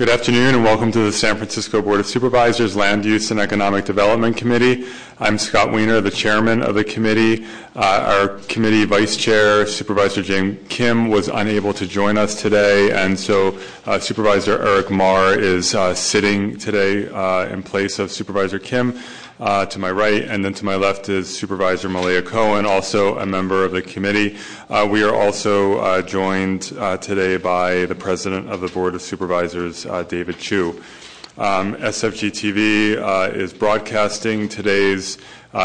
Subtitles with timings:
[0.00, 3.84] Good afternoon and welcome to the San Francisco Board of Supervisors Land Use and Economic
[3.84, 4.86] Development Committee.
[5.18, 7.44] I'm Scott Wiener, the chairman of the committee.
[7.76, 13.20] Uh, our committee vice chair, Supervisor Jane Kim, was unable to join us today, and
[13.20, 18.98] so uh, Supervisor Eric Mar is uh, sitting today uh, in place of Supervisor Kim.
[19.40, 23.24] Uh, to my right, and then to my left is Supervisor Malia Cohen, also a
[23.24, 24.36] member of the committee.
[24.68, 26.60] Uh, we are also uh, joined
[27.00, 30.82] today by the President of the Board of Supervisors, David Chiu.
[31.38, 35.16] Um, SFGov TV uh, is broadcasting today's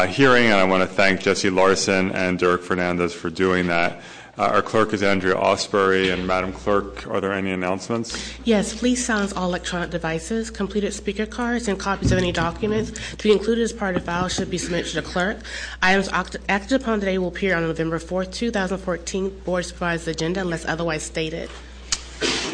[0.08, 4.00] hearing, and I want to thank Jesse Larson and Derek Fernandez for doing that.
[4.38, 8.34] Uh, our clerk is Andrea Ausberry, and Madam Clerk, are there any announcements?
[8.44, 10.50] Yes, please silence all electronic devices.
[10.50, 14.06] Completed speaker cards and copies of any documents to be included as part of the
[14.06, 15.38] file should be submitted to the clerk.
[15.80, 21.02] Items acted upon today will appear on November 4th, 2014 Board Supervisors agenda unless otherwise
[21.02, 21.48] stated.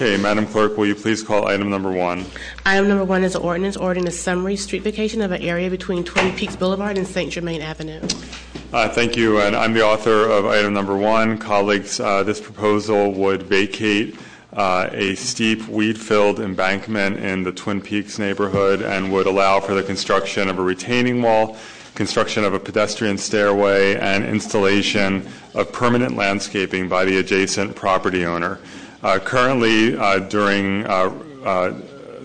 [0.03, 2.27] Okay, Madam Clerk, will you please call item number one?
[2.67, 6.03] Item number one is an ordinance ordering a summary street vacation of an area between
[6.03, 7.31] Twin Peaks Boulevard and St.
[7.31, 8.01] Germain Avenue.
[8.73, 11.39] Uh, thank you, and I'm the author of item number one.
[11.39, 14.19] Colleagues, uh, this proposal would vacate
[14.55, 19.85] uh, a steep weed-filled embankment in the Twin Peaks neighborhood and would allow for the
[19.85, 21.57] construction of a retaining wall,
[21.95, 28.59] construction of a pedestrian stairway, and installation of permanent landscaping by the adjacent property owner.
[29.03, 31.11] Uh, currently, uh, during uh,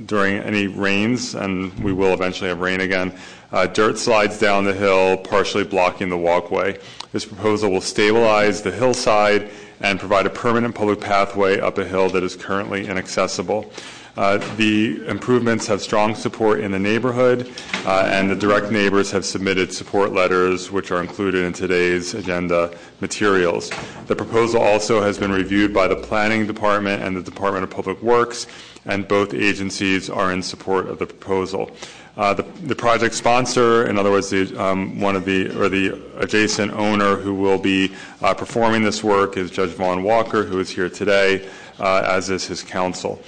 [0.06, 3.12] during any rains, and we will eventually have rain again,
[3.52, 6.78] uh, dirt slides down the hill, partially blocking the walkway.
[7.12, 9.50] This proposal will stabilize the hillside
[9.82, 13.72] and provide a permanent public pathway up a hill that is currently inaccessible.
[14.18, 17.54] Uh, the improvements have strong support in the neighborhood,
[17.86, 22.76] uh, and the direct neighbors have submitted support letters, which are included in today's agenda
[23.00, 23.70] materials.
[24.08, 28.02] The proposal also has been reviewed by the Planning Department and the Department of Public
[28.02, 28.48] Works,
[28.86, 31.70] and both agencies are in support of the proposal.
[32.18, 37.16] Uh, the project sponsor, in other words, um, one of the or the adjacent owner
[37.16, 41.48] who will be uh, performing this work is Judge Vaughn Walker, who is here today,
[41.80, 43.22] uh, as is his counsel.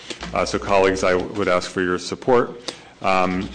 [0.45, 2.73] So, colleagues, I would ask for your support.
[3.03, 3.47] Um,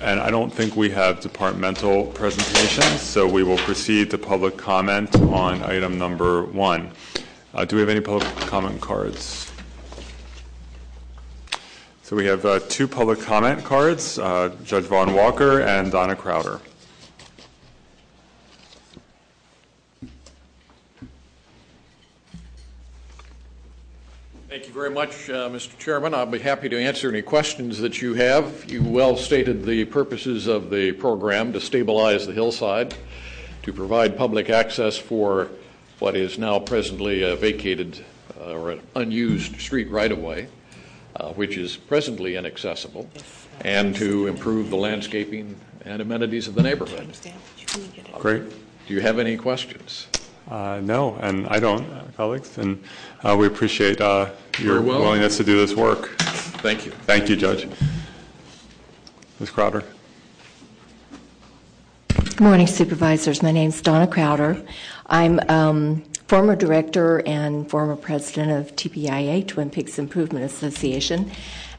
[0.00, 5.14] and I don't think we have departmental presentations, so we will proceed to public comment
[5.16, 6.92] on item number one.
[7.66, 9.47] Do we have any public comment cards?
[12.08, 16.58] So we have uh, two public comment cards, uh, Judge Vaughn Walker and Donna Crowder.
[24.48, 25.78] Thank you very much, uh, Mr.
[25.78, 26.14] Chairman.
[26.14, 28.64] I'll be happy to answer any questions that you have.
[28.70, 32.94] You well stated the purposes of the program to stabilize the hillside,
[33.64, 35.50] to provide public access for
[35.98, 38.02] what is now presently a vacated
[38.40, 40.48] or an unused street right of way,
[41.18, 43.08] uh, which is presently inaccessible,
[43.62, 47.08] and to improve the landscaping and amenities of the neighborhood.
[48.18, 48.42] Great.
[48.86, 50.06] Do you have any questions?
[50.50, 52.82] Uh, no, and I don't, uh, colleagues, and
[53.36, 53.98] we appreciate
[54.58, 56.16] your willingness to do this work.
[56.62, 56.92] Thank you.
[57.06, 57.68] Thank you, Judge.
[59.40, 59.50] Ms.
[59.50, 59.84] Crowder.
[62.08, 63.42] Good morning, Supervisors.
[63.42, 64.60] My name is Donna Crowder.
[65.06, 71.30] I'm um, former director and former president of TPIA, Twin Peaks Improvement Association,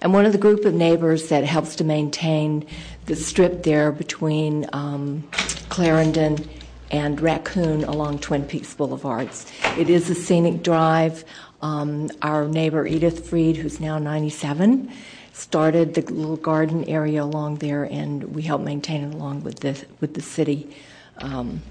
[0.01, 2.65] and one of the group of neighbors that helps to maintain
[3.05, 5.23] the strip there between um,
[5.69, 6.49] Clarendon
[6.89, 9.45] and Raccoon along Twin Peaks Boulevards.
[9.77, 11.23] It is a scenic drive.
[11.61, 14.91] Um, our neighbor Edith Freed, who's now 97,
[15.31, 19.85] started the little garden area along there, and we help maintain it along with the
[20.01, 20.75] with the city.
[21.19, 21.61] Um,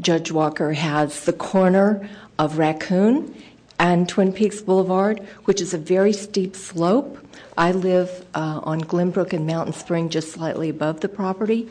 [0.00, 2.08] Judge Walker has the corner
[2.38, 3.34] of Raccoon
[3.78, 7.18] and Twin Peaks Boulevard, which is a very steep slope.
[7.58, 11.68] I live uh, on Glenbrook and Mountain Spring, just slightly above the property.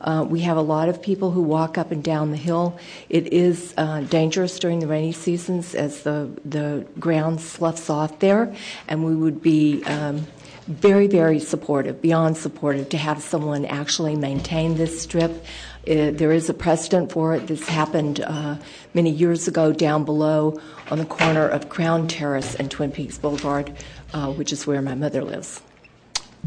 [0.00, 2.78] Uh, we have a lot of people who walk up and down the hill.
[3.08, 8.54] It is uh, dangerous during the rainy seasons as the the ground sloughs off there,
[8.88, 10.26] and we would be um,
[10.68, 15.44] very, very supportive, beyond supportive, to have someone actually maintain this strip.
[15.86, 17.46] Uh, there is a precedent for it.
[17.46, 18.56] This happened uh,
[18.94, 20.60] many years ago down below
[20.90, 23.72] on the corner of Crown Terrace and Twin Peaks Boulevard,
[24.12, 25.62] uh, which is where my mother lives.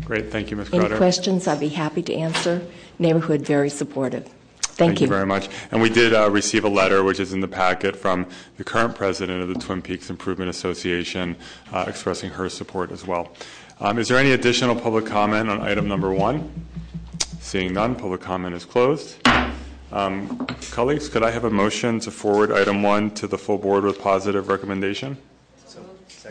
[0.03, 0.31] Great.
[0.31, 0.69] Thank you, Ms.
[0.69, 0.85] Crowder.
[0.87, 2.65] Any questions, I'd be happy to answer.
[2.99, 4.29] Neighborhood very supportive.
[4.61, 5.05] Thank, Thank you.
[5.05, 5.13] you.
[5.13, 5.49] very much.
[5.71, 8.25] And we did receive a letter, which is in the packet, from
[8.57, 11.35] the current president of the Twin Peaks Improvement Association
[11.73, 13.31] uh, expressing her support as well.
[13.79, 16.65] Um, is there any additional public comment on item number one?
[17.41, 19.15] Seeing none, public comment is closed.
[19.91, 23.83] Um, colleagues, could I have a motion to forward item one to the full board
[23.83, 25.17] with positive recommendation?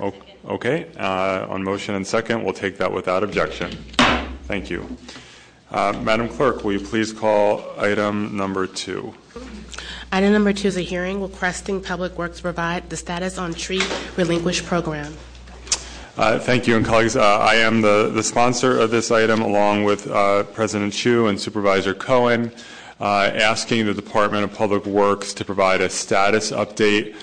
[0.00, 0.14] O-
[0.48, 3.70] Okay, uh, on motion and second, we'll take that without objection.
[4.44, 4.96] Thank you.
[5.70, 9.12] Uh, Madam Clerk, will you please call item number two?
[10.10, 13.82] Item number two is a hearing requesting Public Works provide the status on tree
[14.16, 15.12] relinquish program.
[16.20, 20.06] Uh, Thank you, and colleagues, uh, I am the sponsor of this item, along with
[20.06, 22.52] uh, President Chiu and Supervisor Cohen,
[23.00, 27.16] asking the Department of Public Works to provide a status update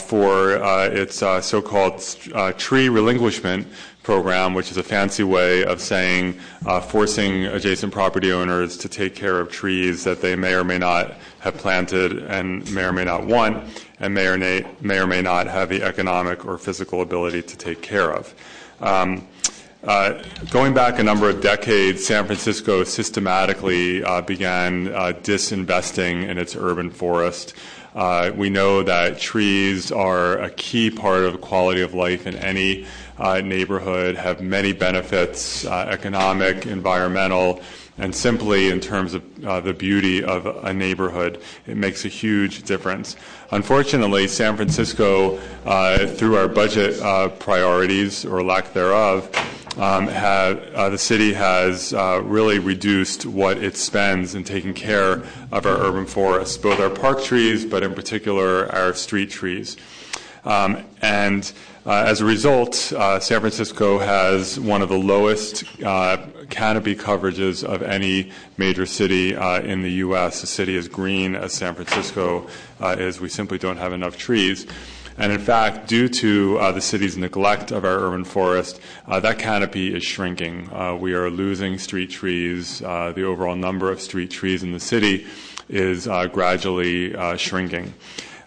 [0.00, 0.56] for
[0.92, 2.04] its so-called
[2.58, 3.68] tree relinquishment
[4.02, 9.14] program, which is a fancy way of saying uh, forcing adjacent property owners to take
[9.14, 13.04] care of trees that they may or may not have planted and may or may
[13.04, 17.02] not want, and may or may, may, or may not have the economic or physical
[17.02, 18.34] ability to take care of.
[18.80, 19.26] Um,
[19.82, 26.36] uh, going back a number of decades, San Francisco systematically uh, began uh, disinvesting in
[26.36, 27.54] its urban forest.
[27.94, 32.86] Uh, we know that trees are a key part of quality of life in any
[33.44, 37.60] neighborhood, have many benefits, uh, economic, environmental,
[37.98, 42.62] and simply in terms of uh, the beauty of a neighborhood, it makes a huge
[42.62, 43.14] difference.
[43.50, 49.28] Unfortunately, San Francisco, uh, through our budget uh, priorities or lack thereof,
[49.76, 55.22] um, uh, the city has uh, really reduced what it spends in taking care
[55.52, 59.76] of our urban forests, both our park trees, but in particular our street trees.
[60.44, 66.18] Um, and uh, as a result, uh, San Francisco has one of the lowest uh,
[66.50, 70.42] canopy coverages of any major city uh, in the U.S.
[70.42, 72.46] A city as green as San Francisco
[72.80, 74.66] uh, is, we simply don't have enough trees.
[75.16, 79.94] And in fact, due to uh, the city's neglect of our urban forest, that canopy
[79.94, 80.70] is shrinking.
[81.00, 82.80] we are losing street trees.
[82.80, 85.26] the overall number of street trees in the city
[85.68, 87.94] is gradually shrinking.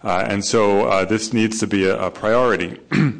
[0.03, 2.79] Uh, and so uh, this needs to be a, priority.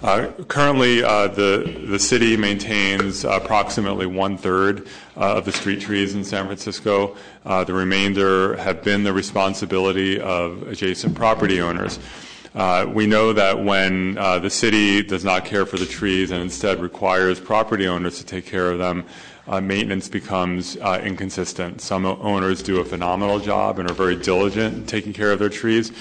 [0.00, 4.86] Uh, currently, the the city maintains approximately one third
[5.16, 7.16] uh, of the street trees in San Francisco.
[7.42, 11.98] The remainder have been the responsibility of adjacent property owners.
[12.94, 17.40] we know that when the city does not care for the trees and instead requires
[17.40, 19.04] property owners to take care of them,
[19.62, 21.80] maintenance becomes uh, inconsistent.
[21.80, 25.48] Some owners do a phenomenal job and are very diligent in taking care of their
[25.48, 25.92] trees,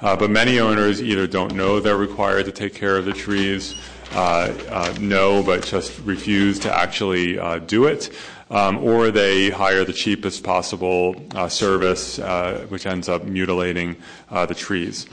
[0.00, 3.74] uh, but many owners either don't know they're required to take care of the trees,
[4.12, 8.10] uh, uh, know but just refuse to actually uh, do it.
[8.50, 11.14] Um, or they hire the cheapest possible
[11.48, 12.18] service,
[12.68, 13.94] which ends up mutilating
[14.28, 15.06] the trees.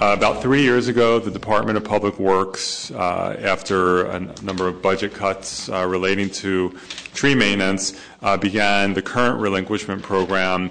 [0.00, 4.80] Uh, about three years ago, the Department of Public Works, uh, after a number of
[4.80, 6.78] budget cuts uh, relating to
[7.14, 8.00] tree maintenance,
[8.40, 10.70] began the current relinquishment program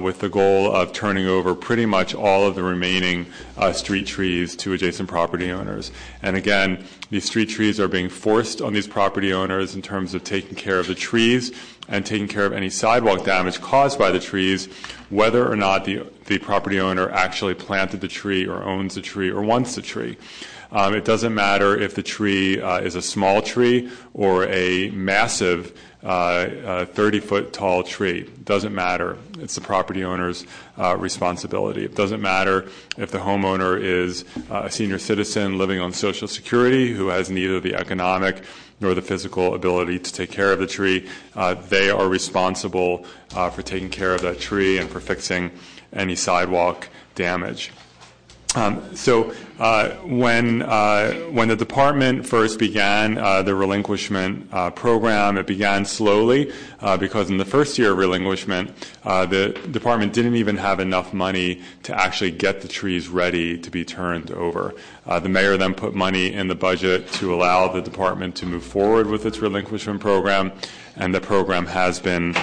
[0.00, 3.26] with the goal of turning over pretty much all of the remaining
[3.72, 5.90] street trees to adjacent property owners.
[6.22, 10.22] And again, these street trees are being forced on these property owners in terms of
[10.22, 11.50] taking care of the trees
[11.90, 14.66] and taking care of any sidewalk damage caused by the trees,
[15.10, 19.30] whether or not the, the property owner actually planted the tree or owns the tree
[19.30, 20.16] or wants the tree.
[20.72, 25.76] Um, it doesn't matter if the tree uh, is a small tree or a massive
[26.02, 28.20] uh, 30 foot tall tree.
[28.20, 29.18] It doesn't matter.
[29.38, 30.46] It's the property owner's
[30.78, 31.84] uh, responsibility.
[31.84, 36.92] It doesn't matter if the homeowner is uh, a senior citizen living on Social Security
[36.94, 38.44] who has neither the economic
[38.80, 41.08] nor the physical ability to take care of the tree.
[41.36, 45.50] Uh, they are responsible uh, for taking care of that tree and for fixing
[45.92, 47.70] any sidewalk damage.
[48.56, 55.46] Um, so uh, when uh, when the department first began uh, the relinquishment program, it
[55.46, 56.52] began slowly
[56.98, 61.96] because in the first year of relinquishment, the department didn't even have enough money to
[61.96, 64.74] actually get the trees ready to be turned over.
[65.06, 69.06] the mayor then put money in the budget to allow the department to move forward
[69.06, 70.50] with its relinquishment program,
[70.96, 72.34] and the program has been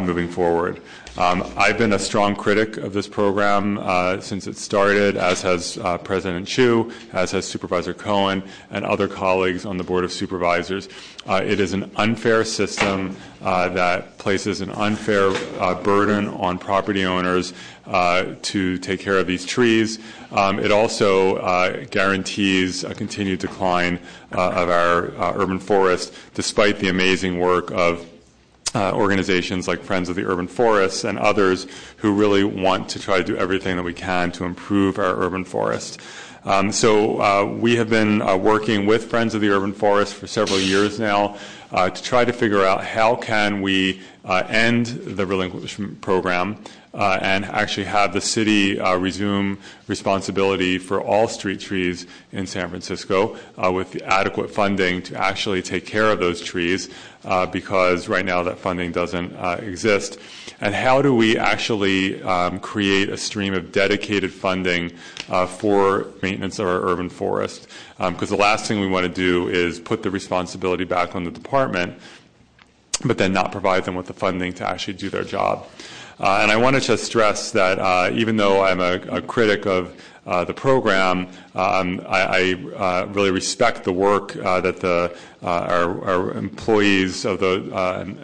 [0.00, 0.82] moving forward.
[1.16, 5.78] Um, I've been a strong critic of this program uh, since it started, as has
[5.78, 8.42] uh, President Chiu, as has Supervisor Cohen,
[8.72, 10.88] and other colleagues on the Board of Supervisors.
[11.24, 15.30] Uh, it is an unfair system that places an unfair
[15.84, 17.52] burden on property owners
[18.42, 20.00] to take care of these trees.
[20.32, 24.00] Um, it also guarantees a continued decline
[24.32, 28.04] of our urban forest, despite the amazing work of
[28.74, 31.66] organizations like Friends of the Urban Forests and others
[31.98, 35.44] who really want to try to do everything that we can to improve our urban
[35.44, 36.00] forest.
[36.44, 40.26] Um, so uh, we have been uh, working with Friends of the Urban Forest for
[40.26, 41.38] several years now.
[41.74, 46.58] uh, to try to figure out how can we uh, end the relinquishment program uh,
[46.94, 49.58] and actually have the city uh, resume
[49.88, 55.86] responsibility for all street trees in San Francisco uh, with adequate funding to actually take
[55.86, 56.88] care of those trees
[57.24, 60.18] uh, because right now that funding doesn't uh, exist.
[60.60, 64.92] And how do we actually um, create a stream of dedicated funding
[65.28, 67.66] uh, for maintenance of our urban forest?
[67.98, 71.24] Because um, the last thing we want to do is put the responsibility back on
[71.24, 71.98] the department,
[73.04, 75.66] but then not provide them with the funding to actually do their job.
[76.20, 80.44] Uh, and I wanted to stress that uh, even though I'm a, critic of uh,
[80.44, 87.70] the program, um, I, really respect the work that the our, employees of the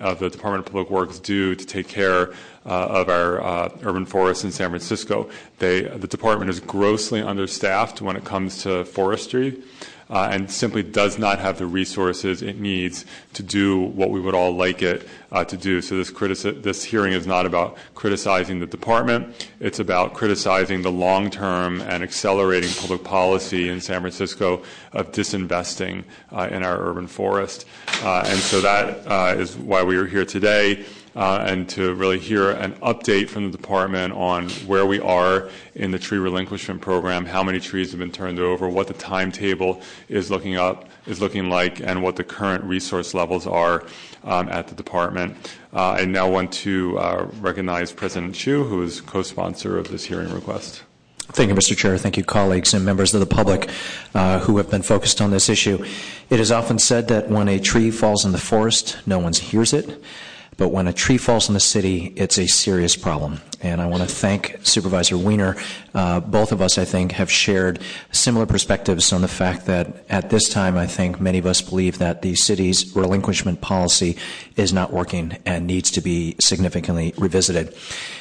[0.01, 2.33] of the Department of Public Works do to take care
[2.65, 5.29] of our urban forests in San Francisco.
[5.59, 9.61] The department is grossly understaffed when it comes to forestry
[10.11, 14.55] and simply does not have the resources it needs to do what we would all
[14.55, 15.81] like it uh, to do.
[15.81, 19.49] So this, hearing is not about criticizing the department.
[19.61, 24.63] It's about criticizing the long-term and accelerating public policy in San Francisco
[24.93, 27.67] of disinvesting uh, in our urban forest.
[28.03, 32.19] Uh, and so that uh, is why we are here today uh, and to really
[32.19, 37.27] hear an update from the department on where we are in the tree relinquishment program,
[37.27, 41.49] how many trees have been turned over, what the timetable is looking up is looking
[41.49, 43.85] like, and what the current resource levels are
[44.25, 45.57] um, at the department.
[45.73, 50.33] Uh, I now want to uh, recognize President Chiu, who is co-sponsor of this hearing
[50.33, 50.83] request.
[51.33, 51.77] Thank you, Mr.
[51.77, 51.97] Chair.
[51.97, 53.71] Thank you, colleagues and members of the public
[54.15, 55.85] uh, who have been focused on this issue.
[56.29, 59.73] It is often said that when a tree falls in the forest, no one hears
[59.73, 60.03] it.
[60.61, 63.41] But when a tree falls in the city, it's a serious problem.
[63.63, 65.57] And I want to thank Supervisor Wiener.
[65.95, 67.81] Uh, both of us, I think, have shared
[68.13, 71.97] similar perspectives on the fact that at this time, I think many of us believe
[71.99, 74.19] that the city's relinquishment policy
[74.57, 77.75] is not working and needs to be significantly revisited.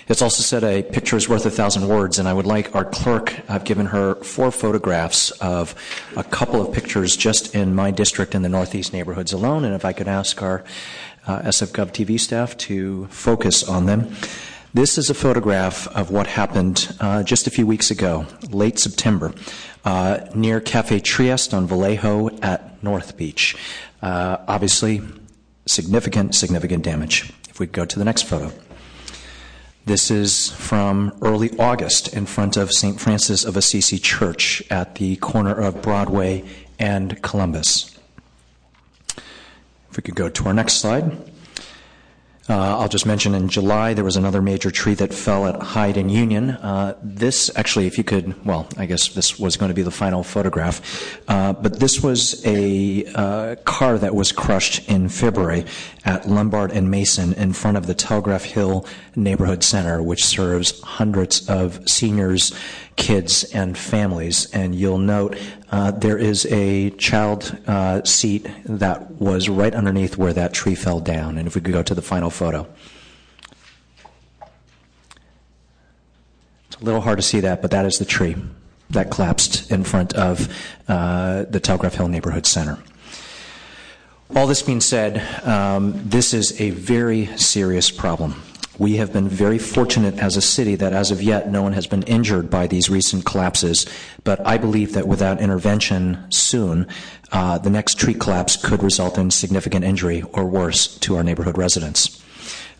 [0.07, 2.85] It's also said a picture is worth a thousand words, and I would like our
[2.85, 5.75] clerk, I've given her four photographs of
[6.15, 9.65] a couple of pictures just in my district in the Northeast neighborhoods alone.
[9.65, 10.63] And if I could ask our
[11.37, 14.13] SFGov TV staff to focus on them.
[14.73, 19.33] This is a photograph of what happened uh, just a few weeks ago, late September,
[19.83, 23.55] uh, near Cafe Trieste on Vallejo at North Beach.
[24.01, 25.01] Uh, obviously,
[25.65, 27.33] significant, significant damage.
[27.49, 28.51] If we go to the next photo.
[29.85, 32.99] This is from early August in front of St.
[32.99, 36.45] Francis of Assisi Church at the corner of Broadway
[36.77, 37.98] and Columbus.
[39.99, 41.11] We could go to our next slide.
[42.47, 45.97] Uh, I'll just mention in July there was another major tree that fell at Hyde
[45.97, 46.51] and Union.
[46.51, 49.91] Uh, this actually, if you could, well, I guess this was going to be the
[49.91, 55.65] final photograph, uh, but this was a uh, car that was crushed in February
[56.05, 58.85] at Lombard and Mason in front of the Telegraph Hill
[59.17, 62.53] Neighborhood Center, which serves hundreds of seniors
[62.99, 64.49] kids and families.
[64.51, 65.37] And you'll note
[65.91, 71.37] there is a child uh, seat that was right underneath where that tree fell down.
[71.37, 72.67] And if we could go to the final photo.
[76.67, 78.35] It's a little hard to see that, but that is the tree
[78.89, 80.47] that collapsed in front of
[80.87, 82.79] uh, the Telegraph Hill Neighborhood Center.
[84.35, 88.41] All this being said, um, this is a very serious problem.
[88.77, 91.87] We have been very fortunate as a city that as of yet no one has
[91.87, 93.87] been injured by these recent collapses,
[94.23, 96.87] but I believe that without intervention soon,
[97.31, 101.57] uh, the next tree collapse could result in significant injury or worse to our neighborhood
[101.57, 102.23] residents.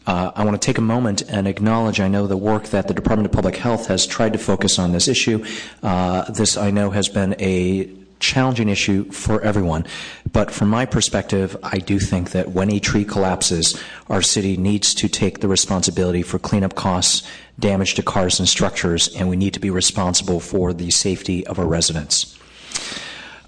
[0.06, 2.94] Uh, I want to take a moment and acknowledge I know the work that the
[2.94, 5.44] Department of Public Health has tried to focus on this issue.
[5.84, 9.86] Uh, this I know has been a challenging issue for everyone.
[10.32, 14.94] But from my perspective, I do think that when a tree collapses, our city needs
[14.96, 19.54] to take the responsibility for cleanup costs, damage to cars and structures, and we need
[19.54, 22.38] to be responsible for the safety of our residents.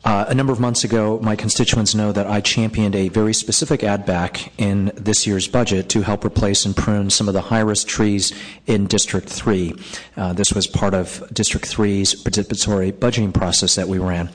[0.04, 3.84] Uh, a number of months ago, my constituents know that I championed a very specific
[3.84, 7.60] add back in this year's budget to help replace and prune some of the high
[7.60, 8.34] risk trees
[8.66, 9.76] in District 3.
[10.18, 14.30] Uh, this was part of District 3's participatory budgeting process that we ran.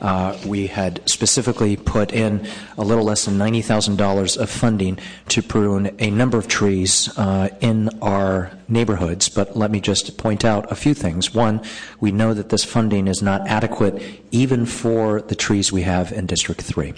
[0.00, 4.98] Uh, we had specifically put in a little less than $90,000 of funding
[5.28, 9.28] to prune a number of trees uh, in our neighborhoods.
[9.28, 11.34] But let me just point out a few things.
[11.34, 11.62] One,
[12.00, 16.26] we know that this funding is not adequate even for the trees we have in
[16.26, 16.94] District 3.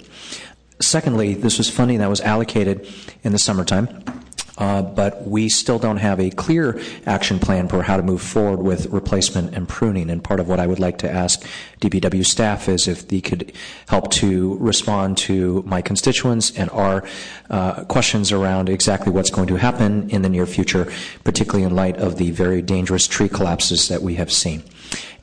[0.81, 2.87] Secondly, this was funding that was allocated
[3.23, 4.03] in the summertime
[4.59, 8.87] but we still don't have a clear action plan for how to move forward with
[8.87, 10.09] replacement and pruning.
[10.09, 11.43] And part of what I would like to ask
[11.81, 13.53] DPW staff is if they could
[13.87, 17.05] help to respond to my constituents and our
[17.49, 20.91] uh, questions around exactly what's going to happen in the near future,
[21.23, 24.63] particularly in light of the very dangerous tree collapses that we have seen.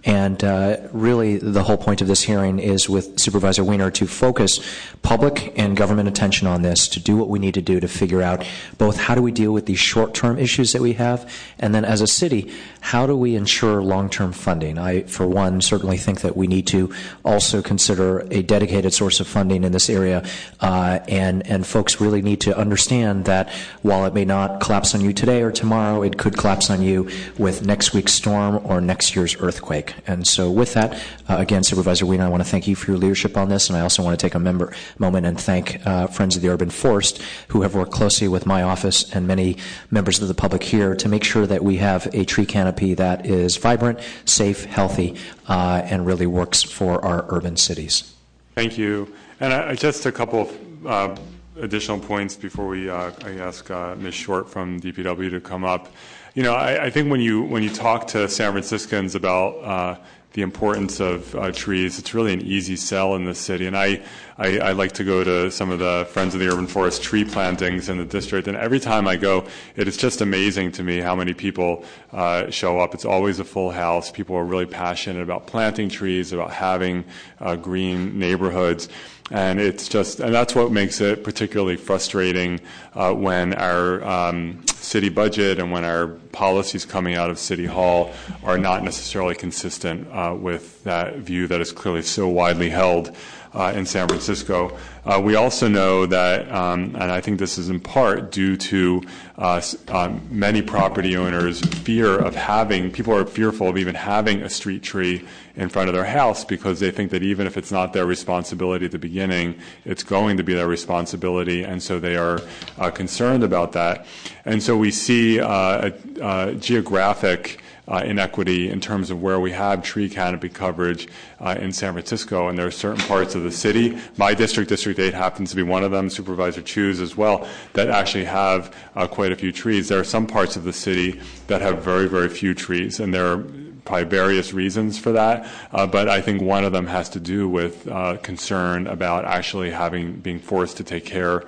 [0.04, 4.60] And uh, really, the whole point of this hearing is with Supervisor Wiener to focus
[5.02, 8.22] public and government attention on this, to do what we need to do to figure
[8.22, 8.46] out
[8.78, 11.84] both how do we deal with these short term issues that we have, and then
[11.84, 14.78] as a city, how do we ensure long term funding?
[14.78, 19.26] I, for one, certainly think that we need to also consider a dedicated source of
[19.26, 20.24] funding in this area,
[20.60, 23.50] uh, and, and folks really need to understand that
[23.82, 27.10] while it may not collapse on you today or tomorrow, it could collapse on you
[27.38, 29.95] with next week's storm or next year's earthquake.
[30.06, 30.92] And so, with that,
[31.28, 33.76] uh, again, Supervisor Wiener, I want to thank you for your leadership on this, and
[33.76, 36.70] I also want to take a member, moment and thank uh, Friends of the Urban
[36.70, 39.56] Forest, who have worked closely with my office and many
[39.90, 43.26] members of the public here to make sure that we have a tree canopy that
[43.26, 45.16] is vibrant, safe, healthy,
[45.48, 48.14] uh, and really works for our urban cities.
[48.54, 49.12] Thank you.
[49.40, 51.16] And I, just a couple of uh,
[51.60, 54.14] additional points before we uh, I ask uh, Ms.
[54.14, 55.88] Short from DPW to come up.
[56.36, 59.96] You know, I, think when you when you talk to San Franciscans about uh,
[60.36, 61.98] the importance of uh, trees.
[61.98, 63.66] It's really an easy sell in this city.
[63.66, 64.02] And I,
[64.36, 67.24] I, I, like to go to some of the Friends of the Urban Forest tree
[67.24, 68.46] plantings in the district.
[68.46, 72.50] And every time I go, it is just amazing to me how many people uh,
[72.50, 72.92] show up.
[72.92, 74.10] It's always a full house.
[74.10, 77.06] People are really passionate about planting trees, about having
[77.40, 78.90] uh, green neighborhoods.
[79.30, 82.60] And it's just, and that's what makes it particularly frustrating
[82.94, 88.12] uh, when our um, city budget and when our policies coming out of City Hall
[88.44, 93.16] are not necessarily consistent uh, with that view that is clearly so widely held
[93.52, 94.76] uh, in San Francisco.
[95.06, 99.02] Uh, we also know that, um, and I think this is in part due to
[99.38, 104.50] uh, um, many property owners' fear of having, people are fearful of even having a
[104.50, 107.92] street tree in front of their house because they think that even if it's not
[107.92, 112.40] their responsibility at the beginning, it's going to be their responsibility, and so they are
[112.78, 114.06] uh, concerned about that.
[114.44, 119.82] And so we see uh, a, geographic uh, inequity in terms of where we have
[119.82, 121.08] tree canopy coverage
[121.40, 123.98] uh, in San Francisco, and there are certain parts of the city.
[124.16, 126.10] My district, District 8, happens to be one of them.
[126.10, 129.88] Supervisor Chiu's as well, that actually have uh, quite a few trees.
[129.88, 133.26] There are some parts of the city that have very, very few trees, and there
[133.32, 133.44] are
[133.86, 137.48] probably various reasons for that, uh, but I think one of them has to do
[137.48, 141.44] with uh, concern about actually having being forced to take care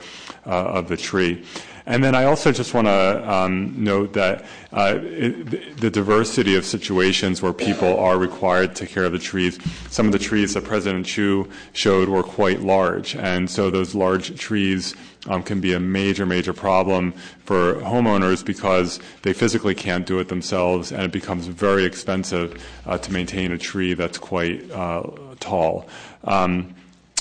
[0.47, 1.45] uh, of the tree.
[1.88, 7.40] And then I also just want to um, note that uh, the diversity of situations
[7.40, 9.59] where people are required to care of the trees.
[9.88, 14.38] Some of the trees that President Chiu showed were quite large, and so those large
[14.38, 14.94] trees
[15.29, 17.12] um, can be a major, major problem
[17.46, 22.98] for homeowners because they physically can't do it themselves, and it becomes very expensive uh,
[22.98, 25.05] to maintain a tree that's quite uh,
[25.40, 25.88] tall.
[26.24, 26.74] Um,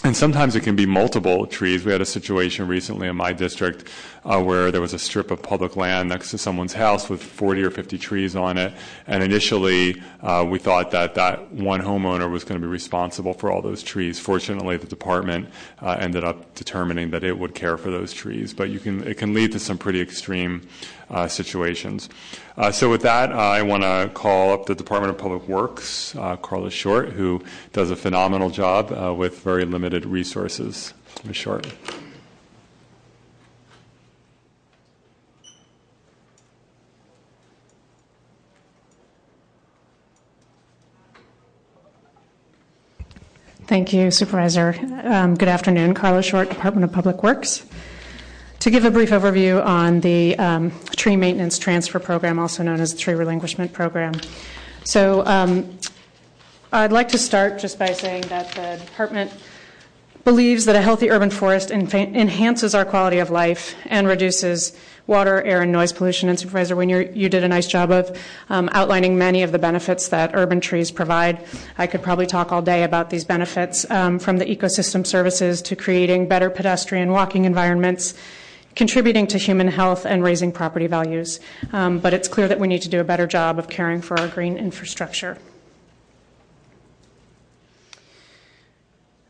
[0.03, 1.83] and sometimes it can be multiple trees.
[1.83, 3.89] We had a situation recently in my district
[4.27, 7.71] where there was a strip of public land next to someone's house with 40 or
[7.71, 8.73] 50 trees on it.
[9.07, 13.49] And initially, uh, we thought that that one homeowner was going to be responsible for
[13.49, 14.19] all those trees.
[14.19, 15.49] Fortunately, the department
[15.81, 18.53] uh, ended up determining that it would care for those trees.
[18.53, 20.67] But you can, it can lead to some pretty extreme
[21.09, 22.09] uh, situations.
[22.57, 26.13] Uh, so with that, uh, I want to call up the Department of Public Works,
[26.41, 30.93] Carla Short, who does a phenomenal job with very limited resources.
[31.23, 31.37] Ms.
[31.37, 31.67] Short.
[43.67, 44.75] Thank you, Supervisor.
[45.03, 45.93] Um, good afternoon.
[45.93, 47.65] Carla Short, Department of Public Works.
[48.59, 52.93] To give a brief overview on the um, tree maintenance transfer program, also known as
[52.93, 54.13] the tree relinquishment program.
[54.85, 55.77] So, um,
[56.71, 59.31] I'd like to start just by saying that the department
[60.27, 64.75] believes that a healthy urban forest enhances our quality of life and reduces
[65.07, 66.27] water, air, and noise pollution.
[66.27, 68.11] And Supervisor Wiener, you did a nice job of
[68.49, 71.45] um, outlining many of the benefits that urban trees provide.
[71.77, 75.77] I could probably talk all day about these benefits um, from the ecosystem services to
[75.77, 78.13] creating better pedestrian walking environments,
[78.75, 81.39] contributing to human health and raising property values.
[81.71, 84.19] Um, but it's clear that we need to do a better job of caring for
[84.19, 85.37] our green infrastructure.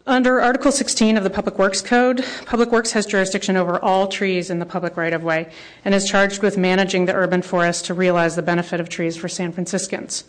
[0.07, 4.49] Under Article 16 of the Public Works Code, Public Works has jurisdiction over all trees
[4.49, 5.51] in the public right of way
[5.83, 9.27] and is charged with managing the urban forest to realize the benefit of trees for
[9.27, 10.23] San Franciscans.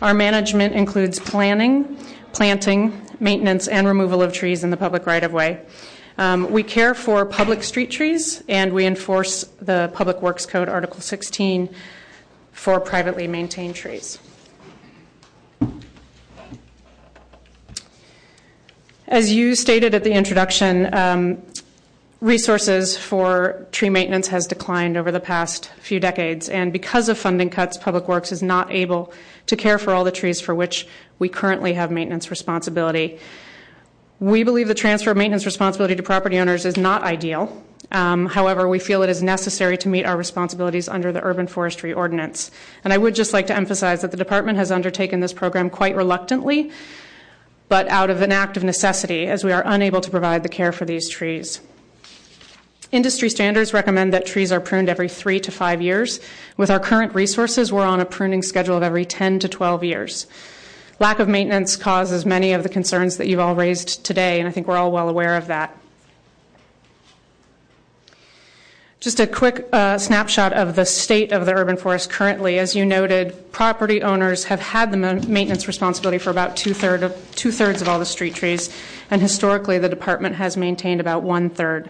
[0.00, 1.98] Our management includes planning,
[2.32, 5.66] planting, maintenance, and removal of trees in the public right of way.
[6.16, 11.02] Um, we care for public street trees, and we enforce the Public Works Code, Article
[11.02, 11.68] 16,
[12.52, 14.18] for privately maintained trees.
[19.10, 21.42] As you stated at the introduction, um,
[22.20, 27.50] resources for tree maintenance has declined over the past few decades, and because of funding
[27.50, 29.12] cuts, Public Works is not able
[29.46, 30.86] to care for all the trees for which
[31.18, 33.18] we currently have maintenance responsibility.
[34.20, 37.64] We believe the transfer of maintenance responsibility to property owners is not ideal.
[37.90, 41.92] Um, however, we feel it is necessary to meet our responsibilities under the Urban Forestry
[41.92, 42.52] Ordinance.
[42.84, 45.96] And I would just like to emphasize that the department has undertaken this program quite
[45.96, 46.70] reluctantly,
[47.70, 50.72] but out of an act of necessity, as we are unable to provide the care
[50.72, 51.60] for these trees.
[52.90, 56.18] Industry standards recommend that trees are pruned every three to five years.
[56.56, 60.26] With our current resources, we're on a pruning schedule of every 10 to 12 years.
[60.98, 64.50] Lack of maintenance causes many of the concerns that you've all raised today, and I
[64.50, 65.79] think we're all well aware of that.
[69.00, 72.58] Just a quick uh, snapshot of the state of the urban forest currently.
[72.58, 77.88] As you noted, property owners have had the maintenance responsibility for about two thirds of,
[77.88, 78.68] all the street trees,
[79.10, 81.88] and historically the department has maintained about one third.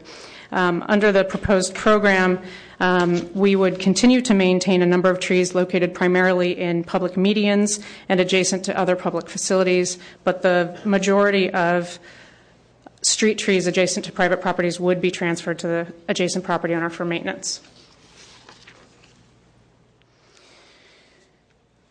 [0.52, 2.38] Um, under the proposed program,
[2.78, 7.82] um, we would continue to maintain a number of trees located primarily in public medians
[8.08, 11.98] and adjacent to other public facilities, but the majority of
[13.02, 17.04] street trees adjacent to private properties would be transferred to the adjacent property owner for
[17.04, 17.60] maintenance.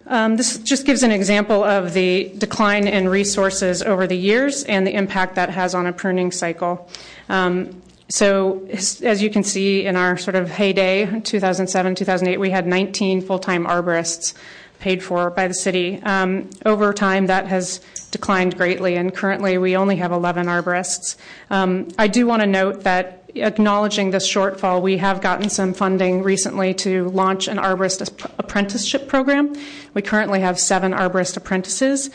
[0.10, 4.86] Um, this just gives an example of the decline in resources over the years and
[4.86, 6.90] the impact that has on a pruning cycle.
[7.30, 7.80] Um,
[8.12, 13.22] so, as you can see in our sort of heyday, 2007, 2008, we had 19
[13.22, 14.34] full time arborists
[14.80, 16.02] paid for by the city.
[16.04, 21.16] Um, over time, that has declined greatly, and currently we only have 11 arborists.
[21.50, 26.24] Um, I do want to note that acknowledging this shortfall, we have gotten some funding
[26.24, 28.02] recently to launch an arborist
[28.40, 29.56] apprenticeship program.
[29.94, 32.10] We currently have seven arborist apprentices.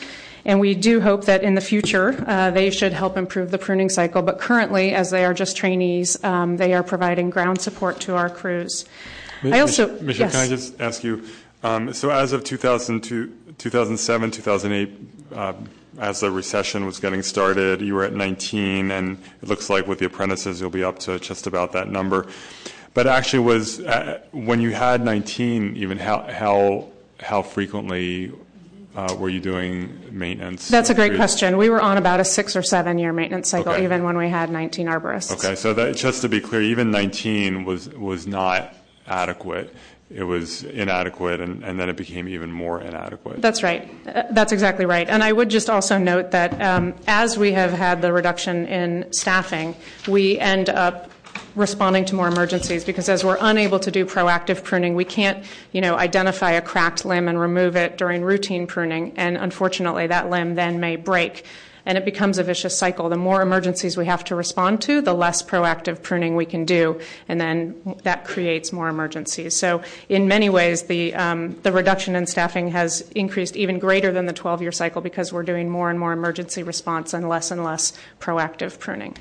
[0.46, 3.88] And we do hope that in the future uh, they should help improve the pruning
[3.88, 4.20] cycle.
[4.20, 8.29] But currently, as they are just trainees, um, they are providing ground support to our
[8.29, 8.85] crews.
[9.42, 11.24] I also, Michelle, can I just ask you?
[11.64, 14.92] Um, so as of 2002, 2007, 2008,
[15.35, 15.55] uh,
[15.98, 19.98] as the recession was getting started, you were at 19, and it looks like with
[19.98, 22.27] the apprentices you'll be up to just about that number.
[22.92, 28.33] But actually, was uh, when you had 19, even how how how frequently
[28.94, 30.68] uh, were you doing maintenance?
[30.68, 31.57] That's a great question.
[31.57, 34.50] We were on about a six or seven year maintenance cycle, even when we had
[34.50, 35.33] 19 arborists.
[35.33, 38.74] Okay, so that, just to be clear, even 19 was was not
[39.07, 39.74] adequate
[40.10, 43.40] it was inadequate and, then it became even more inadequate.
[43.40, 43.90] That's right.
[44.06, 45.08] Uh, that's exactly right.
[45.08, 49.12] And I would just also note that um, as we have had the reduction in
[49.12, 49.74] staffing,
[50.06, 51.10] we end up
[51.56, 55.80] responding to more emergencies because as we're unable to do proactive pruning, we can't, you
[55.80, 59.12] know, identify a cracked limb and remove it during routine pruning.
[59.16, 61.44] And unfortunately, that limb then may break
[61.87, 63.09] and it becomes a vicious cycle.
[63.09, 67.01] The more emergencies we have to respond to, the less proactive pruning we can do,
[67.29, 69.57] and then that creates more emergencies.
[69.57, 74.27] So, in many ways, the um, the reduction in staffing has increased even greater than
[74.27, 77.92] the 12-year cycle because we're doing more and more emergency response and less and less
[78.20, 79.16] proactive pruning.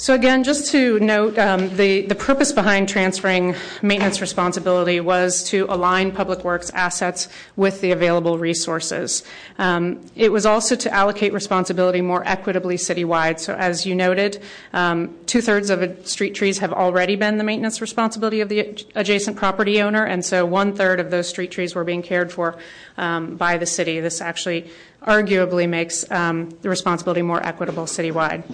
[0.00, 6.12] So again, just to note, um, the, purpose behind transferring maintenance responsibility was to align
[6.12, 9.24] Public Works assets with the available resources.
[9.58, 13.40] Um, it was also to allocate responsibility more equitably citywide.
[13.40, 14.40] So as you noted,
[14.72, 19.82] um, two-thirds of street trees have already been the maintenance responsibility of the adjacent property
[19.82, 22.56] owner, and so one-third of those street trees were being cared for
[22.96, 23.98] by the city.
[23.98, 24.70] This actually
[25.02, 28.44] arguably makes the responsibility more equitable citywide.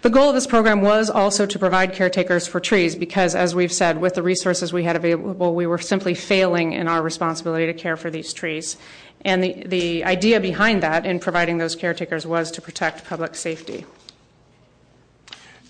[0.00, 3.72] The goal of this program was also to provide caretakers for trees because, as we've
[3.72, 7.74] said, with the resources we had available, we were simply failing in our responsibility to
[7.74, 8.76] care for these trees.
[9.24, 13.84] And the, idea behind that in providing those caretakers was to protect public safety.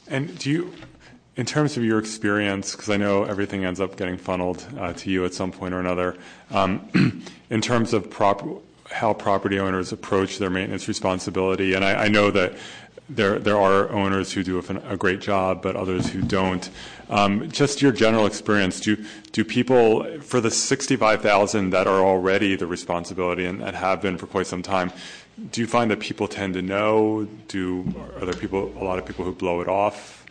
[0.09, 0.75] And do you,
[1.37, 5.11] in terms of your experience, because I know everything ends up getting funneled uh, to
[5.11, 6.19] you at some point or another,
[6.51, 8.15] um, in terms of
[8.91, 12.55] how property owners approach their maintenance responsibility, and I know that
[13.09, 16.69] there there are owners who do a, a great job, but others who don't.
[17.09, 22.01] Um, just your general experience, do do people for the sixty five thousand that are
[22.01, 24.93] already the responsibility and that have been for quite some time?
[25.53, 27.27] Do you find that people tend to know?
[27.49, 27.85] Do
[28.21, 30.27] are there people a lot of people who blow it off?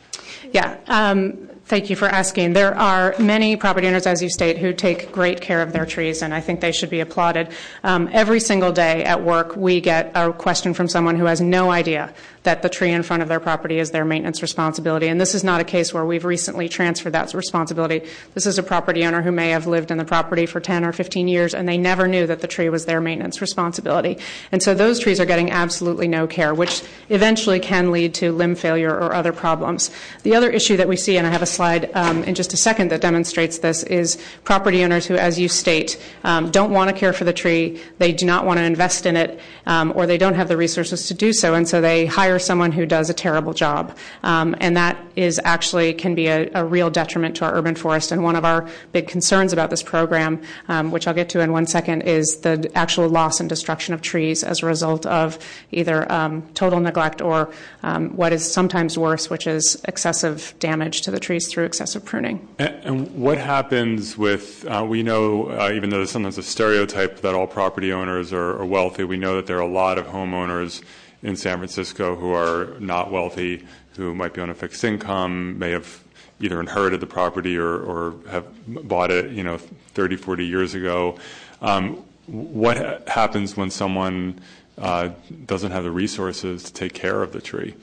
[0.51, 0.77] Yeah.
[0.87, 2.53] Um, Thank you for asking.
[2.53, 6.21] There are many property owners, as you state, who take great care of their trees,
[6.21, 7.49] and I think they should be applauded.
[7.83, 11.69] Um, every single day at work, we get a question from someone who has no
[11.69, 12.13] idea
[12.47, 15.09] that the tree in front of their property is their maintenance responsibility.
[15.09, 18.03] And this is not a case where we've recently transferred that responsibility.
[18.35, 20.93] This is a property owner who may have lived in the property for 10 or
[20.93, 24.17] 15 years, and they never knew that the tree was their maintenance responsibility.
[24.53, 28.55] And so those trees are getting absolutely no care, which eventually can lead to limb
[28.55, 29.91] failure or other problems.
[30.23, 32.57] The other issue that we see, and I have a slide um, in just a
[32.57, 36.95] second that demonstrates this, is property owners who, as you state, um, don't want to
[36.95, 40.17] care for the tree, they do not want to invest in it, um, or they
[40.17, 43.13] don't have the resources to do so, and so they hire someone who does a
[43.13, 43.97] terrible job.
[44.23, 48.11] Um, and that is actually can be a, real detriment to our urban forest.
[48.11, 51.51] And one of our big concerns about this program, um, which I'll get to in
[51.51, 55.39] one second, is the actual loss and destruction of trees as a result of
[55.71, 57.49] either um, total neglect or
[57.81, 62.47] what is sometimes worse, which is excessive damage to the trees through excessive pruning.
[62.59, 67.35] And, what happens with, uh, we know, uh, even though there's sometimes a stereotype that
[67.35, 70.83] all property owners are wealthy, we know that there are a lot of homeowners
[71.27, 75.71] in San Francisco who are not wealthy, who might be on a fixed income, may
[75.71, 76.01] have
[76.39, 78.45] either inherited the property or, or have
[78.87, 81.17] bought it, you know, 30, 40 years ago.
[81.61, 81.95] Um,
[82.27, 84.39] what ha- happens when someone
[84.77, 85.09] uh,
[85.45, 87.75] doesn't have the resources to take care of the tree?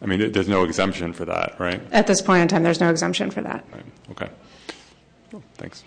[0.00, 1.80] I mean, there's no exemption for that, right?
[1.90, 3.64] At this point in time, there's no exemption for that.
[3.72, 3.84] Right.
[4.12, 4.28] Okay.
[5.54, 5.82] Thanks.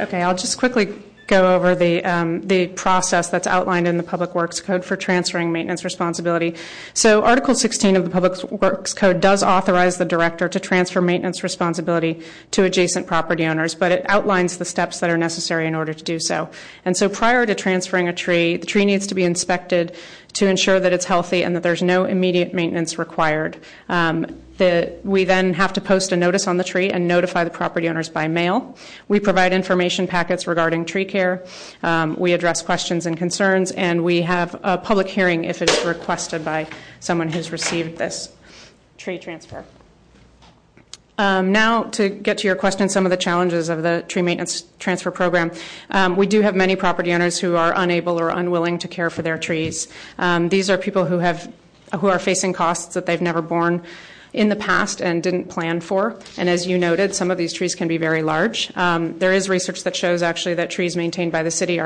[0.00, 1.00] Okay, I'll just quickly
[1.32, 5.50] go over the, um, the process that's outlined in the Public Works Code for transferring
[5.50, 6.54] maintenance responsibility.
[6.92, 11.42] So Article 16 of the Public Works Code does authorize the director to transfer maintenance
[11.42, 15.94] responsibility to adjacent property owners, but it outlines the steps that are necessary in order
[15.94, 16.50] to do so.
[16.84, 19.96] And so prior to transferring a tree, the tree needs to be inspected
[20.34, 23.56] to ensure that it's healthy and that there's no immediate maintenance required.
[24.58, 28.08] We then have to post a notice on the tree and notify the property owners
[28.08, 28.76] by mail.
[29.08, 31.44] We provide information packets regarding tree care.
[31.82, 35.84] Um, we address questions and concerns, and we have a public hearing if it is
[35.84, 36.68] requested by
[37.00, 38.32] someone who's received this
[38.98, 39.64] tree transfer.
[41.18, 44.64] Um, now, to get to your question, some of the challenges of the tree maintenance
[44.78, 45.50] transfer program.
[45.90, 49.22] Um, we do have many property owners who are unable or unwilling to care for
[49.22, 49.88] their trees.
[50.48, 53.82] These are people who are facing costs that they've never borne
[54.32, 56.18] in the past and didn't plan for.
[56.38, 58.74] And as you noted, some of these trees can be very large.
[58.76, 61.80] Um, there is research that shows actually that trees maintained by the city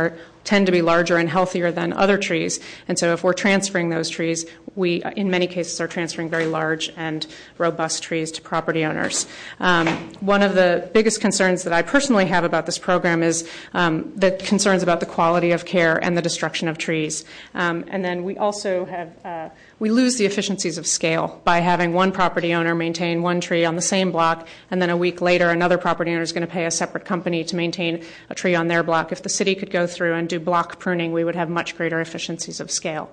[0.44, 2.60] tend to be larger and healthier than other trees.
[2.86, 6.92] And so if we're transferring those trees, we, in many cases, are transferring very large
[6.96, 7.26] and
[7.58, 9.26] robust trees to property owners.
[9.58, 9.86] Um,
[10.20, 14.32] one of the biggest concerns that I personally have about this program is um, the
[14.32, 17.24] concerns about the quality of care and the destruction of trees.
[17.54, 22.10] And then we also have uh, we lose the efficiencies of scale by having one
[22.10, 25.76] property owner maintain one tree on the same block, and then a week later, another
[25.76, 28.82] property owner is going to pay a separate company to maintain a tree on their
[28.82, 29.12] block.
[29.12, 32.00] If the city could go through and do block pruning, we would have much greater
[32.00, 33.10] efficiencies of scale.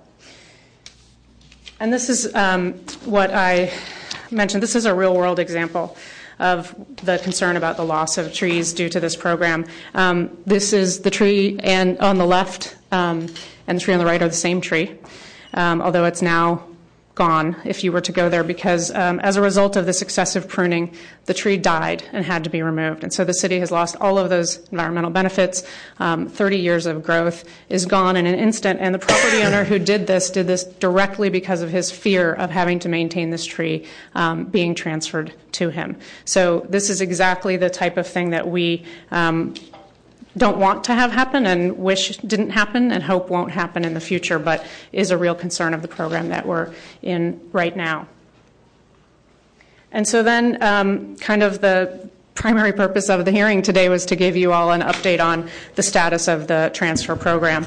[1.80, 2.74] And this is um,
[3.04, 3.70] what I
[4.30, 4.62] mentioned.
[4.62, 5.96] This is a real world example
[6.38, 6.74] of
[7.04, 9.66] the concern about the loss of trees due to this program.
[9.92, 13.28] Um, this is the tree and on the left um,
[13.66, 14.98] and the tree on the right are the same tree
[15.54, 16.64] although it's now
[17.14, 20.48] gone if you were to go there because um, as a result of this excessive
[20.48, 20.92] pruning,
[21.26, 23.02] the tree died and had to be removed.
[23.04, 25.62] And so the city has lost all of those environmental benefits.
[26.00, 28.80] Um, 30 years of growth is gone in an instant.
[28.80, 32.50] And the property owner who did this did this directly because of his fear of
[32.50, 35.96] having to maintain this tree um, being transferred to him.
[36.24, 39.54] So this is exactly the type of thing that we um,
[40.36, 44.00] don't want to have happen and wish didn't happen and hope won't happen in the
[44.00, 48.08] future, but is a real concern of the program that we're in right now.
[49.92, 54.16] And so then, um, kind of the primary purpose of the hearing today was to
[54.16, 57.64] give you all an update on the status of the transfer program.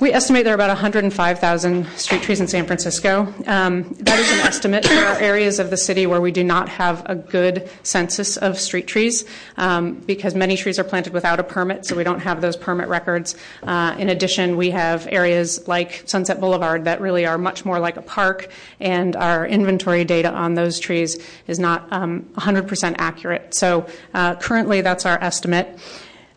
[0.00, 3.34] We estimate there are about 105,000 street trees in San Francisco.
[3.46, 4.84] Um, that is an estimate.
[4.84, 8.58] There are areas of the city where we do not have a good census of
[8.58, 9.26] street trees
[9.58, 12.88] um, because many trees are planted without a permit, so we don't have those permit
[12.88, 13.36] records.
[13.62, 17.98] Uh, in addition, we have areas like Sunset Boulevard that really are much more like
[17.98, 23.52] a park, and our inventory data on those trees is not um, 100% accurate.
[23.52, 25.78] So uh, currently, that's our estimate.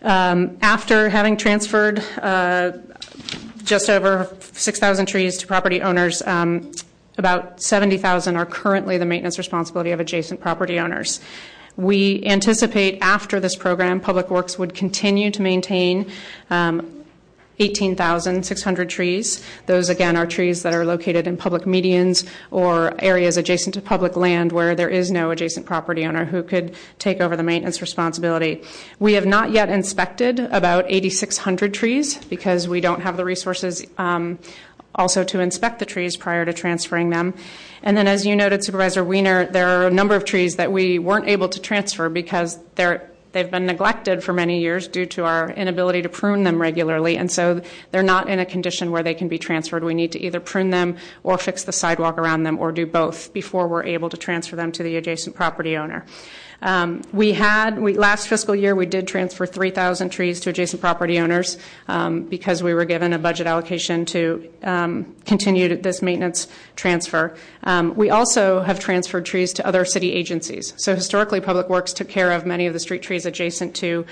[0.02, 2.74] Um, after having transferred uh,
[3.64, 6.22] just over 6,000 trees to property owners.
[6.24, 6.72] Um,
[7.18, 11.20] about 70,000 are currently the maintenance responsibility of adjacent property owners.
[11.76, 16.12] We anticipate after this program, Public Works would continue to maintain
[16.50, 17.03] um,
[17.60, 19.46] 18,600 trees.
[19.66, 24.16] Those, again, are trees that are located in public medians or areas adjacent to public
[24.16, 28.64] land where there is no adjacent property owner who could take over the maintenance responsibility.
[29.00, 34.40] We have not yet inspected about 8,600 trees because we don't have the resources um,
[34.96, 37.34] also to inspect the trees prior to transferring them.
[37.82, 41.00] And then, as you noted, Supervisor Wiener, there are a number of trees that we
[41.00, 45.50] weren't able to transfer because they're They've been neglected for many years due to our
[45.50, 49.28] inability to prune them regularly, and so they're not in a condition where they can
[49.28, 49.84] be transferred.
[49.84, 53.34] We need to either prune them or fix the sidewalk around them or do both
[53.34, 56.06] before we're able to transfer them to the adjacent property owner.
[56.64, 61.58] Um, we had, last fiscal year, we did transfer 3,000 trees to adjacent property owners
[61.90, 66.48] um, because we were given a budget allocation to um, continue this maintenance
[66.78, 67.36] transfer.
[67.96, 70.74] We also have transferred trees to other city agencies.
[70.78, 74.06] So historically, Public Works took care of many of the street trees adjacent to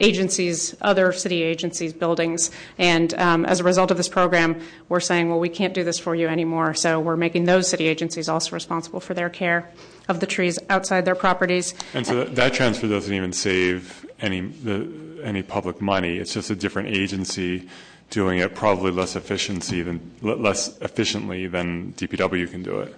[0.00, 2.50] agencies, other city agencies' buildings.
[2.78, 6.14] And as a result of this program, we're saying, well, we can't do this for
[6.14, 6.72] you anymore.
[6.72, 9.70] So we're making those city agencies also responsible for their care
[10.10, 11.74] of the trees outside their properties.
[11.94, 16.18] And so that, that transfer doesn't even save any the, any public money.
[16.18, 17.68] It's just a different agency
[18.10, 22.94] doing it probably less efficiency than less efficiently than DPW can do it.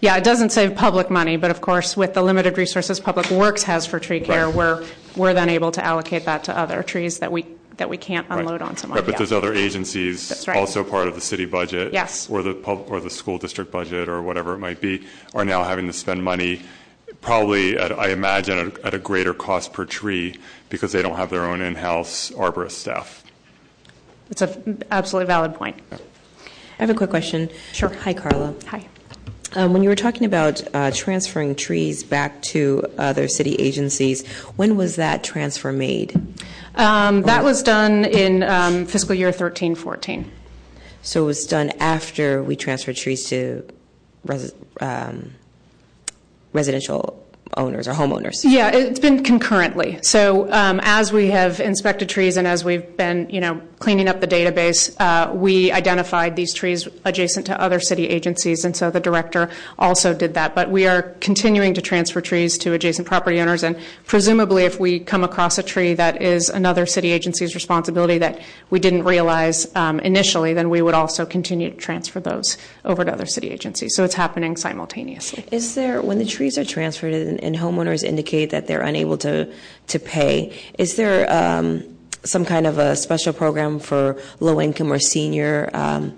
[0.00, 3.62] Yeah, it doesn't save public money, but of course, with the limited resources Public Works
[3.62, 4.84] has for tree care, we're
[5.16, 7.46] then able to allocate that to other trees that we
[7.76, 8.98] that we can't unload on someone.
[8.98, 9.18] Right, but Yeah.
[9.18, 10.56] there's other agencies That's right.
[10.56, 11.92] also part of the city budget.
[11.92, 12.28] Yes.
[12.30, 15.64] Or the pub, or the school district budget or whatever it might be, are now
[15.64, 16.62] having to spend money
[17.20, 21.30] probably at, I imagine at, at a greater cost per tree because they don't have
[21.30, 23.24] their own in-house arborist staff.
[24.30, 25.76] It's an absolutely valid point.
[25.92, 25.98] I
[26.78, 27.48] have a quick question.
[27.72, 27.88] Sure.
[27.88, 28.54] Hi, Carla.
[28.66, 28.86] Hi.
[29.54, 34.76] Um, when you were talking about uh, transferring trees back to other city agencies, when
[34.76, 36.20] was that transfer made?
[36.76, 40.30] Um, that was done in um, fiscal year 13 14.
[41.02, 43.66] So it was done after we transferred trees to
[44.80, 45.34] um,
[46.52, 47.22] residential
[47.56, 48.34] owners or homeowners.
[48.42, 49.98] Yeah, it's been concurrently.
[50.02, 54.20] So um, as we have inspected trees and as we've been, you know, cleaning up
[54.20, 59.00] the database, uh, we identified these trees adjacent to other city agencies, and so the
[59.00, 60.54] director also did that.
[60.54, 65.00] But we are continuing to transfer trees to adjacent property owners, and presumably, if we
[65.00, 70.00] come across a tree that is another city agency's responsibility that we didn't realize um,
[70.00, 73.94] initially, then we would also continue to transfer those over to other city agencies.
[73.94, 75.44] So it's happening simultaneously.
[75.52, 79.50] Is there, when the trees are transferred and, homeowners indicate that they're unable to,
[79.86, 81.95] to pay, is there um,
[82.26, 86.16] some kind of a special program for low income or senior um,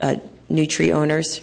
[0.00, 0.16] uh,
[0.48, 1.40] new tree owners?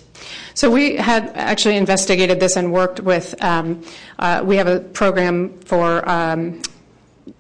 [0.54, 3.36] So we had actually investigated this and worked with.
[3.44, 3.84] Um,
[4.20, 6.62] uh, we have a program for um,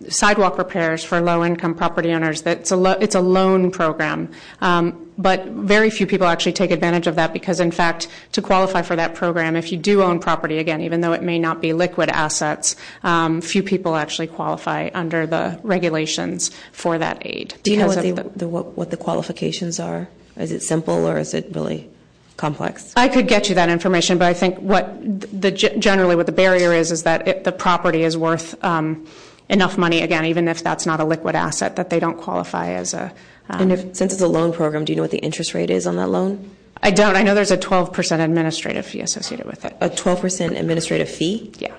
[0.09, 2.41] sidewalk repairs for low-income property owners.
[2.41, 4.31] That's a lo- it's a loan program,
[4.61, 8.81] um, but very few people actually take advantage of that because, in fact, to qualify
[8.81, 11.73] for that program, if you do own property, again, even though it may not be
[11.73, 17.55] liquid assets, um, few people actually qualify under the regulations for that aid.
[17.63, 20.07] Do you know what, the, the- the, what, what the qualifications are?
[20.37, 21.89] Is it simple or is it really
[22.37, 22.91] complex?
[22.95, 24.91] I could get you that information, but I think what
[25.39, 29.05] the generally what the barrier is is that it, the property is worth um,
[29.49, 32.93] enough money again, even if that's not a liquid asset, that they don't qualify as
[32.95, 33.13] a.
[33.49, 35.85] Um, And since it's a loan program, do you know what the interest rate is
[35.85, 36.49] on that loan?
[36.81, 37.15] I don't.
[37.15, 39.75] I know there's a 12% administrative fee associated with it.
[39.79, 41.51] A 12% administrative fee?
[41.59, 41.73] Yeah.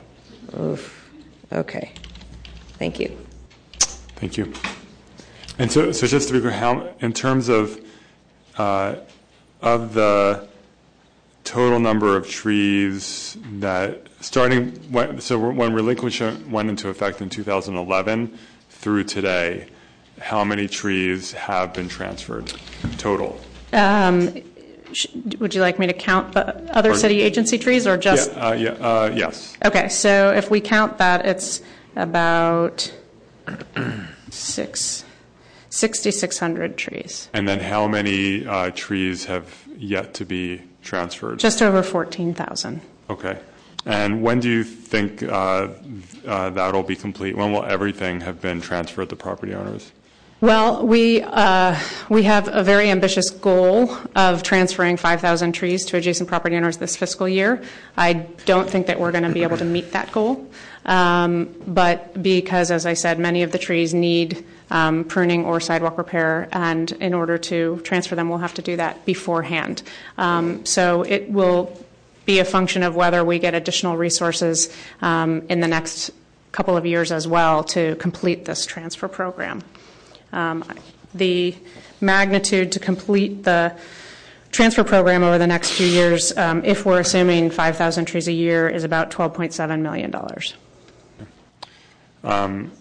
[0.58, 1.10] Oof.
[1.52, 1.92] Okay.
[2.78, 3.16] Thank you.
[4.16, 4.52] Thank you.
[5.58, 7.78] And so, so just to be clear, how, in terms of,
[8.56, 8.96] uh,
[9.60, 10.48] of the
[11.44, 18.38] total number of trees that, starting, when, so when relinquishment went into effect in 2011
[18.70, 19.68] through today,
[20.20, 22.52] how many trees have been transferred
[22.98, 23.40] total?
[23.72, 24.42] Um,
[25.38, 28.32] would you like me to count other city agency trees or just?
[28.32, 29.56] Yeah, uh, yeah, uh, yes.
[29.64, 31.60] Okay, so if we count that, it's
[31.96, 32.92] about
[34.30, 35.04] six,
[35.70, 37.28] 6,600 trees.
[37.32, 41.38] And then how many uh, trees have yet to be transferred?
[41.38, 42.80] Just over 14,000.
[43.10, 43.38] Okay.
[43.86, 45.68] And when do you think uh,
[46.26, 47.36] uh, that'll be complete?
[47.36, 49.92] When will everything have been transferred to property owners?
[50.44, 51.80] Well, we, uh,
[52.10, 56.96] we have a very ambitious goal of transferring 5,000 trees to adjacent property owners this
[56.96, 57.62] fiscal year.
[57.96, 58.12] I
[58.44, 60.46] don't think that we're going to be able to meet that goal.
[60.84, 65.96] Um, but because, as I said, many of the trees need um, pruning or sidewalk
[65.96, 69.82] repair, and in order to transfer them, we'll have to do that beforehand.
[70.18, 71.82] Um, so it will
[72.26, 74.68] be a function of whether we get additional resources
[75.00, 76.10] in the next
[76.52, 79.62] couple of years as well to complete this transfer program.
[80.34, 80.64] Um,
[81.14, 81.54] the
[82.00, 83.74] magnitude to complete the
[84.50, 88.68] transfer program over the next few years, um, if we're assuming 5,000 trees a year,
[88.68, 90.14] is about $12.7 million.
[92.22, 92.72] Um,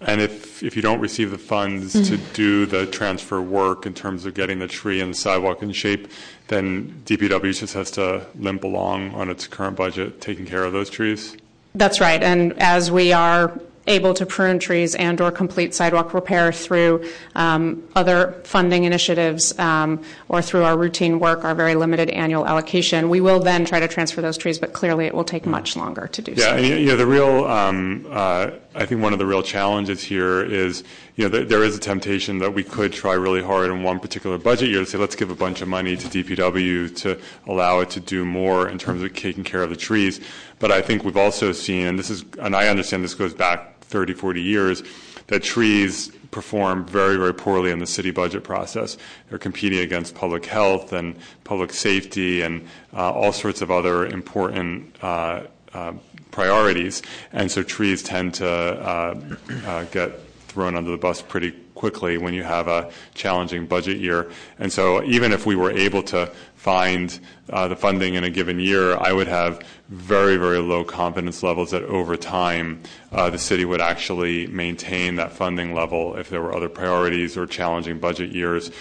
[0.00, 2.16] and if, if you don't receive the funds Mm-hmm.
[2.16, 5.72] to do the transfer work in terms of getting the tree and the sidewalk in
[5.72, 6.08] shape,
[6.48, 10.90] then DPW just has to limp along on its current budget, taking care of those
[10.90, 11.36] trees?
[11.74, 12.22] That's right.
[12.22, 17.82] And as we are able to prune trees and or complete sidewalk repair through um,
[17.94, 23.20] other funding initiatives um, or through our routine work, our very limited annual allocation, we
[23.20, 26.22] will then try to transfer those trees, but clearly it will take much longer to
[26.22, 26.56] do so.
[26.56, 30.42] Yeah, you know, the real, um, uh, I think one of the real challenges here
[30.42, 30.82] is,
[31.14, 34.00] you know, th- there is a temptation that we could try really hard in one
[34.00, 37.80] particular budget year to say, let's give a bunch of money to DPW to allow
[37.80, 40.20] it to do more in terms of taking care of the trees.
[40.58, 43.75] But I think we've also seen, and this is, and I understand this goes back
[43.96, 44.82] 30, 40 years,
[45.28, 48.98] that trees perform very, very poorly in the city budget process.
[49.30, 54.94] They're competing against public health and public safety and uh, all sorts of other important
[55.02, 55.94] uh, uh,
[56.30, 57.00] priorities.
[57.32, 59.18] And so trees tend to uh,
[59.64, 64.30] uh, get thrown under the bus pretty quickly when you have a challenging budget year.
[64.58, 66.30] And so even if we were able to
[66.66, 71.44] find uh, the funding in a given year, I would have very, very low confidence
[71.44, 76.42] levels that over time uh, the city would actually maintain that funding level if there
[76.42, 78.72] were other priorities or challenging budget years,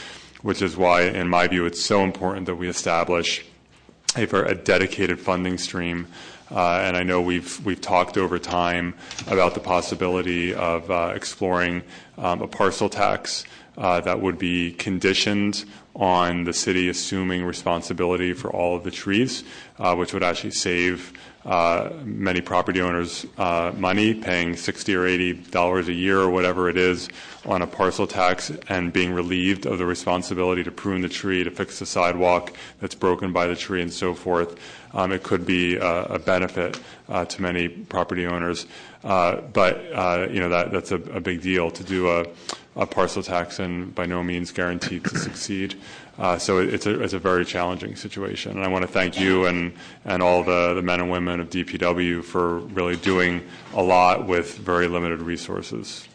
[0.42, 3.46] which is why, in my view, it's so important that we establish
[4.16, 6.08] a, a dedicated funding stream.
[6.50, 8.96] Uh, and I know we've we've talked over time
[9.28, 11.84] about the possibility of uh, exploring
[12.18, 13.46] um, a parcel tax
[13.78, 15.66] uh, that would be conditioned
[15.96, 19.44] on the city assuming responsibility for all of the trees,
[19.80, 21.14] uh, which would actually save
[21.46, 26.70] uh, many property owners uh, money, paying sixty or eighty dollars a year or whatever
[26.70, 27.08] it is
[27.46, 31.52] on a parcel tax, and being relieved of the responsibility to prune the tree, to
[31.52, 34.60] fix the sidewalk that's broken by the tree, and so forth.
[34.94, 36.80] Um, it could be a benefit
[37.10, 38.66] uh, to many property owners,
[39.06, 43.94] but uh, you know that that's a, big deal to do a, parcel tax, and
[43.94, 45.76] by no means guaranteed to succeed.
[46.18, 49.20] Uh, so it- it's a it's a very challenging situation, and I want to thank
[49.20, 49.74] you and
[50.06, 53.42] and all the men and women of DPW for really doing
[53.74, 56.08] a lot with very limited resources.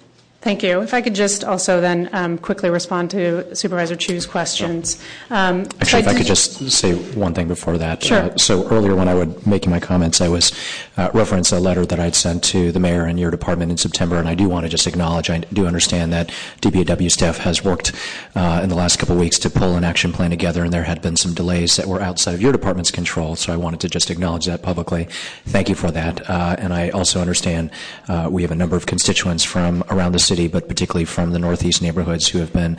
[0.43, 0.80] Thank you.
[0.80, 4.99] If I could just also then um, quickly respond to Supervisor Chiu's questions.
[5.28, 8.03] Um, Actually, if I could just say one thing before that.
[8.03, 8.22] Sure.
[8.22, 10.53] Uh, So earlier, when I was making my comments, I was
[10.97, 14.16] uh, reference a letter that I'd sent to the mayor and your department in September,
[14.16, 16.30] and I do want to just acknowledge, I do understand that
[16.62, 17.93] DPW staff has worked
[18.34, 20.84] uh, in the last couple of weeks to pull an action plan together, and there
[20.84, 23.91] had been some delays that were outside of your department's control, so I wanted to
[23.91, 25.07] just acknowledge that publicly.
[25.45, 26.28] Thank you for that.
[26.30, 27.70] Uh, And I also understand
[28.09, 31.38] uh, we have a number of constituents from around the city, but particularly from the
[31.38, 32.76] northeast neighborhoods who have been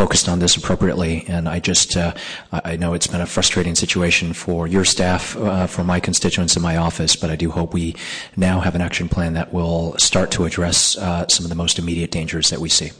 [0.00, 1.24] focused on this appropriately.
[1.28, 2.14] And I just, uh,
[2.52, 6.62] I know it's been a frustrating situation for your staff, uh, for my constituents in
[6.62, 7.96] my office, but I do hope we
[8.36, 11.78] now have an action plan that will start to address uh, some of the most
[11.78, 12.90] immediate dangers that we see.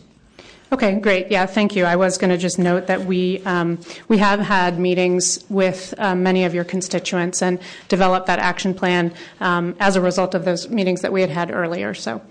[0.73, 1.31] Okay, great.
[1.31, 1.85] Yeah, thank you.
[1.85, 3.79] I was going to just note that we um,
[4.09, 9.13] we have had meetings with um, many of your constituents and developed that action plan
[9.41, 11.93] um, as a result of those meetings that we had had earlier.
[11.93, 12.23] So,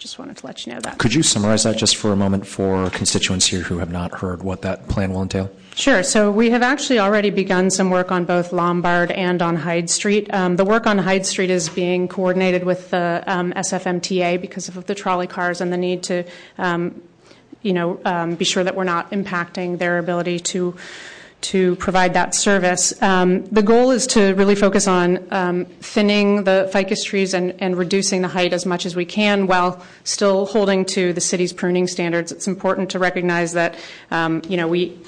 [0.00, 0.96] just wanted to let you know that.
[0.96, 4.42] Could you summarize that just for a moment for constituents here who have not heard
[4.42, 5.50] what that plan will entail?
[5.74, 6.02] Sure.
[6.02, 10.32] So we have actually already begun some work on both Lombard and on Hyde Street.
[10.32, 14.86] Um, the work on Hyde Street is being coordinated with the um, SFMTA because of
[14.86, 16.24] the trolley cars and the need to,
[16.56, 17.02] um,
[17.60, 20.74] you know, um, be sure that we're not impacting their ability to
[21.40, 23.00] to provide that service.
[23.02, 28.22] Um, the goal is to really focus on um, thinning the ficus trees and, reducing
[28.22, 32.32] the height as much as we can while still holding to the city's pruning standards.
[32.32, 33.76] It's important to recognize that,
[34.10, 34.98] um, you know, we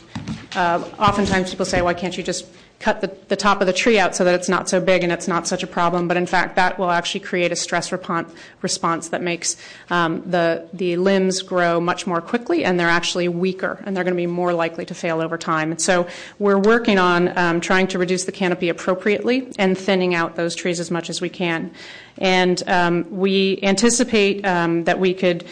[0.55, 2.47] uh, oftentimes people say, why can't you just
[2.83, 5.28] cut the, top of the tree out so that it's not so big and it's
[5.28, 6.09] not such a problem.
[6.09, 9.57] But in fact, that will actually create a stress response that makes
[9.89, 14.14] um, the, the limbs grow much more quickly and they're actually weaker and they're going
[14.14, 15.70] to be more likely to fail over time.
[15.70, 16.09] And so
[16.41, 20.80] we're working on um, trying to reduce the canopy appropriately and thinning out those trees
[20.80, 21.70] as much as we can.
[22.18, 25.45] And um, we anticipate that we could.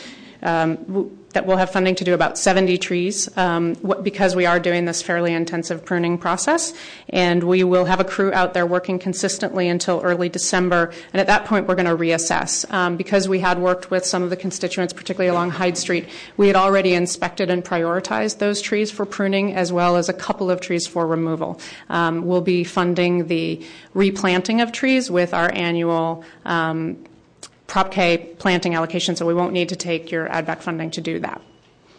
[1.32, 5.00] That we'll have funding to do about 70 trees um, because we are doing this
[5.00, 6.72] fairly intensive pruning process.
[7.08, 10.92] And we will have a crew out there working consistently until early December.
[11.12, 12.70] And at that point, we're going to reassess.
[12.72, 16.48] Um, because we had worked with some of the constituents, particularly along Hyde Street, we
[16.48, 20.60] had already inspected and prioritized those trees for pruning as well as a couple of
[20.60, 21.60] trees for removal.
[21.88, 23.64] Um, we'll be funding the
[23.94, 27.04] replanting of trees with our annual um,
[27.70, 31.00] Prop K planting allocation, so we won't need to take your add back funding to
[31.00, 31.40] do that.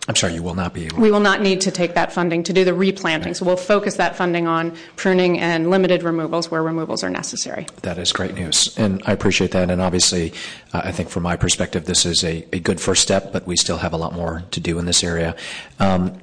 [0.10, 0.98] I'm sorry, you will not be able.
[0.98, 1.02] to?
[1.02, 3.36] We will not need to take that funding to do the replanting.
[3.36, 7.68] So we'll focus that funding on pruning and limited removals where removals are necessary.
[7.84, 9.72] That is great news, and I appreciate that.
[9.72, 10.34] And obviously,
[10.74, 13.56] uh, I think from my perspective, this is a, a good first step, but we
[13.56, 15.38] still have a lot more to do in this area.
[15.80, 16.20] Um,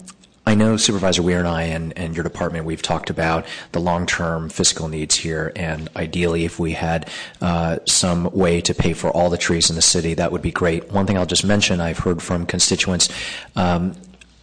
[0.49, 4.49] I know Supervisor Weir and I and, and your department, we've talked about the long-term
[4.49, 7.11] fiscal needs here, and ideally, if we had
[7.43, 10.51] uh, some way to pay for all the trees in the city, that would be
[10.51, 10.91] great.
[10.91, 13.11] One thing I'll just mention, I've heard from constituents,
[13.57, 13.95] um,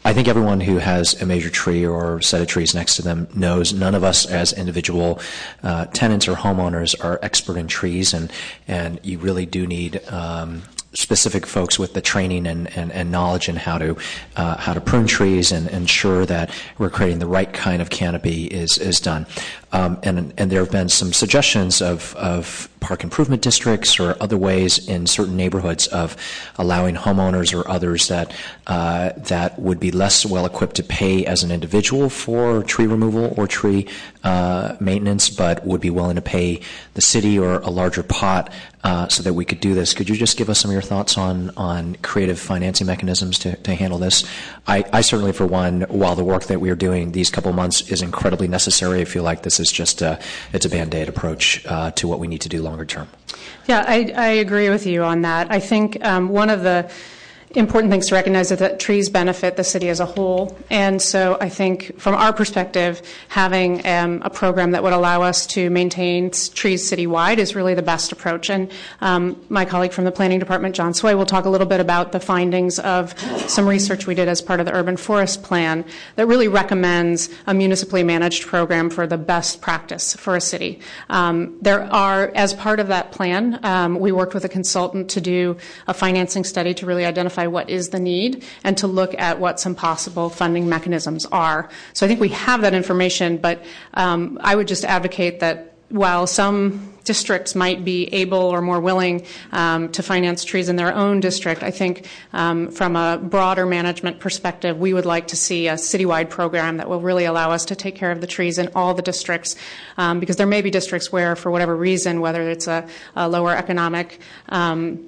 [0.03, 3.27] I think everyone who has a major tree or set of trees next to them
[3.33, 5.19] knows none of us as individual
[5.63, 8.31] uh, tenants or homeowners are expert in trees, and
[8.67, 10.61] and you really do need um,
[10.95, 13.97] specific folks with the training and, and, and knowledge in how to
[14.35, 18.45] uh, how to prune trees and ensure that we're creating the right kind of canopy
[18.45, 19.25] is is done.
[19.71, 24.87] Um, and there have been some suggestions of of park improvement districts or other ways
[24.87, 26.15] in certain neighborhoods of
[26.57, 28.31] allowing homeowners or others that
[28.67, 33.33] uh, that would be less well equipped to pay as an individual for tree removal
[33.37, 33.87] or tree
[34.23, 36.61] uh, maintenance, but would be willing to pay
[36.93, 38.51] the city or a larger pot
[38.83, 39.93] uh, so that we could do this.
[39.95, 43.55] Could you just give us some of your thoughts on on creative financing mechanisms to,
[43.57, 44.25] to handle this?
[44.67, 47.89] I, I certainly, for one, while the work that we are doing these couple months
[47.89, 50.19] is incredibly necessary, I feel like this is just a,
[50.53, 53.07] it's a band aid approach uh, to what we need to do longer term.
[53.67, 55.51] Yeah, I, I agree with you on that.
[55.51, 56.89] I think um, one of the
[57.55, 60.57] important things to recognize is that trees benefit the city as a whole.
[60.69, 65.45] And so I think from our perspective, having um, a program that would allow us
[65.47, 68.49] to maintain trees citywide is really the best approach.
[68.49, 71.79] And um, my colleague from the planning department, Jon Swae, will talk a little bit
[71.79, 73.17] about the findings of
[73.49, 75.85] some research we did as part of the urban forest plan
[76.15, 80.79] that really recommends a municipally managed program for the best practice for a city.
[81.09, 85.21] Um, there are, as part of that plan, um, we worked with a consultant to
[85.21, 89.13] do a financing study to really identify identify what is the need and to look
[89.17, 91.69] at what some possible funding mechanisms are.
[91.93, 96.27] So I think we have that information, but um, I would just advocate that while
[96.27, 101.19] some districts might be able or more willing um, to finance trees in their own
[101.21, 105.75] district, I think um, from a broader management perspective, we would like to see a
[105.75, 108.95] citywide program that will really allow us to take care of the trees in all
[108.95, 109.55] the districts.
[109.97, 113.55] Um, because there may be districts where, for whatever reason, whether it's a, a lower
[113.55, 114.19] economic
[114.49, 115.07] um,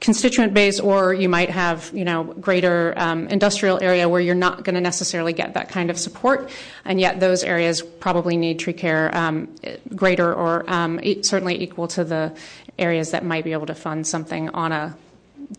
[0.00, 4.64] constituent base, or you might have, you know, greater um, industrial area where you're not
[4.64, 6.50] going to necessarily get that kind of support,
[6.84, 9.54] and yet those areas probably need tree care um,
[9.94, 12.34] greater or um, certainly equal to the
[12.78, 14.96] areas that might be able to fund something on a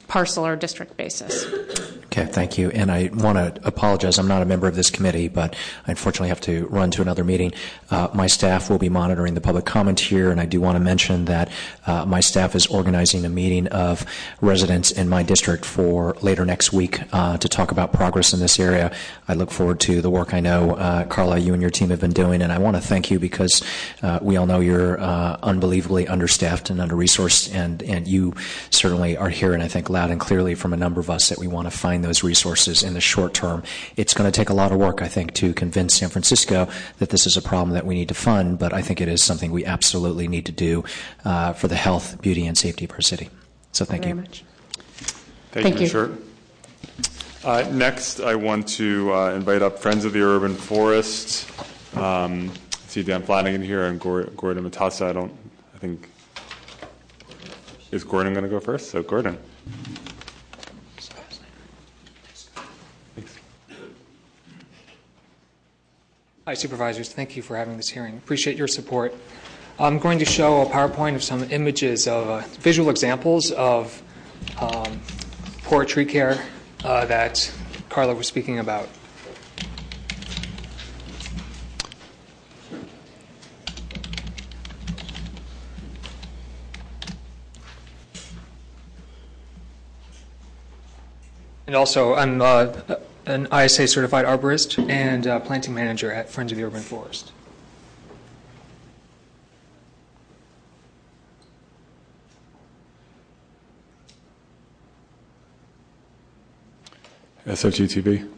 [0.08, 1.46] parcel or district basis.
[2.06, 2.70] Okay, thank you.
[2.72, 4.20] And I want to apologize.
[4.20, 5.56] I'm not a member of this committee, but
[5.88, 7.54] I unfortunately have to run to another meeting.
[7.90, 10.82] Uh, my staff will be monitoring the public comment here, and I do want to
[10.82, 11.50] mention that
[11.88, 14.06] uh, my staff is organizing a meeting of
[14.42, 18.60] residents in my district for later next week uh, to talk about progress in this
[18.60, 18.94] area.
[19.30, 22.02] I look forward to the work I know, uh, Carla, you and your team have
[22.02, 23.64] been doing, and I want to thank you because
[24.04, 28.34] uh, we all know you're uh, unbelievably understaffed and under-resourced, and, and you
[28.70, 31.38] certainly are here, and I think loud and clearly from a number of us that
[31.38, 33.64] we want to find those resources in the short term.
[33.98, 36.68] It's going to take a lot of work, I think, to convince San Francisco
[37.00, 39.24] that this is a problem that we need to fund, but I think it is
[39.24, 40.84] something we absolutely need to do
[41.26, 43.30] uh, for the health, beauty, and safety of our city.
[43.72, 44.22] So thank Very you.
[44.22, 44.44] Much.
[45.52, 46.26] Thank, Thank you, you.
[47.44, 51.50] Uh, next, I want to uh, invite up Friends of the Urban Forest.
[51.98, 55.08] Um, I see Dan Flanagan here and Gordon Matassa.
[55.08, 55.34] I don't,
[55.74, 56.08] I think,
[57.92, 58.92] is Gordon going to go first?
[58.92, 59.38] So, Gordon.
[66.48, 67.14] Hi, Supervisors.
[67.14, 68.18] Thank you for having this hearing.
[68.18, 69.16] Appreciate your support.
[69.80, 74.04] I'm going to show a PowerPoint of some images of uh, visual examples of
[74.60, 75.00] um,
[75.64, 76.44] poor tree care
[76.84, 77.52] uh, that
[77.90, 78.90] Carla was speaking about.
[91.72, 92.74] And also, I'm uh,
[93.26, 97.32] an ISA certified arborist and uh, planting manager at Friends of the Urban Forest.
[107.48, 108.30] SFGov TV.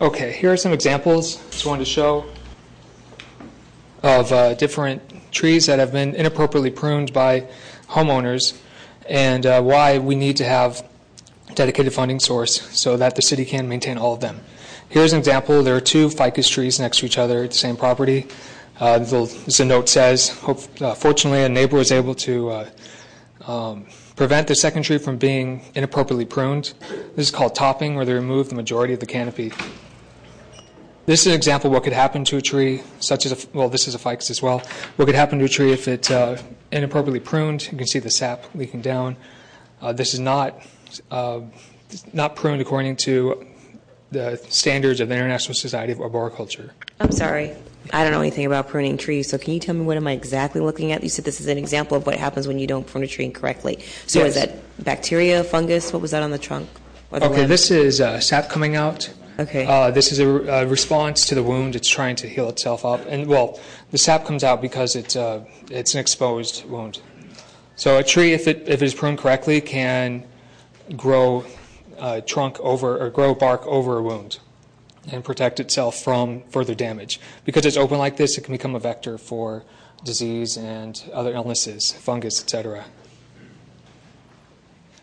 [0.00, 1.36] Okay, here are some examples.
[1.36, 2.24] I just wanted to show
[4.02, 7.46] of uh, different trees that have been inappropriately pruned by
[7.86, 8.58] homeowners
[9.06, 10.89] and uh, why we need to have
[11.60, 12.54] dedicated funding source
[12.84, 14.40] so that the city can maintain all of them.
[14.88, 15.62] Here's an example.
[15.62, 18.26] There are two ficus trees next to each other at the same property.
[18.80, 19.26] Uh, the,
[19.58, 22.70] the note says, hope, uh, fortunately, a neighbor was able to uh,
[23.46, 23.86] um,
[24.16, 26.72] prevent the second tree from being inappropriately pruned.
[27.14, 29.52] This is called topping, where they remove the majority of the canopy.
[31.04, 33.68] This is an example of what could happen to a tree, such as a, well,
[33.68, 34.60] this is a ficus as well.
[34.96, 36.40] What could happen to a tree if it's uh,
[36.72, 37.70] inappropriately pruned?
[37.70, 39.18] You can see the sap leaking down.
[39.82, 40.54] Uh, this is not
[42.12, 43.46] not pruned according to
[44.10, 46.72] the standards of the International Society of Arboriculture.
[46.98, 47.54] I'm sorry.
[47.92, 50.12] I don't know anything about pruning trees, so can you tell me what am I
[50.12, 51.02] exactly looking at?
[51.02, 53.24] You said this is an example of what happens when you don't prune a tree
[53.24, 53.78] incorrectly.
[54.06, 55.92] So is that bacteria, fungus?
[55.92, 56.68] What was that on the trunk?
[57.12, 59.12] Okay, this is uh, sap coming out.
[59.38, 59.64] Okay.
[59.64, 61.74] Uh, this is a, response to the wound.
[61.74, 63.58] It's trying to heal itself up, and well,
[63.90, 67.00] the sap comes out because it's uh, it's an exposed wound.
[67.74, 70.24] So a tree, if it if it is pruned correctly, can
[70.96, 71.44] grow
[71.98, 74.38] uh, trunk over or grow bark over a wound
[75.10, 77.20] and protect itself from further damage.
[77.44, 79.64] Because it's open like this, it can become a vector for
[80.04, 82.84] disease and other illnesses, fungus, etc.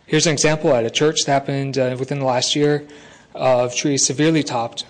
[0.05, 2.87] Here's an example at a church that happened uh, within the last year
[3.33, 4.85] of trees severely topped,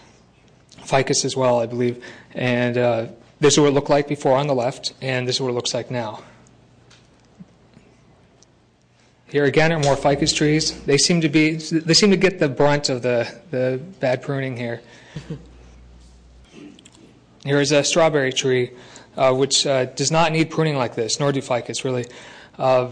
[0.86, 2.04] ficus as well, I believe.
[2.34, 3.08] And uh,
[3.40, 5.54] this is what it looked like before on the left, and this is what it
[5.54, 6.24] looks like now.
[9.30, 10.80] Here again are more ficus trees.
[10.86, 14.56] They seem to be they seem to get the brunt of the, the bad pruning
[14.56, 14.82] here.
[17.44, 18.72] Here is a strawberry tree,
[19.16, 22.06] uh, which uh, does not need pruning like this, nor do ficus really.
[22.58, 22.90] Uh,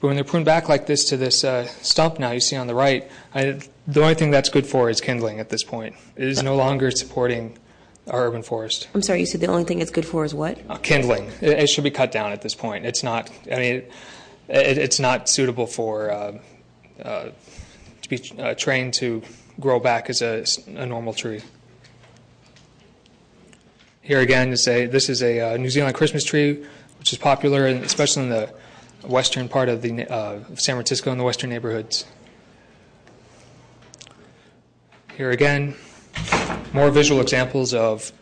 [0.00, 2.66] but when they're pruned back like this to this uh, stump now you see on
[2.66, 5.94] the right, I, the only thing that's good for is kindling at this point.
[6.16, 7.56] It is no longer supporting
[8.08, 8.88] our urban forest.
[8.94, 10.58] I'm sorry, you said the only thing it's good for is what?
[10.68, 11.30] Uh, kindling.
[11.40, 12.84] It, it should be cut down at this point.
[12.84, 13.30] It's not.
[13.50, 13.92] I mean, it, it,
[14.48, 16.38] it's not suitable for uh,
[17.02, 17.28] uh,
[18.02, 19.22] to be uh, trained to
[19.60, 20.44] grow back as a,
[20.86, 21.40] normal tree.
[24.02, 26.64] Here again this is a New Zealand Christmas tree,
[26.98, 28.52] which is popular, especially in the
[29.04, 30.06] western part of the
[30.56, 32.04] San Francisco and the western neighborhoods.
[35.16, 35.74] Here again,
[36.72, 38.12] more visual examples of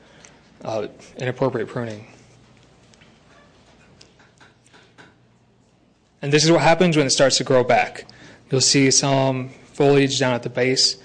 [1.17, 2.12] inappropriate pruning.
[6.23, 8.07] And this is what happens when it starts to grow back.
[8.51, 10.97] You'll see some foliage down at the base,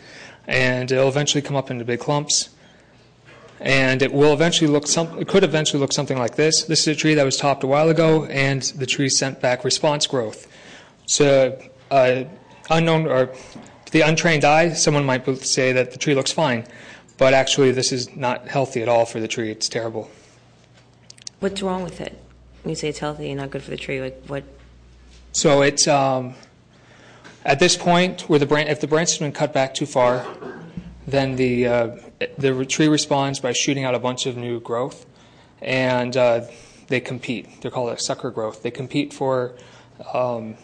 [0.45, 2.49] and it'll eventually come up into big clumps.
[3.59, 5.17] And it will eventually look some.
[5.17, 6.63] It could eventually look something like this.
[6.65, 9.65] This is a tree that was topped a while ago, and the tree sent back
[9.65, 10.47] response growth.
[11.07, 11.59] So,
[11.89, 12.25] uh,
[12.69, 13.27] unknown or
[13.85, 16.67] to the untrained eye, someone might say that the tree looks fine,
[17.17, 19.49] but actually, this is not healthy at all for the tree.
[19.49, 20.11] It's terrible.
[21.39, 22.19] What's wrong with it?
[22.61, 24.43] When you say it's healthy and not good for the tree, like what?
[25.37, 26.33] So it's um,
[27.45, 30.25] at this point where the branch, if the branch has been cut back too far,
[31.05, 31.97] then the uh,
[32.39, 35.05] the tree responds by shooting out a bunch of new growth,
[35.61, 36.41] and uh,
[36.87, 37.61] they compete.
[37.61, 38.63] They're called a sucker growth.
[38.63, 39.53] They compete for
[40.11, 40.55] um,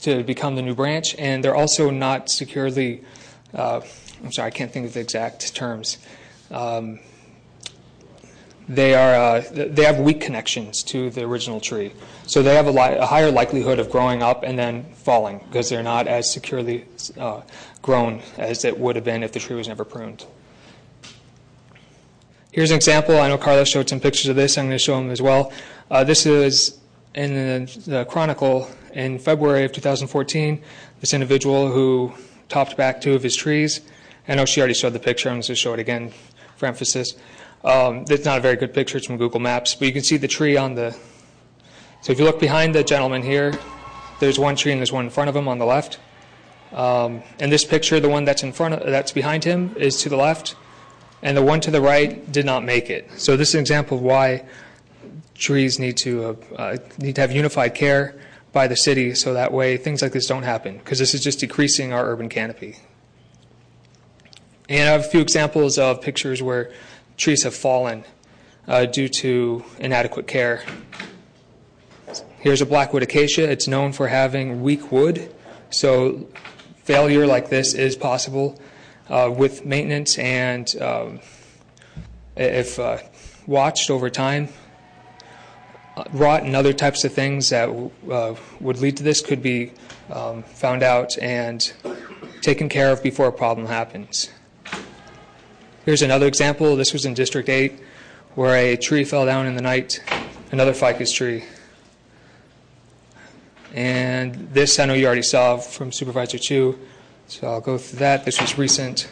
[0.00, 3.04] to become the new branch, and they're also not securely.
[3.52, 3.82] Uh,
[4.24, 5.98] I'm sorry, I can't think of the exact terms.
[8.78, 11.92] Uh, they have weak connections to the original tree,
[12.26, 16.06] so they have a, higher likelihood of growing up and then falling because they're not
[16.06, 16.86] as securely
[17.18, 17.42] uh,
[17.82, 20.24] grown as it would have been if the tree was never pruned.
[22.52, 23.18] Here's an example.
[23.18, 24.58] I know Carlos showed some pictures of this.
[24.58, 25.52] I'm going to show them as well.
[25.90, 26.78] Uh, this is
[27.14, 30.62] in the, Chronicle in February of 2014.
[31.00, 32.12] This individual who
[32.48, 33.80] topped back two of his trees.
[34.28, 35.30] I know she already showed the picture.
[35.30, 36.12] I'm going to show it again
[36.56, 37.14] for emphasis.
[37.64, 38.98] Um, it's not a very good picture.
[38.98, 40.96] It's from Google Maps, but you can see the tree on the.
[42.02, 43.52] So if you look behind the gentleman here,
[44.18, 45.98] there's one tree and there's one in front of him on the left.
[46.72, 50.08] Um, in this picture, the one that's in front of, that's behind him is to
[50.08, 50.56] the left,
[51.22, 53.10] and the one to the right did not make it.
[53.16, 54.44] So this is an example of why
[55.34, 58.18] trees need to uh, uh, need to have unified care
[58.52, 61.40] by the city, so that way things like this don't happen, because this is just
[61.40, 62.76] decreasing our urban canopy.
[64.68, 66.72] And I have a few examples of pictures where
[67.16, 68.04] trees have fallen
[68.66, 70.62] uh, due to inadequate care.
[72.38, 73.50] Here's a blackwood acacia.
[73.50, 75.32] It's known for having weak wood,
[75.70, 76.28] so
[76.82, 78.60] failure like this is possible
[79.08, 81.20] uh, with maintenance and um,
[82.36, 82.98] if uh,
[83.46, 84.48] watched over time.
[86.12, 89.72] Rot and other types of things that would lead to this could be
[90.10, 91.72] um, found out and
[92.40, 94.30] taken care of before a problem happens.
[95.84, 96.76] Here's another example.
[96.76, 97.72] This was in District 8
[98.36, 100.00] where a tree fell down in the night,
[100.52, 101.42] another ficus tree.
[103.74, 106.78] And this I know you already saw from Supervisor Chiu,
[107.26, 108.24] so I'll go through that.
[108.24, 109.10] This was recent.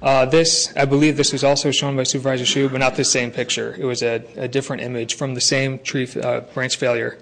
[0.00, 3.32] Uh, this, I believe this was also shown by Supervisor Chiu, but not the same
[3.32, 3.74] picture.
[3.76, 7.18] It was a, a different image from the same tree uh, branch failure.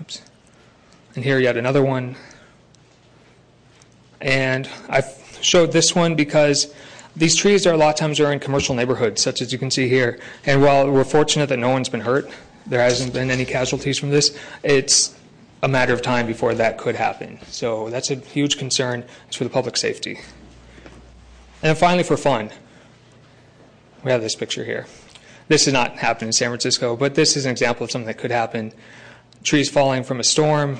[0.00, 0.22] Oops.
[1.14, 2.16] And here yet another one.
[4.20, 5.04] And I
[5.44, 6.72] showed this one because
[7.16, 9.70] these trees are a lot of times are in commercial neighborhoods, such as you can
[9.70, 10.18] see here.
[10.46, 12.28] And while we're fortunate that no one's been hurt,
[12.66, 15.14] there hasn't been any casualties from this, it's
[15.62, 17.38] a matter of time before that could happen.
[17.48, 19.04] So that's a huge concern.
[19.28, 20.16] It's for the public safety.
[21.62, 22.50] And then finally, for fun,
[24.02, 24.86] we have this picture here.
[25.48, 28.18] This did not happen in San Francisco, but this is an example of something that
[28.18, 28.72] could happen.
[29.42, 30.78] Trees falling from a storm,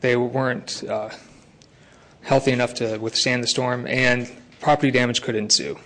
[0.00, 1.10] they weren't uh,
[2.26, 5.78] healthy enough to withstand the storm, and property damage could ensue.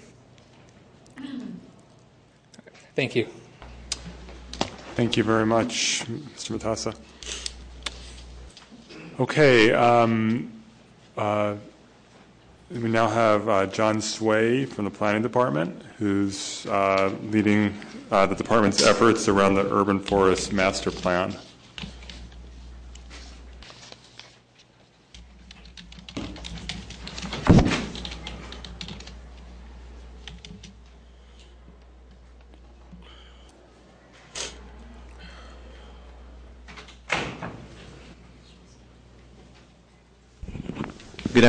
[2.96, 3.28] Thank you.
[4.94, 6.58] Thank you very much, Mr.
[6.58, 6.96] Matassa.
[9.20, 10.50] Okay, um,
[11.16, 11.56] uh,
[12.70, 17.74] we now have uh, Jon Swae from the Planning Department, who's uh, leading
[18.10, 21.36] uh, the department's efforts around the urban forest master plan.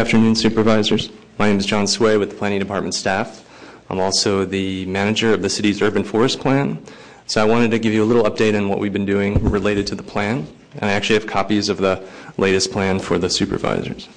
[0.02, 1.12] Afternoon, supervisors.
[1.38, 3.48] My name is Jon Swae with the Planning Department staff.
[3.88, 6.84] I'm also the manager of the city's urban forest plan.
[7.28, 9.86] So I wanted to give you a little update on what we've been doing related
[9.88, 10.48] to the plan.
[10.74, 12.04] And I actually have copies of the
[12.40, 14.10] latest plan for the supervisors.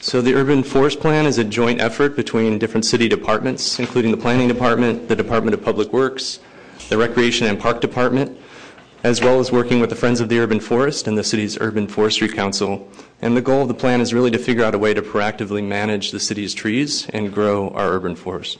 [0.00, 4.16] So the urban forest plan is a joint effort between different city departments, including the
[4.16, 6.40] planning department, the Department of Public Works,
[6.88, 8.36] the Recreation and Park Department,
[9.04, 11.86] as well as working with the Friends of the Urban Forest and the city's Urban
[11.86, 12.88] Forestry Council.
[13.20, 15.62] And the goal of the plan is really to figure out a way to proactively
[15.62, 18.58] manage the city's trees and grow our urban forest.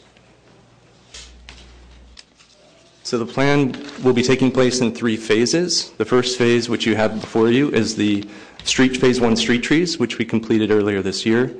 [3.04, 5.92] So the plan will be taking place in three phases.
[5.92, 8.28] The first phase, which you have before you, is the
[8.64, 11.54] street phase one street trees, which we completed earlier this year.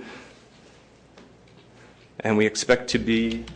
[2.21, 3.47] And we expect to be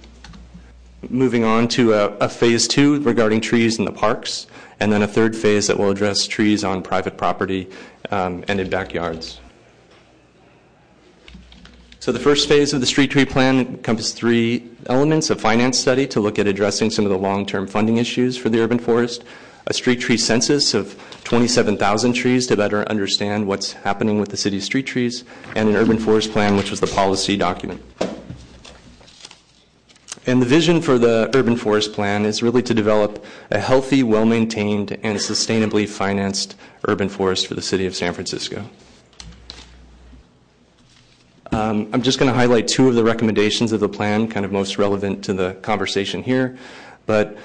[1.11, 4.47] moving on to a, a phase two regarding trees in the parks
[4.81, 7.69] and then a third phase that will address trees on private property
[8.11, 9.41] um, and in backyards.
[12.01, 16.07] So the first phase of the street tree plan encompasses three elements: a finance study
[16.09, 19.25] to look at addressing some of the long-term funding issues for the urban forest,
[19.67, 24.65] a street tree census of 27,000 trees to better understand what's happening with the city's
[24.65, 25.25] street trees,
[25.55, 27.83] and an urban forest plan, which was the policy document.
[30.29, 34.27] And the vision for the urban forest plan is really to develop a healthy, well
[34.27, 36.55] maintained, and sustainably financed
[36.87, 38.69] urban forest for the city of San Francisco.
[41.51, 44.53] Um, I'm just going to highlight two of the recommendations of the plan, kind of
[44.53, 46.59] most relevant to the conversation here.
[47.07, 47.39] But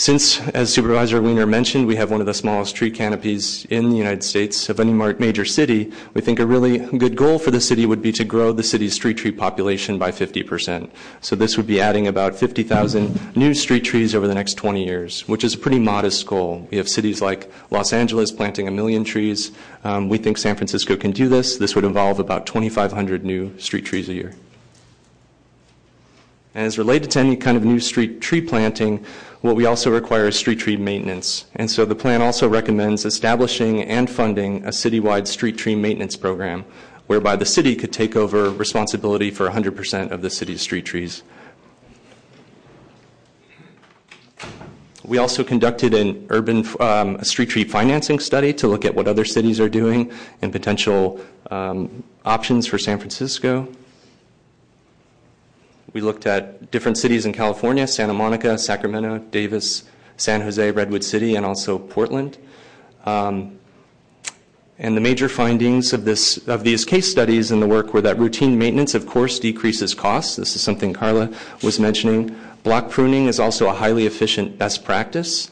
[0.00, 3.96] since, as Supervisor Wiener mentioned, we have one of the smallest tree canopies in the
[3.96, 7.84] United States of any major city, we think a really good goal for the city
[7.84, 10.88] would be to grow the city's street tree population by 50%.
[11.20, 15.28] So this would be adding about 50,000 new street trees over the next 20 years,
[15.28, 16.66] which is a pretty modest goal.
[16.70, 19.52] We have cities like Los Angeles planting a million trees.
[19.84, 21.58] Um, we think San Francisco can do this.
[21.58, 24.34] This would involve about 2,500 new street trees a year.
[26.54, 29.04] As related to any kind of new street tree planting,
[29.40, 31.46] what we also require is street tree maintenance.
[31.54, 36.64] And so the plan also recommends establishing and funding a citywide street tree maintenance program
[37.06, 41.22] whereby the city could take over responsibility for 100% of the city's street trees.
[45.04, 49.24] We also conducted an urban um, street tree financing study to look at what other
[49.24, 51.20] cities are doing and potential
[51.50, 53.66] um, options for San Francisco.
[55.92, 59.84] We looked at different cities in California Santa Monica, Sacramento, Davis,
[60.16, 62.38] San Jose, Redwood City, and also Portland.
[63.04, 63.58] Um,
[64.78, 68.18] and the major findings of, this, of these case studies in the work were that
[68.18, 70.36] routine maintenance, of course, decreases costs.
[70.36, 71.30] This is something Carla
[71.62, 72.34] was mentioning.
[72.62, 75.50] Block pruning is also a highly efficient best practice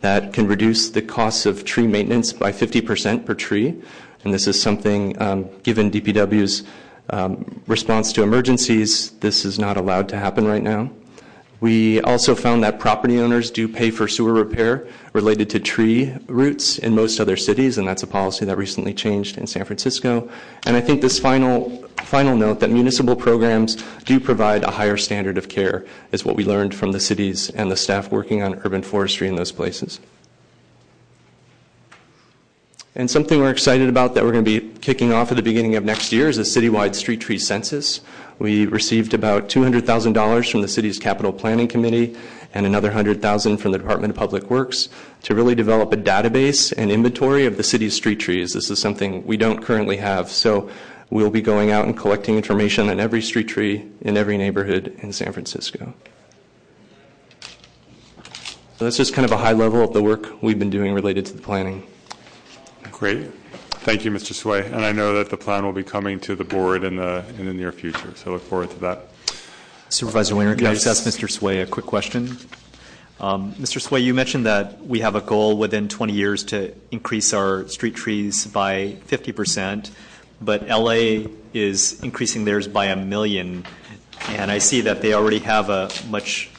[0.00, 3.74] that can reduce the costs of tree maintenance by 50% per tree.
[4.22, 6.62] And this is something, um, given DPW's
[7.10, 10.90] Um, response to emergencies, this is not allowed to happen right now.
[11.60, 16.78] We also found that property owners do pay for sewer repair related to tree roots
[16.78, 20.30] in most other cities, and that's a policy that recently changed in San Francisco.
[20.66, 25.36] And I think this final final note that municipal programs do provide a higher standard
[25.36, 28.82] of care is what we learned from the cities and the staff working on urban
[28.82, 30.00] forestry in those places.
[32.98, 35.76] And something we're excited about that we're going to be kicking off at the beginning
[35.76, 38.00] of next year is a citywide street tree census.
[38.40, 42.16] We received about $200,000 from the city's capital planning committee,
[42.54, 44.88] and another 100000 from the Department of Public Works
[45.22, 48.54] to really develop a database and inventory of the city's street trees.
[48.54, 50.28] This is something we don't currently have.
[50.28, 50.68] So
[51.08, 55.12] we'll be going out and collecting information on every street tree in every neighborhood in
[55.12, 55.94] San Francisco.
[58.76, 61.26] So that's just kind of a high level of the work we've been doing related
[61.26, 61.86] to the planning.
[62.98, 63.32] Great.
[63.86, 64.32] Thank you, Mr.
[64.32, 64.66] Swae.
[64.66, 67.46] And I know that the plan will be coming to the board in the, in
[67.46, 69.02] the near future, so I look forward to that.
[69.88, 71.28] Supervisor Wiener, can I just ask Mr.
[71.28, 72.36] Swae a quick question?
[73.20, 73.80] Um, Mr.
[73.80, 77.94] Swae, you mentioned that we have a goal within 20 years to increase our street
[77.94, 79.92] trees by 50%,
[80.40, 83.64] but LA is increasing theirs by a million,
[84.26, 86.50] and I see that they already have a much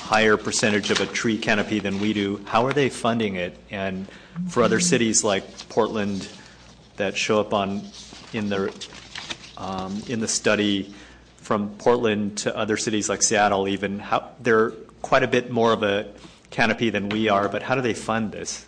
[0.00, 2.42] higher percentage of a tree canopy than we do.
[2.46, 3.58] How are they funding it?
[3.70, 4.08] And
[4.48, 6.28] for other cities like Portland
[6.96, 7.82] that show up on
[8.32, 8.72] in the
[9.56, 10.92] um, in the study
[11.38, 14.70] from Portland to other cities like Seattle, even how they're
[15.02, 16.06] quite a bit more of a
[16.50, 17.48] canopy than we are.
[17.48, 18.67] But how do they fund this?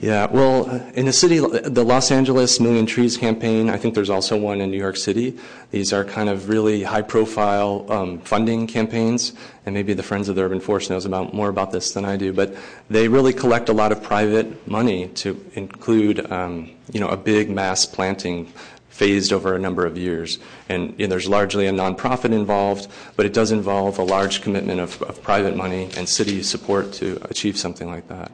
[0.00, 4.36] Yeah, well, in the city, the Los Angeles Million Trees campaign, I think there's also
[4.36, 5.36] one in New York City.
[5.72, 9.32] These are kind of really high profile um, funding campaigns,
[9.66, 12.16] and maybe the Friends of the Urban Forest knows about more about this than I
[12.16, 12.54] do, but
[12.88, 17.50] they really collect a lot of private money to include, um, you know, a big
[17.50, 18.52] mass planting
[18.90, 20.38] phased over a number of years.
[20.68, 22.86] And you know, there's largely a nonprofit involved,
[23.16, 27.18] but it does involve a large commitment of, of private money and city support to
[27.28, 28.30] achieve something like that.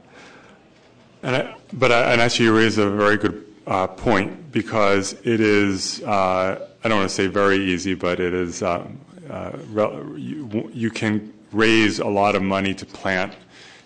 [1.25, 6.03] But actually, you raise a very good uh, point because it is.
[6.03, 8.63] Uh, I don't want to say very easy, but it is.
[8.63, 9.01] Um,
[9.31, 9.53] uh,
[10.17, 13.35] you, can raise a lot of money to plant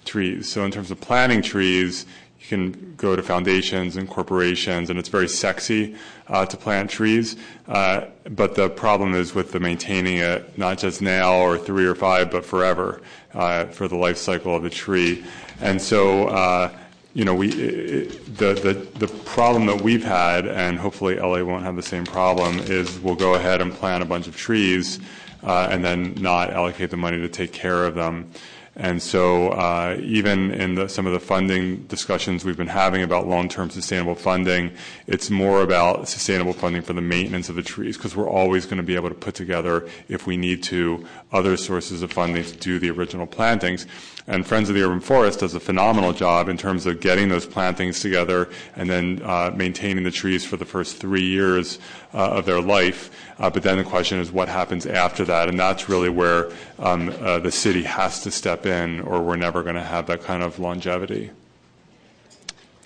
[0.05, 0.51] trees.
[0.51, 2.07] So in terms of planting trees,
[2.41, 5.95] you can go to foundations and corporations, and it's very sexy
[6.27, 7.37] to plant trees.
[7.67, 12.33] But the problem is with the maintaining it, not just now or three or five,
[12.33, 15.25] but forever for the life cycle of the tree.
[15.61, 16.73] And so
[17.19, 22.05] you know, we, the, problem that we've had, and hopefully LA won't have the same
[22.05, 25.01] problem, is we'll go ahead and plant a bunch of trees
[25.43, 28.31] uh, and then not allocate the money to take care of them.
[28.79, 33.27] And so uh, even in the, some of the funding discussions we've been having about
[33.27, 34.71] long-term sustainable funding,
[35.09, 38.77] it's more about sustainable funding for the maintenance of the trees because we're always going
[38.77, 42.57] to be able to put together, if we need to, other sources of funding to
[42.57, 43.85] do the original plantings.
[44.29, 47.47] And Friends of the Urban Forest does a phenomenal job in terms of getting those
[47.47, 51.81] plantings together and then uh, maintaining the trees for the first three years
[52.15, 53.11] uh, of their life.
[53.39, 57.15] Uh, but then the question is what happens after that, and that's really where um,
[57.21, 60.43] uh, the city has to step in, or we're never going to have that kind
[60.43, 61.31] of longevity.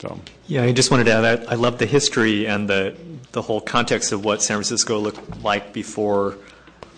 [0.00, 0.20] So.
[0.48, 2.96] Yeah, I just wanted to add, I, I love the history and the
[3.32, 6.36] the whole context of what San Francisco looked like before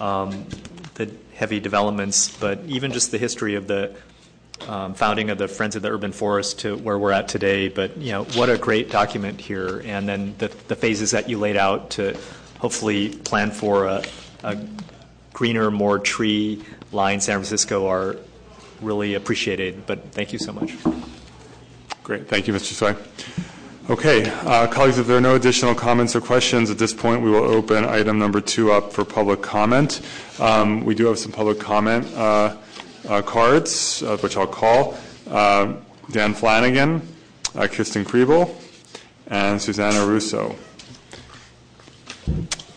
[0.00, 0.46] um,
[0.94, 3.94] the heavy developments, but even just the history of the
[4.66, 7.68] um, founding of the Friends of the Urban Forest to where we're at today.
[7.68, 11.38] But you know, what a great document here, and then the, the phases that you
[11.38, 12.16] laid out to
[12.64, 14.02] hopefully plan for a,
[14.42, 14.56] a
[15.34, 18.16] greener, more tree-lined San Francisco are
[18.80, 19.84] really appreciated.
[19.84, 20.72] But thank you so much.
[22.02, 22.72] Great, thank you, Mr.
[22.72, 22.96] Swae.
[23.90, 27.28] Okay, uh, colleagues, if there are no additional comments or questions at this point, we
[27.28, 30.00] will open item number two up for public comment.
[30.40, 32.10] Um, we do have some public comment.
[32.14, 32.56] Uh,
[33.06, 34.96] uh, cards, uh, which I'll call
[35.28, 35.74] uh,
[36.10, 37.06] Dan Flanagan,
[37.54, 38.50] uh, Kristen Kriebel,
[39.26, 40.56] and Susanna Russo.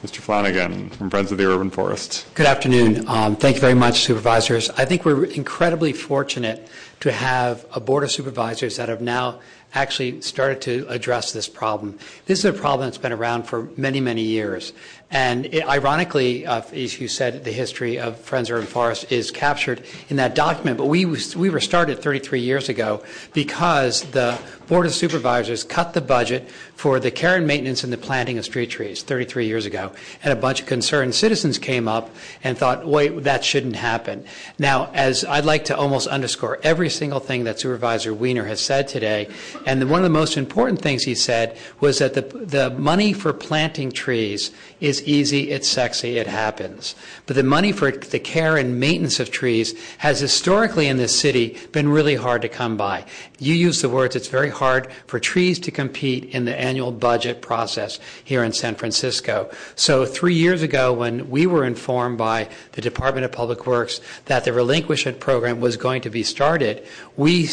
[0.03, 0.17] Mr.
[0.17, 2.27] Flanagan from Friends of the Urban Forest.
[2.35, 3.07] Good afternoon.
[3.07, 4.69] Um, thank you very much, supervisors.
[4.71, 6.67] I think we're incredibly fortunate
[6.99, 9.39] to have a board of supervisors that have now
[9.73, 11.97] actually started to address this problem.
[12.27, 14.71] This is a problem that's been around for many, many years.
[15.09, 19.83] And ironically, uh, as you said, the history of Friends of Urban Forest is captured
[20.09, 20.77] in that document.
[20.77, 23.03] But we, we were started 33 years ago
[23.33, 24.37] because the
[24.67, 28.43] Board of Supervisors cut the budget for the care and maintenance and the planting of
[28.43, 29.93] street trees 33 years ago.
[30.23, 32.09] And a bunch of concerned citizens came up
[32.43, 34.25] and thought, wait, that shouldn't happen.
[34.59, 38.89] Now, as I'd like to almost underscore every single thing that Supervisor Wiener has said
[38.89, 39.29] today,
[39.65, 43.31] and one of the most important things he said was that the, the money for
[43.31, 44.51] planting trees
[44.81, 46.95] is easy, it's sexy, it happens.
[47.25, 51.57] But the money for the care and maintenance of trees has historically in this city
[51.71, 53.05] been really hard to come by.
[53.39, 57.41] You use the words, it's very hard for trees to compete in the annual budget
[57.41, 59.49] process here in San Francisco.
[59.75, 64.45] So three years ago, when we were informed by the Department of Public Works that
[64.45, 66.85] the relinquishment program was going to be started,
[67.15, 67.47] we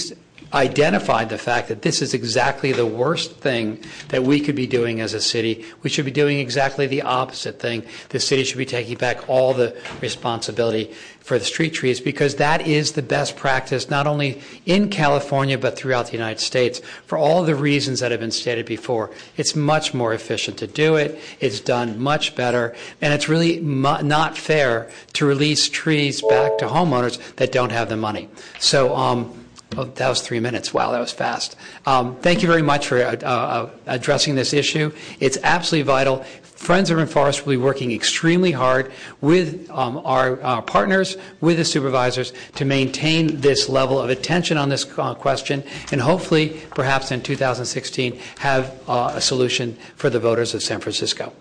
[0.55, 5.01] identified the fact that this is exactly the worst thing that we could be doing
[5.01, 5.65] as a city.
[5.83, 7.85] We should be doing exactly the opposite thing.
[8.11, 12.67] The city should be taking back all the responsibility for the street trees because that
[12.67, 17.43] is the best practice not only in California but throughout the United States for all
[17.43, 19.11] the reasons that have been stated before.
[19.39, 21.19] It's much more efficient to do it.
[21.41, 27.19] It's done much better and it's really not fair to release trees back to homeowners
[27.37, 28.29] that don't have the money.
[28.59, 29.44] So um,
[29.77, 30.73] Oh, that was three minutes.
[30.73, 31.57] Wow, that was fast.
[31.87, 34.93] Um, thank you very much for uh, uh, addressing this issue.
[35.21, 36.25] It's absolutely vital.
[36.43, 41.57] Friends of Urban Forest will be working extremely hard with um, our, our, partners, with
[41.57, 47.11] the supervisors, to maintain this level of attention on this uh, question, and hopefully, perhaps
[47.11, 51.33] in 2016, have uh, a solution for the voters of San Francisco.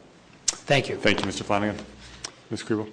[0.48, 0.98] Thank you.
[0.98, 1.44] Thank you, Mr.
[1.44, 1.78] Flanagan.
[2.50, 2.64] Ms.
[2.64, 2.90] Kriebel.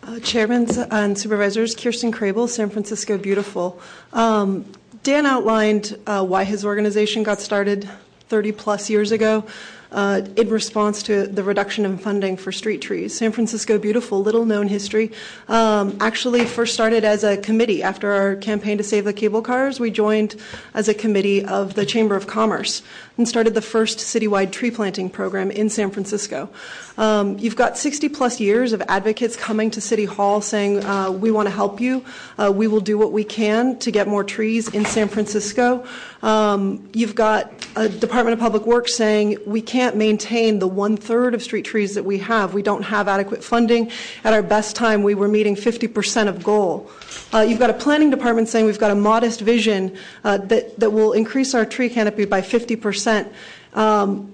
[0.19, 3.79] Chairman and Supervisors, Kirsten Crable, San Francisco Beautiful.
[4.13, 4.65] Um,
[5.03, 7.89] Dan outlined uh, why his organization got started
[8.27, 9.45] 30 plus years ago
[9.91, 13.15] uh, in response to the reduction in funding for street trees.
[13.17, 15.11] San Francisco Beautiful, little known history,
[15.47, 19.79] um, actually first started as a committee after our campaign to save the cable cars.
[19.79, 20.35] We joined
[20.73, 22.81] as a committee of the Chamber of Commerce
[23.21, 26.49] and started the first citywide tree planting program in San Francisco.
[26.97, 31.29] Um, you've got 60 plus years of advocates coming to City Hall saying, uh, we
[31.29, 32.03] want to help you.
[32.39, 35.85] Uh, we will do what we can to get more trees in San Francisco.
[36.23, 41.33] Um, you've got a Department of Public Works saying, we can't maintain the one third
[41.33, 42.53] of street trees that we have.
[42.55, 43.91] We don't have adequate funding.
[44.23, 46.89] At our best time, we were meeting 50% of goal.
[47.33, 50.89] Uh, you've got a planning department saying we've got a modest vision uh, that, that
[50.89, 53.10] will increase our tree canopy by 50%.
[53.11, 53.25] Um,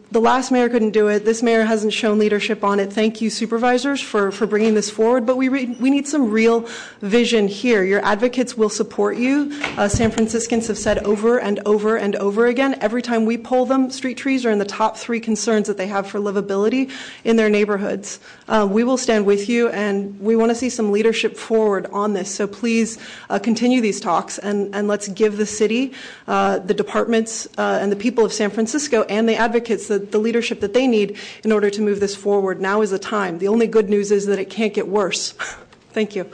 [0.10, 1.26] the last mayor couldn't do it.
[1.26, 2.94] This mayor hasn't shown leadership on it.
[2.94, 5.26] Thank you, supervisors, for, bringing this forward.
[5.26, 6.68] But we, need some real
[7.02, 7.84] vision here.
[7.84, 9.50] Your advocates will support you.
[9.78, 13.66] Uh, San Franciscans have said over and over and over again, every time we poll
[13.66, 16.90] them, street trees are in the top three concerns that they have for livability
[17.26, 18.20] in their neighborhoods.
[18.48, 22.14] Uh, we will stand with you, and we want to see some leadership forward on
[22.14, 22.34] this.
[22.34, 22.98] So please
[23.30, 25.92] uh, continue these talks, and, let's give the city,
[26.28, 30.74] the departments, and the people of San Francisco, and the advocates the, the leadership that
[30.74, 32.60] they need in order to move this forward.
[32.62, 33.40] Now is the time.
[33.40, 35.32] The only good news is that it can't get worse.
[35.92, 36.30] Thank you.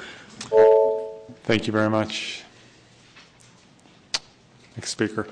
[1.43, 2.43] Thank you very much.
[4.75, 5.27] Next speaker.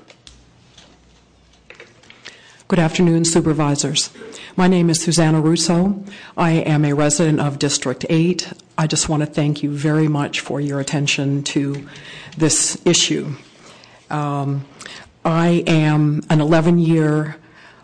[2.68, 4.10] Good afternoon, supervisors.
[4.56, 6.02] My name is Susanna Russo.
[6.36, 8.52] I am a resident of District 8.
[8.78, 11.86] I just want to thank you very much for your attention to
[12.36, 13.34] this issue.
[14.08, 14.64] Um,
[15.24, 17.36] I am an 11 year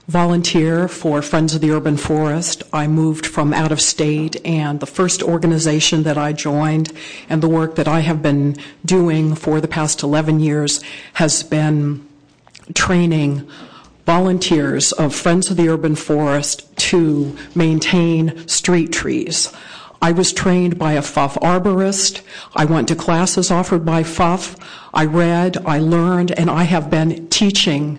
[0.08, 2.62] volunteer for Friends of the Urban Forest.
[2.72, 6.92] I moved from out of state, and the first organization that I joined
[7.28, 8.56] and the work that I have been
[8.86, 10.82] doing for the past 11 years
[11.14, 12.08] has been
[12.74, 13.46] training
[14.06, 19.52] volunteers of Friends of the Urban Forest to maintain street trees.
[20.00, 22.22] I was trained by a FUF arborist.
[22.56, 24.56] I went to classes offered by FUF.
[24.94, 27.98] I read, I learned, and I have been teaching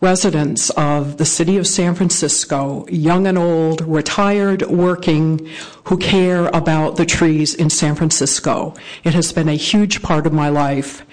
[0.00, 5.48] residents of the city of San Francisco, young and old, retired, working,
[5.84, 8.74] who care about the trees in San Francisco.
[9.04, 11.04] It has been a huge part of my life.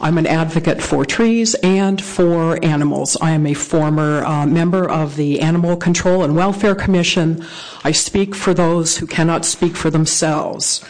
[0.00, 3.16] I'm an advocate for trees and for animals.
[3.20, 7.44] I am a former uh, member of the Animal Control and Welfare Commission.
[7.82, 10.84] I speak for those who cannot speak for themselves.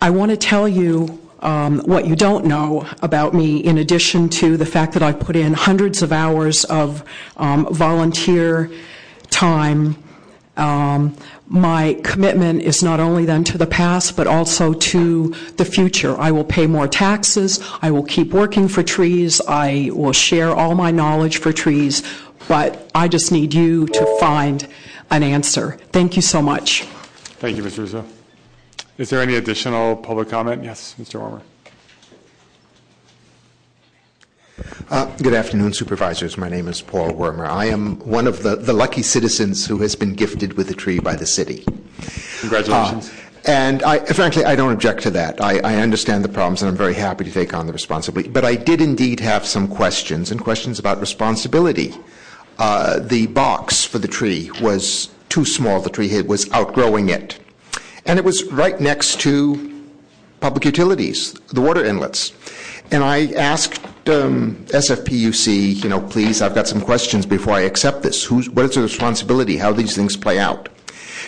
[0.00, 4.66] I want to tell you what you don't know about me, in addition to the
[4.66, 7.04] fact that I put in hundreds of hours of
[7.36, 8.70] um, volunteer
[9.30, 9.96] time,
[10.56, 11.16] um,
[11.48, 16.16] my commitment is not only then to the past, but also to the future.
[16.18, 17.60] I will pay more taxes.
[17.80, 19.40] I will keep working for trees.
[19.48, 22.02] I will share all my knowledge for trees.
[22.48, 24.66] But I just need you to find
[25.10, 25.78] an answer.
[25.92, 26.82] Thank you so much.
[27.40, 27.78] Thank you, Mr.
[27.78, 28.04] Russo.
[28.98, 30.62] Is there any additional public comment?
[30.62, 31.18] Yes, Mr.
[31.18, 31.40] Wermer.
[34.90, 36.36] Uh, good afternoon, supervisors.
[36.36, 37.46] My name is Paul Wermer.
[37.48, 40.98] I am one of the, the lucky citizens who has been gifted with a tree
[40.98, 41.64] by the city.
[42.40, 43.08] Congratulations.
[43.08, 43.12] Uh,
[43.46, 45.42] and I, frankly, I don't object to that.
[45.42, 48.28] I, I, understand the problems, and I'm very happy to take on the responsibility.
[48.28, 51.94] But I did indeed have some questions, and questions about responsibility.
[52.58, 55.80] Uh, the box for the tree was too small.
[55.80, 57.40] The tree was outgrowing it.
[58.06, 59.86] And it was right next to
[60.40, 62.32] public utilities, the water inlets.
[62.90, 68.02] And I asked um, SFPUC, you know, please, I've got some questions before I accept
[68.02, 68.30] this.
[68.30, 69.56] What is the responsibility?
[69.56, 70.68] How these things play out?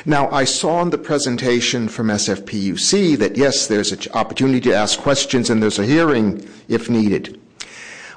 [0.04, 4.98] Now, I saw in the presentation from SFPUC that yes, there's an opportunity to ask
[4.98, 7.40] questions and there's a hearing if needed.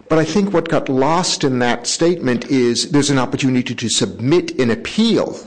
[0.10, 4.60] But I think what got lost in that statement is there's an opportunity to submit
[4.60, 5.38] an appeal.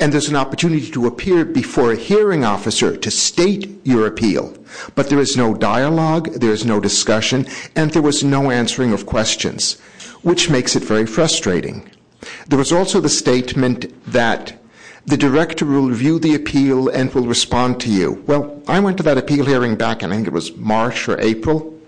[0.00, 4.56] And there's an opportunity to appear before a hearing officer to state your appeal.
[4.94, 9.06] But there is no dialogue, there is no discussion, and there was no answering of
[9.06, 9.78] questions,
[10.22, 11.88] which makes it very frustrating.
[12.48, 14.58] There was also the statement that
[15.06, 18.24] the director will review the appeal and will respond to you.
[18.26, 21.20] Well, I went to that appeal hearing back in, I think it was March or
[21.20, 21.78] April.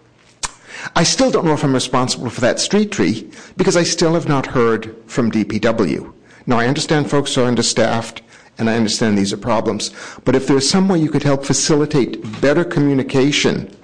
[0.94, 4.28] I still don't know if I'm responsible for that street tree because I still have
[4.28, 6.12] not heard from DPW.
[6.46, 8.22] Now, I understand folks are understaffed
[8.58, 9.90] and I understand these are problems,
[10.24, 13.76] but if there's some way you could help facilitate better communication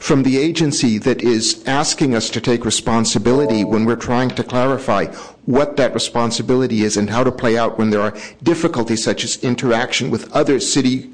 [0.00, 5.04] from the agency that is asking us to take responsibility when we're trying to clarify
[5.44, 9.36] what that responsibility is and how to play out when there are difficulties such as
[9.44, 11.12] interaction with other city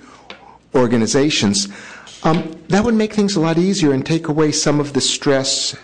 [0.74, 1.68] organizations,
[2.22, 5.76] um, that would make things a lot easier and take away some of the stress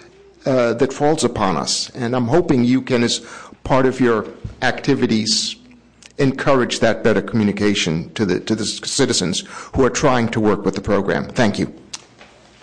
[0.47, 1.91] uh, that falls upon us.
[1.91, 3.19] And I'm hoping you can, as
[3.65, 4.27] part of your
[4.63, 5.57] activities,
[6.19, 9.45] encourage that better communication to the, to the citizens
[9.75, 11.29] who are trying to work with the program.
[11.29, 11.73] Thank you.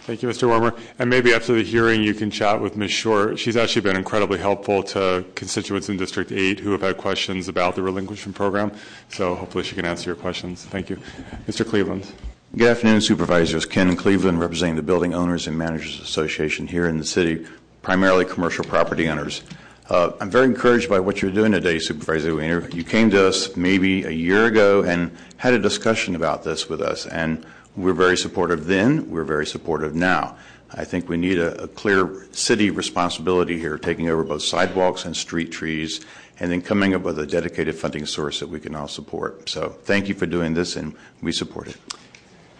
[0.10, 0.48] Thank you, Mr.
[0.50, 0.76] Wermer.
[0.98, 2.90] And maybe after the hearing, you can chat with Ms.
[2.90, 3.38] Short.
[3.38, 7.76] She's actually been incredibly helpful to constituents in District 8 who have had questions about
[7.76, 8.72] the relinquishment program.
[9.10, 10.66] So hopefully she can answer your questions.
[10.66, 11.00] Thank you.
[11.48, 11.64] Mr.
[11.64, 12.12] Cleveland.
[12.58, 13.68] Good afternoon, Supervisors.
[13.68, 17.46] Ken Cleveland, representing the Building Owners and Managers Association here in the city,
[17.84, 19.44] primarily commercial property owners.
[19.90, 22.70] Uh, I'm very encouraged by what you're doing today, Supervisor Wiener.
[22.70, 26.80] You came to us maybe a year ago and had a discussion about this with
[26.80, 27.44] us, and
[27.76, 30.38] we're very supportive then, we're very supportive now.
[30.72, 35.18] I think we need a, a clear city responsibility here, taking over both sidewalks and
[35.18, 36.06] street trees,
[36.40, 39.50] and then coming up with a dedicated funding source that we can all support.
[39.50, 41.78] So thank you for doing this, and we support it.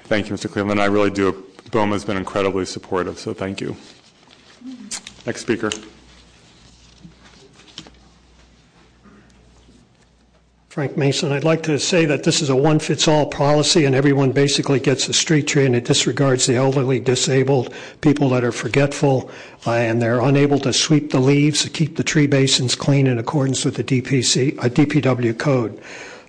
[0.06, 0.52] Thank you, Mr.
[0.52, 0.82] Cleveland.
[0.82, 1.46] I really do.
[1.70, 3.78] BOMA has been incredibly supportive, so thank you.
[5.28, 5.70] Next speaker.
[10.80, 11.34] Frank Mason.
[11.34, 14.80] I'd like to say that this is a one fits all policy and everyone basically
[14.80, 19.30] gets a street tree and it disregards the elderly, disabled, people that are forgetful
[19.68, 23.20] uh, and they're unable to sweep the leaves to keep the tree basins clean in
[23.20, 25.82] accordance with the DPC, uh, DPW code.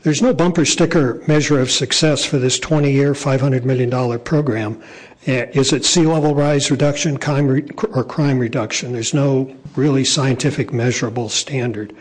[0.03, 4.83] There's no bumper sticker measure of success for this 20 year, $500 million program.
[5.29, 8.95] Uh, is it sea level rise reduction or crime reduction?
[8.95, 11.95] There's no really scientific measurable standard.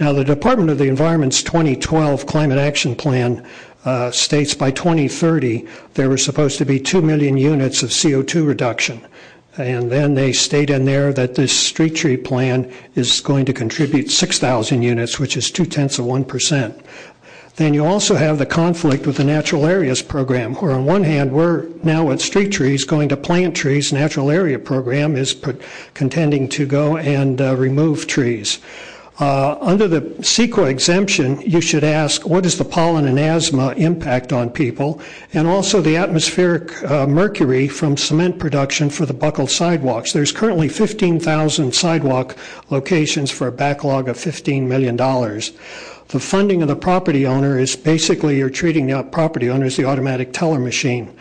[0.00, 3.46] Now, the Department of the Environment's 2012 Climate Action Plan
[3.84, 9.06] uh, states by 2030 there were supposed to be 2 million units of CO2 reduction.
[9.56, 14.10] And then they state in there that this street tree plan is going to contribute
[14.10, 16.82] 6,000 units, which is two tenths of 1%.
[17.54, 21.30] Then you also have the conflict with the natural areas program, where on one hand
[21.30, 23.92] we're now at street trees going to plant trees.
[23.92, 25.40] Natural area program is
[25.94, 28.58] contending to go and uh, remove trees.
[29.20, 34.32] Uh, under the CEQA exemption, you should ask what is the pollen and asthma impact
[34.32, 35.00] on people,
[35.32, 40.12] and also the atmospheric uh, mercury from cement production for the buckled sidewalks.
[40.12, 42.36] There's currently 15,000 sidewalk
[42.70, 44.96] locations for a backlog of $15 million.
[44.96, 49.84] The funding of the property owner is basically you're treating the property owner as the
[49.84, 51.16] automatic teller machine,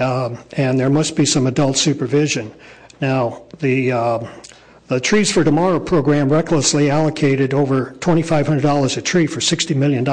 [0.00, 2.52] um, and there must be some adult supervision.
[3.00, 4.26] Now, the uh,
[4.88, 10.06] the Trees for Tomorrow program recklessly allocated over $2,500 a tree for $60 million,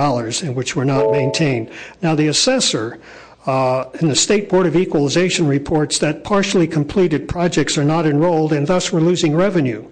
[0.43, 1.71] in which were not maintained.
[2.01, 2.99] Now, the assessor
[3.45, 8.51] uh, and the State Board of Equalization reports that partially completed projects are not enrolled,
[8.51, 9.87] and thus we're losing revenue.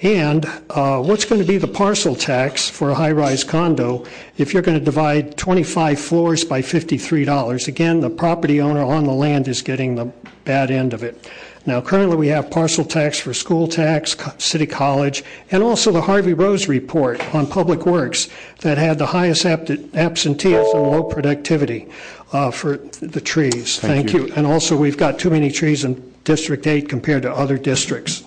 [0.00, 4.04] And uh, what's going to be the parcel tax for a high rise condo
[4.36, 7.68] if you're going to divide 25 floors by $53?
[7.68, 10.06] Again, the property owner on the land is getting the
[10.44, 11.30] bad end of it.
[11.64, 16.34] Now, currently we have parcel tax for school tax, city college, and also the Harvey
[16.34, 18.28] Rose report on public works
[18.60, 21.88] that had the highest absenteeism and low productivity
[22.32, 23.78] uh, for the trees.
[23.78, 24.26] Thank, Thank you.
[24.26, 24.32] you.
[24.34, 28.24] And also, we've got too many trees in District 8 compared to other districts.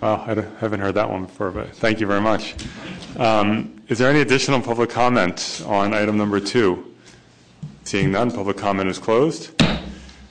[0.00, 2.56] Well, I haven't heard that one before, but thank you very much.
[3.16, 6.92] Um, is there any additional public comment on item number two?
[7.84, 9.61] Seeing none, public comment is closed.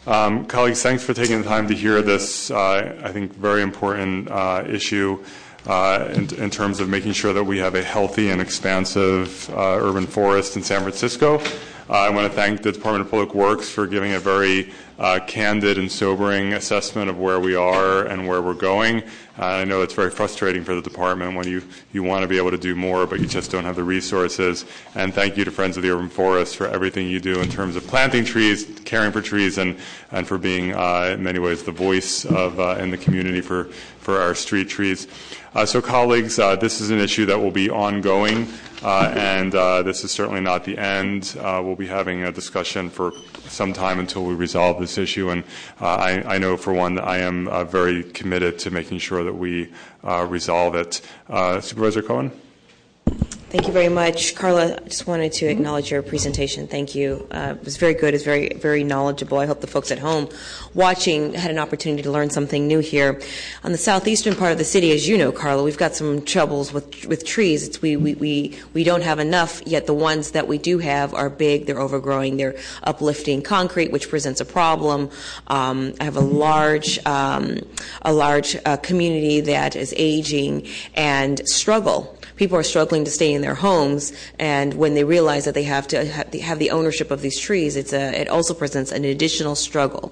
[0.07, 4.31] Um, colleagues, thanks for taking the time to hear this, uh, I think, very important
[4.31, 5.23] uh, issue
[5.67, 10.55] uh, in, terms of making sure that we have a healthy and expansive urban forest
[10.55, 11.39] in San Francisco.
[11.89, 15.19] Uh, I want to thank the Department of Public Works for giving a very uh,
[15.25, 19.01] candid and sobering assessment of where we are and where we're going.
[19.39, 22.37] Uh, I know it's very frustrating for the department when you, you want to be
[22.37, 24.65] able to do more, but you just don't have the resources.
[24.93, 27.75] And thank you to Friends of the Urban Forest for everything you do in terms
[27.75, 29.77] of planting trees, caring for trees, and,
[30.11, 33.65] and for being, uh, in many ways, the voice of uh, in the community for,
[33.99, 35.07] for our street trees.
[35.53, 38.47] Uh, so, colleagues, uh, this is an issue that will be ongoing,
[38.83, 39.51] uh, and
[39.85, 41.35] this is certainly not the end.
[41.35, 43.11] We'll be having a discussion for
[43.49, 45.43] some time until we resolve this issue, and
[45.81, 49.73] I, know for one I am very committed to making sure that we
[50.03, 51.01] resolve it.
[51.61, 52.31] Supervisor Cohen?
[53.51, 54.33] Thank you very much.
[54.33, 56.67] Carla, I just wanted to acknowledge your presentation.
[56.67, 57.27] Thank you.
[57.31, 58.13] Uh, it was very good.
[58.13, 59.39] It was very, very knowledgeable.
[59.39, 60.29] I hope the folks at home
[60.73, 63.19] watching had an opportunity to learn something new here.
[63.65, 66.71] On the southeastern part of the city, as you know, Carla, we've got some troubles
[66.71, 67.67] with, with trees.
[67.67, 71.13] It's, we, we, we, we don't have enough, yet the ones that we do have
[71.13, 75.09] are big, they're overgrowing, they're uplifting concrete, which presents a problem.
[75.47, 77.57] Um, I have a large, um,
[78.03, 83.41] a large uh, community that is aging and struggle people are struggling to stay in
[83.43, 87.39] their homes, and when they realize that they have to have the ownership of these
[87.39, 90.11] trees, it's a, it also presents an additional struggle.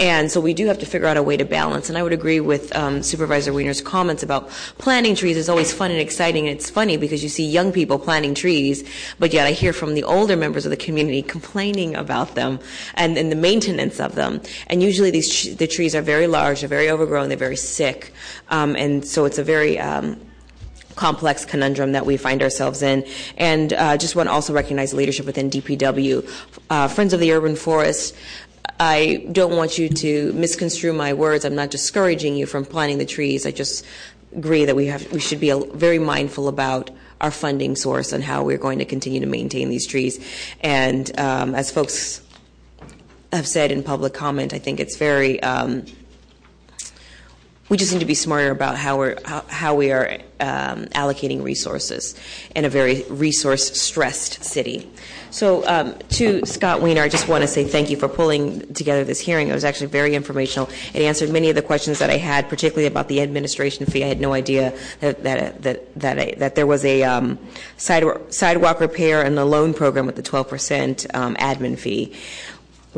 [0.00, 1.90] And so we do have to figure out a way to balance.
[1.90, 5.90] And I would agree with um, Supervisor Wiener's comments about planting trees is always fun
[5.90, 6.48] and exciting.
[6.48, 8.82] And it's funny because you see young people planting trees,
[9.18, 12.60] but yet I hear from the older members of the community complaining about them
[12.94, 14.40] and, and the maintenance of them.
[14.68, 18.14] And usually these the trees are very large, they're very overgrown, they're very sick,
[18.48, 20.18] um, and so it's a very um,
[20.98, 23.06] complex conundrum that we find ourselves in.
[23.36, 26.28] And uh, just want to also recognize leadership within DPW.
[26.68, 28.16] Uh, Friends of the Urban Forest,
[28.80, 31.44] I don't want you to misconstrue my words.
[31.44, 33.46] I'm not discouraging you from planting the trees.
[33.46, 33.86] I just
[34.36, 38.44] agree that we have we should be very mindful about our funding source and how
[38.44, 40.18] we're going to continue to maintain these trees.
[40.60, 42.22] And um, as folks
[43.32, 45.84] have said in public comment, I think it's very um,
[47.68, 52.14] we just need to be smarter about how we are um, allocating resources
[52.54, 54.90] in a very resource stressed city.
[55.30, 59.04] So, um, to Scott Wiener, I just want to say thank you for pulling together
[59.04, 59.48] this hearing.
[59.48, 60.70] It was actually very informational.
[60.94, 64.04] It answered many of the questions that I had, particularly about the administration fee.
[64.04, 67.38] I had no idea that there was a um,
[67.76, 72.14] sidewalk, repair and a loan program with the 12 percent um, admin fee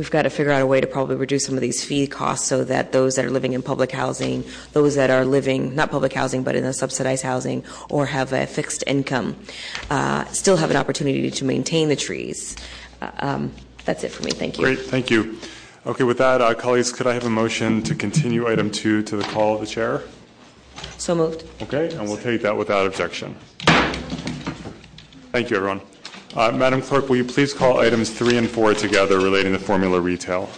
[0.01, 2.49] we've got to figure out a way to probably reduce some of these fee costs
[2.49, 6.15] so that those that are living in public housing, those that are living, not public
[6.15, 9.37] housing, but in a subsidized housing or have a fixed income,
[9.91, 12.57] uh, still have an opportunity to maintain the trees.
[13.03, 13.53] Uh, um,
[13.85, 14.31] that's it for me.
[14.31, 14.65] Thank you.
[14.65, 14.81] Great.
[14.81, 15.39] Thank you.
[15.85, 19.17] Okay, with that, uh, colleagues, could I have a motion to continue item two to
[19.17, 20.01] the call of the chair?
[20.97, 21.45] So moved.
[21.61, 23.35] Okay, and we'll take that without objection.
[25.31, 25.83] Thank you, everyone.
[26.35, 30.01] Uh, Madam Clerk, will you please call items three and four together relating to formula
[30.01, 30.49] retail?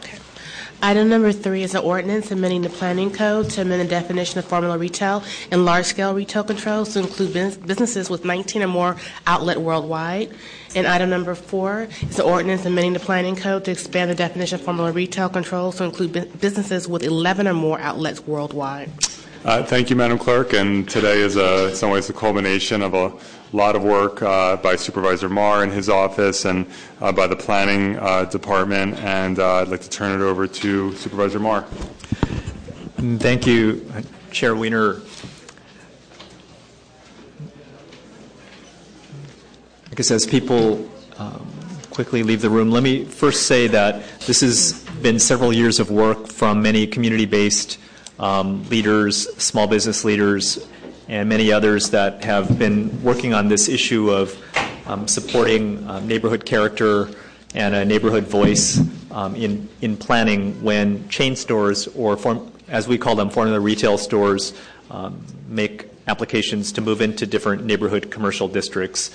[0.83, 4.45] Item number three is an ordinance amending the planning code to amend the definition of
[4.45, 7.33] formula retail and large-scale retail controls to include
[7.67, 8.97] businesses with 19 or more
[9.27, 10.35] outlet worldwide.
[10.75, 14.57] And item number four is an ordinance amending the planning code to expand the definition
[14.57, 18.91] of formula retail controls to include businesses with 11 or more outlets worldwide.
[19.45, 20.53] Uh, thank you, Madam Clerk.
[20.53, 23.13] And today is, a, in some ways, the culmination of a
[23.53, 26.65] lot of work uh, by Supervisor Mar in his office and
[27.01, 28.95] uh, by the planning uh, department.
[28.99, 31.63] And uh, I'd like to turn it over to Supervisor Mar.
[33.19, 33.85] Thank you,
[34.31, 35.03] Chair Wiener.
[39.91, 40.89] I guess as people
[41.19, 41.53] um,
[41.91, 45.91] quickly leave the room, let me first say that this has been several years of
[45.91, 47.81] work from many community based
[48.19, 50.67] um, leaders, small business leaders,
[51.09, 54.37] and many others that have been working on this issue of
[54.87, 57.11] um, supporting um, neighborhood character
[57.55, 58.81] and a neighborhood voice
[59.11, 63.99] um, in, in planning when chain stores or, form, as we call them, formula retail
[63.99, 64.55] stores
[64.91, 69.11] um, make applications to move into different neighborhood commercial districts.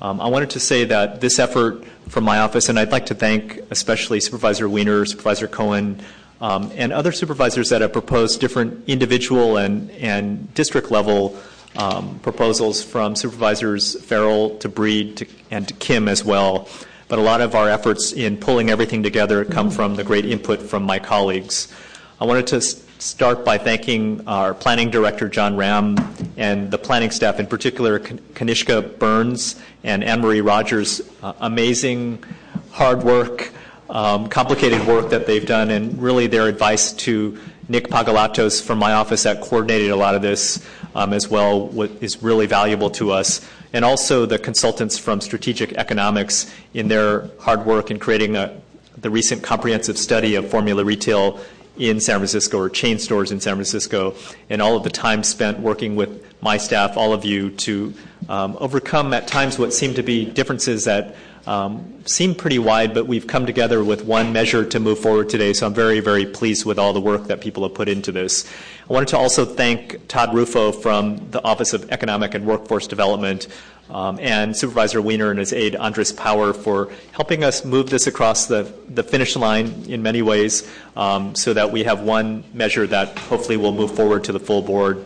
[0.00, 3.14] Um, I wanted to say that this effort from my office, and I'd like to
[3.14, 6.02] thank especially Supervisor Wiener, Supervisor Cohen,
[6.40, 11.36] and other supervisors that have proposed different individual and, and district level
[11.76, 16.68] um, proposals from Supervisors Farrell to Breed to, and to Kim as well.
[17.08, 20.62] But a lot of our efforts in pulling everything together come from the great input
[20.62, 21.72] from my colleagues.
[22.20, 25.98] I wanted to start by thanking our planning director, John Rahaim,
[26.36, 31.02] and the planning staff, in particular, Kanishka Burns and AnMarie Rodgers.
[31.22, 32.24] Uh, amazing
[32.70, 33.52] hard work
[33.94, 37.38] um, complicated work that they've done, and really their advice to
[37.68, 40.64] Nick Pagoulatos from my office that coordinated a lot of this
[40.94, 41.70] um, as well
[42.02, 43.40] is really valuable to us.
[43.72, 48.60] And also the consultants from Strategic Economics in their hard work in creating a,
[48.96, 51.40] the recent comprehensive study of formula retail
[51.76, 54.14] in San Francisco or chain stores in San Francisco,
[54.50, 57.92] and all of the time spent working with my staff, all of you, to
[58.28, 61.16] um, overcome at times what seem to be differences that
[61.46, 65.52] um, seem pretty wide, but we've come together with one measure to move forward today.
[65.52, 68.50] So I'm very, very pleased with all the work that people have put into this.
[68.88, 73.46] I wanted to also thank Todd Rufo from the Office of Economic and Workforce Development
[73.90, 78.46] um, and Supervisor Wiener and his aide Andres Power for helping us move this across
[78.46, 83.18] the, the finish line in many ways um, so that we have one measure that
[83.18, 85.04] hopefully will move forward to the full board.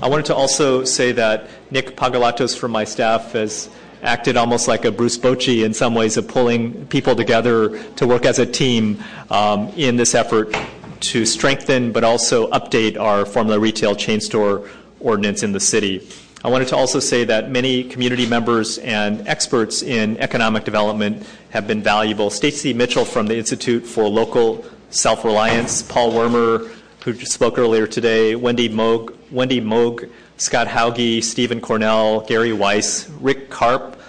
[0.00, 3.68] I wanted to also say that Nick Pagoulatos from my staff has
[4.02, 8.24] acted almost like a Bruce Bochy in some ways of pulling people together to work
[8.24, 10.54] as a team um, in this effort
[11.00, 14.68] to strengthen but also update our formula retail chain store
[15.00, 16.06] ordinance in the city.
[16.44, 21.66] I wanted to also say that many community members and experts in economic development have
[21.66, 22.30] been valuable.
[22.30, 26.72] Stacy Mitchell from the Institute for Local Self-Reliance, Paul Wermer,
[27.04, 33.50] who spoke earlier today, Wendy Moog, Wendy Moog, Scott Hauge, Stephen Cornell, Gary Weiss, Rick
[33.50, 34.00] Karp,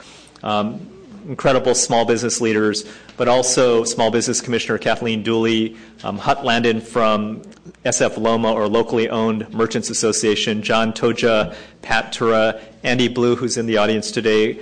[0.44, 0.88] um,
[1.28, 2.86] incredible small business leaders,
[3.18, 7.42] but also Small Business Commissioner Kathleen Dooley, um, Hut Landon from
[7.84, 13.66] SF Loma or locally owned Merchants Association, John Toja, Pat Tura, Andy Blue, who's in
[13.66, 14.60] the audience today,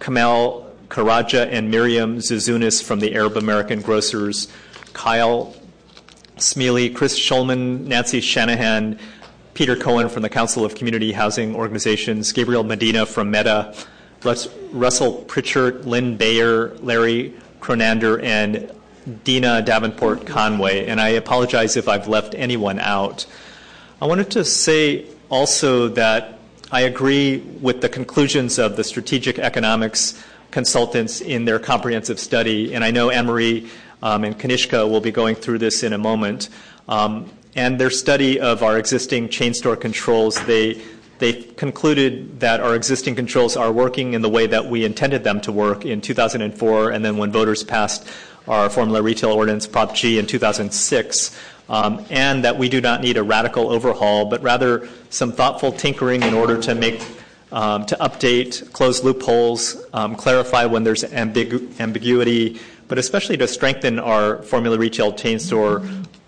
[0.00, 4.48] Kamal Karaja, and Miriam Zouzounis from the Arab American Grocers,
[4.92, 5.54] Kyle
[6.36, 8.98] Smealy, Chris Schulman, Nancy Shanahan,
[9.56, 13.74] Peter Cohen from the Council of Community Housing Organizations, Gabriel Medina from MEDA,
[14.70, 18.70] Russell Pritchard, Lynn Bayer, Larry Cronander, and
[19.24, 20.84] Dina Davenport Conway.
[20.84, 23.24] And I apologize if I've left anyone out.
[24.02, 26.38] I wanted to say also that
[26.70, 32.74] I agree with the conclusions of the strategic economics consultants in their comprehensive study.
[32.74, 33.70] And I know AnMarie
[34.02, 36.50] um, and Kanishka will be going through this in a moment.
[36.90, 40.80] Um, and their study of our existing chain store controls, they
[41.18, 45.40] they concluded that our existing controls are working in the way that we intended them
[45.40, 48.06] to work in 2004, and then when voters passed
[48.46, 53.16] our formula retail ordinance, Prop G, in 2006, um, and that we do not need
[53.16, 57.02] a radical overhaul, but rather some thoughtful tinkering in order to make
[57.50, 63.98] um, to update, close loopholes, um, clarify when there's ambigu- ambiguity, but especially to strengthen
[63.98, 65.82] our formula retail chain store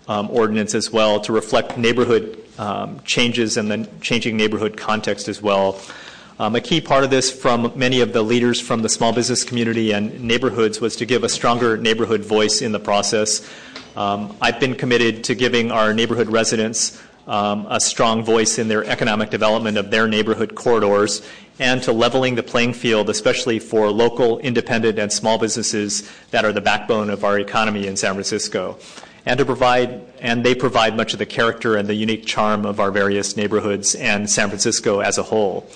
[0.09, 5.79] ordinance as well to reflect neighborhood um, changes and the changing neighborhood context as well.
[6.39, 9.43] Um, a key part of this from many of the leaders from the small business
[9.43, 13.47] community and neighborhoods was to give a stronger neighborhood voice in the process.
[13.95, 18.83] Um, I've been committed to giving our neighborhood residents um, a strong voice in their
[18.85, 21.21] economic development of their neighborhood corridors
[21.59, 26.53] and to leveling the playing field, especially for local, independent, and small businesses that are
[26.53, 28.79] the backbone of our economy in San Francisco
[29.25, 32.79] and to provide and they provide much of the character and the unique charm of
[32.79, 35.69] our various neighborhoods and San Francisco as a whole.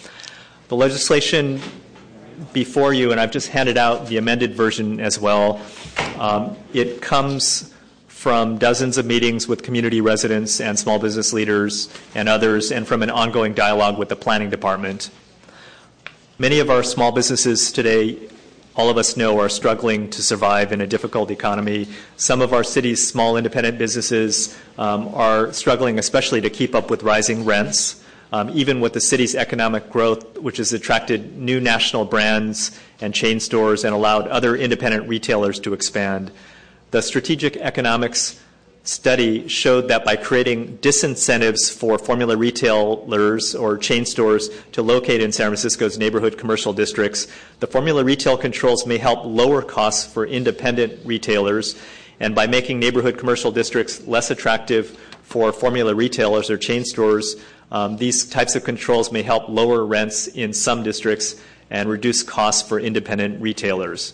[0.68, 1.62] The legislation
[2.52, 5.62] before you, and I've just handed out the amended version as well.
[6.18, 7.74] Um, it comes
[8.08, 13.04] from dozens of meetings with community residents and small business leaders and others, and from
[13.04, 15.10] an ongoing dialogue with the planning department.
[16.40, 18.18] Many of our small businesses today
[18.76, 21.88] all of us know are struggling to survive in a difficult economy.
[22.18, 27.04] Some of our city's small independent businesses um, are struggling, especially to keep up with
[27.04, 28.00] rising rents.
[28.32, 33.40] Um, even with the city's economic growth, which has attracted new national brands and chain
[33.40, 36.32] stores and allowed other independent retailers to expand.
[36.90, 38.42] The strategic economics
[38.84, 45.32] study showed that by creating disincentives for formula retailers or chain stores to locate in
[45.32, 47.28] San Francisco's neighborhood commercial districts,
[47.62, 51.82] the formula retail controls may help lower costs for independent retailers.
[52.20, 57.38] And by making neighborhood commercial districts less attractive for formula retailers or chain stores,
[57.72, 62.68] um, these types of controls may help lower rents in some districts and reduce costs
[62.68, 64.14] for independent retailers.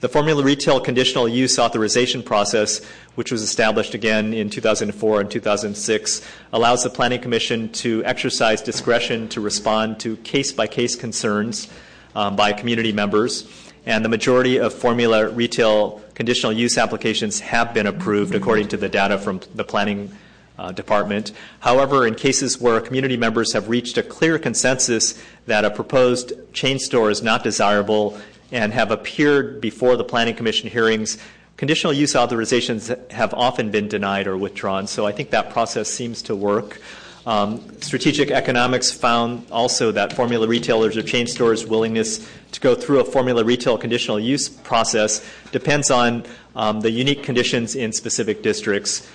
[0.00, 2.84] The formula retail conditional use authorization process,
[3.14, 6.20] which was established again in 2004 and 2006,
[6.52, 11.68] allows the Planning Commission to exercise discretion to respond to case by case concerns
[12.14, 13.48] um, by community members.
[13.86, 18.88] And the majority of formula retail conditional use applications have been approved according to the
[18.88, 20.10] data from the Planning
[20.58, 21.32] uh, Department.
[21.60, 26.78] However, in cases where community members have reached a clear consensus that a proposed chain
[26.78, 28.18] store is not desirable
[28.54, 31.18] and have appeared before the Planning Commission hearings,
[31.56, 34.86] conditional use authorizations have often been denied or withdrawn.
[34.86, 36.80] So I think that process seems to work.
[37.26, 43.00] Um, strategic economics found also that formula retailers or chain stores' willingness to go through
[43.00, 46.24] a formula retail conditional use process depends on
[46.54, 49.08] um, the unique conditions in specific districts.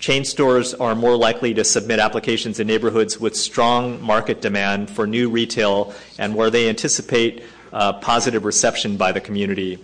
[0.00, 5.06] Chain stores are more likely to submit applications in neighborhoods with strong market demand for
[5.06, 9.78] new retail and where they anticipate positive reception by the community.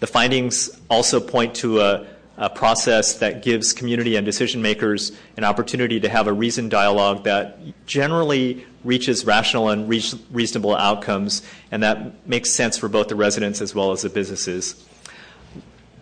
[0.00, 2.06] The findings also point to a,
[2.38, 7.24] a process that gives community and decision makers an opportunity to have a reasoned dialogue
[7.24, 13.60] that generally reaches rational and reasonable outcomes, and that makes sense for both the residents
[13.60, 14.86] as well as the businesses.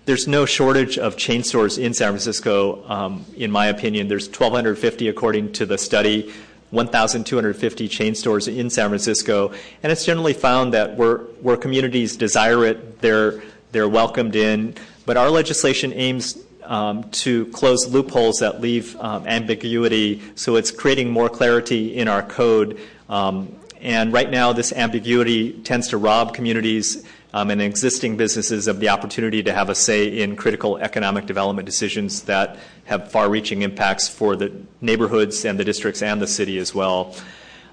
[0.05, 4.09] There's no shortage of chain stores in San Francisco, um, in my opinion.
[4.09, 6.33] There's 1,250 according to the study.
[6.71, 12.65] 1,250 chain stores in San Francisco, and it's generally found that where, where communities desire
[12.67, 13.43] it, they're,
[13.73, 14.75] they're welcomed in.
[15.07, 21.11] But our legislation aims um, to close loopholes that leave um, ambiguity, so it's creating
[21.11, 22.79] more clarity in our code.
[23.09, 28.89] Um, and right now, this ambiguity tends to rob communities and existing businesses of the
[28.89, 34.09] opportunity to have a say in critical economic development decisions that have far reaching impacts
[34.09, 37.15] for the neighborhoods and the districts and the city as well.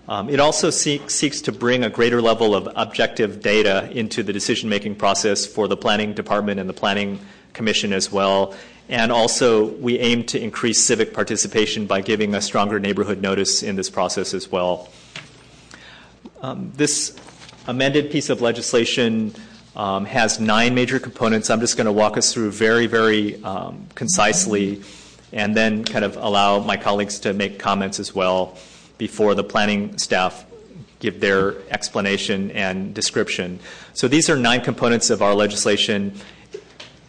[0.07, 4.31] Um, it also seek, seeks to bring a greater level of objective data into the
[4.31, 7.19] decision making process for the planning department and the planning
[7.53, 8.53] commission as well.
[8.87, 13.75] And also, we aim to increase civic participation by giving a stronger neighborhood notice in
[13.75, 14.89] this process as well.
[16.43, 17.17] Um, this
[17.67, 19.33] amended piece of legislation
[19.75, 21.49] um, has nine major components.
[21.49, 24.81] I'm just going to walk us through very, very um, concisely
[25.33, 28.57] and then kind of allow my colleagues to make comments as well
[28.97, 30.45] before the planning staff
[30.99, 33.59] give their explanation and description.
[33.93, 36.13] So these are nine components of our legislation.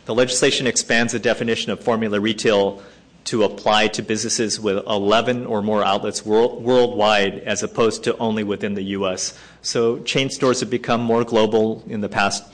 [0.07, 2.83] The legislation expands the definition of formula retail
[3.27, 8.45] to apply to businesses with 11 or more outlets world, worldwide as opposed to only
[8.45, 9.39] within the U.S.
[9.63, 12.45] So chain stores have become more global in the past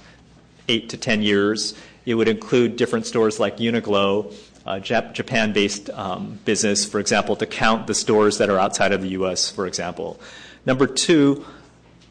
[0.68, 1.74] eight to 10 years.
[2.06, 4.34] It would include different stores like Uniqlo,
[4.64, 8.92] a Jap- Japan based um, business, for example, to count the stores that are outside
[8.92, 10.18] of the U.S., for example.
[10.64, 11.44] Number two,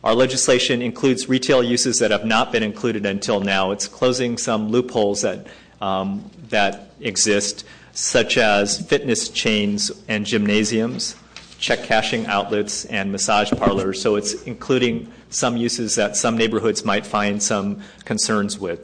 [0.04, 3.72] our legislation includes retail uses that have not been included until now.
[3.72, 5.48] It's closing some loopholes that,
[5.82, 11.16] Um, that exist such as fitness chains and gymnasiums,
[11.58, 14.02] check cashing outlets, and massage parlors.
[14.02, 18.80] So it's including some uses that some neighborhoods might find some concerns with.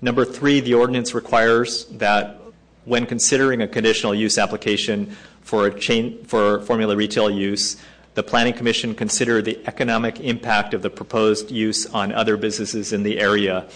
[0.00, 2.40] Number three, the ordinance requires that
[2.84, 7.76] when considering a conditional use application for a chain for formula retail use,
[8.14, 13.02] the Planning Commission consider the economic impact of the proposed use on other businesses in
[13.02, 13.68] the area.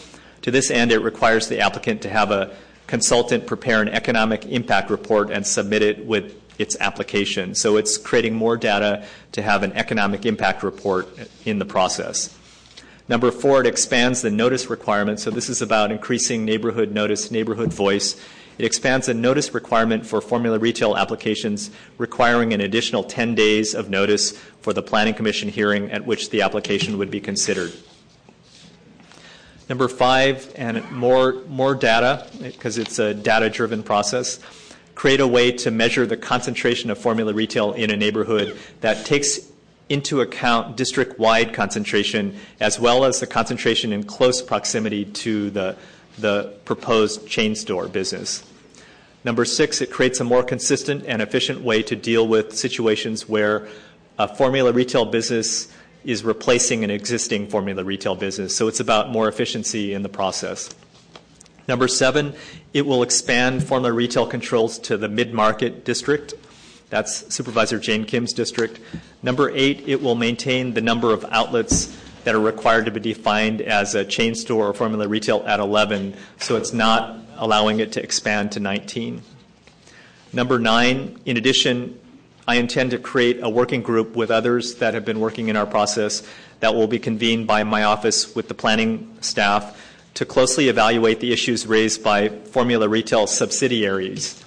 [0.43, 2.55] To this end, it requires the applicant to have a
[2.87, 7.55] consultant prepare an economic impact report and submit it with its application.
[7.55, 11.09] So it's creating more data to have an economic impact report
[11.45, 12.37] in the process.
[13.09, 15.21] Number four, it expands the notice requirement.
[15.21, 18.15] So this is about increasing neighborhood notice, neighborhood voice.
[18.59, 23.89] It expands the notice requirement for formula retail applications, requiring an additional 10 days of
[23.89, 27.73] notice for the Planning Commission hearing at which the application would be considered.
[29.71, 34.41] Number five, and more, more data, because it's a data driven process.
[34.97, 39.39] Create a way to measure the concentration of formula retail in a neighborhood that takes
[39.89, 45.77] into account district wide concentration as well as the concentration in close proximity to the,
[46.19, 48.43] the proposed chain store business.
[49.23, 53.69] Number six, it creates a more consistent and efficient way to deal with situations where
[54.19, 55.69] a formula retail business
[56.05, 58.57] is replacing an existing formula retail business.
[58.57, 60.71] So it's about more efficiency in the process.
[61.69, 62.35] Number seven,
[62.73, 66.35] it will expand formula retail controls to the mid market district.
[66.89, 68.81] That's Supervisor Jane Kim's district.
[69.23, 73.61] Number eight, it will maintain the number of outlets that are required to be defined
[73.61, 78.03] as a chain store or formula retail at 11, so it's not allowing it to
[78.03, 79.23] expand to 19.
[80.33, 82.00] Number nine, in addition,
[82.51, 85.67] I intend to create a working group with others that have been working in our
[85.67, 86.25] process
[86.59, 89.81] that will be convened by my office with the planning staff
[90.15, 94.43] to closely evaluate the issues raised by formula retail subsidiaries.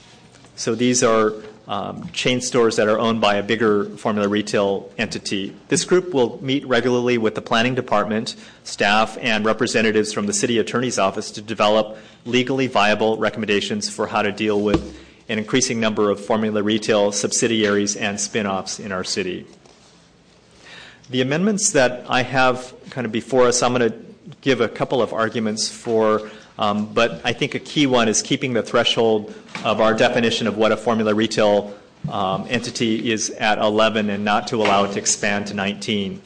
[0.57, 1.31] So these are
[1.65, 5.55] um, chain stores that are owned by a bigger formula retail entity.
[5.69, 8.35] This group will meet regularly with the planning department,
[8.65, 14.21] staff, and representatives from the city attorney's office to develop legally viable recommendations for how
[14.21, 14.93] to deal with
[15.29, 19.45] an increasing number of formula retail subsidiaries and spin offs in our city.
[21.09, 23.97] The amendments that I have kind of before us, I'm going to
[24.41, 28.53] give a couple of arguments for, um, but I think a key one is keeping
[28.53, 29.33] the threshold
[29.63, 31.75] of our definition of what a formula retail
[32.09, 36.21] um, entity is at 11 and not to allow it to expand to 19.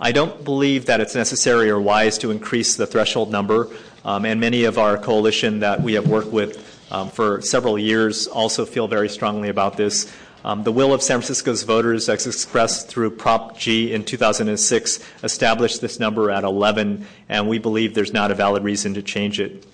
[0.00, 3.68] I don't believe that it's necessary or wise to increase the threshold number,
[4.04, 8.28] um, and many of our coalition that we have worked with um, for several years
[8.28, 10.12] also feel very strongly about this.
[10.44, 15.80] Um, the will of San Francisco's voters, as expressed through Prop G in 2006, established
[15.80, 19.66] this number at 11, and we believe there's not a valid reason to change it.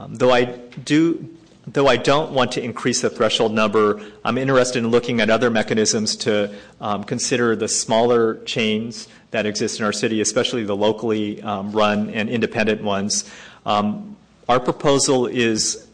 [0.00, 1.36] Um, though I do
[1.68, 5.50] Though I don't want to increase the threshold number, I'm interested in looking at other
[5.50, 11.42] mechanisms to um, consider the smaller chains that exist in our city, especially the locally
[11.42, 13.28] um, run and independent ones.
[13.64, 14.16] Um,
[14.48, 15.85] our proposal is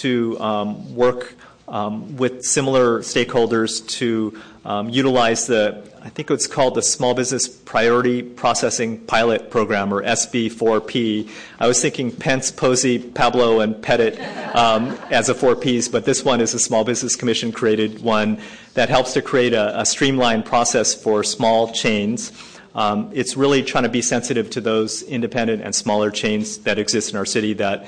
[0.00, 1.34] to um, work
[1.68, 7.48] um, with similar stakeholders to um, utilize the, I think it's called the Small Business
[7.48, 11.30] Priority Processing Pilot Program, or SB4P.
[11.58, 16.40] I was thinking Pence, Posey, Pablo, and Petit as a four Ps, but this one
[16.40, 18.38] is a Small Business Commission created one
[18.74, 22.32] that helps to create a, a streamlined process for small chains.
[22.74, 27.10] Um, it's really trying to be sensitive to those independent and smaller chains that exist
[27.10, 27.86] in our city that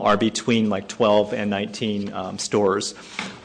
[0.00, 2.94] are between like 12 and 19 um, stores.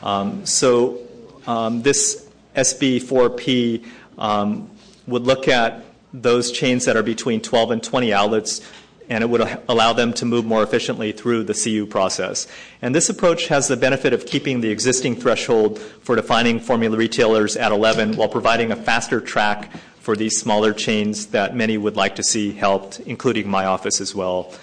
[0.03, 0.99] Um, so
[1.45, 3.85] um, this SB4P
[4.17, 4.69] um,
[5.07, 5.83] would look at
[6.13, 8.61] those chains that are between 12 and 20 outlets
[9.09, 12.47] and it would allow them to move more efficiently through the CU process.
[12.81, 17.55] And this approach has the benefit of keeping the existing threshold for defining formula retailers
[17.55, 22.15] at 11 while providing a faster track for these smaller chains that many would like
[22.15, 24.53] to see helped, including my office as well.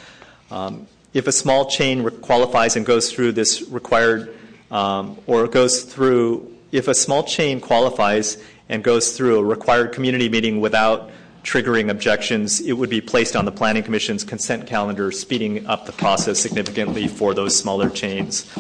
[1.15, 4.37] If a small chain qualifies and goes through this required,
[4.73, 8.37] um, or goes through, if a small chain qualifies
[8.69, 11.11] and goes through a required community meeting without
[11.45, 15.93] triggering objections, it would be placed on the Planning Commission's consent calendar, speeding up the
[15.93, 18.51] process significantly for those smaller chains.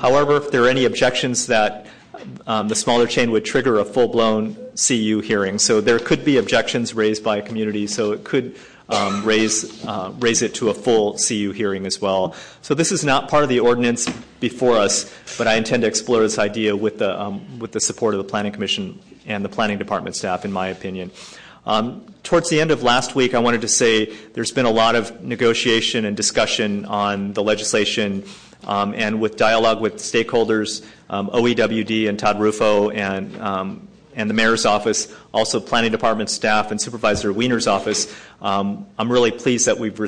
[0.00, 1.86] However, if there are any objections that
[2.48, 5.58] um, the smaller chain would trigger a full blown CU hearing.
[5.58, 8.56] So there could be objections raised by a community, so it could
[8.88, 12.34] raise, uh, raise it to a full CU hearing as well.
[12.62, 14.08] So this is not part of the ordinance
[14.40, 18.14] before us, but I intend to explore this idea with the, um, with the support
[18.14, 21.10] of the Planning Commission and the Planning Department staff, in my opinion.
[21.66, 24.96] Um, towards the end of last week, I wanted to say there's been a lot
[24.96, 28.24] of negotiation and discussion on the legislation
[28.66, 34.34] um, and with dialogue with stakeholders, um, OEWD and Todd Rufo and um, and the
[34.34, 38.14] mayor's office, also planning department staff and Supervisor Wiener's office.
[38.40, 39.98] Um, I'm really pleased that we've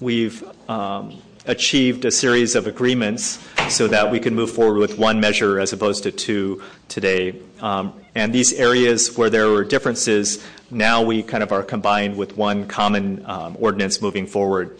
[0.00, 3.38] we've um, achieved a series of agreements
[3.68, 7.40] so that we can move forward with one measure as opposed to two today.
[7.60, 12.36] Um, and these areas where there were differences, now we kind of are combined with
[12.36, 14.78] one common um, ordinance moving forward.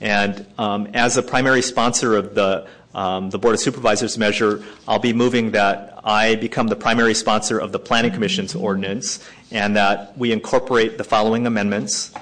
[0.00, 4.98] And um, as a primary sponsor of the Um, the Board of Supervisors measure, I'll
[4.98, 10.16] be moving that I become the primary sponsor of the Planning Commission's ordinance and that
[10.16, 12.12] we incorporate the following amendments.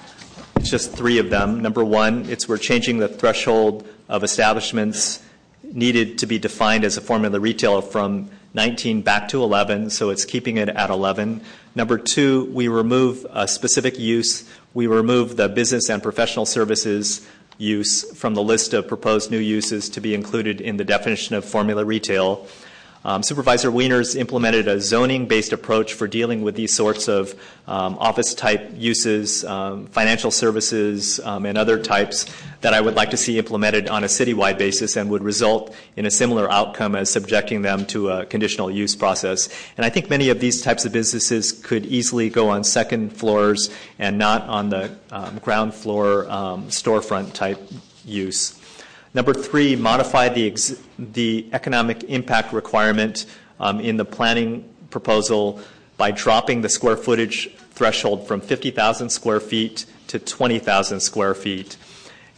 [0.57, 1.61] It's just three of them.
[1.61, 5.23] Number one, it's we're changing the threshold of establishments
[5.63, 10.25] needed to be defined as a formula retailer from 19 back to 11, so it's
[10.25, 11.41] keeping it at 11.
[11.75, 14.49] Number two, we remove a specific use.
[14.75, 17.27] We remove the business and professional services
[17.63, 21.45] use from the list of proposed new uses to be included in the definition of
[21.45, 22.47] formula retail.
[23.05, 27.35] Um, Supervisor Wiener's implemented a zoning based approach for dealing with these sorts of
[27.67, 32.27] um, office type uses, um, financial services, and other types
[32.61, 36.07] that I would like to see implemented on a citywide basis and would result in
[36.07, 39.49] a similar outcome as subjecting them to a conditional use process.
[39.77, 43.71] And I think many of these types of businesses could easily go on second floors
[43.99, 44.93] and not on the
[45.43, 46.25] ground floor
[46.69, 47.61] storefront type
[48.05, 48.62] use.
[49.15, 53.27] Number three, modify the, economic impact requirement
[53.61, 55.61] um, in the planning proposal
[55.99, 61.77] by dropping the square footage threshold from 50,000 square feet to 20,000 square feet.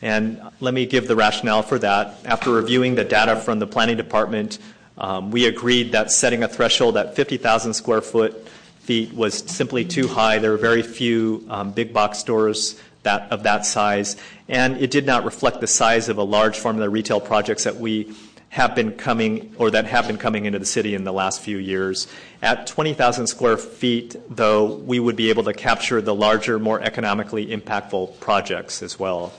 [0.03, 2.19] And let me give the rationale for that.
[2.25, 4.59] After reviewing the data from the planning department,
[4.99, 8.47] um, we agreed that setting a threshold at 50,000 square foot
[8.81, 10.39] feet was simply too high.
[10.39, 14.17] There are very few um, big box stores of that size,
[14.49, 18.15] and it did not reflect the size of a large formula retail projects that we
[18.55, 21.59] have been coming or that have been coming into the city in the last few
[21.59, 22.07] years.
[22.41, 27.49] At 20,000 square feet, though, we would be able to capture the larger, more economically
[27.49, 29.33] impactful projects as well.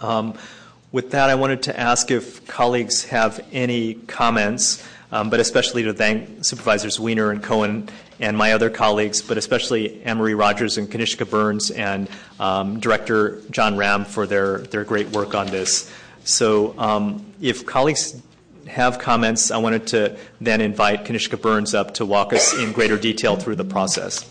[0.00, 0.36] Um,
[0.92, 5.94] with that, I wanted to ask if colleagues have any comments, um, but especially to
[5.94, 7.88] thank Supervisors Wiener and Cohen
[8.24, 12.08] and my other colleagues, but especially AnMarie Rodgers and Kanishka Burns and
[12.40, 15.92] um, Director John Rahaim for their, their great work on this.
[16.24, 18.18] So um, if colleagues
[18.66, 22.96] have comments, I wanted to then invite Kanishka Burns up to walk us in greater
[22.96, 24.28] detail through the process.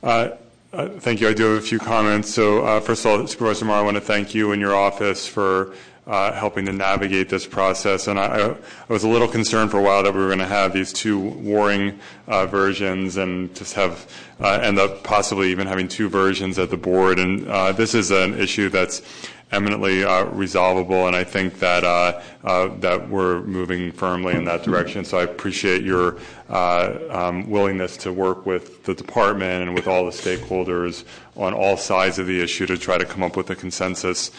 [0.00, 0.28] Uh,
[0.72, 1.28] uh, thank you.
[1.28, 2.32] I do have a few comments.
[2.32, 5.26] So, uh, first of all, Supervisor Mar, I want to thank you and your office
[5.26, 5.74] for
[6.06, 8.06] helping to navigate this process.
[8.06, 8.54] And I,
[8.88, 10.92] I, was a little concerned for a while that we were going to have these
[10.92, 14.08] two warring uh, versions and just have
[14.40, 17.18] uh, end up possibly even having two versions at the board.
[17.18, 19.02] And uh, this is an issue that's
[19.52, 24.64] eminently uh, resolvable, and I think that uh, uh, that we're moving firmly in that
[24.64, 25.04] direction.
[25.04, 26.18] So I appreciate your
[26.48, 31.04] um, willingness to work with the department and with all the stakeholders
[31.36, 34.30] on all sides of the issue to try to come up with a consensus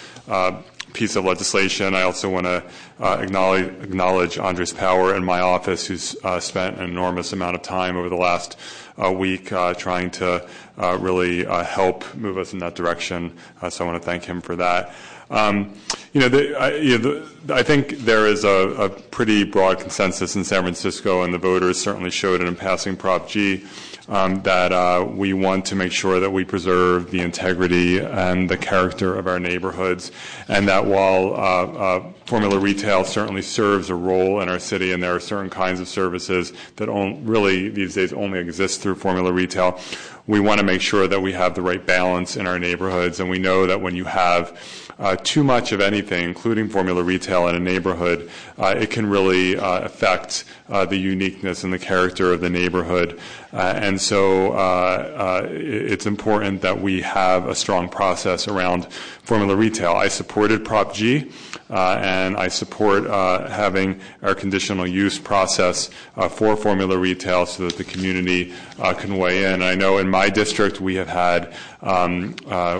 [0.93, 1.93] piece of legislation.
[1.93, 2.63] I also want to
[2.99, 8.15] acknowledge, Andres Power and my office, who's spent an enormous amount of time over the
[8.15, 8.57] last
[9.01, 10.47] uh, week uh, trying to
[10.77, 13.35] uh, really uh, help move us in that direction.
[13.69, 14.93] so I want to thank him for that.
[15.29, 15.75] Um,
[16.13, 19.77] you know, the, I, you know the, I, think there is a, a, pretty broad
[19.77, 23.65] consensus in San Francisco, and the voters certainly showed it in passing Prop G
[24.07, 29.15] that uh, we want to make sure that we preserve the integrity and the character
[29.15, 30.11] of our neighborhoods,
[30.47, 35.01] and that while uh, uh, formula retail certainly serves a role in our city, and
[35.03, 36.89] there are certain kinds of services that
[37.23, 39.79] really these days only exist through formula retail,
[40.25, 43.29] we want to make sure that we have the right balance in our neighborhoods, and
[43.29, 44.86] we know that when you have
[45.23, 49.81] too much of anything, including formula retail in a neighborhood, uh, it can really uh,
[49.81, 53.19] affect uh, the uniqueness and the character of the neighborhood.
[53.53, 58.87] Uh, and so uh, it's important that we have a strong process around
[59.23, 59.93] formula retail.
[59.93, 61.31] I supported Prop G.
[61.69, 67.67] Uh, and I support uh, having our conditional use process uh, for formula retail so
[67.67, 68.53] that the community
[68.97, 69.61] can weigh in.
[69.61, 72.33] I know in my district we have had um,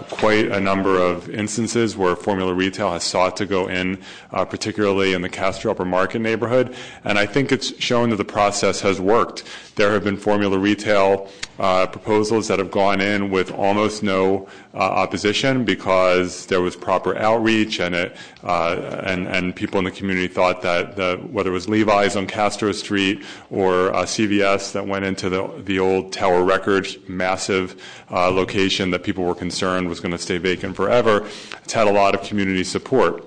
[0.10, 3.98] quite a number of instances where formula retail has sought to go in,
[4.32, 8.80] particularly in the Castro Upper Market neighborhood, and I think it's shown that the process
[8.82, 9.44] has worked.
[9.76, 16.46] There have been formula retail proposals that have gone in with almost no opposition because
[16.46, 20.96] there was proper outreach and it uh, and, and people in the community thought that
[20.96, 25.48] the, whether it was Levi's on Castro Street or uh, CVS that went into the,
[25.64, 27.82] the old Tower Records massive
[28.12, 31.28] uh, location that people were concerned was going to stay vacant forever,
[31.64, 33.24] it's had a lot of community support.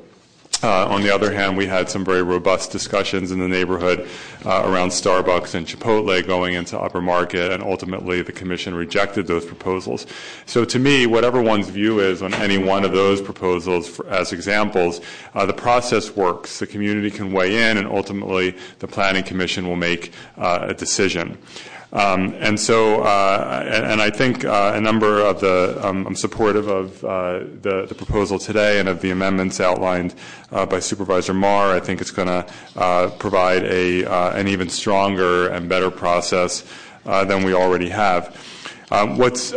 [0.63, 4.07] Uh, on the other hand, we had some very robust discussions in the neighborhood
[4.45, 9.47] uh, around Starbucks and Chipotle going into upper market, and ultimately the commission rejected those
[9.47, 10.07] proposals.
[10.45, 15.01] So to me, whatever one's view is on any one of those proposals as examples,
[15.35, 16.59] uh, the process works.
[16.59, 21.39] The community can weigh in, and ultimately the planning commission will make a decision.
[21.93, 26.69] Um, and so, uh, and, I think uh, a number of the, um, I'm supportive
[26.69, 30.15] of uh, the, proposal today and of the amendments outlined
[30.51, 31.75] by Supervisor Mar.
[31.75, 36.65] I think it's going to provide a, an even stronger and better process
[37.05, 38.37] than we already have.
[38.93, 39.51] Um, what's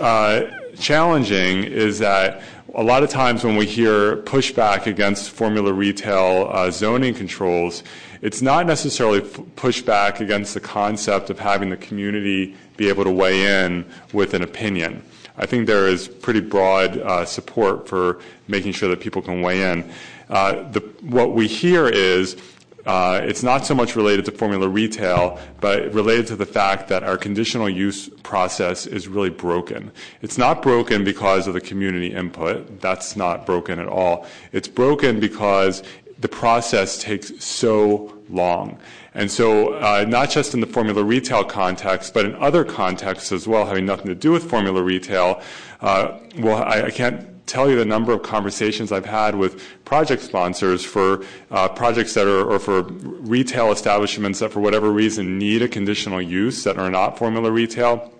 [0.80, 2.42] challenging is that
[2.74, 7.84] a lot of times when we hear pushback against formula retail zoning controls,
[8.24, 13.66] it's not necessarily pushback against the concept of having the community be able to weigh
[13.66, 15.04] in with an opinion.
[15.38, 19.70] I think there is pretty broad uh, support for making sure that people can weigh
[19.74, 19.92] in.
[20.30, 22.38] Uh, the, what we hear is
[22.86, 27.04] uh, it's not so much related to formula retail, but related to the fact that
[27.04, 29.92] our conditional use process is really broken.
[30.22, 32.82] It's not broken because of the community input.
[32.82, 34.28] That's not broken at all.
[34.52, 35.84] It's broken because
[36.20, 38.80] the process takes so long.
[39.16, 43.48] And so, uh, not just in the formula retail context, but in other contexts as
[43.48, 45.42] well, having nothing to do with formula retail,
[45.82, 50.24] uh, well, I, I, can't tell you the number of conversations I've had with project
[50.24, 55.62] sponsors for uh, projects that are, or for retail establishments that, for whatever reason, need
[55.62, 58.12] a conditional use that are not formula retail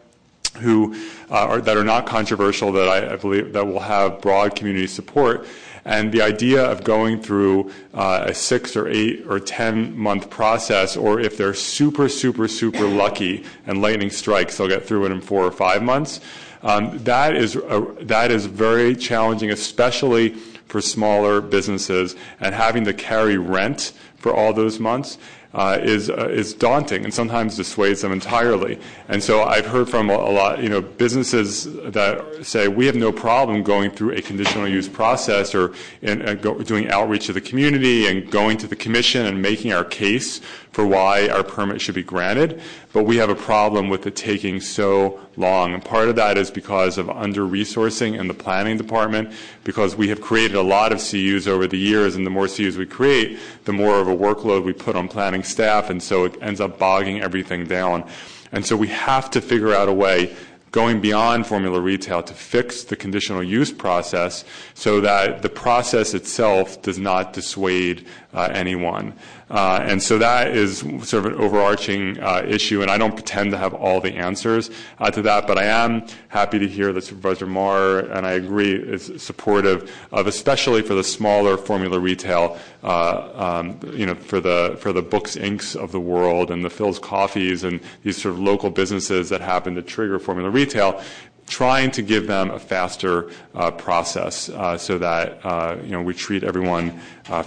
[0.60, 0.94] who
[1.32, 4.86] uh, are, that are not controversial that I, I, believe that will have broad community
[4.86, 5.48] support
[5.86, 10.96] and the idea of going through uh, a six or eight or 10 month process,
[10.96, 15.22] or if they're super, super, super lucky and lightning strikes, they'll get through it in
[15.22, 16.20] four or five months.
[16.62, 17.58] Um, that is
[18.02, 20.30] that is very challenging, especially
[20.68, 25.18] for smaller businesses and having to carry rent for all those months.
[25.54, 28.80] Uh, is uh, is daunting and sometimes dissuades them entirely.
[29.08, 33.12] And so I've heard from a, lot, you know, businesses that say we have no
[33.12, 38.58] problem going through a conditional use process or doing outreach to the community and going
[38.58, 40.42] to the commission and making our case
[40.74, 42.60] for why our permit should be granted,
[42.94, 45.72] but we have a problem with it taking so long.
[45.72, 49.32] And part of that is because of under resourcing in the planning department,
[49.64, 52.76] because we have created a lot of CUs over the years, and the more CUs
[52.76, 56.36] we create, the more of a workload we put on planning staff, and so it
[56.42, 58.04] ends up bogging everything down.
[58.52, 60.36] And so we have to figure out a way
[60.74, 64.44] going beyond formula retail to fix the conditional use process
[64.74, 69.14] so that the process itself does not dissuade uh, anyone.
[69.54, 73.52] Uh, and so that is sort of an overarching uh, issue, and I don't pretend
[73.52, 77.04] to have all the answers uh, to that, but I am happy to hear that
[77.04, 83.80] Supervisor Mar, and I agree, is supportive of, especially for the smaller formula retail, um,
[83.94, 88.20] you know, for the Books Incs of the world and the Philz Coffees and these
[88.20, 91.00] sort of local businesses that happen to trigger formula retail
[91.46, 93.30] trying to give them a faster
[93.78, 94.50] process
[94.82, 97.00] so that you know we treat everyone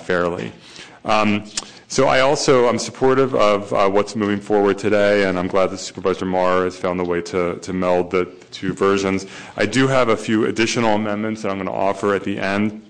[0.05, 0.53] fairly.
[1.97, 5.79] So I also am supportive of uh, what's moving forward today, and I'm glad that
[5.79, 9.25] Supervisor Mar has found a way to, to meld the two versions.
[9.57, 12.85] I do have a few additional amendments that I'm going to offer at the end.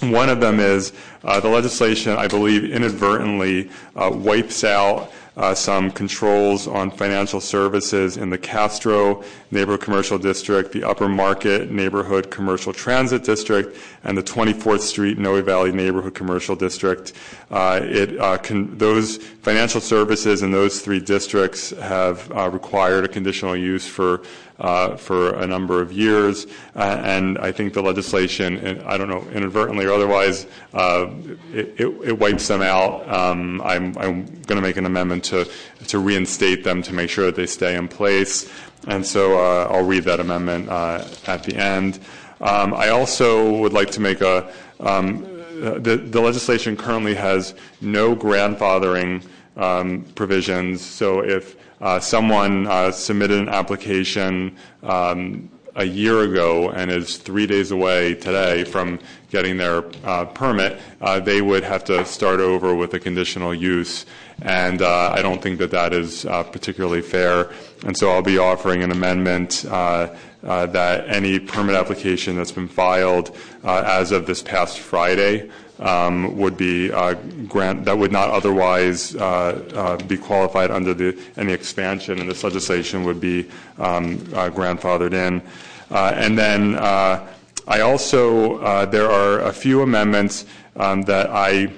[0.00, 5.12] One of them is uh, the legislation, I believe, inadvertently uh, wipes out
[5.54, 12.30] some controls on financial services in the Castro Neighborhood Commercial District, the Upper Market Neighborhood
[12.30, 17.12] Commercial Transit District, and the 24th Street Noe Valley Neighborhood Commercial District.
[17.50, 17.54] Uh,
[18.20, 19.18] uh, those
[19.48, 24.20] financial services in those three districts have uh, required a conditional use for
[24.58, 26.46] uh, for a number of years,
[26.76, 31.06] uh, and I think the legislation, I don't know, inadvertently or otherwise, uh,
[31.54, 33.08] it, it, it, wipes them out.
[33.08, 35.48] Um, I'm, I'm going to make an amendment to
[35.86, 38.52] to reinstate them to make sure that they stay in place,
[38.86, 42.00] and so uh, I'll read that amendment at the end.
[42.42, 45.22] Um, I also would like to make a um,
[45.58, 49.24] the, the legislation currently has no grandfathering
[50.14, 57.18] provisions, so if uh, someone uh, submitted an application um, a year ago and is
[57.18, 58.98] three days away today from
[59.30, 60.80] getting their uh, permit,
[61.22, 64.06] they would have to start over with a conditional use.
[64.42, 67.52] And I don't think that that is particularly fair.
[67.84, 74.10] And so I'll be offering an amendment that any permit application that's been filed as
[74.10, 77.14] of this past Friday um, would be uh,
[77.48, 79.20] grant that would not otherwise uh,
[79.74, 83.48] uh, be qualified under the any expansion in this legislation would be
[83.78, 84.18] um,
[84.52, 85.42] grandfathered in.
[85.90, 90.46] and then I also there are a few amendments
[90.76, 91.70] um, that I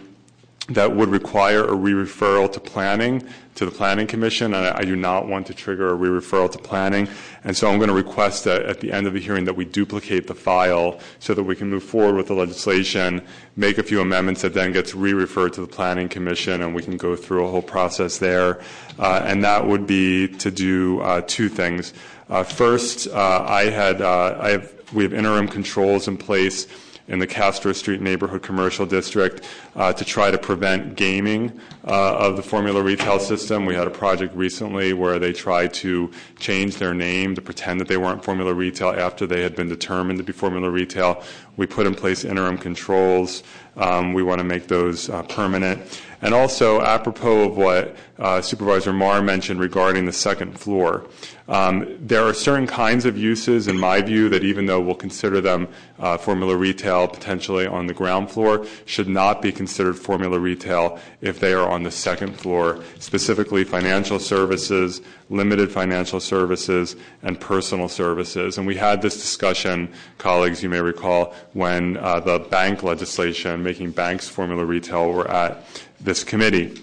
[0.70, 3.26] that would require a re-referral to planning
[3.56, 7.08] to the Planning Commission, and I do not want to trigger a re-referral to planning.
[7.44, 9.64] And so I'm going to request that at the end of the hearing that we
[9.64, 13.20] duplicate the file so that we can move forward with the legislation,
[13.56, 16.96] make a few amendments that then gets re-referred to the Planning Commission, and we can
[16.96, 18.60] go through a whole process there.
[18.98, 21.92] Uh, and that would be to do uh, two things.
[22.28, 26.66] Uh, first, uh, I had uh, I have we have interim controls in place
[27.10, 29.44] in the Castro Street Neighborhood Commercial District
[29.76, 33.66] uh, to try to prevent gaming uh, of the formula retail system.
[33.66, 37.88] We had a project recently where they tried to change their name to pretend that
[37.88, 41.22] they weren't formula retail after they had been determined to be formula retail.
[41.56, 43.42] We put in place interim controls.
[43.76, 46.00] Um, we want to make those uh, permanent.
[46.22, 51.06] And also, apropos of what uh, Supervisor Mar mentioned regarding the second floor,
[51.48, 55.40] um, there are certain kinds of uses, in my view, that even though we'll consider
[55.40, 55.66] them
[55.98, 61.40] uh, formula retail potentially on the ground floor, should not be considered formula retail if
[61.40, 68.58] they are on the second floor, specifically financial services, limited financial services, and personal services.
[68.58, 73.90] And we had this discussion, colleagues, you may recall, when uh, the bank legislation making
[73.90, 75.64] banks formula retail were at
[76.00, 76.80] this committee.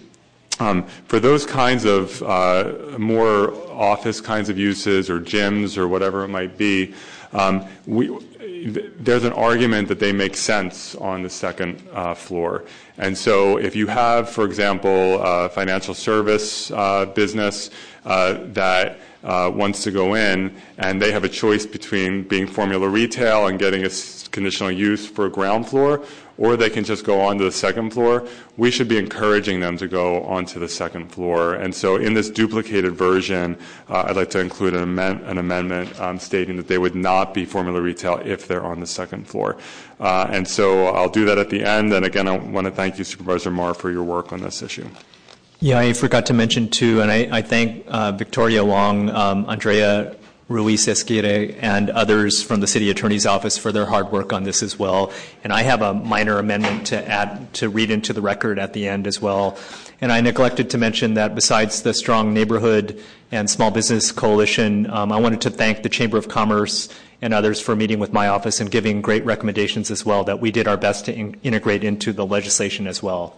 [0.59, 6.23] Um, for those kinds of uh, more office kinds of uses or gyms or whatever
[6.23, 6.95] it might be,
[7.33, 12.63] um, there's an argument that they make sense on the second uh, floor.
[12.97, 17.69] And so if you have, for example, a financial service uh, business
[18.03, 23.59] that wants to go in and they have a choice between being formula retail and
[23.59, 23.89] getting a
[24.31, 26.03] conditional use for a ground floor
[26.37, 28.27] or they can just go onto the second floor,
[28.57, 31.55] we should be encouraging them to go onto the second floor.
[31.55, 33.57] And so in this duplicated version,
[33.89, 37.33] uh, I'd like to include an, amend- an amendment um, stating that they would not
[37.33, 39.57] be formula retail if they're on the second floor.
[39.99, 41.93] Uh, and so I'll do that at the end.
[41.93, 44.87] And again, I want to thank you, Supervisor Mar, for your work on this issue.
[45.59, 50.15] Yeah, I forgot to mention too, and I, I thank uh, Victoria Wong, um, Andrea
[50.49, 54.79] Ruiz-Esquide, and others from the City Attorney's Office for their hard work on this as
[54.79, 55.11] well.
[55.43, 58.87] And I have a minor amendment to add to read into the record at the
[58.87, 59.57] end as well.
[59.99, 63.01] And I neglected to mention that besides the strong neighborhood
[63.31, 66.87] and small business coalition, um, I wanted to thank the Chamber of Commerce
[67.21, 70.51] and others for meeting with my office and giving great recommendations as well that we
[70.51, 73.35] did our best to in- integrate into the legislation as well.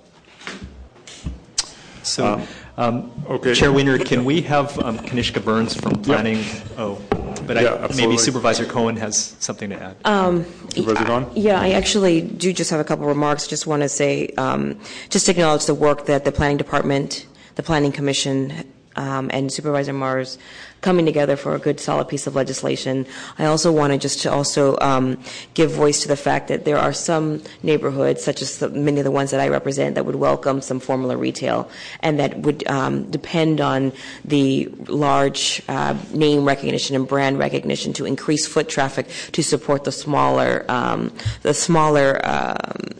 [2.04, 2.42] So,
[2.78, 3.54] um, okay.
[3.54, 6.44] Chair Wiener, can we have um, Kanishka Burns from Planning?
[6.78, 7.02] Oh,
[7.46, 8.18] but I, maybe.
[8.18, 9.98] Supervisor Cohen has something to add.
[10.06, 11.28] Um, Supervisor Cohen?
[11.36, 13.48] Yeah, I actually do just have a couple remarks.
[13.48, 17.64] Just want to say, um, just to acknowledge the work that the Planning Department, the
[17.64, 18.54] Planning Commission,
[18.96, 20.38] um, and Supervisor Mars
[20.82, 23.06] coming together for a good, solid piece of legislation.
[23.38, 25.22] I also wanted just to also um,
[25.54, 29.04] give voice to the fact that there are some neighborhoods, such as the, many of
[29.04, 31.70] the ones that I represent, that would welcome some formula retail,
[32.02, 33.92] and that would um, depend on
[34.24, 39.92] the large uh, name recognition and brand recognition to increase foot traffic to support the
[39.92, 41.12] smaller, um,
[41.42, 42.20] the smaller.
[42.26, 42.96] Um,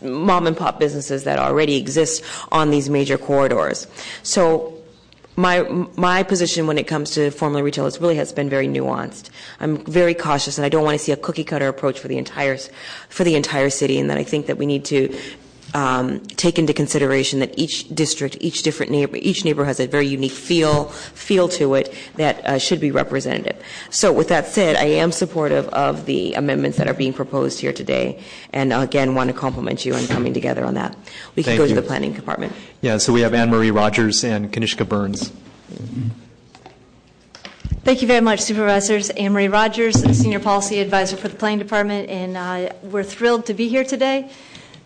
[0.00, 2.22] mom and pop businesses that already exist
[2.52, 3.88] on these major corridors.
[4.22, 4.75] So
[5.36, 5.62] my
[5.96, 9.30] my position when it comes to formula retailers really has been very nuanced.
[9.60, 12.18] I'm very cautious, and I don't want to see a cookie cutter approach for the
[12.18, 12.58] entire
[13.08, 13.98] for the entire city.
[13.98, 15.14] And that I think that we need to
[16.36, 20.32] take into consideration that each district, each different neighbor, each neighbor has a very unique
[20.32, 23.62] feel feel to it that uh, should be representative.
[23.90, 27.72] So, with that said, I am supportive of the amendments that are being proposed here
[27.72, 28.22] today,
[28.52, 30.96] and again, want to compliment you on coming together on that.
[31.34, 31.74] We can Thank go you.
[31.74, 32.52] to the planning department.
[32.80, 35.32] Yeah, so we have AnMarie Rodgers and Kanishka Burns.
[37.84, 39.10] Thank you very much, Supervisors.
[39.10, 43.68] AnMarie Rodgers, Senior Policy Advisor for the Planning Department, and uh, we're thrilled to be
[43.68, 44.30] here today.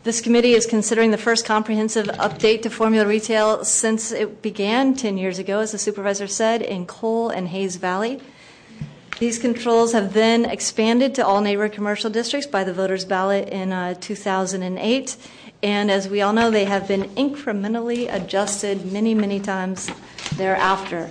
[0.03, 5.19] This committee is considering the first comprehensive update to formula retail since it began 10
[5.19, 8.19] years ago, as the supervisor said, in Cole and Hayes Valley.
[9.19, 13.73] These controls have then expanded to all neighborhood commercial districts by the voters' ballot in
[13.73, 15.17] uh, 2008.
[15.63, 19.91] And as we all know, they have been incrementally adjusted many, many times
[20.37, 21.11] thereafter.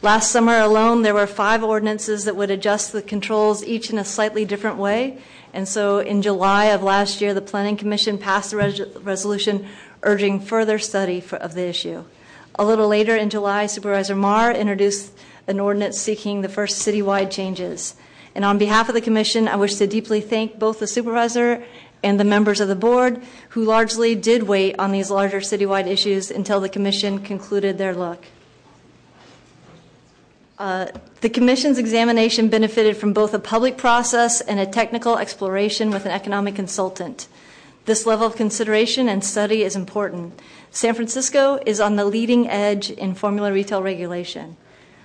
[0.00, 4.04] Last summer alone, there were five ordinances that would adjust the controls, each in a
[4.04, 5.18] slightly different way.
[5.52, 9.66] And so in July of last year, the Planning Commission passed a res- resolution
[10.02, 12.04] urging further study of the issue.
[12.56, 15.12] A little later in July, Supervisor Mar introduced
[15.46, 17.94] an ordinance seeking the first citywide changes.
[18.34, 21.64] And on behalf of the Commission, I wish to deeply thank both the supervisor
[22.02, 26.30] and the members of the board who largely did wait on these larger citywide issues
[26.30, 28.26] until the Commission concluded their look.
[30.58, 30.88] Uh,
[31.20, 36.10] the Commission's examination benefited from both a public process and a technical exploration with an
[36.10, 37.28] economic consultant.
[37.84, 40.38] This level of consideration and study is important.
[40.72, 44.56] San Francisco is on the leading edge in formula retail regulation.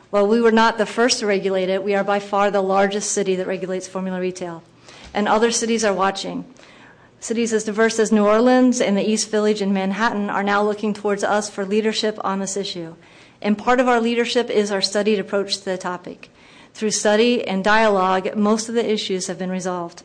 [0.09, 3.11] While we were not the first to regulate it, we are by far the largest
[3.11, 4.63] city that regulates formula retail.
[5.13, 6.45] And other cities are watching.
[7.19, 10.95] Cities as diverse as New Orleans and the East Village and Manhattan are now looking
[10.95, 12.95] towards us for leadership on this issue.
[13.43, 16.29] And part of our leadership is our studied approach to the topic.
[16.73, 20.01] Through study and dialogue, most of the issues have been resolved.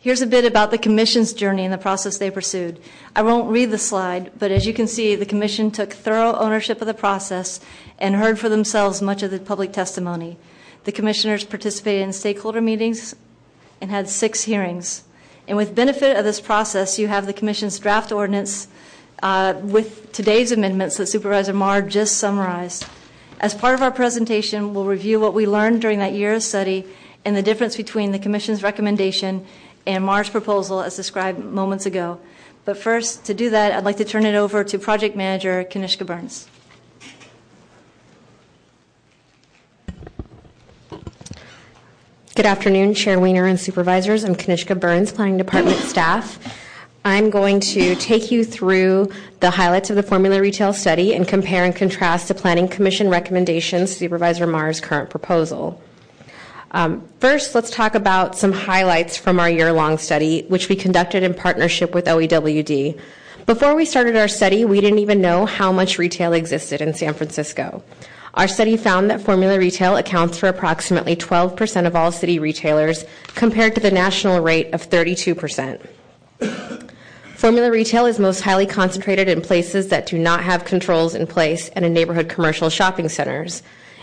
[0.00, 2.80] Here's a bit about the Commission's journey and the process they pursued.
[3.14, 6.80] I won't read the slide, but as you can see, the Commission took thorough ownership
[6.80, 7.60] of the process
[7.98, 10.36] and heard for themselves much of the public testimony.
[10.82, 13.14] The Commissioners participated in stakeholder meetings
[13.80, 15.04] and had six hearings.
[15.46, 18.66] And with benefit of this process, you have the Commission's draft ordinance
[19.20, 22.86] Uh, with today's amendments that Supervisor Mar just summarized.
[23.40, 26.86] As part of our presentation, we'll review what we learned during that year of study
[27.24, 29.44] and the difference between the Commission's recommendation
[29.86, 32.20] and Mar's proposal as described moments ago.
[32.64, 36.06] But first, to do that, I'd like to turn it over to Project Manager Kanishka
[36.06, 36.46] Burns.
[42.36, 44.22] Good afternoon, Chair Wiener and supervisors.
[44.22, 46.38] I'm Kanishka Burns, Planning Department staff.
[47.08, 49.10] I'm going to take you through
[49.40, 53.92] the highlights of the formula retail study and compare and contrast the Planning Commission recommendations
[53.92, 55.80] to Supervisor Mar's current proposal.
[56.72, 61.22] Um, first, let's talk about some highlights from our year long study, which we conducted
[61.22, 63.00] in partnership with OEWD.
[63.46, 67.14] Before we started our study, we didn't even know how much retail existed in San
[67.14, 67.82] Francisco.
[68.34, 73.74] Our study found that formula retail accounts for approximately 12% of all city retailers, compared
[73.76, 75.80] to the national rate of 32%.
[77.38, 81.68] Formula retail is most highly concentrated in places that do not have controls in place
[81.68, 83.62] and in neighborhood commercial shopping centers.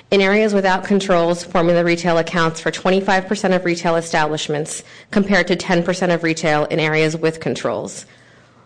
[0.09, 6.13] In areas without controls, formula retail accounts for 25% of retail establishments compared to 10%
[6.13, 8.05] of retail in areas with controls.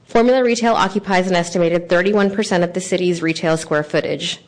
[0.05, 4.39] Formula Retail occupies an estimated 31% of the city's retail square footage.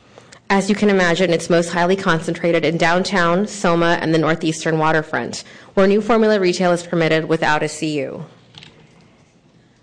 [0.52, 5.44] As you can imagine, it's most highly concentrated in downtown, Soma, and the northeastern waterfront,
[5.74, 8.24] where new formula retail is permitted without a CU.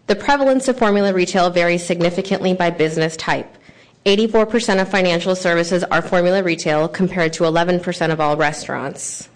[0.09, 3.55] The prevalence of formula retail varies significantly by business type.
[4.07, 9.29] 84% of financial services are formula retail compared to 11% of all restaurants.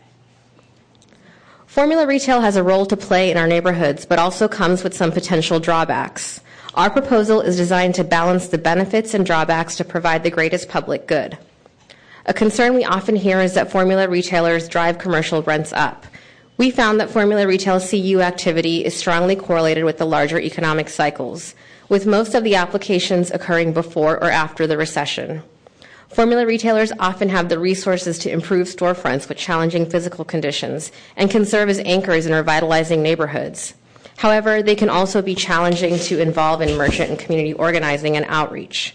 [1.67, 5.13] Formula retail has a role to play in our neighborhoods, but also comes with some
[5.13, 6.41] potential drawbacks.
[6.73, 11.07] Our proposal is designed to balance the benefits and drawbacks to provide the greatest public
[11.07, 11.37] good.
[12.25, 16.07] A concern we often hear is that formula retailers drive commercial rents up.
[16.63, 21.57] We found that formula retail CU activity is strongly correlated with the larger economic cycles,
[21.89, 25.43] with most of the applications occurring before or after the recession.
[26.11, 31.45] Formula retailers often have the resources to improve storefronts with challenging physical conditions and can
[31.45, 33.75] serve as anchors in revitalizing neighborhoods.
[34.19, 38.95] However, they can also be challenging to involve in merchant and community organizing and outreach.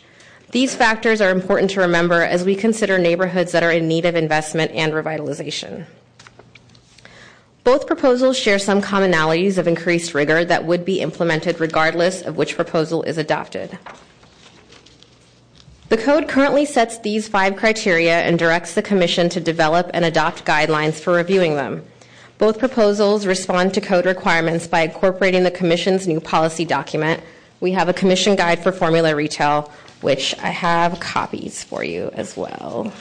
[0.51, 4.15] These factors are important to remember as we consider neighborhoods that are in need of
[4.15, 5.85] investment and revitalization.
[7.67, 12.55] Both proposals share some commonalities of increased rigor that would be implemented regardless of which
[12.55, 13.77] proposal is adopted.
[15.89, 20.45] The code currently sets these five criteria and directs the Commission to develop and adopt
[20.45, 21.83] guidelines for reviewing them.
[22.37, 27.21] Both proposals respond to code requirements by incorporating the Commission's new policy document.
[27.59, 32.37] We have a Commission guide for formula retail, which I have copies for you as
[32.37, 32.93] well.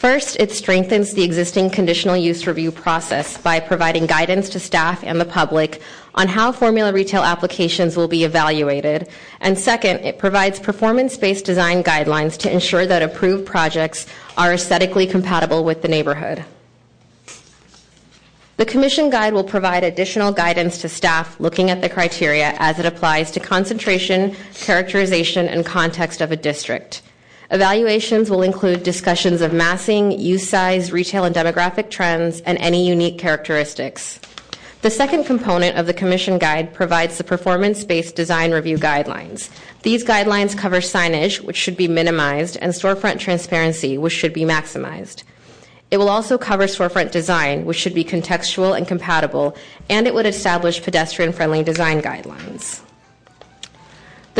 [0.00, 5.20] First, it strengthens the existing conditional use review process by providing guidance to staff and
[5.20, 5.82] the public
[6.14, 9.10] on how formula retail applications will be evaluated.
[9.42, 14.06] And second, it provides performance based design guidelines to ensure that approved projects
[14.38, 16.46] are aesthetically compatible with the neighborhood.
[18.56, 22.86] The Commission Guide will provide additional guidance to staff looking at the criteria as it
[22.86, 27.02] applies to concentration, characterization, and context of a district.
[27.52, 33.18] Evaluations will include discussions of massing, use size, retail and demographic trends, and any unique
[33.18, 34.20] characteristics.
[34.82, 39.50] The second component of the Commission Guide provides the performance based design review guidelines.
[39.82, 45.24] These guidelines cover signage, which should be minimized, and storefront transparency, which should be maximized.
[45.90, 49.56] It will also cover storefront design, which should be contextual and compatible,
[49.88, 52.80] and it would establish pedestrian friendly design guidelines.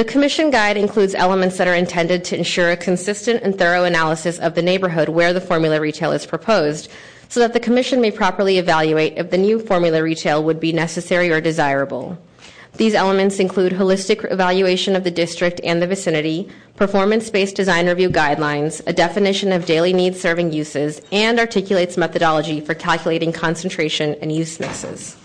[0.01, 4.39] The Commission Guide includes elements that are intended to ensure a consistent and thorough analysis
[4.39, 6.91] of the neighborhood where the formula retail is proposed,
[7.29, 11.31] so that the Commission may properly evaluate if the new formula retail would be necessary
[11.31, 12.17] or desirable.
[12.79, 18.09] These elements include holistic evaluation of the district and the vicinity, performance based design review
[18.09, 24.33] guidelines, a definition of daily needs serving uses, and articulates methodology for calculating concentration and
[24.33, 25.19] use mixes.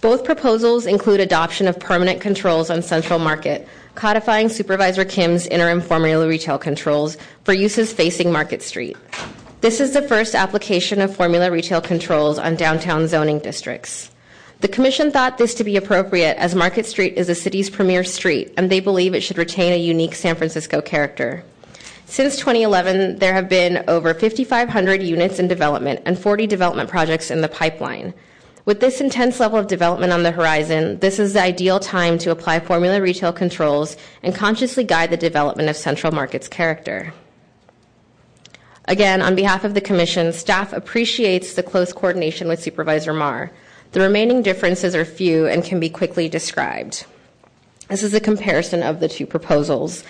[0.00, 6.28] Both proposals include adoption of permanent controls on Central Market, codifying Supervisor Kim's interim formula
[6.28, 8.96] retail controls for uses facing Market Street.
[9.62, 14.10] This is the first application of formula retail controls on downtown zoning districts.
[14.60, 18.52] The Commission thought this to be appropriate as Market Street is the city's premier street,
[18.58, 21.42] and they believe it should retain a unique San Francisco character.
[22.04, 27.40] Since 2011, there have been over 5,500 units in development and 40 development projects in
[27.40, 28.12] the pipeline.
[28.66, 32.32] With this intense level of development on the horizon, this is the ideal time to
[32.32, 37.14] apply formula retail controls and consciously guide the development of Central Market's character.
[38.86, 43.52] Again, on behalf of the Commission, staff appreciates the close coordination with Supervisor Mar.
[43.92, 47.06] The remaining differences are few and can be quickly described.
[47.86, 50.02] This is a comparison of the two proposals.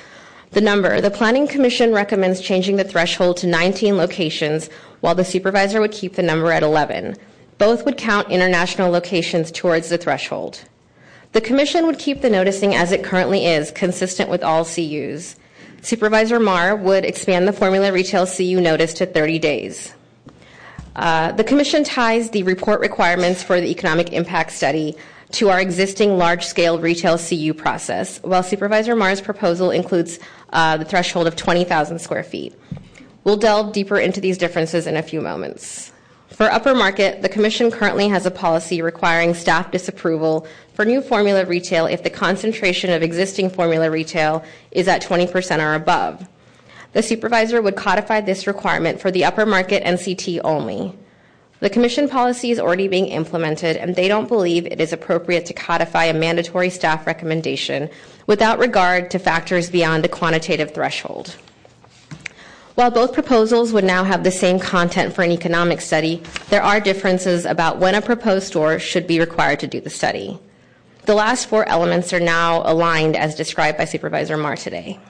[0.52, 4.70] The number the Planning Commission recommends changing the threshold to 19 locations,
[5.00, 7.16] while the supervisor would keep the number at 11.
[7.58, 10.64] Both would count international locations towards the threshold.
[11.32, 15.36] The Commission would keep the noticing as it currently is, consistent with all CUs.
[15.82, 19.94] Supervisor Mar would expand the formula retail CU notice to 30 days.
[20.94, 24.96] Uh, the Commission ties the report requirements for the economic impact study
[25.32, 30.18] to our existing large scale retail CU process, while Supervisor Mar's proposal includes
[30.50, 32.54] uh, the threshold of 20,000 square feet.
[33.24, 35.92] We'll delve deeper into these differences in a few moments.
[36.28, 41.46] For upper market, the Commission currently has a policy requiring staff disapproval for new formula
[41.46, 46.28] retail if the concentration of existing formula retail is at 20% or above.
[46.92, 50.96] The supervisor would codify this requirement for the upper market NCT only.
[51.60, 55.54] The Commission policy is already being implemented, and they don't believe it is appropriate to
[55.54, 57.88] codify a mandatory staff recommendation
[58.26, 61.36] without regard to factors beyond a quantitative threshold.
[62.76, 66.78] While both proposals would now have the same content for an economic study, there are
[66.78, 70.38] differences about when a proposed store should be required to do the study.
[71.06, 75.00] The last four elements are now aligned as described by Supervisor Mar today.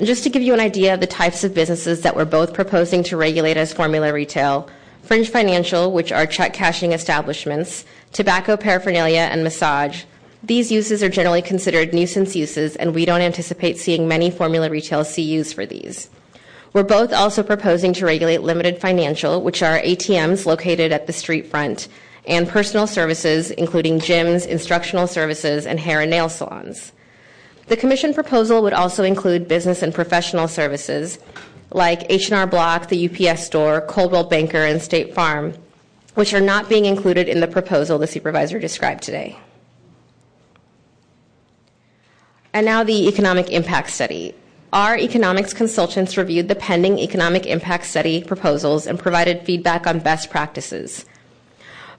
[0.00, 3.04] Just to give you an idea of the types of businesses that we're both proposing
[3.04, 4.68] to regulate as formula retail,
[5.02, 10.02] fringe financial, which are check cashing establishments, tobacco paraphernalia, and massage,
[10.46, 15.04] these uses are generally considered nuisance uses, and we don't anticipate seeing many formula retail
[15.04, 16.08] CUs for these.
[16.72, 21.46] We're both also proposing to regulate limited financial, which are ATMs located at the street
[21.46, 21.88] front,
[22.26, 26.92] and personal services, including gyms, instructional services, and hair and nail salons.
[27.66, 31.18] The commission proposal would also include business and professional services
[31.70, 35.54] like H&R Block, the UPS store, Coldwell Banker, and State Farm,
[36.14, 39.36] which are not being included in the proposal the supervisor described today.
[42.56, 44.34] And now the economic impact study.
[44.72, 50.30] Our economics consultants reviewed the pending economic impact study proposals and provided feedback on best
[50.30, 51.04] practices.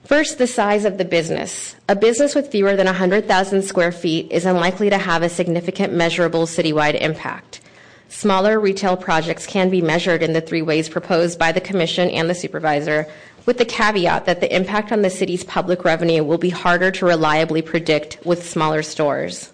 [0.04, 1.76] First, the size of the business.
[1.88, 6.48] A business with fewer than 100,000 square feet is unlikely to have a significant measurable
[6.48, 7.62] citywide impact.
[8.10, 12.28] Smaller retail projects can be measured in the three ways proposed by the Commission and
[12.28, 13.06] the Supervisor,
[13.46, 17.06] with the caveat that the impact on the city's public revenue will be harder to
[17.06, 19.54] reliably predict with smaller stores.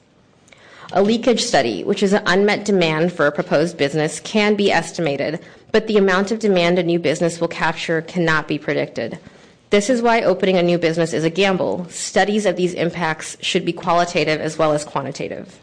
[0.95, 5.39] A leakage study, which is an unmet demand for a proposed business, can be estimated,
[5.71, 9.17] but the amount of demand a new business will capture cannot be predicted.
[9.71, 11.89] This is why opening a new business is a gamble.
[11.89, 15.59] Studies of these impacts should be qualitative as well as quantitative.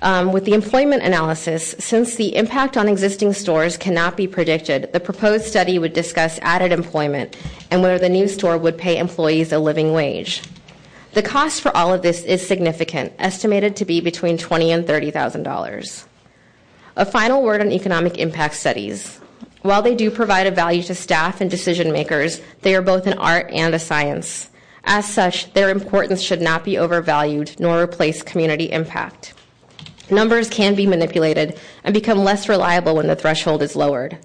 [0.00, 5.00] Um, with the employment analysis, since the impact on existing stores cannot be predicted, the
[5.00, 7.36] proposed study would discuss added employment
[7.70, 10.40] and whether the new store would pay employees a living wage.
[11.12, 16.04] The cost for all of this is significant, estimated to be between 20 and $30,000.
[16.96, 19.18] A final word on economic impact studies.
[19.62, 23.18] While they do provide a value to staff and decision makers, they are both an
[23.18, 24.50] art and a science.
[24.84, 29.34] As such, their importance should not be overvalued nor replace community impact.
[30.10, 34.18] Numbers can be manipulated and become less reliable when the threshold is lowered.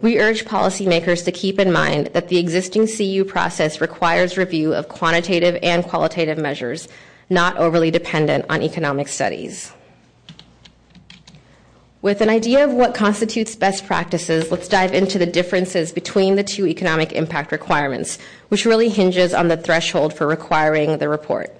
[0.00, 4.88] We urge policymakers to keep in mind that the existing CU process requires review of
[4.88, 6.86] quantitative and qualitative measures,
[7.28, 9.72] not overly dependent on economic studies.
[12.00, 16.44] With an idea of what constitutes best practices, let's dive into the differences between the
[16.44, 18.18] two economic impact requirements,
[18.50, 21.52] which really hinges on the threshold for requiring the report.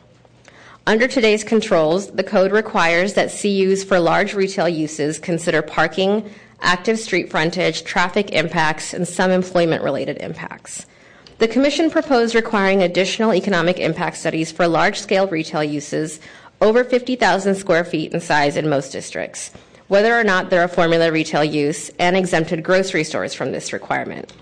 [0.86, 6.98] Under today's controls, the code requires that CUs for large retail uses consider parking, active
[6.98, 10.86] street frontage, traffic impacts, and some employment related impacts.
[11.39, 16.18] The Commission proposed requiring additional economic impact studies for large scale retail uses
[16.60, 19.52] over 50,000 square feet in size in most districts,
[19.86, 24.32] whether or not they're a formula retail use, and exempted grocery stores from this requirement.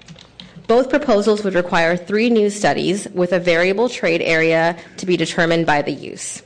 [0.67, 5.67] Both proposals would require three new studies with a variable trade area to be determined
[5.67, 6.43] by the use.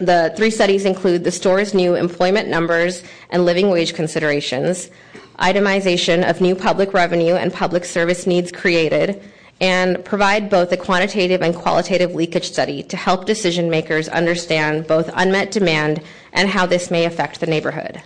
[0.00, 4.90] The three studies include the store's new employment numbers and living wage considerations,
[5.38, 9.22] itemization of new public revenue and public service needs created,
[9.60, 15.10] and provide both a quantitative and qualitative leakage study to help decision makers understand both
[15.12, 16.02] unmet demand
[16.32, 18.02] and how this may affect the neighborhood.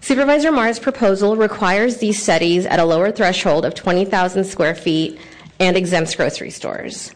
[0.00, 5.20] Supervisor Mar's proposal requires these studies at a lower threshold of 20,000 square feet
[5.58, 7.14] and exempts grocery stores.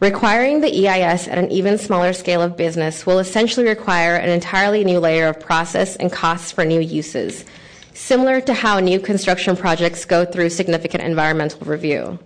[0.00, 4.84] Requiring the EIS at an even smaller scale of business will essentially require an entirely
[4.84, 7.46] new layer of process and costs for new uses,
[7.94, 12.18] similar to how new construction projects go through significant environmental review.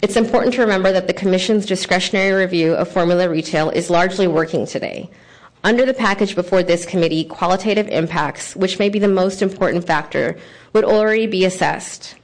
[0.00, 4.66] It's important to remember that the Commission's discretionary review of formula retail is largely working
[4.66, 5.10] today.
[5.62, 10.38] Under the package before this committee, qualitative impacts, which may be the most important factor,
[10.72, 12.14] would already be assessed.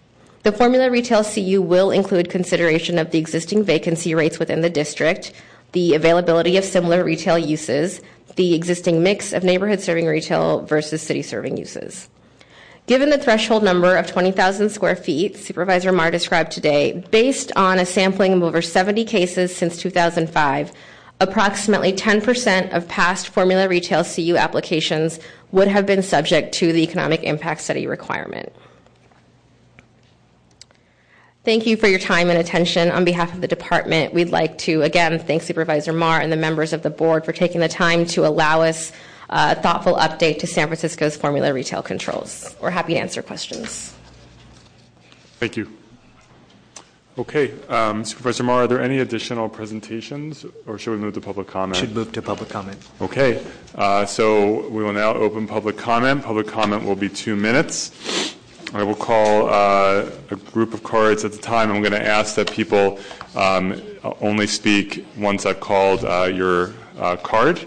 [0.43, 5.33] The formula retail CU will include consideration of the existing vacancy rates within the district,
[5.73, 8.01] the availability of similar retail uses,
[8.37, 12.09] the existing mix of neighborhood serving retail versus city serving uses.
[12.87, 17.85] Given the threshold number of 20,000 square feet Supervisor Mar described today, based on a
[17.85, 20.73] sampling of over 70 cases since 2005,
[21.21, 25.21] approximately 10% of past formula retail CU applications
[25.53, 28.51] would have been subject to the economic impact study requirement.
[31.43, 32.91] Thank you for your time and attention.
[32.91, 36.75] On behalf of the department, we'd like to again thank Supervisor Mar and the members
[36.75, 38.93] of the board for taking the time to allow us
[39.31, 42.55] a thoughtful update to San Francisco's formula retail controls.
[42.61, 43.95] We're happy to answer questions.
[45.39, 45.75] Thank you.
[47.17, 51.49] Okay, um, Supervisor Mar, are there any additional presentations, or should we move to public
[51.49, 51.77] comment?
[51.77, 52.79] Should move to public comment.
[53.01, 53.45] Okay,
[53.75, 56.23] uh, so we will now open public comment.
[56.23, 58.37] Public comment will be two minutes.
[58.73, 61.73] I will call uh, a group of cards at the time.
[61.73, 63.01] I'm going to ask that people
[63.35, 63.83] um,
[64.21, 67.67] only speak once I've called uh, your uh, card.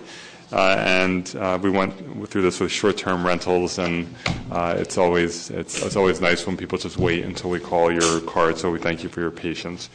[0.54, 1.94] Uh, and uh, we went
[2.30, 4.14] through this with short-term rentals, and
[4.52, 8.22] uh, it's always it's, it's, always nice when people just wait until we call your
[8.22, 8.58] card.
[8.58, 9.90] So we thank you for your patience.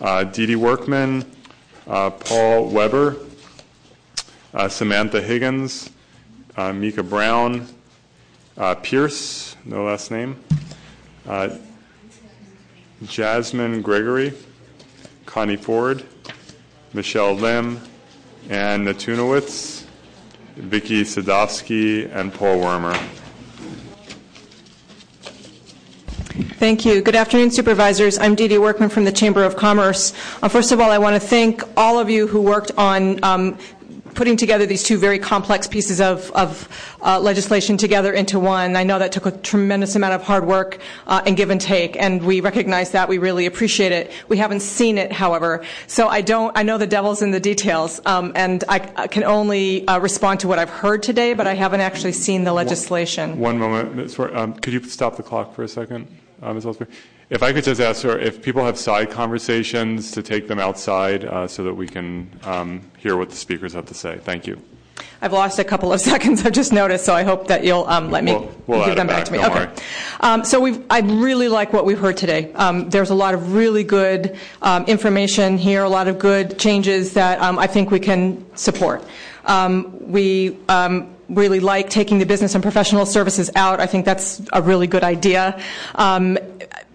[0.00, 1.30] Uh, Dee Dee Workman,
[1.86, 3.16] Paul Weber,
[4.68, 5.90] Samantha Higgins,
[6.56, 7.68] Mika Brown,
[8.82, 10.38] Pierce, no last name,
[13.04, 14.32] Jasmine Gregory,
[15.26, 16.04] Connie Ford,
[16.92, 17.80] Michelle Lim,
[18.48, 19.80] Ann Natunowitz.
[20.60, 22.94] Vicky Sadowski, and Paul Wermer.
[26.58, 27.00] Thank you.
[27.00, 28.18] Good afternoon, supervisors.
[28.18, 30.12] I'm Dee Dee Workman from the Chamber of Commerce.
[30.42, 33.58] Uh, first of all, I want to thank all of you who worked on um,
[34.14, 36.68] putting together these two very complex pieces of, of
[37.02, 38.76] uh, legislation together into one.
[38.76, 41.96] I know that took a tremendous amount of hard work uh, and give and take,
[41.96, 43.08] and we recognize that.
[43.08, 44.10] We really appreciate it.
[44.28, 46.56] We haven't seen it, however, so I don't.
[46.56, 48.78] I know the devil's in the details, um, and I,
[49.08, 52.52] can only uh, respond to what I've heard today, but I haven't actually seen the
[52.52, 53.38] legislation.
[53.38, 54.18] One, moment.
[54.18, 56.06] Um, could you stop the clock for a second,
[56.42, 56.64] Ms.
[56.64, 56.88] Ausberry?
[57.28, 61.24] If I could just ask her if people have side conversations to take them outside
[61.24, 64.18] uh, so that we can um, hear what the speakers have to say.
[64.18, 64.60] Thank you.
[65.22, 66.44] I've lost a couple of seconds.
[66.44, 69.32] I've just noticed, so I hope that you'll um, let me give them back, to
[69.32, 69.44] me.
[69.44, 69.70] Okay.
[70.20, 72.52] Um, so we've, I really like what we've heard today.
[72.54, 77.12] Um, there's a lot of really good um, information here, a lot of good changes
[77.14, 79.04] that um, I think we can support.
[79.44, 80.56] Um, we
[81.30, 83.80] really like taking the business and professional services out.
[83.80, 85.60] I think that's a really good idea.
[85.94, 86.36] Um,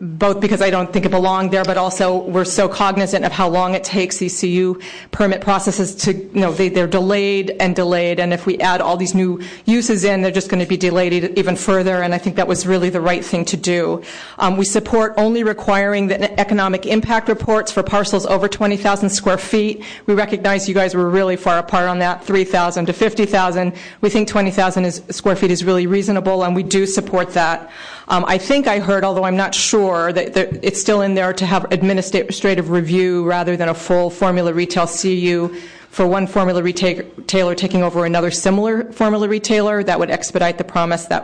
[0.02, 3.48] both because I don't think it belonged there, but also we're so cognizant of how
[3.48, 4.78] long it takes these CU
[5.12, 8.20] permit processes to, you know, they, are delayed and delayed.
[8.20, 11.38] And if we add all these new uses in, they're just going to be delayed
[11.38, 12.04] even further.
[12.04, 14.04] And I think that was really the right thing to do.
[14.38, 19.82] Um, we support only requiring the economic impact reports for parcels over 20,000 square feet.
[20.08, 23.74] We recognize you guys were really far apart on that, 3,000 to 50,000.
[24.02, 27.72] We think 20,000 square feet is really reasonable, and we do support that.
[28.07, 31.45] Um, I think I heard, although I'm not sure, that it's still in there to
[31.45, 35.56] have administrative review rather than a full formula retail CU
[35.90, 39.84] for one formula retailer taking over another similar formula retailer.
[39.84, 40.65] That would expedite the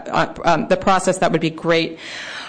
[0.08, 1.20] uh, um, the process.
[1.20, 2.00] That would be great.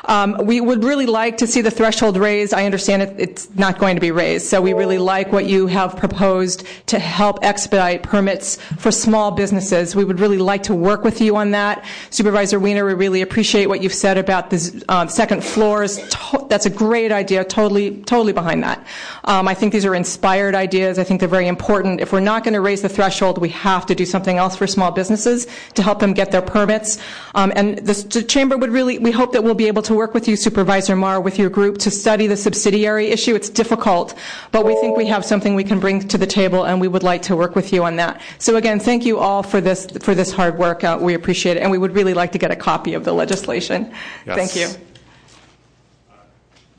[0.07, 2.53] Um, we would really like to see the threshold raised.
[2.53, 4.47] I understand it's not going to be raised.
[4.47, 9.95] So we really like what you have proposed to help expedite permits for small businesses.
[9.95, 11.85] We would really like to work with you on that.
[12.11, 16.01] Supervisor Wiener, we really appreciate what you've said about the uh, second floors.
[16.49, 17.45] That's a great idea.
[17.45, 18.85] Totally, totally behind that.
[19.25, 20.99] Um, I think these are inspired ideas.
[20.99, 22.01] I think they're very important.
[22.01, 24.67] If we're not going to raise the threshold, we have to do something else for
[24.67, 26.99] small businesses to help them get their permits.
[27.35, 30.15] Um, and the chamber would really, we hope that we'll be able to to work
[30.15, 33.35] with you, Supervisor Mar, with your group to study the subsidiary issue.
[33.35, 34.15] It's difficult,
[34.51, 37.03] but we think we have something we can bring to the table, and we would
[37.03, 38.21] like to work with you on that.
[38.39, 40.83] So again, thank you all for this for this hard work.
[40.83, 43.13] Uh, we appreciate it, and we would really like to get a copy of the
[43.13, 43.93] legislation.
[44.27, 44.37] Yes.
[44.37, 44.69] Thank you.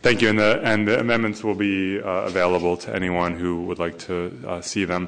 [0.01, 3.79] Thank you, and the, and the amendments will be uh, available to anyone who would
[3.79, 5.07] like to uh, see them.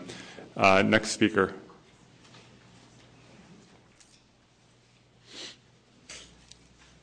[0.56, 1.54] Uh, next speaker.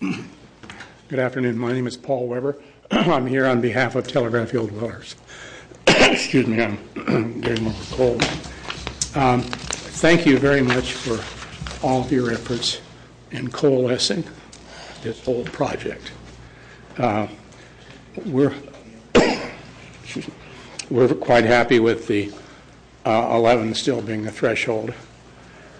[1.13, 1.59] Good afternoon.
[1.59, 2.57] My name is Paul Weber.
[2.91, 5.15] I'm here on behalf of Telegraph Hill dwellers.
[5.87, 6.79] Excuse me, I'm
[7.43, 8.23] getting more cold.
[9.15, 11.23] Um, thank you very much for
[11.87, 12.81] all of your efforts
[13.31, 14.25] in coalescing
[15.03, 16.13] this whole project.
[16.97, 17.27] Uh,
[18.25, 18.55] we're
[20.89, 22.33] we're quite happy with the
[23.05, 24.95] uh, 11 still being the threshold,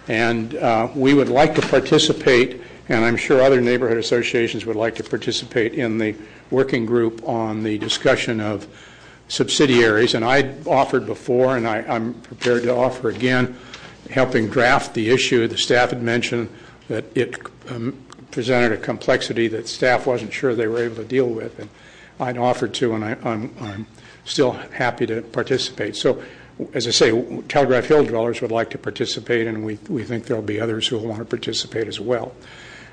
[0.07, 4.95] and uh, we would like to participate and I'm sure other neighborhood associations would like
[4.95, 6.15] to participate in the
[6.51, 8.67] working group on the discussion of
[9.27, 10.13] subsidiaries.
[10.13, 13.57] And I offered before, and I, am prepared to offer again,
[14.09, 15.47] helping draft the issue.
[15.47, 16.49] The staff had mentioned
[16.89, 17.37] that it
[17.69, 17.97] um,
[18.31, 21.57] presented a complexity that staff wasn't sure they were able to deal with.
[21.59, 21.69] And
[22.19, 23.87] I'd offered to, and I, am
[24.25, 25.95] still happy to participate.
[25.95, 26.21] So
[26.73, 30.43] as I say, Telegraph Hill dwellers would like to participate, and we, we think there'll
[30.43, 32.33] be others who will want to participate as well.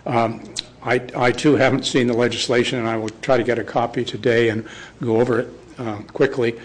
[0.06, 0.42] Um,
[0.82, 0.98] I,
[1.32, 4.66] too haven't seen the legislation, and I will try to get a copy today and
[5.02, 5.48] go over it
[5.78, 6.58] uh, quickly.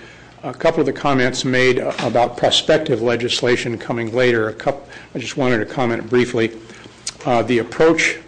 [0.43, 4.55] A couple of the comments made about prospective legislation coming later.
[5.13, 6.51] I just wanted to comment briefly.
[7.25, 8.19] Uh, the approach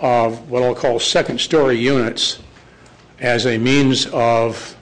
[0.00, 2.40] of what I'll call second story units
[3.20, 4.76] as a means of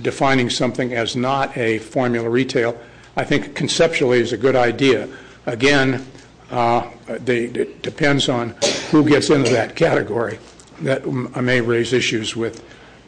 [0.00, 2.80] defining something as not a formula retail,
[3.16, 5.08] I think conceptually is a good idea.
[5.46, 6.06] Again,
[6.52, 8.54] it depends on
[8.90, 10.38] who gets into that category.
[10.82, 12.64] That may raise issues with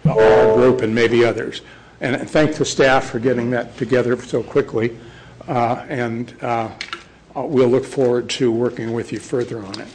[0.06, 1.62] our group and maybe others.
[2.00, 4.98] And, and thank the staff for getting that together so quickly.
[5.48, 6.70] Uh, and uh,
[7.34, 9.88] we'll look forward to working with you further on it.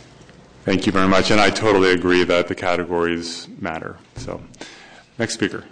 [0.66, 1.32] Thank you very much.
[1.32, 3.98] And I totally agree that the categories matter.
[4.18, 4.42] So,
[5.18, 5.64] next speaker.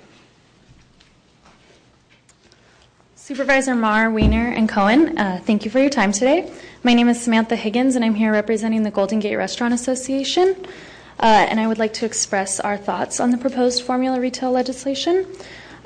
[3.15, 6.49] Supervisor Mar, Wiener, and Cohen, uh, thank you for your time today.
[6.83, 10.55] My name is Samantha Higgins, and I'm here representing the Golden Gate Restaurant Association.
[11.19, 15.25] Uh, and I would like to express our thoughts on the proposed formula retail legislation.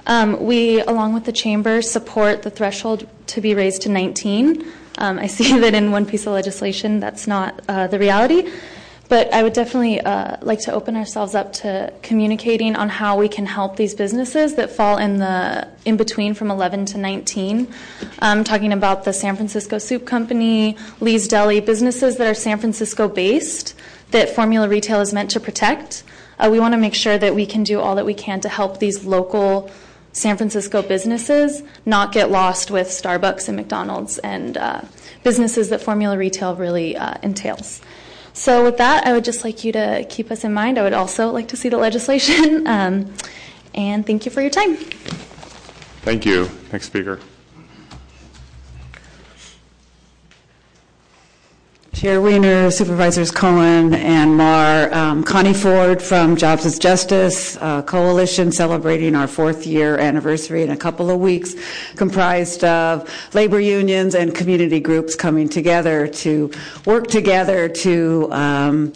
[0.06, 4.66] Um, we, along with the Chamber, support the threshold to be raised to 19.
[4.98, 8.52] Um, I see that in one piece of legislation that's not uh, the reality.
[9.12, 13.28] But I would definitely uh, like to open ourselves up to communicating on how we
[13.28, 17.68] can help these businesses that fall in the in between from 11 to 19.
[18.20, 22.58] I'm um, talking about the San Francisco Soup Company, Lee's Deli, businesses that are San
[22.58, 23.76] Francisco based
[24.12, 26.06] that Formula Retail is meant to protect.
[26.40, 28.48] Uh, we want to make sure that we can do all that we can to
[28.48, 29.70] help these local
[30.14, 34.84] San Francisco businesses not get lost with Starbucks and McDonald's and uh,
[35.22, 37.82] businesses that Formula Retail really uh, entails.
[38.34, 40.78] So with that, I would just like you to keep us in mind.
[40.78, 42.68] I would also like to see the legislation.
[42.72, 43.14] Um,
[43.74, 44.76] and thank you for your time.
[46.04, 46.50] Thank you.
[46.72, 47.20] Next speaker.
[51.94, 59.14] Chair Wiener, Supervisors Cohen and Mar, um, Connie Ford from Jobs with Justice Coalition celebrating
[59.14, 61.54] our fourth year anniversary in a couple of weeks,
[61.98, 66.50] comprised of labor unions and community groups coming together to
[66.86, 68.94] work together to um,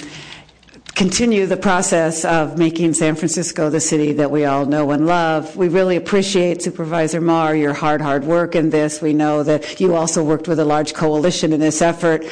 [0.95, 5.53] continue the process of making San Francisco the city that we all know and love.
[5.57, 9.01] We really appreciate Supervisor Mar your hard, hard work in this.
[9.01, 12.25] We know that you also worked with a large coalition in this effort,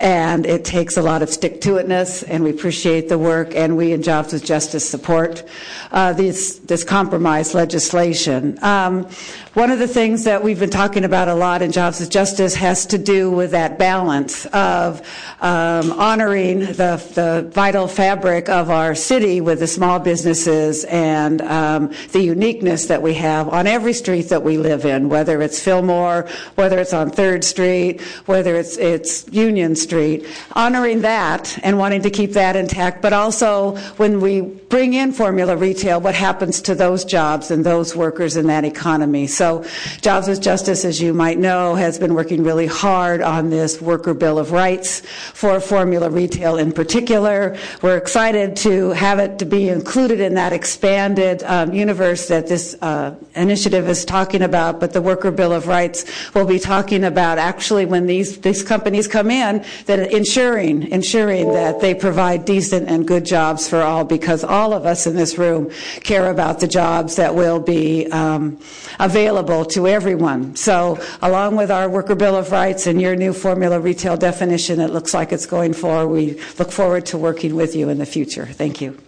[0.00, 4.02] and it takes a lot of stick-to-itness, and we appreciate the work, and we in
[4.02, 5.42] Jobs with Justice support
[5.90, 8.62] uh, this, this compromise legislation.
[8.62, 9.08] Um,
[9.54, 12.54] one of the things that we've been talking about a lot in Jobs with Justice
[12.54, 15.00] has to do with that balance of
[15.40, 22.20] um, honoring the, vital fabric of our city with the small businesses and um, the
[22.20, 26.78] uniqueness that we have on every street that we live in, whether it's Fillmore, whether
[26.78, 32.32] it's on Third Street, whether it's, it's Union Street, honoring that and wanting to keep
[32.32, 37.50] that intact, but also when we bring in formula retail, what happens to those jobs
[37.50, 39.26] and those workers in that economy.
[39.40, 39.64] So
[40.02, 44.12] Jobs with Justice, as you might know, has been working really hard on this Worker
[44.12, 45.00] Bill of Rights
[45.32, 47.56] for formula retail in particular.
[47.80, 52.76] We're excited to have it to be included in that expanded um, universe that this
[52.82, 56.04] uh, initiative is talking about, but the Worker Bill of Rights
[56.34, 61.80] will be talking about actually when these, these companies come in, that ensuring, ensuring that
[61.80, 65.70] they provide decent and good jobs for all because all of us in this room
[66.00, 68.60] care about the jobs that will be um,
[68.98, 70.56] available available to everyone.
[70.56, 74.90] So, along with our Worker Bill of Rights and your new formula retail definition, it
[74.90, 76.08] looks like it's going forward.
[76.08, 78.46] We look forward to working with you in the future.
[78.46, 78.98] Thank you.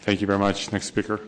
[0.00, 0.72] Thank you very much.
[0.72, 1.20] Next speaker.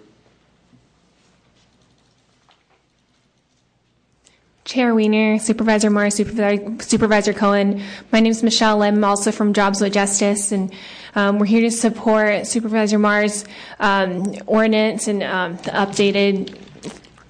[4.64, 7.82] Chair Wiener, Supervisor Morris, Supervisor, Supervisor Cohen.
[8.12, 10.72] My name is Michelle Lim, I'm also from Jobs with Justice, and
[11.16, 13.44] um, we're here to support Supervisor Mar's
[13.81, 16.56] um, ordinance and um, the updated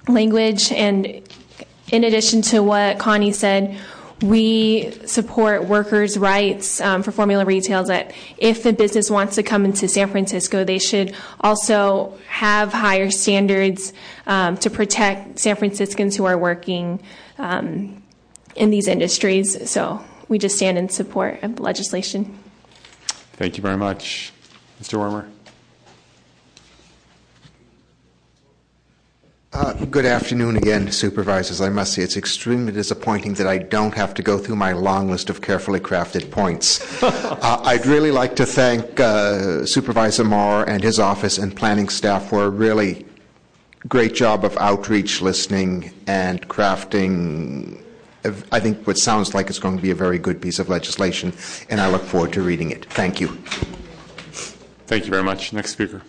[0.07, 0.71] language.
[0.71, 1.21] And
[1.91, 3.77] in addition to what Connie said,
[4.21, 9.65] we support workers' rights um, for formula retail that if a business wants to come
[9.65, 13.93] into San Francisco, they should also have higher standards
[14.27, 17.01] um, to protect San Franciscans who are working
[17.39, 18.03] um,
[18.55, 19.69] in these industries.
[19.69, 22.37] So we just stand in support of the legislation.
[23.33, 24.31] Thank you very much.
[24.79, 24.99] Mr.
[24.99, 25.27] Wermer.
[29.51, 31.59] Good afternoon again, supervisors.
[31.59, 35.09] I must say it's extremely disappointing that I don't have to go through my long
[35.09, 37.03] list of carefully crafted points.
[37.03, 42.29] uh, I'd really like to thank uh, Supervisor Mar and his office and planning staff
[42.29, 43.05] for a really
[43.89, 47.83] great job of outreach, listening, and crafting.
[48.51, 51.33] I think what sounds like it's going to be a very good piece of legislation,
[51.69, 52.85] and I look forward to reading it.
[52.85, 53.27] Thank you.
[54.87, 55.51] Thank you very much.
[55.51, 56.03] Next speaker.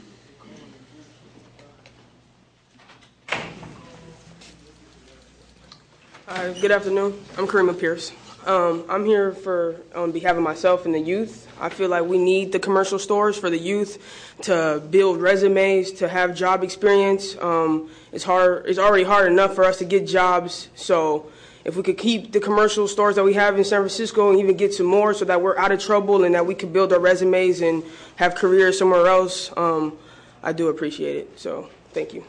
[6.32, 7.12] Good afternoon.
[7.36, 8.12] I'm Karima Pierce.
[8.46, 11.46] Um, I'm here for on behalf of myself and the youth.
[11.60, 13.98] I feel like we need the commercial stores for the youth
[14.42, 17.36] to build resumes, to have job experience.
[17.40, 18.66] Um, it's hard.
[18.66, 20.68] It's already hard enough for us to get jobs.
[20.74, 21.30] So
[21.64, 24.56] if we could keep the commercial stores that we have in San Francisco and even
[24.56, 27.00] get some more, so that we're out of trouble and that we could build our
[27.00, 27.84] resumes and
[28.16, 29.96] have careers somewhere else, um,
[30.42, 31.38] I do appreciate it.
[31.38, 32.24] So thank you.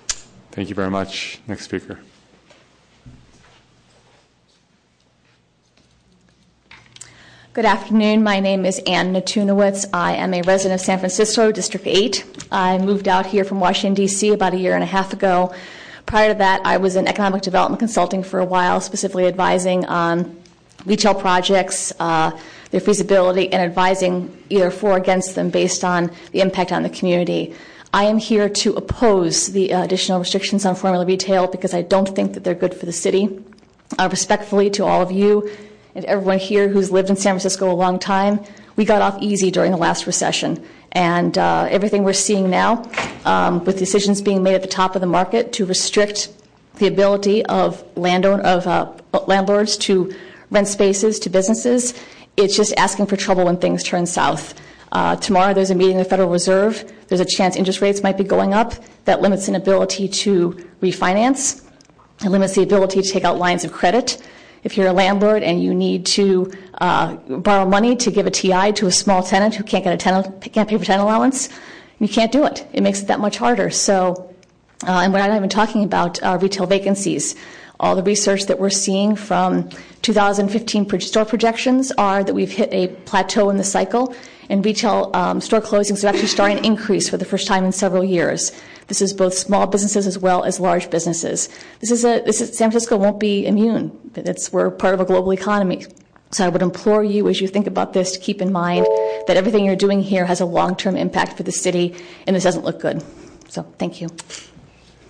[0.52, 1.40] Thank you very much.
[1.48, 2.00] Next speaker.
[7.54, 8.24] Good afternoon.
[8.24, 9.86] My name is Ann Natunowitz.
[9.94, 12.48] I am a resident of San Francisco, District 8.
[12.52, 14.30] I moved out here from Washington, D.C.
[14.30, 15.54] about a year and a half ago.
[16.08, 20.36] Prior to that, I was in economic development consulting for a while, specifically advising on
[20.88, 22.32] retail projects, uh,
[22.72, 26.90] their feasibility, and advising either for or against them based on the impact on the
[26.90, 27.54] community.
[27.94, 32.16] I am here to oppose the uh, additional restrictions on formula retail because I don't
[32.16, 33.44] think that they're good for the city.
[34.00, 35.52] Uh, respectfully to all of you,
[35.96, 38.40] and everyone here who's lived in San Francisco a long time,
[38.76, 40.66] we got off easy during the last recession.
[40.92, 42.90] And uh, everything we're seeing now,
[43.26, 46.30] um, with decisions being made at the top of the market to restrict
[46.76, 48.92] the ability of landowner of uh,
[49.28, 50.14] landlords to
[50.50, 51.94] rent spaces to businesses,
[52.38, 54.60] it's just asking for trouble when things turn south.
[54.92, 56.92] Uh, tomorrow there's a meeting of the Federal Reserve.
[57.08, 58.74] There's a chance interest rates might be going up.
[59.06, 60.52] That limits an ability to
[60.82, 61.64] refinance.
[62.24, 64.22] It limits the ability to take out lines of credit.
[64.64, 68.72] If you're a landlord and you need to uh, borrow money to give a TI
[68.74, 71.50] to a small tenant who can't pay for tenant allowance,
[72.00, 72.66] you can't do it.
[72.74, 73.70] It makes it that much harder.
[73.70, 74.34] So,
[74.86, 77.36] uh, and we're not even talking about uh, retail vacancies.
[77.80, 79.70] All the research that we're seeing from
[80.04, 84.16] 2015 store projections are that we've hit a plateau in the cycle,
[84.50, 87.72] and retail um, store closings are actually starting to increase for the first time in
[87.72, 88.52] several years.
[88.88, 91.50] This is both small businesses as well as large businesses.
[91.80, 93.92] This is a this is San Francisco won't be immune.
[94.52, 95.86] We're part of a global economy.
[96.32, 98.88] So I would implore you as you think about this to keep in mind
[99.28, 101.96] that everything you're doing here has a long-term impact for the city
[102.26, 103.04] and this doesn't look good.
[103.50, 104.10] So thank you.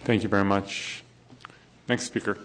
[0.03, 1.03] Thank you very much.
[1.87, 2.37] Next speaker.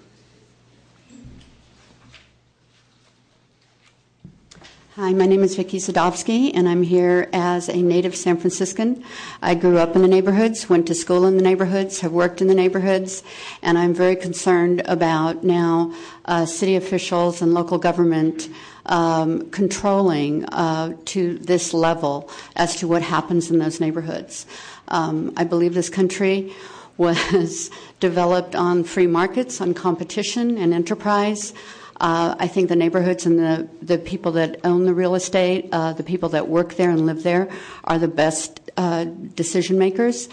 [5.00, 9.04] Hi, my name is Vicki Sadovsky, and I'm here as a native San Franciscan.
[9.40, 12.48] I grew up in the neighborhoods, went to school in the neighborhoods, have worked in
[12.48, 13.22] the neighborhoods,
[13.62, 15.94] and I'm very concerned about now
[16.24, 18.48] uh, city officials and local government
[18.86, 24.46] um, controlling uh, to this level as to what happens in those neighborhoods.
[24.88, 26.52] Um, I believe this country
[26.96, 27.70] was
[28.00, 31.54] developed on free markets, on competition and enterprise.
[32.00, 35.92] Uh, I think the neighborhoods and the, the people that own the real estate, uh,
[35.92, 37.48] the people that work there and live there,
[37.84, 40.28] are the best uh, decision makers.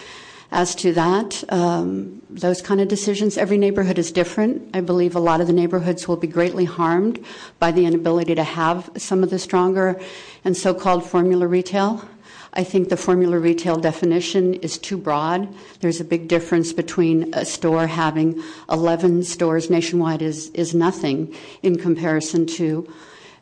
[0.51, 4.75] As to that, um, those kind of decisions, every neighborhood is different.
[4.75, 7.19] I believe a lot of the neighborhoods will be greatly harmed
[7.59, 9.99] by the inability to have some of the stronger
[10.43, 12.07] and so called formula retail.
[12.55, 15.53] I think the formula retail definition is too broad.
[15.81, 21.77] There's a big difference between a store having 11 stores nationwide is, is nothing in
[21.77, 22.91] comparison to,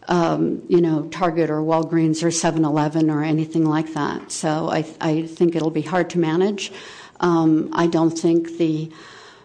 [0.07, 4.31] um, you know, Target or Walgreens or 7-Eleven or anything like that.
[4.31, 6.71] So I, I think it'll be hard to manage.
[7.19, 8.91] Um, I don't think the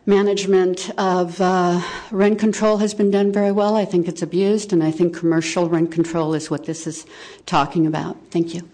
[0.07, 3.77] management of uh, rent control has been done very well.
[3.77, 7.05] I think it's abused, and I think commercial rent control is what this is
[7.45, 8.17] talking about.
[8.31, 8.67] Thank you.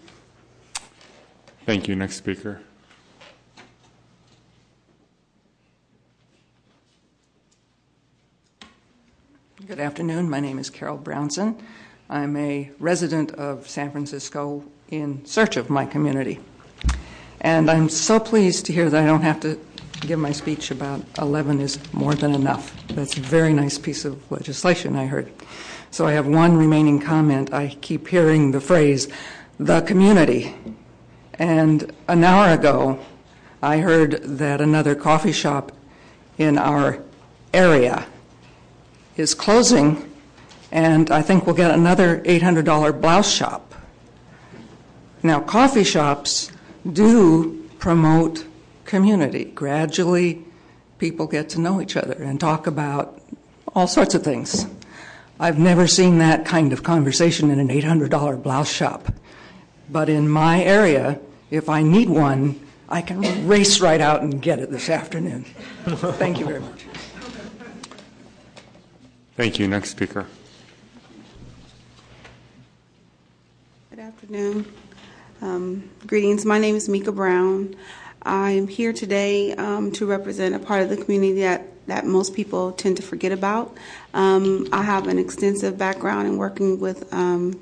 [1.65, 1.95] Thank you.
[1.95, 2.61] Next speaker.
[9.65, 10.29] Good afternoon.
[10.29, 11.59] My name is Carol Brownson.
[12.07, 16.39] I'm a resident of San Francisco in search of my community.
[17.41, 19.59] And I'm so pleased to hear that I don't have to
[20.01, 22.75] give my speech about 11 is more than enough.
[22.89, 25.33] That's a very nice piece of legislation I heard.
[25.89, 27.51] So I have one remaining comment.
[27.51, 29.07] I keep hearing the phrase,
[29.57, 30.53] the community.
[31.37, 32.99] And an hour ago,
[33.61, 35.71] I heard that another coffee shop
[36.37, 36.99] in our
[37.53, 38.05] area
[39.17, 40.11] is closing,
[40.71, 43.73] and I think we'll get another $800 blouse shop.
[45.23, 46.51] Now, coffee shops
[46.91, 48.45] do promote
[48.85, 49.45] community.
[49.45, 50.43] Gradually,
[50.99, 53.21] people get to know each other and talk about
[53.73, 54.67] all sorts of things.
[55.39, 59.11] I've never seen that kind of conversation in an $800 blouse shop.
[59.89, 61.19] But in my area,
[61.51, 62.59] if I need one,
[62.89, 65.43] I can race right out and get it this afternoon.
[65.85, 66.85] Thank you very much.
[69.35, 69.67] Thank you.
[69.67, 70.27] Next speaker.
[73.89, 74.71] Good afternoon.
[75.41, 76.45] Um, greetings.
[76.45, 77.75] My name is Mika Brown.
[78.21, 82.33] I am here today um, to represent a part of the community that that most
[82.33, 83.75] people tend to forget about.
[84.15, 87.59] Um, I have an extensive background in working with um,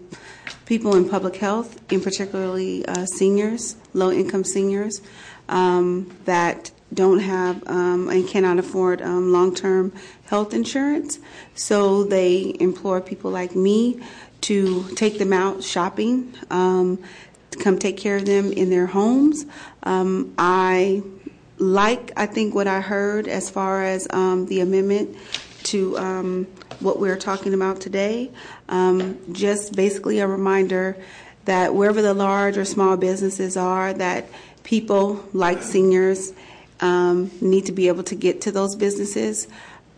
[0.65, 5.02] people in public health, in particularly uh, seniors, low income seniors
[5.49, 9.91] um, that don't have um, and cannot afford um, long term
[10.26, 11.20] health insurance.
[11.56, 14.02] So they implore people like me
[14.41, 17.02] to take them out shopping, um,
[17.60, 19.45] come take care of them in their homes.
[19.84, 21.02] Um, I
[21.57, 25.15] like, I think, what I heard as far as um, the amendment
[25.64, 26.48] to um,
[26.80, 28.32] what we're talking about today.
[28.70, 30.98] Um, just basically a reminder
[31.45, 34.26] that wherever the large or small businesses are, that
[34.64, 36.34] people like seniors
[36.80, 39.48] um, need to be able to get to those businesses.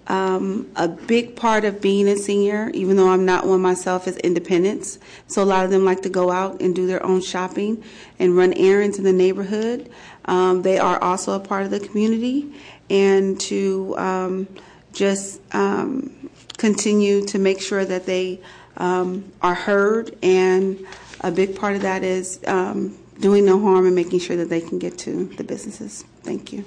[0.07, 4.17] Um, a big part of being a senior, even though I'm not one myself, is
[4.17, 4.99] independence.
[5.27, 7.83] So a lot of them like to go out and do their own shopping
[8.19, 9.89] and run errands in the neighborhood.
[10.25, 12.53] Um, they are also a part of the community,
[12.89, 14.47] and to um,
[14.93, 16.14] just um,
[16.57, 18.39] continue to make sure that they
[18.77, 20.17] um, are heard.
[20.21, 20.85] And
[21.21, 24.61] a big part of that is um, doing no harm and making sure that they
[24.61, 26.03] can get to the businesses.
[26.23, 26.65] Thank you.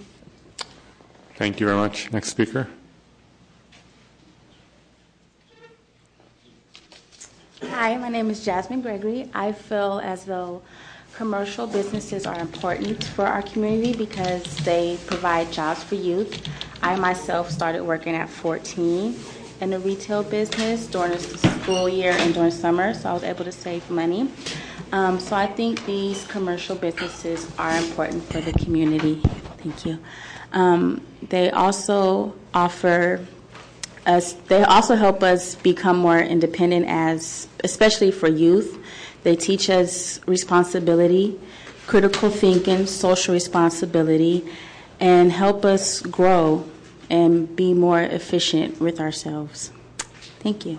[1.36, 2.12] Thank you very much.
[2.12, 2.68] Next speaker.
[7.62, 9.30] Hi, my name is Jasmine Gregory.
[9.34, 10.62] I feel as though
[11.14, 16.46] commercial businesses are important for our community because they provide jobs for youth.
[16.82, 19.14] I myself started working at 14
[19.60, 23.44] in the retail business during the school year and during summer, so I was able
[23.44, 24.30] to save money.
[24.92, 29.20] Um, so I think these commercial businesses are important for the community.
[29.58, 29.98] Thank you.
[30.52, 33.26] Um, they also offer
[34.06, 38.78] us, they also help us become more independent as, especially for youth.
[39.24, 41.38] They teach us responsibility,
[41.86, 44.48] critical thinking, social responsibility,
[45.00, 46.64] and help us grow
[47.10, 49.70] and be more efficient with ourselves.
[50.40, 50.78] Thank you.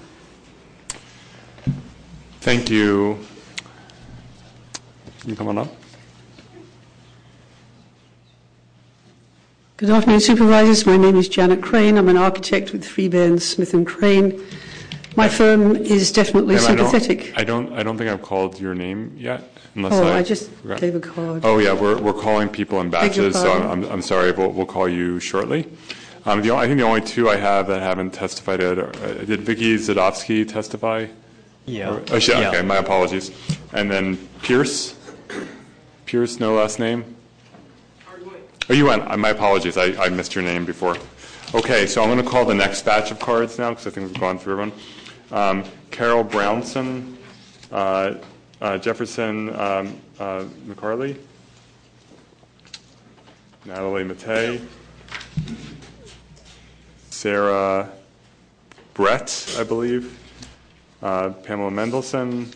[2.42, 3.20] Thank you.
[5.22, 5.68] Can you come on up?
[9.78, 10.86] Good afternoon, supervisors.
[10.86, 11.98] My name is Janet Crane.
[11.98, 14.42] I'm an architect with Freeburn Smith and Crane.
[15.16, 17.34] My firm is definitely Ma'am, I don't- sympathetic.
[17.38, 19.44] I don't, I don't think I've called your name yet,
[19.76, 20.18] unless Oh, I.
[20.20, 20.80] I just forgot.
[20.82, 21.42] gave a card.
[21.46, 23.84] Oh, yeah, we're, we're calling people in Beg your batches, so I'm.
[23.84, 25.66] I'm- I'm sorry, we'll, we'll call you shortly.
[26.26, 29.42] Um, I think the only two I have that haven't testified yet, are- uh, did
[29.42, 31.08] Vicky Zadowski testify?
[31.66, 32.00] Yeah.
[32.12, 32.50] Oh, she, Yeah.
[32.50, 33.32] okay, my apologies.
[33.74, 34.96] And then Pierce?
[36.06, 37.16] Pierce, no last name?
[38.70, 40.98] Oh, you went, Uh, my apologies, I, I missed your name before.
[41.56, 44.08] Okay, so I'm going to call the next batch of cards now, because I think
[44.08, 44.72] we've gone through everyone.
[45.32, 47.18] Um, Carol Brownson,
[47.72, 48.16] uh,
[48.62, 51.18] uh, Jefferson um, uh, McCarley,
[53.66, 54.62] Natalie Matei,
[57.20, 57.90] Sarah
[58.94, 60.18] Brett, I believe,
[61.04, 62.48] uh, Pamela Mendelson,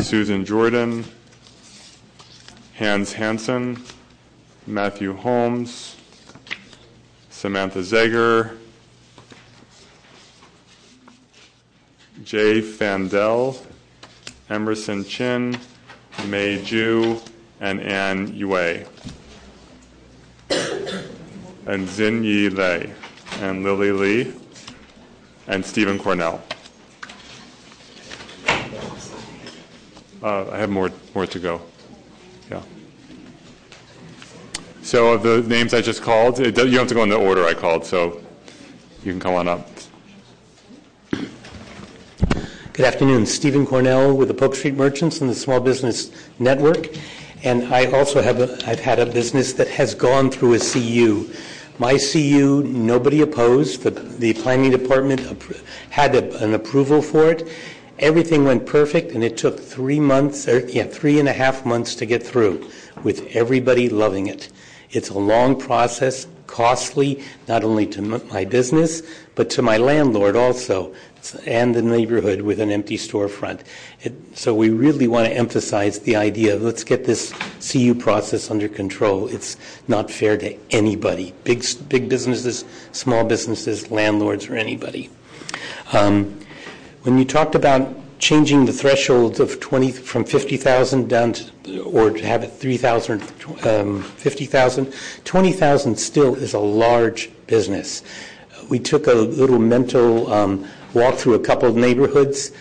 [0.00, 1.04] Susan Jordan,
[2.78, 3.84] Hans Hansen,
[4.66, 5.96] Matthew Holmes,
[7.28, 8.56] Samantha Zeger,
[12.24, 13.58] Jay Fandel,
[14.48, 15.60] Emerson Chin,
[16.28, 17.20] Mei Ju,
[17.60, 18.86] and Ann Yue.
[21.66, 22.90] And Zin Yi Lei,
[23.40, 24.32] and Lily Lee,
[25.46, 26.42] and Stephen Cornell.
[30.22, 31.62] Uh, I have more, more to go.
[32.50, 32.62] Yeah.
[34.82, 37.46] So of the names I just called, you don't have to go in the order
[37.46, 38.20] I called, so
[39.02, 39.66] you can come on up.
[42.74, 43.24] Good afternoon.
[43.24, 46.88] Stephen Cornell with the Polk Street Merchants and the Small Business Network.
[47.42, 51.30] And I also have a, I've had a business that has gone through a CU.
[51.80, 53.84] My CU, nobody opposed.
[53.84, 55.22] The, the planning department
[55.88, 57.48] had an approval for it.
[57.98, 61.94] Everything went perfect, and it took three months, or yeah, three and a half months
[61.94, 62.68] to get through,
[63.02, 64.50] with everybody loving it.
[64.90, 69.02] It's a long process, costly, not only to my business,
[69.34, 70.94] but to my landlord also,
[71.46, 73.60] and the neighborhood with an empty storefront.
[74.02, 78.50] It, so we really want to emphasize the idea of let's get this CU process
[78.50, 79.28] under control.
[79.28, 79.56] It's
[79.88, 85.10] not fair to anybody, big, big businesses, small businesses, landlords, or anybody.
[85.92, 86.40] Um,
[87.02, 92.26] when you talked about changing the threshold of 20 from 50,000 down to, or to
[92.26, 93.22] have it 3,000,
[93.64, 94.94] um, 50,000,
[95.24, 98.02] 20,000 still is a large business.
[98.68, 102.52] We took a little mental um, walk through a couple of neighborhoods.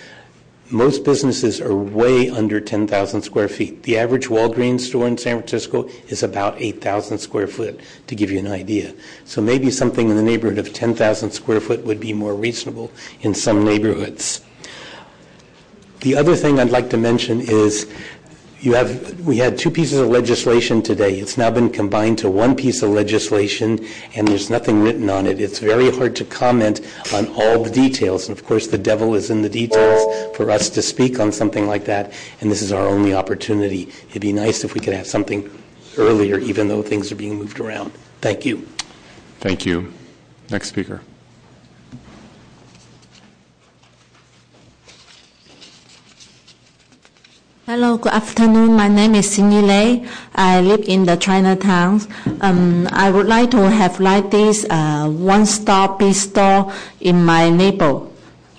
[0.71, 3.83] most businesses are way under 10,000 square feet.
[3.83, 8.39] The average Walgreens store in San Francisco is about 8,000 square foot, to give you
[8.39, 8.93] an idea.
[9.25, 12.91] So maybe something in the neighborhood of 10,000 square foot would be more reasonable
[13.21, 14.41] in some neighborhoods.
[16.01, 17.91] The other thing I'd like to mention is
[18.63, 21.19] we had two pieces of legislation today.
[21.19, 25.39] It's now been combined to one piece of legislation, and there's nothing written on it.
[25.39, 26.81] It's very hard to comment
[27.13, 28.27] on all the details.
[28.27, 31.67] And of course, the devil is in the details for us to speak on something
[31.67, 32.11] like that,
[32.41, 33.89] and this is our only opportunity.
[34.09, 35.49] It'd be nice if we could have something
[35.97, 37.91] earlier, even though things are being moved around.
[38.21, 38.67] Thank you.
[39.39, 39.93] Thank you.
[40.49, 41.01] Next speaker.
[47.69, 48.73] Hello, good afternoon.
[48.73, 50.03] My name is Cindy Lei.
[50.33, 52.01] I live in the Chinatown.
[52.41, 58.01] Um, I would like to have like this uh, one-stop big store in my neighbor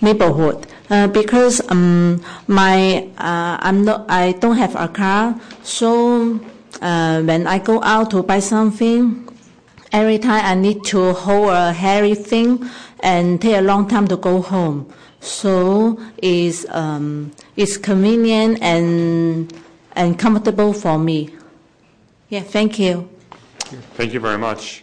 [0.00, 5.34] neighborhood uh, because um, my uh, I'm not I don't have a car,
[5.64, 6.38] so
[6.80, 9.28] uh, when I go out to buy something,
[9.90, 12.64] every time I need to hold a heavy thing
[13.00, 14.86] and take a long time to go home.
[15.20, 19.52] So it's um, it's convenient and
[19.92, 21.28] and comfortable for me.
[22.30, 23.08] Yeah, thank you.
[23.96, 24.82] Thank you very much.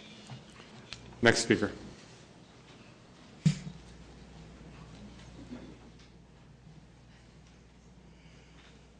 [1.20, 1.72] Next speaker.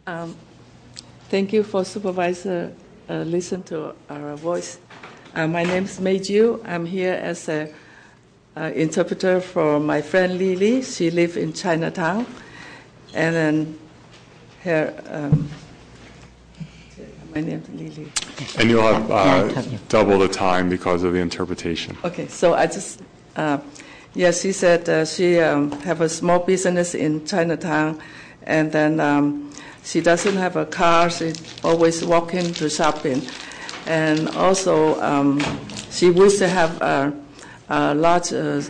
[0.07, 0.35] Um,
[1.29, 2.73] thank you for Supervisor
[3.09, 4.79] uh, listen to our voice.
[5.35, 6.61] Uh, my name is Mei Jiu.
[6.65, 7.73] I'm here as an
[8.57, 10.83] uh, interpreter for my friend Lily.
[10.83, 12.27] She lives in Chinatown.
[13.15, 13.79] And then
[14.63, 15.49] her, um,
[17.35, 18.13] my name is Lily.
[18.59, 21.97] And you'll have uh, double the time because of the interpretation.
[22.05, 23.03] Okay, so I just,
[23.37, 23.59] uh,
[24.15, 28.01] yeah, she said uh, she um, have a small business in Chinatown,
[28.43, 29.53] and then um,
[29.85, 31.11] she doesn't have a car.
[31.11, 31.33] She
[31.63, 33.23] always walking to shopping,
[33.87, 35.41] and also um,
[35.91, 37.13] she wishes to have a,
[37.69, 38.63] a large uh,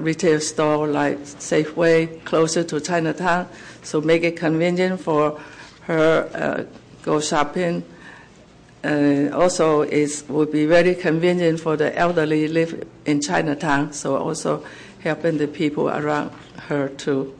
[0.00, 3.48] retail store like Safeway closer to Chinatown,
[3.82, 5.40] so make it convenient for
[5.82, 6.64] her uh,
[7.02, 7.84] go shopping.
[8.84, 14.64] Uh, also, it would be very convenient for the elderly live in Chinatown, so also
[15.00, 16.30] helping the people around
[16.68, 17.38] her too.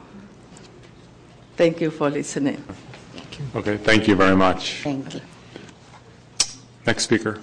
[1.57, 2.63] Thank you for listening.
[3.55, 4.83] Okay, thank you very much.
[4.83, 5.21] Thank you.
[6.87, 7.41] Next speaker.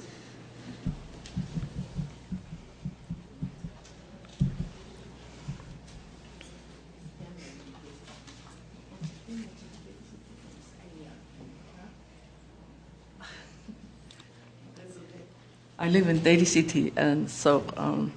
[15.84, 18.14] I live in Daly City, and so um,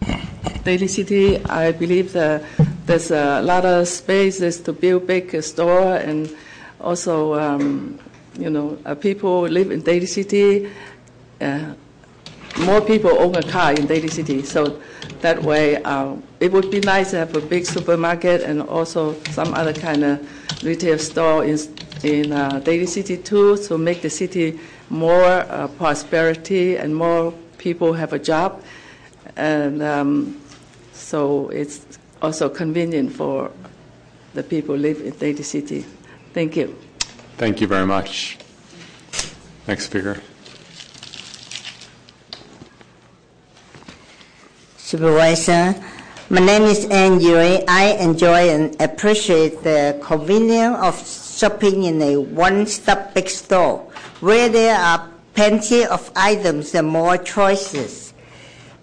[0.62, 2.44] Daly City, I believe that
[2.86, 6.30] there's a lot of spaces to build big store, and
[6.80, 7.98] also, um,
[8.38, 10.70] you know, uh, people live in Daly City.
[11.40, 11.74] Uh,
[12.56, 14.80] more people own a car in Daly City, so
[15.20, 19.54] that way uh, it would be nice to have a big supermarket and also some
[19.54, 20.30] other kind of
[20.62, 21.58] retail store in
[22.04, 27.34] in uh, Daly City too, to make the city more uh, prosperity and more
[27.66, 28.62] people have a job,
[29.34, 30.40] and um,
[30.92, 31.82] so it's
[32.22, 33.50] also convenient for
[34.34, 35.84] the people live in Daly City.
[36.32, 36.78] Thank you.
[37.42, 38.38] Thank you very much.
[39.66, 40.22] Next speaker.
[44.78, 45.74] Supervisor,
[46.30, 47.66] my name is Ann Yui.
[47.66, 53.90] I enjoy and appreciate the convenience of shopping in a one-stop big store
[54.20, 58.14] where there are plenty of items and more choices.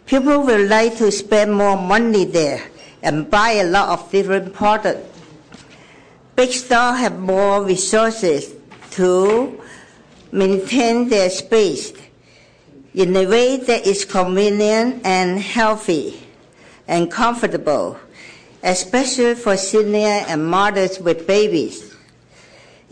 [0.05, 2.61] People will like to spend more money there
[3.01, 5.09] and buy a lot of different products.
[6.35, 8.53] Big stores have more resources
[8.91, 9.59] to
[10.31, 11.91] maintain their space
[12.93, 16.21] in a way that is convenient and healthy
[16.87, 17.97] and comfortable,
[18.61, 21.92] especially for seniors and mothers with babies.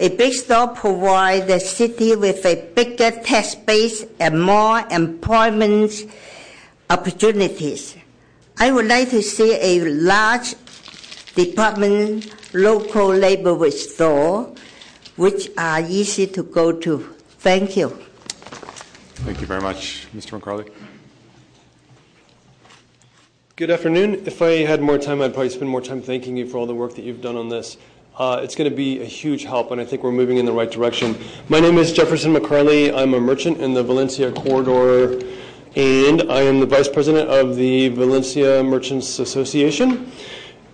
[0.02, 5.94] A big store provides the city with a bigger tax base and more employment
[6.90, 7.96] opportunities.
[8.58, 10.56] I would like to see a large
[11.36, 14.52] department local labor store
[15.18, 16.98] which are easy to go to.
[17.38, 17.90] Thank you.
[19.22, 20.42] Thank you very much, Mr.
[20.42, 20.72] McCarley.
[23.56, 24.24] Good afternoon.
[24.26, 26.74] If I had more time, I'd probably spend more time thanking you for all the
[26.74, 27.78] work that you've done on this.
[28.18, 30.52] Uh, it's going to be a huge help, and I think we're moving in the
[30.52, 31.16] right direction.
[31.48, 32.94] My name is Jefferson McCarley.
[32.94, 35.26] I'm a merchant in the Valencia corridor,
[35.78, 40.12] and I am the vice president of the Valencia Merchants Association.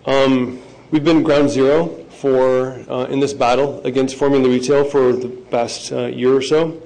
[0.08, 0.60] Um,
[0.90, 5.92] we've been ground zero for uh, in this battle against formula retail for the past
[5.92, 6.82] uh, year or so.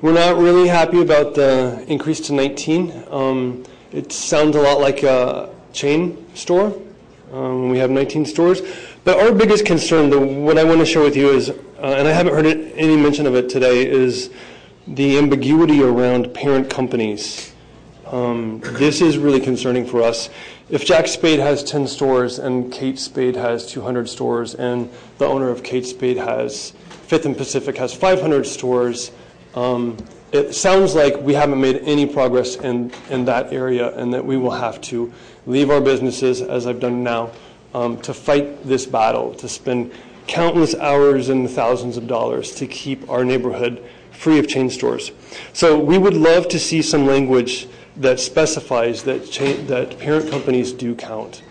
[0.00, 3.04] We're not really happy about the increase to 19.
[3.10, 6.74] Um, it sounds a lot like a chain store.
[7.30, 8.62] Um, we have 19 stores.
[9.04, 12.08] But our biggest concern, the, what I want to share with you is, uh, and
[12.08, 14.30] I haven't heard it, any mention of it today, is
[14.86, 17.52] the ambiguity around parent companies.
[18.06, 20.30] Um, this is really concerning for us.
[20.70, 25.50] If Jack Spade has 10 stores and Kate Spade has 200 stores, and the owner
[25.50, 26.70] of Kate Spade has
[27.06, 29.10] Fifth and Pacific has 500 stores,
[29.54, 29.98] um,
[30.32, 34.38] it sounds like we haven't made any progress in, in that area and that we
[34.38, 35.12] will have to
[35.46, 37.30] leave our businesses, as I've done now,
[37.74, 39.92] um, to fight this battle, to spend
[40.26, 45.12] countless hours and thousands of dollars to keep our neighborhood free of chain stores.
[45.52, 50.72] So we would love to see some language that specifies that, chain, that parent companies
[50.72, 51.42] do count.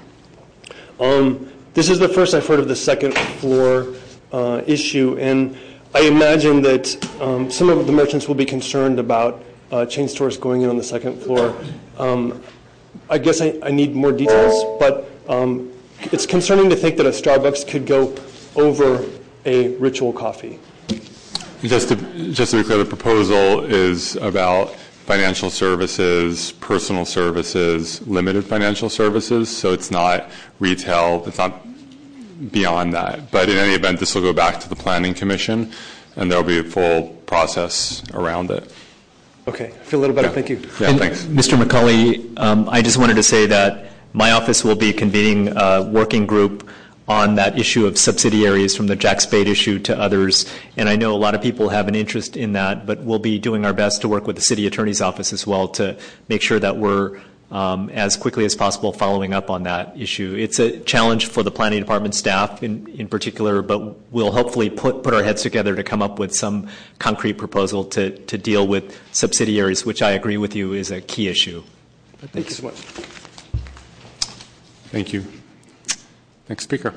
[1.00, 3.94] Um, this is the first I've heard of the second floor
[4.32, 5.58] uh, issue, and
[5.94, 10.38] I imagine that um, some of the merchants will be concerned about uh, chain stores
[10.38, 11.56] going in on the second floor.
[11.98, 12.42] Um,
[13.10, 15.73] I guess I, I, need more details, but um,
[16.12, 18.16] it's concerning to think that a Starbucks could go
[18.56, 19.06] over
[19.46, 20.60] a ritual coffee.
[21.62, 21.96] Just to,
[22.34, 24.76] just to be clear, the proposal is about
[25.06, 29.56] financial services, personal services, limited financial services.
[29.56, 31.24] So it's not retail.
[31.26, 31.62] It's not
[32.52, 33.32] beyond that.
[33.32, 35.72] But in any event, this will go back to the Planning Commission,
[36.16, 38.72] and there will be a full process around it.
[39.48, 40.30] Okay, I feel a little better.
[40.30, 40.34] Yeah.
[40.34, 40.62] Thank you.
[40.80, 41.26] Yeah, and thanks.
[41.26, 41.62] Mr.
[41.62, 46.26] McCauley, um, I just wanted to say that my office will be convening a working
[46.26, 46.70] group
[47.08, 50.46] on that issue of subsidiaries from the Jack Spade issue to others.
[50.78, 53.40] And I know a lot of people have an interest in that, but we'll be
[53.40, 55.98] doing our best to work with the city attorney's office as well to
[56.30, 57.20] make sure that we're
[57.52, 60.36] um, as quickly as possible following up on that issue.
[60.38, 65.04] It's a challenge for the planning department staff in, in particular, but we'll hopefully put,
[65.04, 66.68] put our heads together to come up with some
[66.98, 71.28] concrete proposal to, to deal with subsidiaries, which I agree with you is a key
[71.28, 71.64] issue.
[72.32, 73.23] Thank you so much.
[74.94, 75.26] Thank you.
[76.48, 76.94] Next speaker.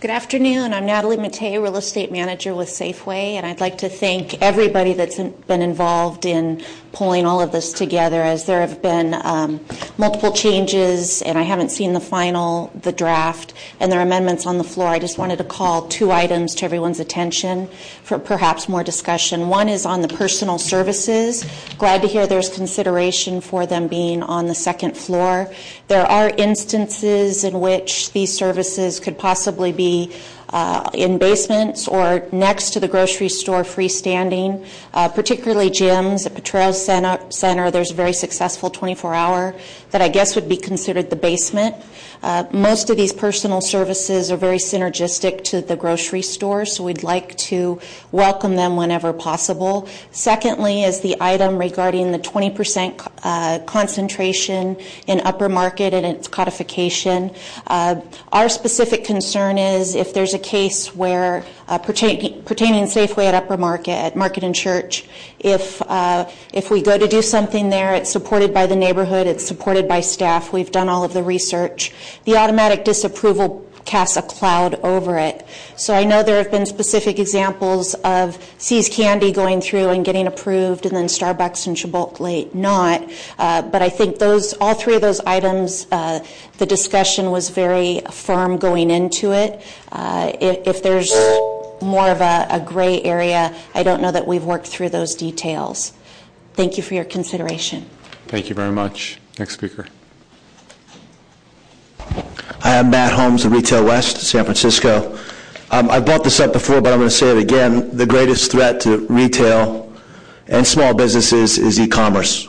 [0.00, 0.74] Good afternoon.
[0.74, 5.18] I'm Natalie Matei, Real Estate Manager with Safeway, and I'd like to thank everybody that's
[5.18, 6.62] been involved in
[6.92, 9.58] pulling all of this together as there have been um,
[9.98, 14.56] multiple changes, and I haven't seen the final, the draft, and there are amendments on
[14.56, 14.86] the floor.
[14.86, 17.66] I just wanted to call two items to everyone's attention
[18.04, 19.48] for perhaps more discussion.
[19.48, 21.44] One is on the personal services.
[21.76, 25.52] Glad to hear there's consideration for them being on the second floor.
[25.88, 29.87] There are instances in which these services could possibly be
[30.50, 36.72] uh, in basements or next to the grocery store freestanding, uh, particularly gyms at Potrero
[36.72, 37.70] Center, Center.
[37.70, 39.54] There's a very successful 24 hour
[39.90, 41.76] that I guess would be considered the basement.
[42.22, 47.02] Uh, most of these personal services are very synergistic to the grocery store, so we'd
[47.02, 47.80] like to
[48.12, 49.88] welcome them whenever possible.
[50.10, 57.30] Secondly, is the item regarding the 20% uh, concentration in upper market and its codification.
[57.66, 58.00] Uh,
[58.32, 61.44] our specific concern is if there's a case where
[61.76, 65.04] pertaining, pertaining Safeway at Upper Market, at Market and Church,
[65.38, 69.44] if uh, if we go to do something there, it's supported by the neighborhood, it's
[69.44, 70.52] supported by staff.
[70.52, 71.92] We've done all of the research.
[72.24, 75.46] The automatic disapproval casts a cloud over it.
[75.76, 80.26] So I know there have been specific examples of See's Candy going through and getting
[80.26, 83.10] approved, and then Starbucks and Chipotle not.
[83.38, 84.20] Uh, but I think
[84.60, 86.24] all three of those items, uh,
[86.58, 89.62] the discussion was very firm going into it.
[89.90, 91.10] Uh, if, there's
[91.80, 95.92] more of a, a gray area, I don't know that we've worked through those details.
[96.54, 97.88] Thank you for your consideration.
[98.26, 99.18] Thank you very much.
[99.38, 99.86] Next speaker.
[102.00, 105.16] Hi, I'm Matt Holmes of Retail West, San Francisco.
[105.70, 107.96] Um, I brought this up before, but I'm going to say it again.
[107.96, 109.92] The greatest threat to retail
[110.48, 112.48] and small businesses is e-commerce.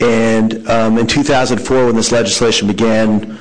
[0.00, 3.38] And um, in 2004, when this legislation began, uh,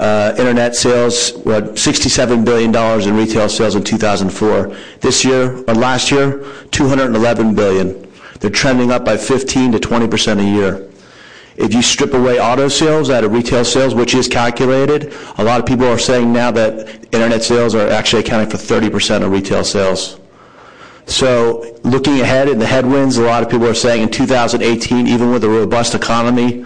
[0.00, 2.74] Uh, internet sales were $67 billion
[3.06, 4.74] in retail sales in 2004.
[5.00, 8.10] This year, or last year, 211 billion.
[8.40, 10.88] They're trending up by 15 to 20 percent a year.
[11.58, 15.60] If you strip away auto sales out of retail sales, which is calculated, a lot
[15.60, 19.62] of people are saying now that internet sales are actually accounting for 30% of retail
[19.64, 20.18] sales.
[21.04, 25.30] So looking ahead in the headwinds, a lot of people are saying in 2018, even
[25.30, 26.64] with a robust economy,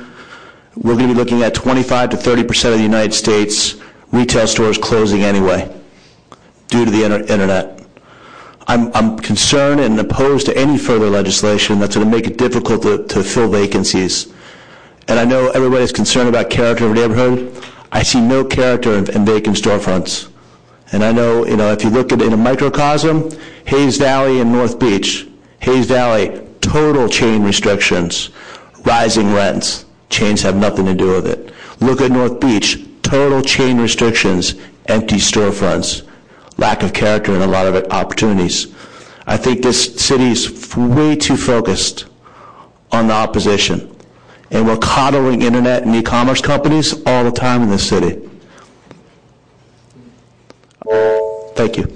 [0.77, 3.77] we're going to be looking at 25 to 30% of the United States
[4.12, 5.73] retail stores closing anyway
[6.69, 7.86] due to the inter- internet.
[8.67, 12.83] I'm, I'm, concerned and opposed to any further legislation that's going to make it difficult
[12.83, 14.33] to, to fill vacancies
[15.09, 17.62] and I know everybody's concerned about character of a neighborhood.
[17.93, 20.31] I see no character in, in vacant storefronts.
[20.93, 23.31] And I know, you know, if you look at it in a microcosm,
[23.67, 25.28] Hayes Valley and North Beach,
[25.61, 28.31] Hayes Valley, total chain restrictions,
[28.85, 29.84] rising rents.
[30.15, 31.52] Chains have nothing to do with it.
[31.81, 34.55] Look at North Beach, total chain restrictions,
[34.86, 36.07] empty storefronts,
[36.57, 38.73] lack of character and a lot of opportunities.
[39.26, 42.07] I think this city is way too focused
[42.93, 43.91] on the opposition.
[44.52, 48.20] And we're coddling internet and e-commerce companies all the time in this city.
[51.57, 51.93] Thank you.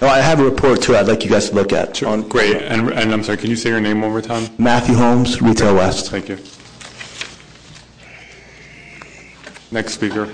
[0.00, 2.02] Oh, I have a report too I'd like you guys to look at.
[2.02, 4.48] on- Great, and, and I'm sorry, can you say your name one more time?
[4.56, 6.10] Matthew Holmes, Retail West.
[6.10, 6.38] Thank you.
[9.74, 10.32] Next speaker.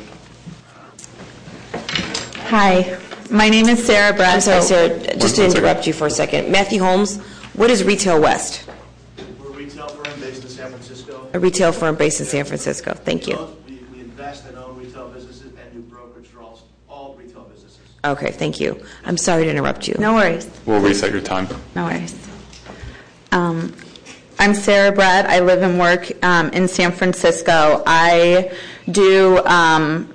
[2.50, 2.98] Hi,
[3.30, 4.34] my name is Sarah Brad.
[4.34, 6.52] I'm sorry, Sarah, just to interrupt you for a second.
[6.52, 7.16] Matthew Holmes,
[7.54, 8.68] what is Retail West?
[9.40, 11.30] We're a retail firm based in San Francisco.
[11.32, 12.92] A retail firm based in San Francisco.
[12.92, 13.48] Thank you.
[13.66, 17.80] We, we invest and own retail businesses and do brokerage for all, all retail businesses.
[18.04, 18.78] Okay, thank you.
[19.06, 19.94] I'm sorry to interrupt you.
[19.98, 20.50] No worries.
[20.66, 21.48] We'll reset your time.
[21.74, 22.14] No worries.
[23.32, 23.74] Um,
[24.40, 25.26] I'm Sarah Brett.
[25.26, 27.82] I live and work um, in San Francisco.
[27.84, 28.50] I
[28.90, 30.14] do um,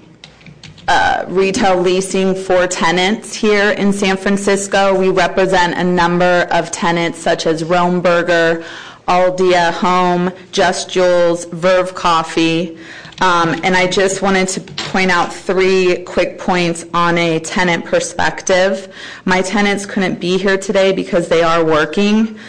[0.88, 5.00] uh, retail leasing for tenants here in San Francisco.
[5.00, 8.66] We represent a number of tenants such as Roam Burger,
[9.08, 12.80] Aldea Home, Just Jules, Verve Coffee.
[13.22, 18.92] Um, and I just wanted to point out three quick points on a tenant perspective.
[19.26, 22.40] My tenants couldn't be here today because they are working.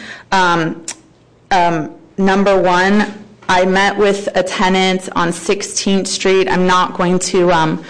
[1.51, 3.13] Um, um, number one,
[3.47, 6.49] I met with a tenant on 16th Street.
[6.49, 7.83] I'm not going to um,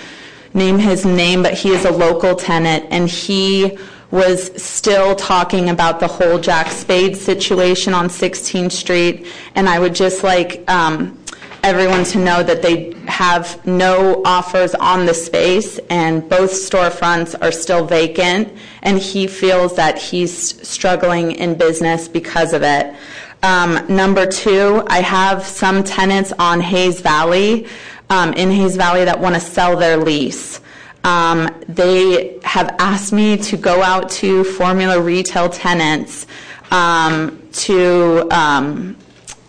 [0.53, 3.77] name his name, but he is a local tenant, and he
[4.11, 9.27] was still talking about the whole Jack Spade situation on 16th Street.
[9.55, 11.17] And I would just like um,
[11.63, 17.51] everyone to know that they have no offers on the space, and both storefronts are
[17.51, 18.53] still vacant,
[18.83, 22.95] and he feels that he's struggling in business because of it.
[23.43, 27.67] Um, number two, I have some tenants on Hayes Valley,
[28.09, 30.59] um, in Hayes Valley, that want to sell their lease.
[31.03, 36.25] Um, they have asked me to go out to Formula Retail tenants
[36.69, 38.27] to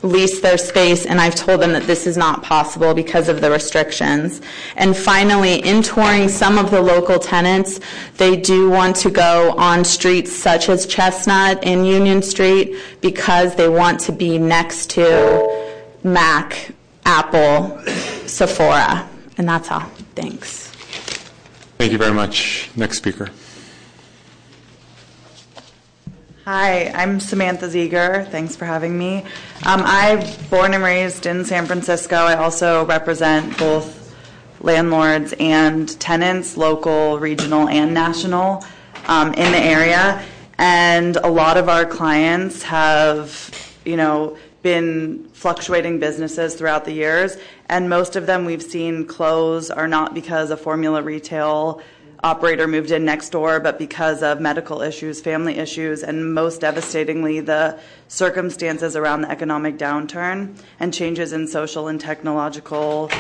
[0.03, 3.51] lease their space, and I've told them that this is not possible because of the
[3.51, 4.41] restrictions.
[4.77, 7.81] And finally, in touring some of the local tenants,
[8.17, 13.69] they do want to go on streets such as Chestnut and Union Street because they
[13.69, 16.71] want to be next to Mac,
[17.05, 17.81] Apple,
[18.27, 19.09] Sephora.
[19.37, 19.81] And that's all.
[20.15, 20.69] Thanks.
[21.79, 22.71] Thank you very much.
[22.77, 23.31] Next speaker.
[26.51, 28.27] Hi, I'm Samantha Zieger.
[28.31, 29.19] Thanks for having me.
[29.67, 32.17] Um, I'm born and raised in San Francisco.
[32.17, 34.17] I also represent both
[34.63, 38.65] landlords and tenants, local, regional, and national,
[39.09, 40.25] um, in the area.
[40.57, 47.37] And a lot of our clients have, you know, been fluctuating businesses throughout the years,
[47.69, 51.83] and most of them we've seen close are not because a formula retail
[52.23, 57.41] operator moved in next door, but because of medical issues, family issues, and most devastatingly,
[57.41, 63.11] the circumstances around the economic downturn and changes in social and technological.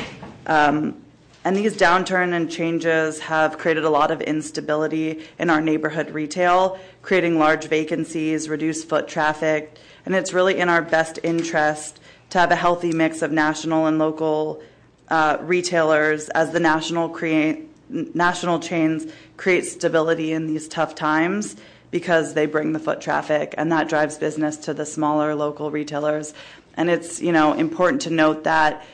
[0.46, 1.00] Um,
[1.44, 6.78] and these downturn and changes have created a lot of instability in our neighborhood retail,
[7.02, 12.50] creating large vacancies, reduced foot traffic, and it's really in our best interest to have
[12.50, 14.60] a healthy mix of national and local
[15.08, 21.56] uh, retailers as the national create national chains create stability in these tough times
[21.90, 26.34] because they bring the foot traffic and that drives business to the smaller local retailers.
[26.76, 28.84] And it's you know important to note that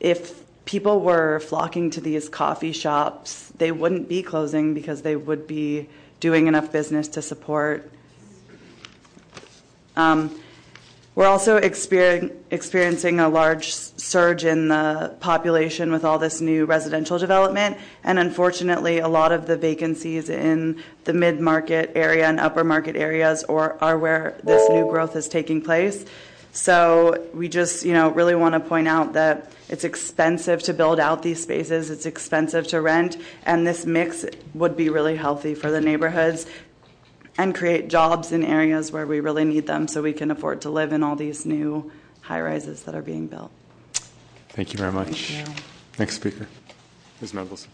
[0.00, 5.46] if people were flocking to these coffee shops they wouldn't be closing because they would
[5.46, 5.88] be
[6.20, 7.90] doing enough business to support
[9.96, 10.40] um,
[11.14, 17.76] we're also experiencing a large surge in the population with all this new residential development,
[18.02, 22.96] and unfortunately, a lot of the vacancies in the mid market area and upper market
[22.96, 26.04] areas are where this new growth is taking place.
[26.52, 31.00] So we just, you know, really want to point out that it's expensive to build
[31.00, 35.70] out these spaces, it's expensive to rent, and this mix would be really healthy for
[35.70, 36.46] the neighborhoods
[37.36, 40.70] and create jobs in areas where we really need them so we can afford to
[40.70, 41.90] live in all these new
[42.22, 43.50] high rises that are being built.
[44.50, 45.30] Thank you very much.
[45.30, 45.44] You.
[45.98, 46.46] Next speaker.
[47.20, 47.32] Ms.
[47.32, 47.66] Mendelson.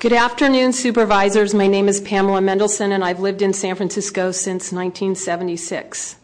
[0.00, 1.54] Good afternoon, supervisors.
[1.54, 6.16] My name is Pamela Mendelson, and I've lived in San Francisco since 1976.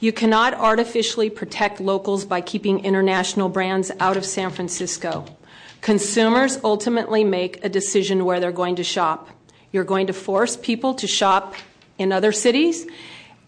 [0.00, 5.24] You cannot artificially protect locals by keeping international brands out of San Francisco.
[5.88, 9.30] Consumers ultimately make a decision where they're going to shop.
[9.72, 11.54] You're going to force people to shop
[11.96, 12.86] in other cities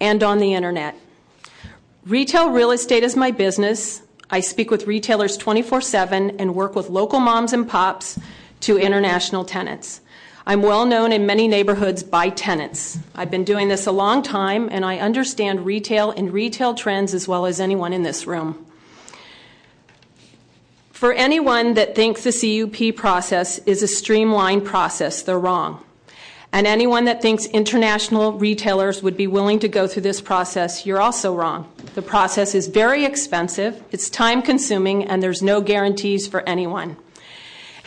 [0.01, 0.97] and on the internet.
[2.07, 4.01] Retail real estate is my business.
[4.31, 8.19] I speak with retailers 24 7 and work with local moms and pops
[8.60, 10.01] to international tenants.
[10.47, 12.99] I'm well known in many neighborhoods by tenants.
[13.15, 17.28] I've been doing this a long time and I understand retail and retail trends as
[17.28, 18.65] well as anyone in this room.
[21.01, 25.83] For anyone that thinks the CUP process is a streamlined process, they're wrong.
[26.53, 31.01] And anyone that thinks international retailers would be willing to go through this process, you're
[31.01, 31.73] also wrong.
[31.95, 36.99] The process is very expensive, it's time consuming, and there's no guarantees for anyone.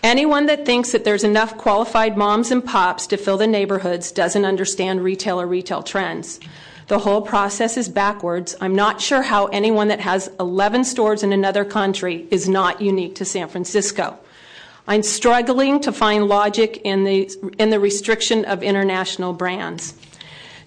[0.01, 4.43] Anyone that thinks that there's enough qualified moms and pops to fill the neighborhoods doesn't
[4.43, 6.39] understand retail or retail trends.
[6.87, 8.55] The whole process is backwards.
[8.59, 13.15] I'm not sure how anyone that has 11 stores in another country is not unique
[13.15, 14.17] to San Francisco.
[14.87, 19.93] I'm struggling to find logic in the, in the restriction of international brands.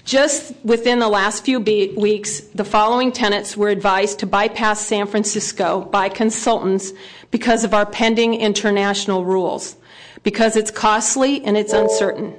[0.07, 5.81] Just within the last few weeks, the following tenants were advised to bypass San Francisco
[5.81, 6.93] by consultants
[7.31, 9.77] because of our pending international rules,
[10.23, 12.35] because it's costly and it's uncertain.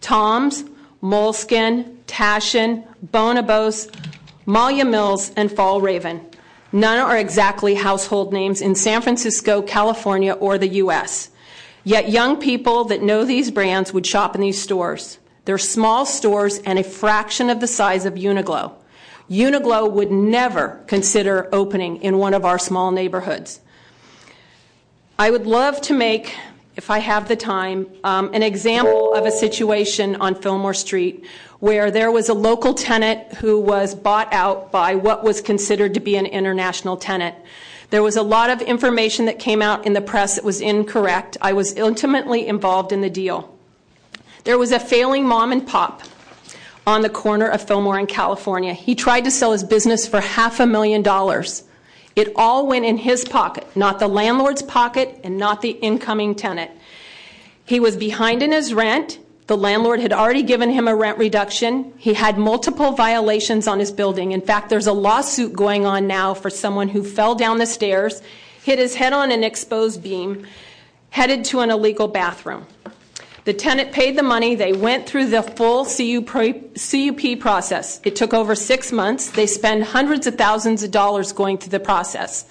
[0.00, 0.64] Tom's,
[1.02, 3.88] Moleskine, Taschen, Bonobos,
[4.44, 6.20] Malia Mills, and Fjällräven.
[6.72, 11.30] None are exactly household names in San Francisco, California, or the U.S.
[11.84, 15.18] Yet young people that know these brands would shop in these stores.
[15.44, 18.72] They're small stores and a fraction of the size of Uniqlo.
[19.30, 23.60] Uniqlo would never consider opening in one of our small neighborhoods.
[25.18, 26.34] I would love to make,
[26.76, 31.26] if I have the time, um, an example of a situation on Fillmore Street
[31.58, 36.00] where there was a local tenant who was bought out by what was considered to
[36.00, 37.36] be an international tenant.
[37.90, 41.36] There was a lot of information that came out in the press that was incorrect.
[41.42, 43.54] I was intimately involved in the deal.
[44.44, 46.02] There was a failing mom and pop
[46.86, 48.72] on the corner of Fillmore in California.
[48.72, 51.64] He tried to sell his business for half a million dollars.
[52.20, 56.70] It all went in his pocket, not the landlord's pocket and not the incoming tenant.
[57.64, 59.18] He was behind in his rent.
[59.46, 61.94] The landlord had already given him a rent reduction.
[61.96, 64.32] He had multiple violations on his building.
[64.32, 68.20] In fact, there's a lawsuit going on now for someone who fell down the stairs,
[68.62, 70.46] hit his head on an exposed beam,
[71.08, 72.66] headed to an illegal bathroom.
[73.44, 74.54] The tenant paid the money.
[74.54, 78.00] They went through the full CUP process.
[78.04, 79.30] It took over six months.
[79.30, 82.44] They spent hundreds of thousands of dollars going through the process.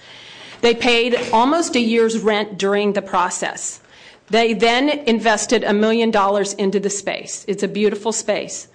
[0.62, 3.82] They paid almost a year's rent during the process.
[4.30, 7.46] They then invested a million dollars into the space.
[7.48, 8.68] It's a beautiful space.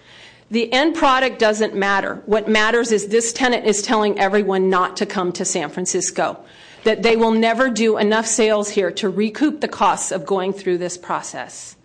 [0.51, 2.23] The end product doesn't matter.
[2.27, 6.39] What matters is this tenant is telling everyone not to come to San Francisco,
[6.85, 10.79] that they will never do enough sales here to recoup the costs of going through
[10.79, 11.77] this process.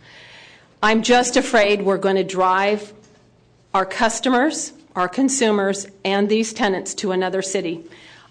[0.82, 2.94] I'm just afraid we're going to drive
[3.74, 7.84] our customers, our consumers, and these tenants to another city.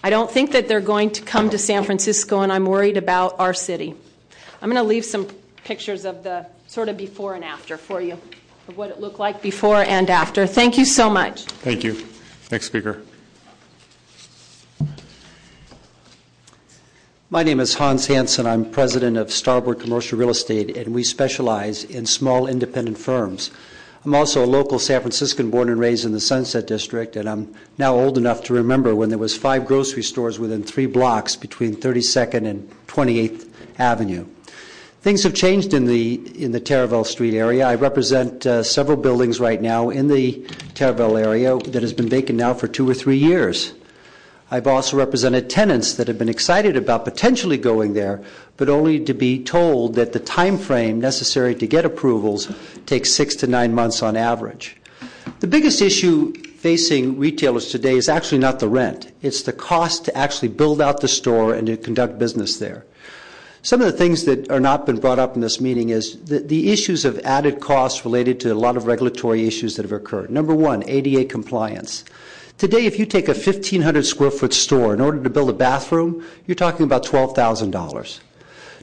[0.03, 3.39] I don't think that they're going to come to San Francisco, and I'm worried about
[3.39, 3.95] our city.
[4.63, 5.27] I'm going to leave some
[5.65, 8.15] pictures of the sort of before and after for you,
[8.69, 10.47] of what it looked like before and after.
[10.47, 11.45] Thank you so much.
[11.45, 12.07] Thank you.
[12.51, 13.03] Next speaker.
[17.31, 18.47] My name is Hans Hansen.
[18.47, 23.51] I'm president of Starboard Commercial Real Estate, and we specialize in small independent firms.
[24.07, 27.55] I'm also a local San Franciscan born and raised in the Sunset District, and I'm
[27.77, 31.77] now old enough to remember when there was five grocery stores within three blocks between
[31.77, 33.47] 32nd and 28th
[33.79, 34.25] Avenue.
[35.03, 37.69] Things have changed in the in the Taraval Street area.
[37.69, 40.33] I represent uh, several buildings right now in the
[40.73, 43.75] Taraval area that has been vacant now for two or three years.
[44.51, 48.23] I've also represented tenants that have been excited about potentially going there,
[48.57, 52.51] but only to be told that the time frame necessary to get approvals
[52.87, 54.77] takes six to nine months on average.
[55.41, 59.13] The biggest issue facing retailers today is actually not the rent.
[59.21, 62.87] It's the cost to actually build out the store and to conduct business there.
[63.63, 66.39] Some of the things that are not been brought up in this meeting is the,
[66.39, 70.31] the issues of added costs related to a lot of regulatory issues that have occurred.
[70.31, 72.05] Number one, ADA compliance.
[72.59, 76.27] Today, if you take a 1,500 square foot store, in order to build a bathroom,
[76.45, 78.21] you're talking about $12,000.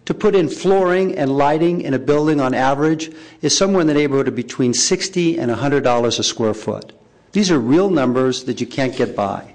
[0.05, 3.93] To put in flooring and lighting in a building on average is somewhere in the
[3.93, 6.93] neighborhood of between 60 and $100 a square foot.
[7.33, 9.53] These are real numbers that you can't get by.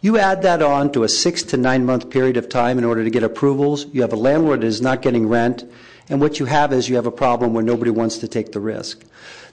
[0.00, 3.04] You add that on to a six to nine month period of time in order
[3.04, 3.86] to get approvals.
[3.92, 5.62] You have a landlord that is not getting rent.
[6.08, 8.58] And what you have is you have a problem where nobody wants to take the
[8.58, 9.04] risk.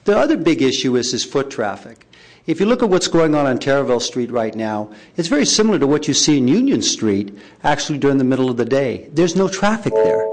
[0.06, 2.07] The other big issue is, is foot traffic.
[2.48, 5.78] If you look at what's going on on Taraval Street right now, it's very similar
[5.80, 9.10] to what you see in Union Street actually during the middle of the day.
[9.12, 10.26] There's no traffic there.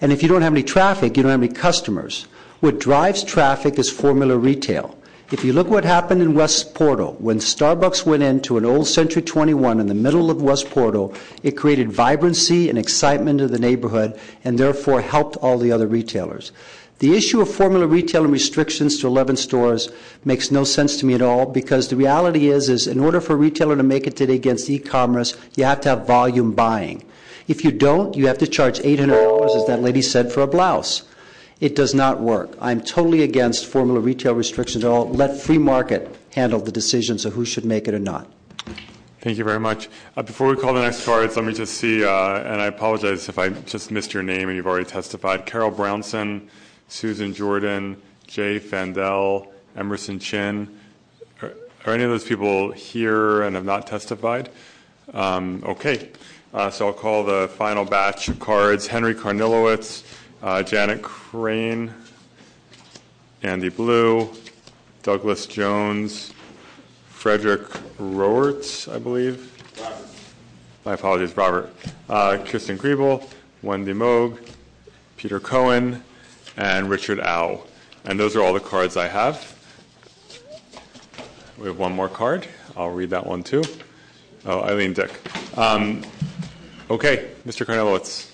[0.00, 2.26] And if you don't have any traffic, you don't have any customers.
[2.60, 4.98] What drives traffic is formula retail.
[5.30, 9.20] If you look what happened in West Portal, when Starbucks went into an old Century
[9.20, 14.18] 21 in the middle of West Portal, it created vibrancy and excitement in the neighborhood
[14.42, 16.50] and therefore helped all the other retailers.
[16.98, 19.88] The issue of formula retail and restrictions to 11 stores
[20.24, 23.34] makes no sense to me at all because the reality is, is in order for
[23.34, 27.04] a retailer to make it today against e-commerce, you have to have volume buying.
[27.46, 31.04] If you don't, you have to charge $800, as that lady said, for a blouse.
[31.60, 32.56] It does not work.
[32.60, 35.08] I'm totally against formula retail restrictions at all.
[35.08, 38.28] Let free market handle the decisions of who should make it or not.
[39.20, 39.88] Thank you very much.
[40.16, 43.28] Uh, before we call the next cards, let me just see, uh, and I apologize
[43.28, 45.46] if I just missed your name and you've already testified.
[45.46, 46.48] Carol Brownson,
[46.88, 50.78] Susan Jordan, Jay Fandel, Emerson Chin.
[51.42, 51.52] Are,
[51.86, 54.50] any of those people here and have not testified?
[55.14, 56.10] Um, okay,
[56.52, 58.86] uh, so I'll call the final batch of cards.
[58.86, 60.02] Henry Karnilowicz,
[60.42, 61.92] uh, Janet Crane,
[63.42, 64.30] Andy Blue,
[65.02, 66.32] Douglas Jones,
[67.08, 67.68] Frederick
[67.98, 69.54] Roerts, I believe.
[69.80, 70.08] Robert.
[70.84, 71.74] My apologies, Robert.
[72.08, 73.28] Uh, Kristen Griebel,
[73.62, 74.38] Wendy Moog,
[75.16, 76.02] Peter Cohen,
[76.58, 77.62] and Richard Au.
[78.04, 79.54] And those are all the cards I have.
[81.56, 82.46] We have one more card.
[82.76, 83.62] I'll read that one too.
[84.44, 85.10] Oh, Eileen Dick.
[85.56, 86.02] Um,
[86.90, 87.64] okay, Mr.
[87.64, 88.30] Karnilowicz.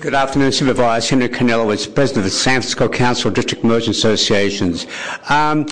[0.00, 1.16] Good afternoon, Supervisor.
[1.16, 4.86] Henry Karnilowicz, President of the San Francisco Council of District Merchant Associations.
[5.28, 5.66] Um,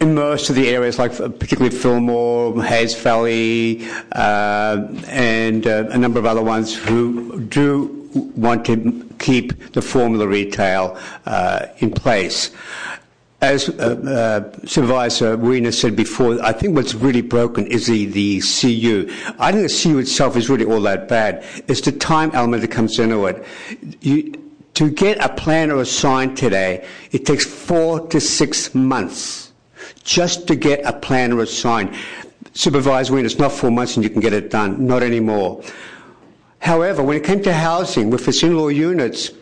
[0.00, 6.18] in most of the areas, like particularly Fillmore, Hayes Valley, uh, and uh, a number
[6.18, 12.50] of other ones who do want to keep the formula retail uh, in place.
[13.40, 13.72] As uh,
[14.54, 19.12] uh, Supervisor Wiener said before, I think what's really broken is the, CU.
[19.40, 21.44] I think the CU itself is really all that bad.
[21.66, 23.44] It's the time element that comes into it.
[24.74, 29.52] To get a plan or a sign today, it takes four to six months
[30.04, 31.96] just to get a plan or a sign.
[32.54, 34.86] Supervisor Wiener, it's not four months and you can get it done.
[34.86, 35.62] Not anymore.
[36.62, 39.32] However, when it came to housing with the single units,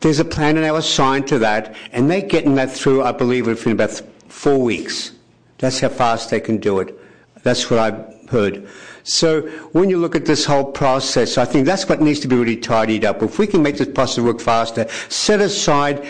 [0.00, 3.12] there's a plan and they were assigned to that, and they're getting that through, I
[3.12, 5.12] believe, within about four weeks.
[5.58, 6.98] That's how fast they can do it.
[7.44, 8.66] That's what I've heard.
[9.04, 12.34] So when you look at this whole process, I think that's what needs to be
[12.34, 13.22] really tidied up.
[13.22, 16.04] If we can make this process work faster, set aside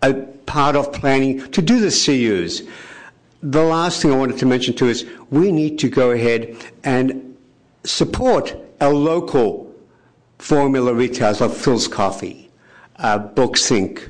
[0.00, 0.14] a
[0.46, 2.62] part of planning to do the CUs.
[3.42, 7.36] The last thing I wanted to mention too is we need to go ahead and
[7.84, 9.69] support our local
[10.40, 12.50] formula retailers like Philz Coffee,
[12.96, 14.08] uh, Books Inc,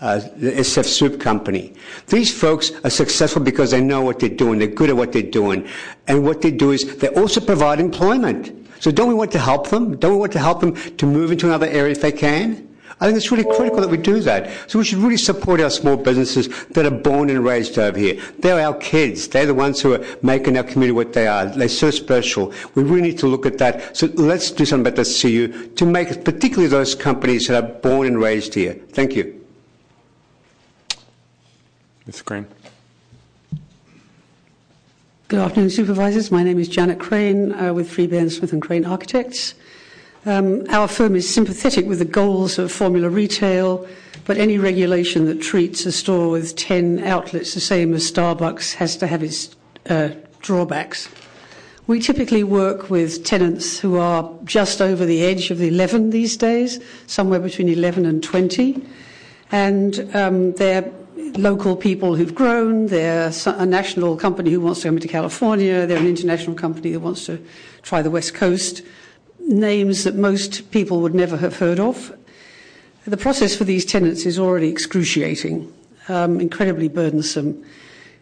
[0.00, 1.74] uh, the SF Soup Company.
[2.08, 4.58] These folks are successful because they know what they're doing.
[4.58, 5.66] They're good at what they're doing.
[6.06, 8.56] And what they do is they also provide employment.
[8.80, 9.96] So don't we want to help them?
[9.96, 12.69] Don't we want to help them to move into another area if they can?
[13.00, 14.50] I think it's really critical that we do that.
[14.70, 18.20] So we should really support our small businesses that are born and raised over here.
[18.40, 19.26] They're our kids.
[19.26, 21.46] They're the ones who are making our community what they are.
[21.46, 22.52] They're so special.
[22.74, 23.96] We really need to look at that.
[23.96, 28.06] So let's do something about the CU to make particularly those companies that are born
[28.06, 28.74] and raised here.
[28.90, 29.40] Thank you.
[32.06, 32.20] Ms.
[32.20, 32.46] Crane.
[35.28, 36.30] Good afternoon, supervisors.
[36.30, 39.54] My name is Janet Crane uh, with Freebairn Smith and Crane Architects.
[40.26, 43.88] Um, our firm is sympathetic with the goals of formula retail,
[44.26, 48.96] but any regulation that treats a store with 10 outlets the same as Starbucks has
[48.98, 49.56] to have its
[49.88, 51.08] uh, drawbacks.
[51.86, 56.36] We typically work with tenants who are just over the edge of the 11 these
[56.36, 58.86] days, somewhere between 11 and 20.
[59.50, 60.92] And um, they're
[61.38, 65.98] local people who've grown, they're a national company who wants to come into California, they're
[65.98, 67.42] an international company that wants to
[67.82, 68.82] try the West Coast
[69.50, 72.16] names that most people would never have heard of.
[73.06, 75.72] The process for these tenants is already excruciating,
[76.08, 77.64] um, incredibly burdensome.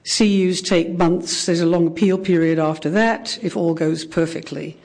[0.04, 4.76] CUs take months, there's a long appeal period after that, if all goes perfectly.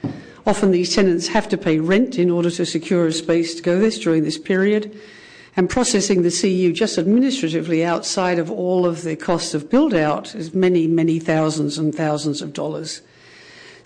[0.46, 3.78] Often these tenants have to pay rent in order to secure a space to go
[3.78, 4.94] this during this period.
[5.56, 10.34] And processing the CU just administratively outside of all of the costs of build out
[10.34, 13.00] is many, many thousands and thousands of dollars.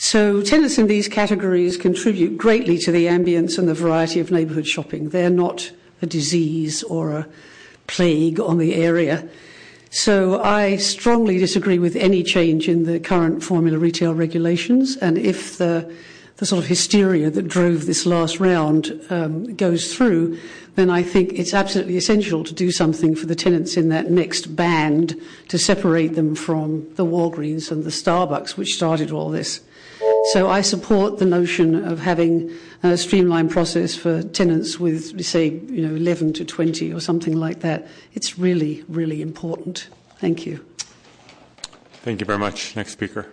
[0.01, 4.67] So tenants in these categories contribute greatly to the ambience and the variety of neighbourhood
[4.67, 5.09] shopping.
[5.09, 7.27] They're not a disease or a
[7.89, 9.29] plague on the area.
[9.91, 14.97] So I strongly disagree with any change in the current formula retail regulations.
[14.99, 15.93] And if the,
[16.37, 20.39] the sort of hysteria that drove this last round um, goes through,
[20.77, 24.55] then I think it's absolutely essential to do something for the tenants in that next
[24.55, 29.61] band to separate them from the Walgreens and the Starbucks, which started all this.
[30.33, 35.89] So I support the notion of having a streamlined process for tenants with, say, you
[35.89, 37.89] know, 11 to 20 or something like that.
[38.13, 39.89] It's really, really important.
[40.19, 40.63] Thank you.
[42.03, 42.77] Thank you very much.
[42.77, 43.33] Next speaker.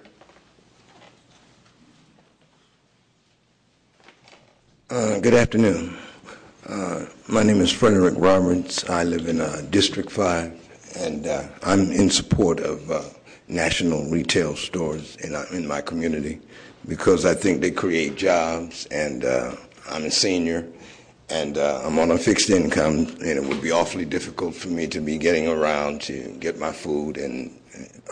[4.89, 5.97] Uh, good afternoon.
[6.65, 8.89] Uh, my name is Frederick Roberts.
[8.89, 13.01] I live in uh, District 5, and uh, I'm in support of uh,
[13.49, 16.39] national retail stores in, uh, in my community
[16.87, 19.23] because I think they create jobs, and
[19.89, 20.67] I'm a senior,
[21.29, 24.99] and I'm on a fixed income, and it would be awfully difficult for me to
[24.99, 27.51] be getting around to get my food and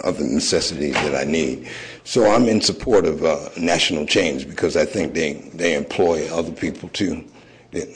[0.04, 1.70] other necessities that I need.
[2.04, 6.52] So I'm in support of uh, national chains because I think they, they employ other
[6.52, 7.24] people too.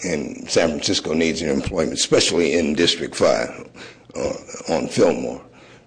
[0.04, 3.70] And San Francisco needs your employment, especially in District 5
[4.16, 4.34] uh,
[4.74, 5.44] on Fillmore.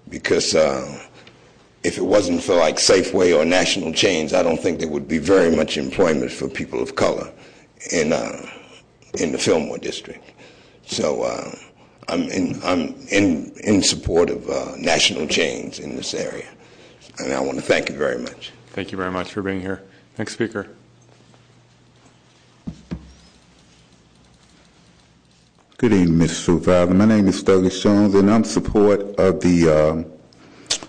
[0.09, 1.07] Because uh,
[1.83, 5.19] if it wasn't for like Safeway or national chains, I don't think there would be
[5.19, 7.33] very much employment for people of color
[7.93, 8.47] in, uh,
[9.19, 10.25] in the Fillmore district.
[10.87, 11.51] So uh,
[12.09, 16.49] I'm in, I'm in, in support of uh, national chains in this area.
[17.19, 18.53] And I want to thank you very much.
[18.69, 19.83] Thank you very much for being here.
[20.19, 20.69] Next speaker.
[25.79, 26.35] Good evening, Mr.
[26.35, 26.93] Supervisor.
[26.93, 30.20] My name is Douglas Jones, and I'm support of the um,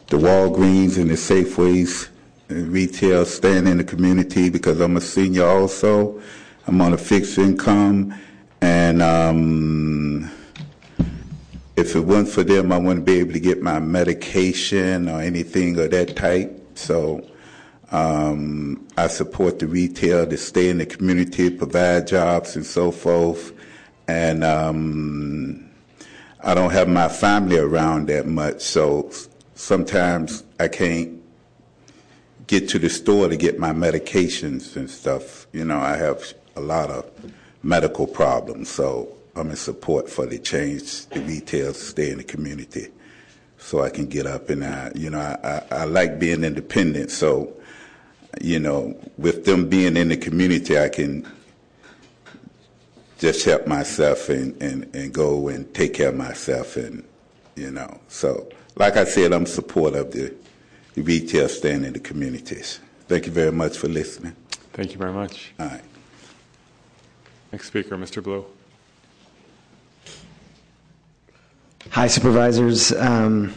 [0.08, 2.10] the Walgreens and the Safeways
[2.50, 6.22] and retail staying in the community because I'm a senior also.
[6.68, 8.14] I'm on a fixed income,
[8.62, 10.30] and um,
[11.76, 15.80] if it wasn't for them, I wouldn't be able to get my medication or anything
[15.80, 16.58] of that type.
[16.76, 17.28] So
[17.92, 23.54] um, I support the retail to stay in the community, provide jobs and so forth.
[24.08, 25.70] And um,
[26.44, 29.10] I don't have my family around that much, so
[29.62, 31.22] sometimes I can't
[32.48, 35.46] get to the store to get my medications and stuff.
[35.54, 37.06] You know, I have a lot of
[37.62, 42.88] medical problems, so I'm in support for the change the retail stay in the community
[43.60, 47.12] so I can get up and I, you know, I, I, I like being independent.
[47.12, 47.54] So,
[48.42, 51.32] you know, with them being in the community, I can
[53.20, 57.04] just help myself and, and, and go and take care of myself and,
[57.56, 60.34] you know, so like I said, I'm support of the,
[60.94, 62.80] the retail stand in the communities.
[63.08, 64.36] Thank you very much for listening.
[64.74, 65.54] Thank you very much.
[65.60, 65.82] All right.
[67.52, 68.24] Next speaker, Mr.
[68.24, 68.46] Blue.
[71.92, 72.94] Hi, supervisors.
[72.94, 73.54] Um,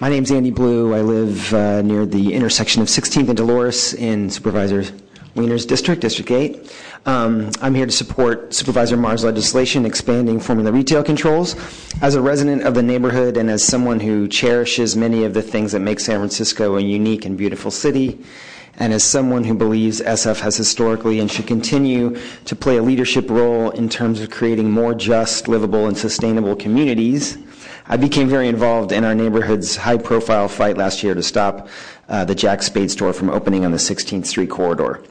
[0.00, 0.94] my name's Andy Blue.
[0.94, 4.84] I live uh, near the intersection of 16th and Dolores in Supervisor
[5.34, 6.72] Wiener's district, District 8.
[7.06, 11.56] Um, I'm here to support Supervisor Mar's legislation expanding formula retail controls.
[12.02, 15.72] As a resident of the neighborhood and as someone who cherishes many of the things
[15.72, 18.22] that make San Francisco a unique and beautiful city,
[18.76, 23.30] and as someone who believes SF has historically and should continue to play a leadership
[23.30, 27.38] role in terms of creating more just, livable, and sustainable communities,
[27.86, 31.68] I became very involved in our neighborhood's high profile fight last year to stop
[32.08, 35.02] uh, the Jack Spade store from opening on the 16th Street corridor.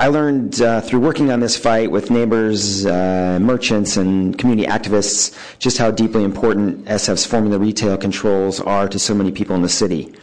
[0.00, 5.36] I learned uh, through working on this fight with neighbors, uh, merchants, and community activists
[5.58, 9.68] just how deeply important SF's formula retail controls are to so many people in the
[9.68, 10.14] city.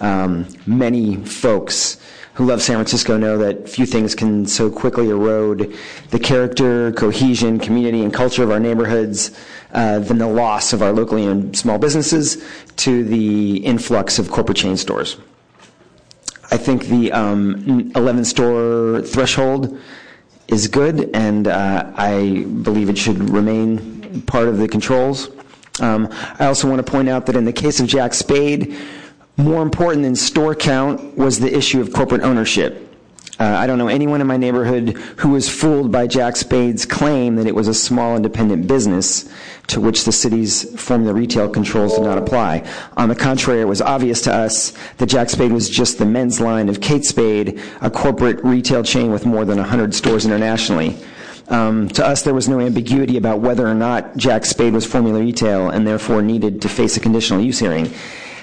[0.00, 1.96] Um, many folks
[2.34, 5.76] who love San Francisco know that few things can so quickly erode
[6.10, 9.32] the character, cohesion, community, and culture of our neighborhoods
[9.72, 12.40] uh, than the loss of our locally owned small businesses
[12.76, 15.16] to the influx of corporate chain stores.
[16.52, 19.80] I think the um, 11 store threshold
[20.48, 25.30] is good, and uh, I believe it should remain part of the controls.
[25.80, 28.76] Um, I also want to point out that in the case of Jack Spade,
[29.38, 32.91] more important than store count was the issue of corporate ownership.
[33.42, 37.34] Uh, I don't know anyone in my neighborhood who was fooled by Jack Spade's claim
[37.34, 39.28] that it was a small independent business
[39.66, 42.64] to which the city's formula retail controls did not apply.
[42.96, 46.40] On the contrary, it was obvious to us that Jack Spade was just the men's
[46.40, 50.96] line of Kate Spade, a corporate retail chain with more than 100 stores internationally.
[51.48, 55.18] Um, to us, there was no ambiguity about whether or not Jack Spade was formula
[55.18, 57.92] retail and therefore needed to face a conditional use hearing.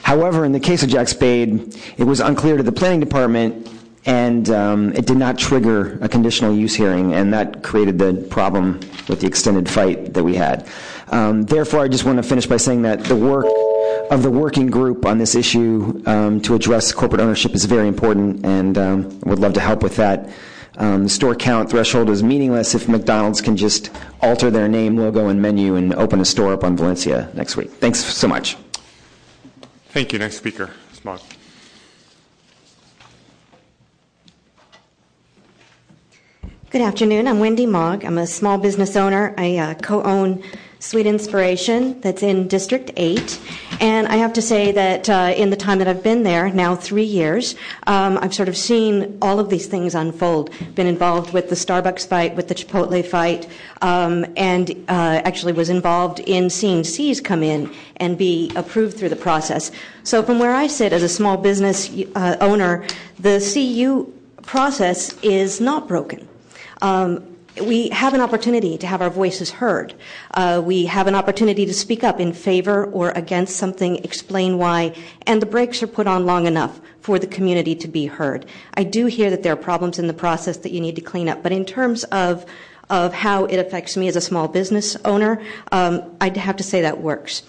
[0.03, 4.49] However, in the case of Jack Spade, it was unclear to the planning department and
[4.49, 9.21] um, it did not trigger a conditional use hearing, and that created the problem with
[9.21, 10.67] the extended fight that we had.
[11.09, 13.45] Um, therefore, I just want to finish by saying that the work
[14.11, 18.45] of the working group on this issue um, to address corporate ownership is very important,
[18.45, 20.29] and um, would love to help with that
[20.79, 25.41] the store count threshold is meaningless if McDonald's can just alter their name, logo, and
[25.41, 27.71] menu and open a store up on Valencia next week.
[27.71, 28.57] Thanks so much.
[29.89, 30.19] Thank you.
[30.19, 31.19] Next speaker, Smog.
[36.71, 37.27] Good afternoon.
[37.27, 38.05] I'm Wendy Mogg.
[38.05, 39.33] I'm a small business owner.
[39.39, 40.43] I uh, co own
[40.77, 43.41] Sweet Inspiration that's in District 8.
[43.81, 46.75] And I have to say that uh, in the time that I've been there, now
[46.75, 47.55] three years,
[47.87, 50.51] um, I've sort of seen all of these things unfold.
[50.75, 53.47] Been involved with the Starbucks fight, with the Chipotle fight,
[53.81, 59.09] um, and uh, actually was involved in seeing See's come in and be approved through
[59.09, 59.71] the process.
[60.03, 62.85] So from where I sit as a small business uh, owner,
[63.17, 66.28] the CU process is not broken.
[66.81, 69.93] Um, we have an opportunity to have our voices heard.
[70.33, 74.95] Uh, we have an opportunity to speak up in favor or against something, explain why,
[75.25, 78.45] and the brakes are put on long enough for the community to be heard.
[78.75, 81.27] I do hear that there are problems in the process that you need to clean
[81.27, 82.45] up, but in terms of
[82.89, 85.41] how it affects me as a small business owner,
[85.71, 87.43] um, I'd have to say that works.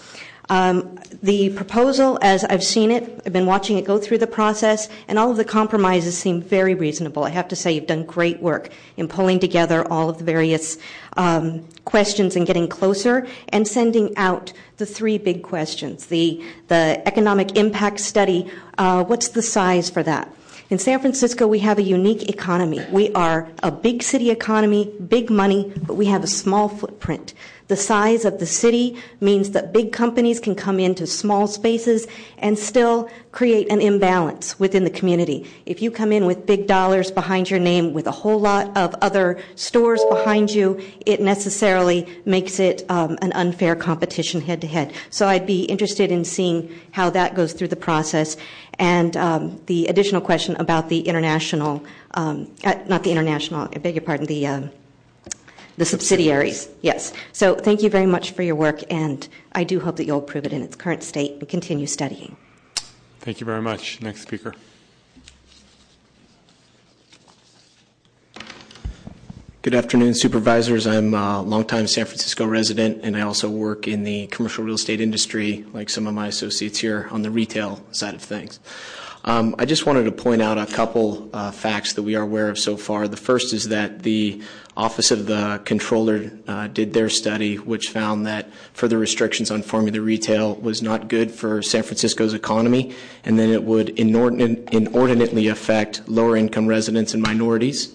[0.51, 4.89] Um, the proposal, as I've seen it, I've been watching it go through the process,
[5.07, 7.23] and all of the compromises seem very reasonable.
[7.23, 10.77] I have to say, you've done great work in pulling together all of the various
[11.17, 16.07] um, questions and getting closer and sending out the three big questions.
[16.07, 20.33] The, economic impact study, uh, what's the size for that?
[20.71, 22.81] In San Francisco, we have a unique economy.
[22.91, 27.35] We are a big city economy, big money, but we have a small footprint.
[27.71, 32.09] The size of the city means that big companies can come into small spaces
[32.39, 35.47] and still create an imbalance within the community.
[35.67, 38.93] If you come in with big dollars behind your name with a whole lot of
[39.03, 44.93] other stores behind you, it necessarily makes it um, an unfair competition head to head.
[45.11, 48.37] So I'd be interested in seeing how that goes through the process.
[48.81, 51.85] And um, the additional question about the international,
[52.15, 54.63] um, uh, not the international, I beg your pardon, the uh,
[55.77, 57.13] the subsidiaries, yes.
[57.33, 60.45] So thank you very much for your work, and I do hope that you'll approve
[60.45, 62.37] it in its current state and continue studying.
[63.21, 64.01] Thank you very much.
[64.01, 64.55] Next speaker.
[69.63, 70.87] Good afternoon, supervisors.
[70.87, 75.03] I'm a longtime San Francisco resident, and I also work in the commercial real estate
[75.03, 78.59] industry, like some of my associates here on the retail side of things.
[79.25, 82.49] Um, I just wanted to point out a couple uh, facts that we are aware
[82.49, 83.07] of so far.
[83.07, 84.41] The first is that the
[84.77, 90.01] Office of the Controller uh, did their study, which found that further restrictions on formula
[90.01, 96.35] retail was not good for San Francisco's economy, and then it would inordinately affect lower
[96.35, 97.95] income residents and minorities.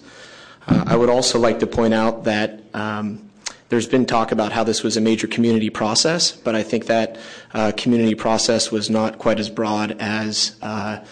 [0.68, 3.25] Uh, I would also like to point out that um,
[3.68, 7.18] there's been talk about how this was a major community process, but I think that
[7.52, 11.04] uh, community process was not quite as broad as uh,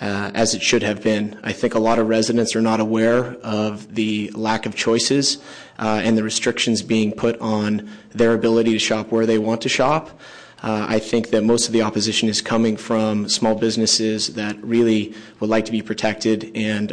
[0.00, 1.38] uh, as it should have been.
[1.44, 5.38] I think a lot of residents are not aware of the lack of choices
[5.78, 10.20] and the restrictions being put on their ability to shop where they want to shop.
[10.60, 15.50] I think that most of the opposition is coming from small businesses that really would
[15.50, 16.88] like to be protected and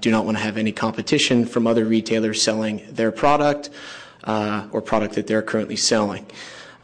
[0.00, 3.68] do not want to have any competition from other retailers selling their product
[4.26, 6.26] or product that they're currently selling.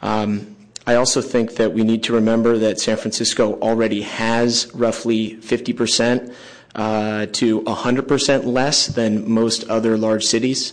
[0.02, 0.56] Um,
[0.86, 6.34] I also think that we need to remember that San Francisco already has roughly 50%
[6.74, 10.72] uh, to 100% less than most other large cities.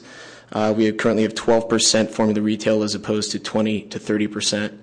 [0.52, 4.76] Uh, we currently have 12% formula retail as opposed to 20 to 30%.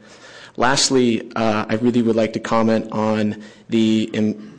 [0.58, 4.10] Lastly, uh, I really would like to comment on the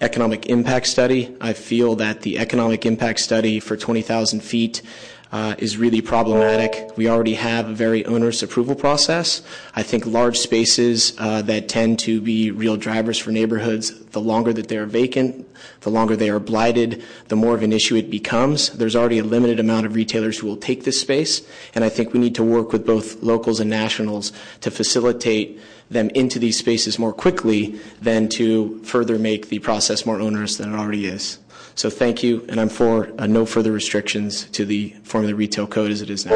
[0.02, 1.36] economic impact study.
[1.42, 6.98] I feel that the economic impact study for 20,000 feet uh, is really problematic.
[6.98, 9.42] We already have a very onerous approval process.
[9.76, 14.54] I think large spaces uh, that tend to be real drivers for neighborhoods, the longer
[14.54, 15.48] that they are vacant,
[15.82, 18.70] the longer they are blighted, the more of an issue it becomes.
[18.70, 21.42] There's already a limited amount of retailers who will take this space,
[21.76, 24.32] and I think we need to work with both locals and nationals
[24.62, 30.20] to facilitate them into these spaces more quickly than to further make the process more
[30.20, 31.40] onerous than it already is.
[31.78, 35.92] So thank you, and I'm for uh, no further restrictions to the formula retail code
[35.92, 36.32] as it is now.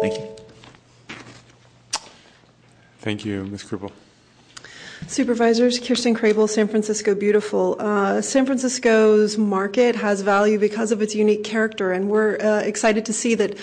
[0.00, 0.28] Thank you.
[3.00, 3.64] Thank you, Ms.
[3.64, 3.90] Krupel.
[5.06, 7.76] Supervisors, Kirsten Crable, San Francisco Beautiful.
[7.78, 13.04] Uh, San Francisco's market has value because of its unique character, and we're uh, excited
[13.04, 13.56] to see that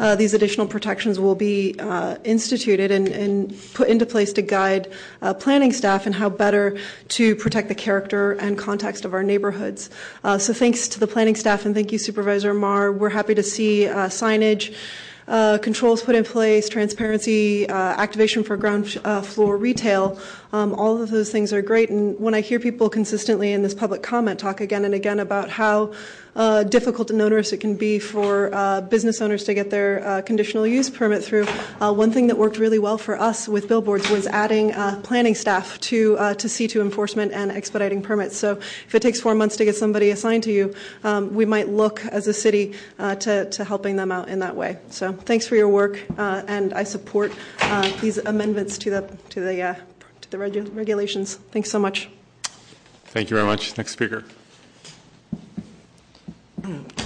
[0.00, 4.90] uh, these additional protections will be uh, instituted and, and, put into place to guide
[5.22, 6.76] uh, planning staff and how better
[7.08, 9.90] to protect the character and context of our neighborhoods.
[10.24, 12.90] Uh, so thanks to the planning staff and thank you, Supervisor Mar.
[12.90, 14.74] We're happy to see signage
[15.30, 20.18] uh, controls put in place, transparency, uh, activation for ground uh, floor retail.
[20.52, 21.90] Um, all of those things are great.
[21.90, 25.48] And when I hear people consistently in this public comment talk again and again about
[25.48, 25.92] how
[26.36, 30.22] uh, difficult and onerous it can be for uh, business owners to get their uh,
[30.22, 31.46] conditional use permit through.
[31.80, 35.34] Uh, one thing that worked really well for us with billboards was adding uh, planning
[35.34, 38.36] staff to uh, to see to enforcement and expediting permits.
[38.36, 41.68] So if it takes four months to get somebody assigned to you, um, we might
[41.68, 44.78] look as a city to to helping them out in that way.
[44.90, 47.32] So thanks for your work, and I support
[48.00, 49.89] these amendments to the to the
[50.30, 51.34] the regu- regulations.
[51.50, 52.08] Thanks so much.
[53.06, 53.76] Thank you very much.
[53.76, 54.24] Next speaker.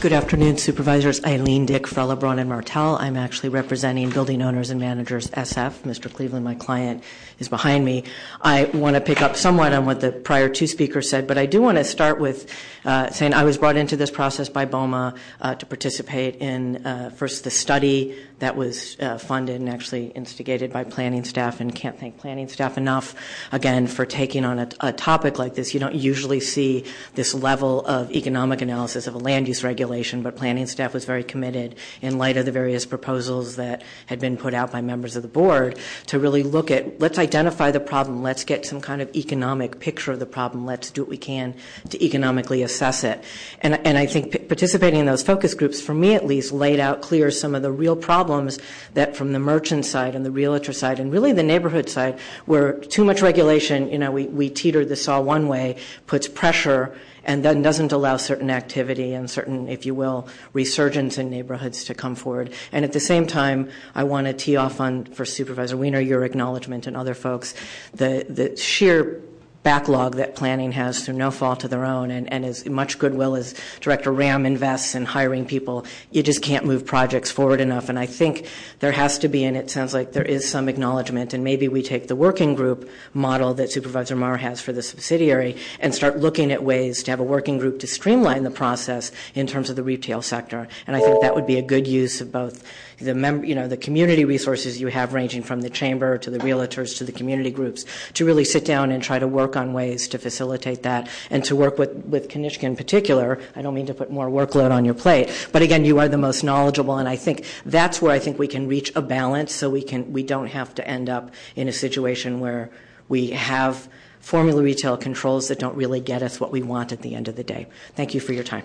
[0.00, 1.24] Good afternoon, Supervisors.
[1.24, 2.96] Eileen Dick, Farella, Braun, and Martel.
[2.96, 5.82] I'm actually representing Building Owners and Managers SF.
[5.84, 6.12] Mr.
[6.12, 7.02] Cleveland, my client,
[7.38, 8.04] is behind me.
[8.40, 11.46] I want to pick up somewhat on what the prior two speakers said, but I
[11.46, 12.50] do want to start with
[12.84, 17.10] uh, saying I was brought into this process by BOMA uh, to participate in uh,
[17.10, 22.18] first the study that was funded and actually instigated by planning staff, and can't thank
[22.18, 23.14] planning staff enough
[23.52, 25.72] again for taking on a topic like this.
[25.72, 30.36] You don't usually see this level of economic analysis of a land use regulation, but
[30.36, 34.52] planning staff was very committed in light of the various proposals that had been put
[34.52, 38.44] out by members of the board to really look at let's identify the problem, let's
[38.44, 41.54] get some kind of economic picture of the problem, let's do what we can
[41.88, 43.24] to economically assess it.
[43.60, 47.30] And, I think participating in those focus groups, for me at least, laid out clear
[47.30, 48.58] some of the real problems
[48.92, 52.74] that from the merchant side and the realtor side and really the neighborhood side, where
[52.74, 56.94] too much regulation, you know, we, teetered the saw one way, puts pressure
[57.24, 61.94] and then doesn't allow certain activity and certain, if you will, resurgence in neighborhoods to
[61.94, 62.52] come forward.
[62.72, 66.24] And at the same time, I want to tee off on, for Supervisor Wiener, your
[66.24, 67.54] acknowledgement and other folks,
[67.92, 69.22] the, the sheer
[69.64, 73.34] backlog that planning has through no fault of their own and, and as much goodwill
[73.34, 77.88] as Director Rahaim invests in hiring people, you just can't move projects forward enough.
[77.88, 78.46] And I think
[78.80, 81.82] there has to be, and it sounds like there is some acknowledgement, and maybe we
[81.82, 86.52] take the working group model that Supervisor Mar has for the subsidiary and start looking
[86.52, 89.82] at ways to have a working group to streamline the process in terms of the
[89.82, 90.68] retail sector.
[90.86, 92.62] And I think that would be a good use of both
[92.98, 97.50] the community resources you have ranging from the chamber to the realtors to the community
[97.50, 101.44] groups to really sit down and try to work on ways to facilitate that and
[101.44, 104.94] to work with Kanishka in particular I don't mean to put more workload on your
[104.94, 108.39] plate but again you are the most knowledgeable and I think that's where I think
[108.39, 111.68] we can reach a balance so we can we don't have to end up in
[111.68, 112.70] a situation where
[113.08, 113.89] we have
[114.24, 117.36] formula retail controls that don't really get us what we want at the end of
[117.36, 117.66] the day.
[117.94, 118.64] Thank you for your time.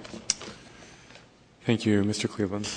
[1.66, 2.30] Thank you, Mr.
[2.30, 2.70] Cleveland.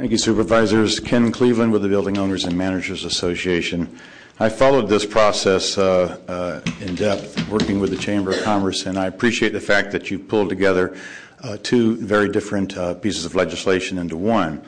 [0.00, 0.98] Thank you, Supervisors.
[0.98, 3.98] Ken Cleveland with the Building Owners and Managers Association.
[4.38, 8.98] I followed this process uh, uh, in depth, working with the Chamber of Commerce, and
[8.98, 10.96] I appreciate the fact that you pulled together
[11.42, 14.62] uh, two very different uh, pieces of legislation into one.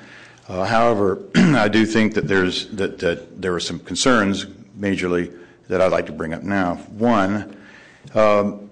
[0.49, 4.45] Uh, however, I do think that there's that, that, there are some concerns,
[4.79, 5.35] majorly,
[5.69, 6.75] that I'd like to bring up now.
[6.75, 7.57] One.
[8.15, 8.71] Um,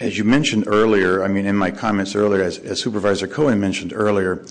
[0.00, 3.92] as you mentioned earlier, I mean, in my comments earlier, as, as Supervisor Cohen mentioned
[3.92, 4.44] earlier,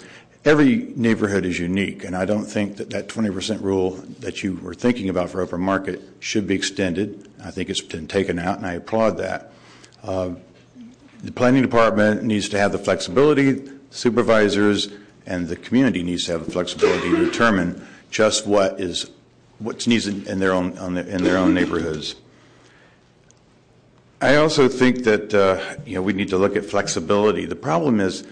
[0.45, 4.74] every neighborhood is unique, and I don't think that that 20% rule that you were
[4.74, 7.30] thinking about for open market should be extended.
[7.43, 9.51] I think it's been taken out, and I applaud that.
[10.03, 10.32] Uh,
[11.24, 14.90] the planning department needs to have the flexibility, supervisors,
[15.25, 19.09] and the community needs to have the flexibility to determine just what is
[19.59, 22.16] needed in their own the, in their own neighborhoods.
[24.22, 27.45] I also think that uh, you know we need to look at flexibility.
[27.45, 28.25] The problem is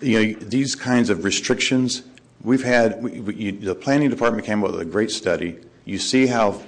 [0.00, 2.02] you know, these kinds of restrictions,
[2.42, 5.58] we've had, the planning department came up with a great study.
[5.84, 6.60] You see how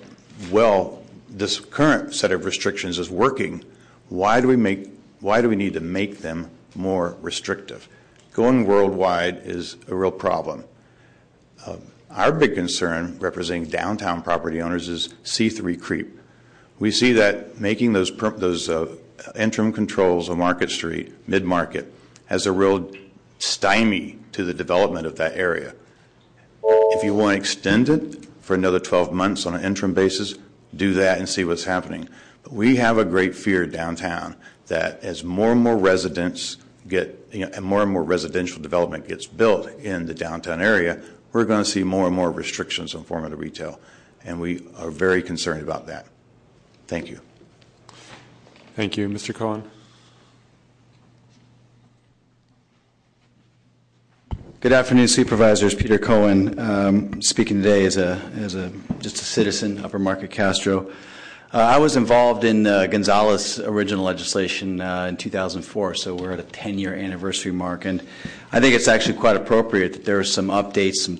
[0.50, 3.65] well this current set of restrictions is working.
[4.09, 4.89] Why do we make,
[5.20, 7.89] why do we need to make them more restrictive?
[8.33, 10.65] Going worldwide is a real problem.
[11.65, 11.76] Uh,
[12.10, 16.18] our big concern representing downtown property owners is C3 creep.
[16.78, 18.97] We see that making those, those uh,
[19.36, 21.92] interim controls on Market Street, mid-market,
[22.26, 22.91] has a real
[23.41, 25.75] stymie to the development of that area.
[26.62, 30.35] If you want to extend it for another 12 months on an interim basis,
[30.75, 32.09] do that and see what's happening.
[32.43, 34.36] But we have a great fear downtown
[34.67, 39.09] that as more and more residents get, you know, and more and more residential development
[39.09, 41.02] gets built in the downtown area,
[41.33, 43.81] we're going to see more and more restrictions on formula retail.
[44.25, 46.07] And we are very concerned about that.
[46.86, 47.20] Thank you.
[48.77, 49.09] Thank you.
[49.09, 49.35] Mr.
[49.35, 49.69] Cohen.
[54.61, 55.75] Good afternoon, Supervisors.
[55.75, 60.93] Peter Cohen, um, speaking today as a, as a just a citizen, Upper Market Castro.
[61.53, 66.39] Uh, I was involved in uh, Gonzalez' original legislation uh, in 2004, so we're at
[66.39, 68.07] a 10-year anniversary mark, and
[68.53, 71.19] I think it's actually quite appropriate that there are some updates, some,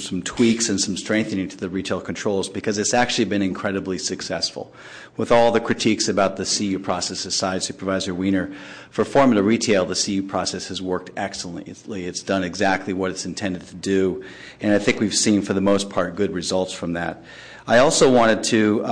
[0.00, 4.74] some tweaks, and some strengthening to the retail controls because it's actually been incredibly successful.
[5.16, 8.52] With all the critiques about the CU process aside, Supervisor Wiener,
[8.90, 12.06] for formula retail, the CU process has worked excellently.
[12.06, 14.24] It's done exactly what it's intended to do,
[14.60, 17.22] and I think we've seen, for the most part, good results from that.
[17.70, 18.88] I also wanted to uh,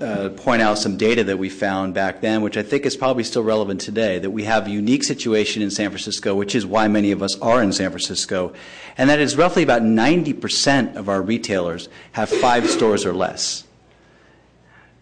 [0.00, 3.24] uh, point out some data that we found back then, which I think is probably
[3.24, 6.88] still relevant today, that we have a unique situation in San Francisco, which is why
[6.88, 8.54] many of us are in San Francisco,
[8.96, 13.64] and that is roughly about 90% of our retailers have five stores or less.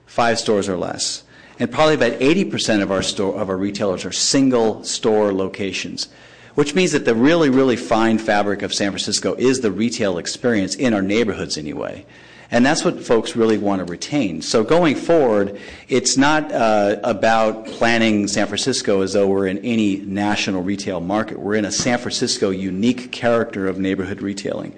[0.06, 1.22] Five stores or less.
[1.60, 6.08] And probably about 80% of our, store, of our retailers are single store locations
[6.56, 10.74] which means that the really, really fine fabric of San Francisco is the retail experience
[10.74, 12.04] in our neighborhoods anyway.
[12.52, 14.42] And that's what folks really want to retain.
[14.42, 19.98] So going forward, it's not uh, about planning San Francisco as though we're in any
[19.98, 21.38] national retail market.
[21.38, 24.74] We're in a San Francisco unique character of neighborhood retailing.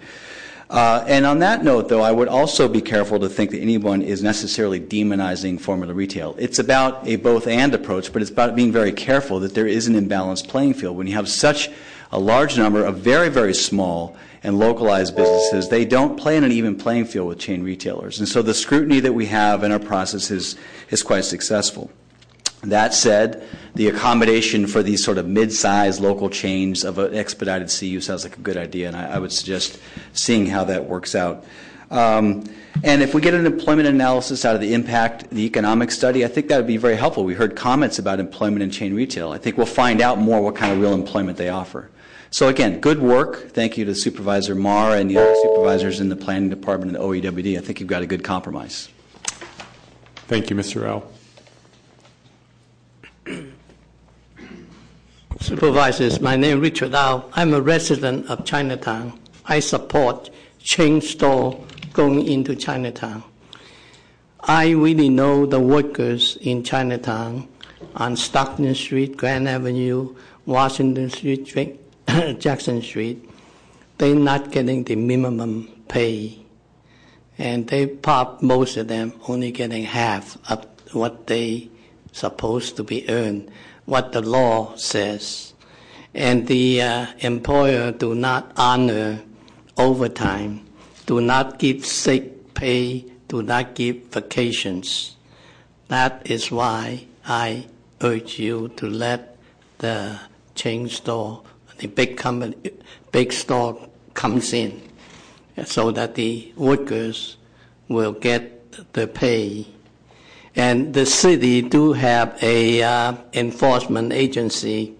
[0.69, 4.01] Uh, and on that note, though, I would also be careful to think that anyone
[4.01, 6.35] is necessarily demonizing formula retail.
[6.39, 9.87] It's about a both and approach, but it's about being very careful that there is
[9.87, 10.97] an imbalanced playing field.
[10.97, 11.71] When you have such
[12.11, 16.53] a large number of very, very small and localized businesses, they don't play in an
[16.53, 18.19] even playing field with chain retailers.
[18.19, 20.57] And so the scrutiny that we have in our process is,
[20.91, 21.91] is quite successful.
[22.63, 23.43] That said,
[23.75, 28.37] the accommodation for these sort of mid-sized local chains of an expedited CU sounds like
[28.37, 29.81] a good idea, and I, would suggest
[30.13, 31.45] seeing how that works out.
[31.91, 32.45] Um,
[32.85, 36.29] and if we get an employment analysis out of the impact, the economic study, I
[36.29, 37.25] think that would be very helpful.
[37.25, 39.33] We heard comments about employment in chain retail.
[39.33, 41.91] I think we'll find out more what kind of real employment they offer.
[42.33, 43.51] So again, good work.
[43.53, 47.31] Thank you to Supervisor Mar and the other supervisors in the Planning Department and the
[47.31, 47.59] OEWD.
[47.59, 48.89] I think you've got a good compromise.
[50.29, 50.83] Thank you, Mr.
[50.83, 51.03] Rao.
[55.41, 57.27] Supervisors, my name is Richard Lau.
[57.35, 59.21] I'm a resident of Chinatown.
[59.45, 61.63] I support chain store
[61.93, 63.25] going into Chinatown.
[64.41, 67.47] I really know the workers in Chinatown
[67.95, 71.45] on Stockton Street, Grand Avenue, Washington Street,
[72.39, 73.29] Jackson Street,
[73.97, 76.39] they're not getting the minimum pay.
[77.39, 81.71] And they pop most of them only getting half of what they
[82.13, 83.51] supposed to be earned,
[83.87, 85.55] what the law says.
[86.13, 89.23] And the uh, employer do not honor
[89.79, 90.67] overtime,
[91.07, 95.17] do not give sick pay, do not give vacations.
[95.89, 97.67] That is why I
[98.03, 99.39] urge you to let
[99.79, 100.21] the
[100.55, 101.43] chain store
[101.83, 102.57] the big company,
[103.11, 104.81] big store comes in,
[105.65, 107.37] so that the workers
[107.89, 109.67] will get the pay.
[110.55, 114.95] And the city do have a uh, enforcement agency.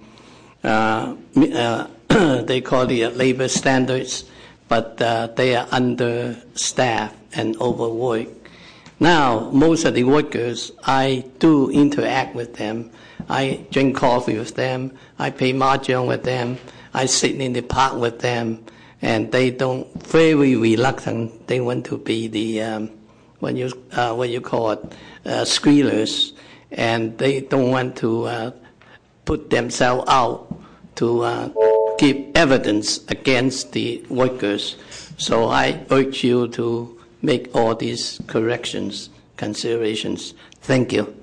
[0.65, 1.87] Uh, uh,
[2.43, 4.25] they call it labor standards,
[4.69, 8.49] but uh, they are understaffed and overworked.
[8.99, 12.91] Now, most of the workers, I do interact with them
[13.29, 14.97] I drink coffee with them.
[15.19, 16.59] I play mahjong with them.
[16.95, 18.65] I sit in the park with them,
[19.01, 21.47] and they don't very reluctant.
[21.47, 22.91] They want to be the um,
[23.41, 24.93] what you uh, what you call it
[25.25, 26.33] uh, squealers,
[26.71, 28.51] and they don't want to uh,
[29.25, 30.55] put themselves out
[30.97, 31.49] to uh,
[31.99, 34.77] give evidence against the workers.
[35.17, 40.35] So I urge you to make all these corrections, considerations.
[40.61, 41.15] Thank you.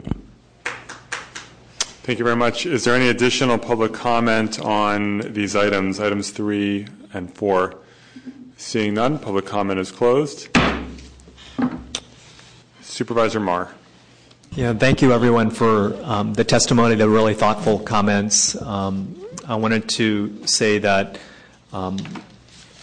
[2.10, 2.66] Thank you very much.
[2.66, 7.76] Is there any additional public comment on these items, items three and four?
[8.58, 10.48] Seeing none, public comment is closed.
[12.82, 13.76] Supervisor Mar.
[14.54, 18.60] Yeah, thank you everyone for um, the testimony, the really thoughtful comments.
[18.60, 19.16] Um,
[19.48, 21.20] I wanted to say that
[21.72, 22.00] um,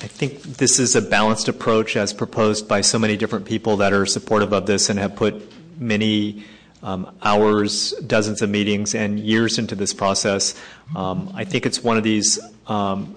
[0.03, 3.93] I think this is a balanced approach as proposed by so many different people that
[3.93, 6.45] are supportive of this and have put many
[6.83, 10.55] um, hours, dozens of meetings, and years into this process.
[10.95, 13.17] Um, I think it's one of these um,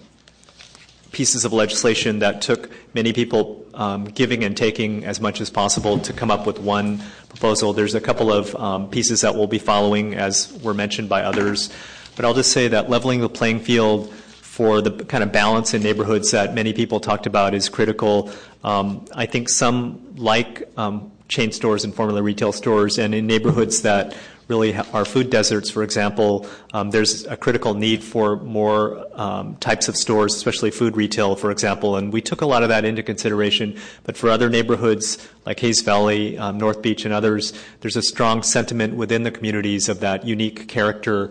[1.11, 5.99] pieces of legislation that took many people um, giving and taking as much as possible
[5.99, 7.73] to come up with one proposal.
[7.73, 11.69] There's a couple of um, pieces that we'll be following, as were mentioned by others.
[12.15, 15.81] But I'll just say that leveling the playing field for the kind of balance in
[15.81, 18.29] neighborhoods that many people talked about is critical.
[18.63, 23.83] Um, I think some like um, chain stores and formula retail stores, and in neighborhoods
[23.83, 24.17] that
[24.49, 29.87] really are food deserts, for example, um, there's a critical need for more um, types
[29.87, 31.97] of stores, especially food retail, for example.
[31.97, 33.77] And we took a lot of that into consideration.
[34.05, 38.41] But for other neighborhoods like Hayes Valley, um, North Beach, and others, there's a strong
[38.41, 41.29] sentiment within the communities of that unique character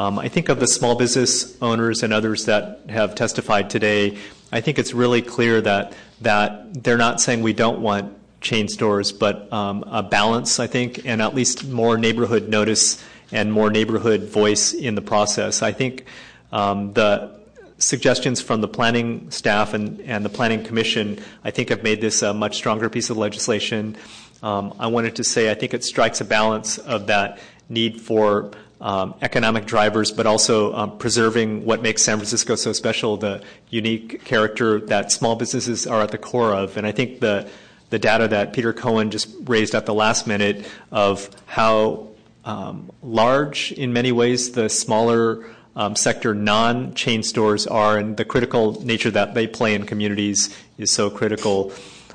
[0.00, 4.16] Um, I think of the small business owners and others that have testified today,
[4.50, 9.12] I think it's really clear that that they're not saying we don't want chain stores,
[9.12, 13.02] but um, a balance, I think, and at least more neighborhood notice
[13.32, 15.62] and more neighborhood voice in the process.
[15.62, 16.04] I think
[16.52, 17.38] um, the
[17.78, 22.22] suggestions from the planning staff and, and the planning commission, I think, have made this
[22.22, 23.96] a much stronger piece of legislation.
[24.42, 27.38] Um, I wanted to say I think it strikes a balance of that
[27.68, 33.16] need for um, economic drivers, but also um, preserving what makes San Francisco so special,
[33.16, 36.76] the unique character that small businesses are at the core of.
[36.76, 37.48] And I think the
[37.90, 42.08] the data that Peter Cohen just raised at the last minute of how
[42.44, 45.44] um, large, in many ways, the smaller
[45.76, 50.90] um, sector non-chain stores are, and the critical nature that they play in communities is
[50.90, 51.72] so critical.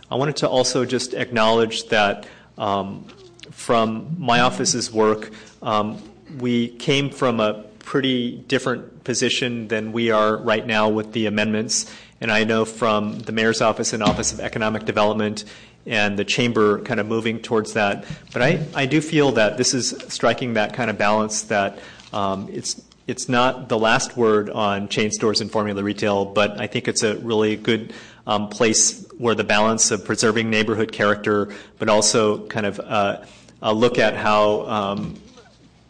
[0.09, 3.05] I wanted to also just acknowledge that um,
[3.51, 5.31] from my office's work,
[5.61, 6.01] um,
[6.39, 11.85] we came from a pretty different position than we are right now with the amendments.
[12.21, 15.43] And I know from the mayor's office and Office of Economic Development
[15.85, 18.05] and the chamber kind of moving towards that.
[18.33, 21.79] But I, I do feel that this is striking that kind of balance that
[22.13, 26.65] um, it's it's not the last word on chain stores and formula retail, but I
[26.65, 27.93] think it's a really good
[28.25, 33.23] um, place where the balance of preserving neighborhood character, but also kind of uh,
[33.61, 35.19] a look at how um,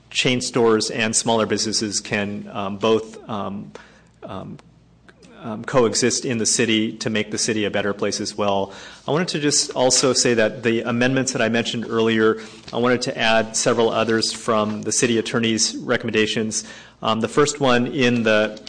[0.09, 3.71] chain stores and smaller businesses can um, both um,
[4.23, 4.57] um,
[5.65, 8.73] coexist in the city to make the city a better place as well.
[9.07, 12.41] I wanted to just also say that the amendments that I mentioned earlier,
[12.73, 16.63] I wanted to add several others from the city attorney's recommendations.
[17.01, 18.59] Um, the first one in the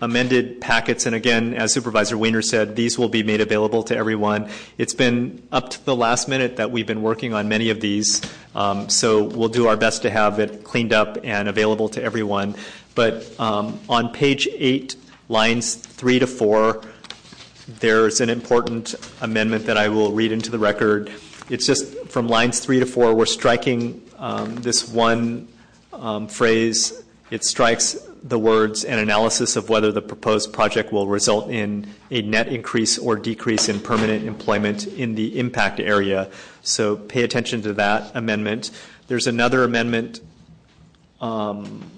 [0.00, 4.48] amended packets, and again, as Supervisor Wiener said, these will be made available to everyone.
[4.78, 8.22] It's been up to the last minute that we've been working on many of these,
[8.54, 12.54] um, so we'll do our best to have it cleaned up and available to everyone.
[12.94, 14.96] But um, on page eight
[15.28, 16.82] lines three to four,
[17.66, 21.10] there's an important amendment that I will read into the record.
[21.48, 25.48] It's just from lines three to four, we're striking um, this one
[25.92, 27.02] um, phrase.
[27.30, 32.22] It strikes the words an analysis of whether the proposed project will result in a
[32.22, 36.28] net increase or decrease in permanent employment in the impact area.
[36.62, 38.70] So pay attention to that amendment.
[39.06, 40.20] There's another amendment
[41.20, 41.88] um,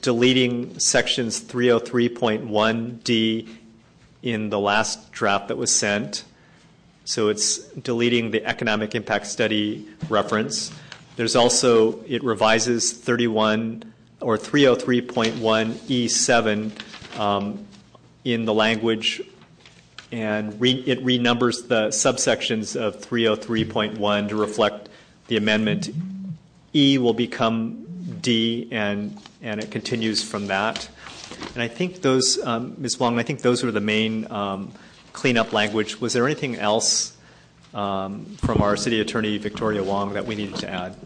[0.00, 3.48] deleting sections 303.1D
[4.22, 6.24] in the last draft that was sent.
[7.04, 10.70] So it's deleting the economic impact study reference.
[11.16, 17.66] There's also, it revises 31 or 303.1E7 um,
[18.24, 19.22] in the language
[20.10, 24.88] and re, it renumbers the subsections of 303.1 to reflect
[25.26, 25.90] the amendment.
[26.74, 27.86] E will become
[28.20, 30.88] D and and it continues from that.
[31.54, 32.98] And I think those, um, Ms.
[32.98, 34.72] Wong, I think those were the main um,
[35.12, 36.00] cleanup language.
[36.00, 37.16] Was there anything else
[37.74, 40.96] um, from our city attorney, Victoria Wong, that we needed to add?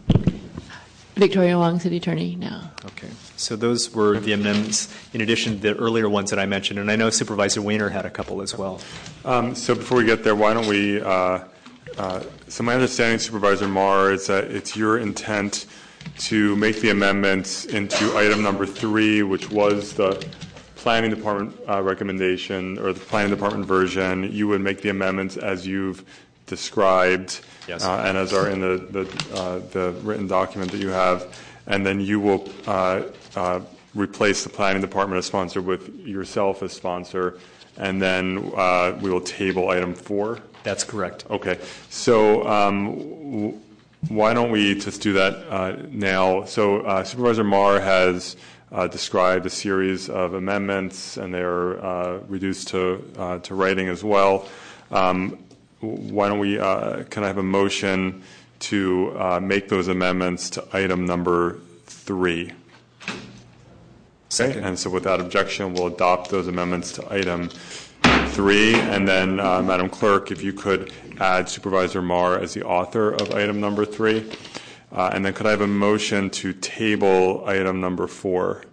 [1.14, 2.70] Victoria Wong, city attorney, now.
[2.84, 3.08] Okay.
[3.36, 6.78] So those were the amendments in addition to the earlier ones that I mentioned.
[6.78, 8.80] And I know Supervisor Wiener had a couple as well.
[9.24, 11.40] Um, so before we get there, why don't we, uh,
[11.98, 15.66] uh, so my understanding, Supervisor Mar, is that it's your intent
[16.18, 20.24] to make the amendments into item number three, which was the
[20.76, 24.32] planning department uh, recommendation or the planning department version.
[24.32, 26.04] You would make the amendments as you've
[26.46, 27.84] described yes.
[27.84, 31.86] uh, and as are in the the, uh, the, written document that you have, and
[31.86, 33.02] then you will uh,
[33.36, 33.60] uh,
[33.94, 37.38] replace the planning department as sponsor with yourself as sponsor,
[37.76, 40.40] and then uh, we will table item four.
[40.62, 41.26] That's correct.
[41.30, 41.58] Okay.
[41.90, 42.46] So.
[42.46, 43.60] Um, w-
[44.08, 46.44] why don't we just do that uh, now?
[46.44, 48.36] So uh, Supervisor Mar has
[48.72, 53.88] uh, described a series of amendments, and they are uh, reduced to uh, to writing
[53.88, 54.48] as well.
[54.90, 55.38] Um,
[55.80, 56.58] why don't we?
[56.58, 58.22] Uh, can I have a motion
[58.60, 62.52] to make those amendments to item number three?
[64.40, 67.50] Okay, and so without objection, we'll adopt those amendments to item
[68.28, 68.74] three.
[68.74, 73.60] And then, Madam Clerk, if you could add Supervisor Mar as the author of item
[73.60, 74.30] number three.
[74.90, 78.64] Uh, and then could I have a motion to table item number four?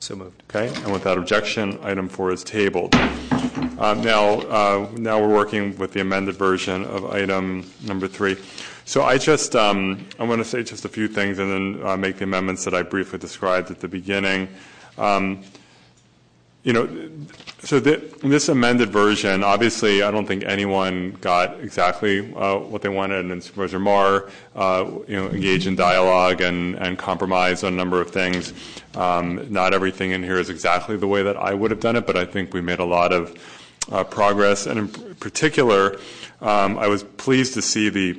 [0.00, 0.42] So moved.
[0.50, 2.94] Okay, and without objection, item four is tabled.
[3.76, 8.36] Now, uh, now we're working with the amended version of item number three.
[8.86, 11.96] So I just, um, I'm going to say just a few things and then uh,
[11.96, 14.48] make the amendments that I briefly described at the beginning.
[16.64, 17.10] You know,
[17.60, 23.30] so this amended version, obviously, I don't think anyone got exactly uh, what they wanted,
[23.30, 28.00] and Supervisor Mar, uh, you know, engaged in dialogue and, and compromise on a number
[28.00, 28.54] of things.
[28.94, 32.06] Um, not everything in here is exactly the way that I would have done it,
[32.06, 33.38] but I think we made a lot of
[33.92, 34.66] uh, progress.
[34.66, 35.98] And in particular,
[36.40, 38.18] um, I was pleased to see the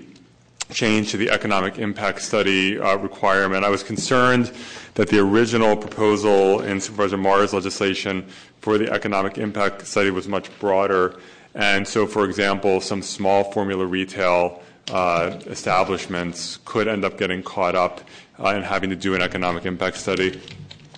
[0.71, 3.63] change to the economic impact study requirement.
[3.63, 4.51] I was concerned
[4.95, 8.25] that the original proposal in Supervisor Mar's legislation
[8.61, 11.19] for the economic impact study was much broader.
[11.53, 17.75] And so, for example, some small formula retail uh, establishments could end up getting caught
[17.75, 18.01] up
[18.39, 20.39] uh, in having to do an economic impact study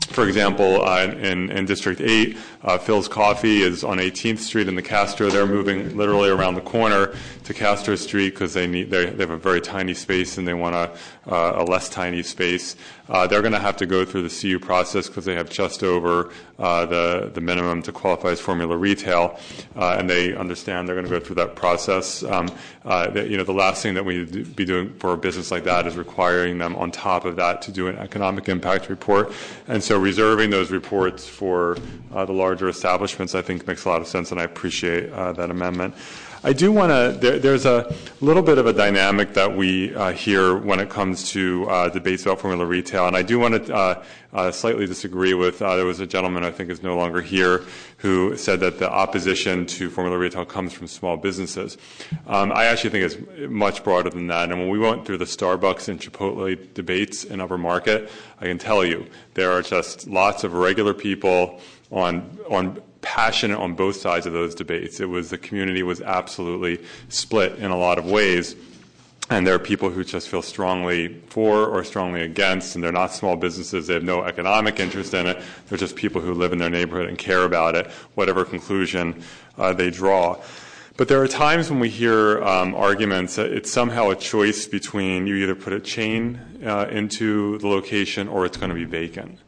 [0.10, 4.76] for example, uh, in, in District 8, uh, Philz Coffee is on 18th Street in
[4.76, 5.30] the Castro.
[5.30, 9.38] They're moving literally around the corner to Castro Street because they need they have a
[9.38, 10.90] very tiny space and they want uh,
[11.28, 12.76] a less tiny space.
[13.10, 15.84] Uh, they're going to have to go through the CU process because they have just
[15.84, 19.40] over uh, the minimum to qualify as formula retail,
[19.76, 22.24] uh, and they understand they're going to go through that process.
[22.24, 22.48] Um,
[23.16, 25.88] you know, the last thing that we to be doing for a business like that
[25.88, 29.32] is requiring them on top of that to do an economic impact report,
[29.68, 31.78] and so reserving those reports for
[32.12, 35.94] the larger establishments, I think, makes a lot of sense, and I appreciate that amendment.
[36.44, 40.12] I do want to, there, there's a little bit of a dynamic that we uh,
[40.12, 43.76] hear when it comes to uh, debates about formula retail, and I do want to
[43.76, 47.22] uh, uh slightly disagree with, uh, there was a gentleman I think is no longer
[47.22, 47.64] here
[47.98, 51.78] who said that the opposition to formula retail comes from small businesses.
[52.28, 55.26] Um, I actually think it's much broader than that, and when we went through the
[55.26, 60.44] Starbucks and Chipotle debates in Upper Market, I can tell you there are just lots
[60.44, 61.60] of regular people
[61.90, 65.00] on on passionate on both sides of those debates.
[65.00, 68.54] It was the community was absolutely split in a lot of ways.
[69.30, 73.14] And there are people who just feel strongly for or strongly against, and they're not
[73.14, 73.88] small businesses.
[73.88, 75.42] They have no economic interest in it.
[75.68, 79.24] They're just people who live in their neighborhood and care about it, whatever conclusion
[79.58, 80.42] uh, they draw.
[80.98, 85.28] But there are times when we hear um, arguments that it's somehow a choice between
[85.28, 89.40] you either put a chain uh, into the location or it's going to be vacant.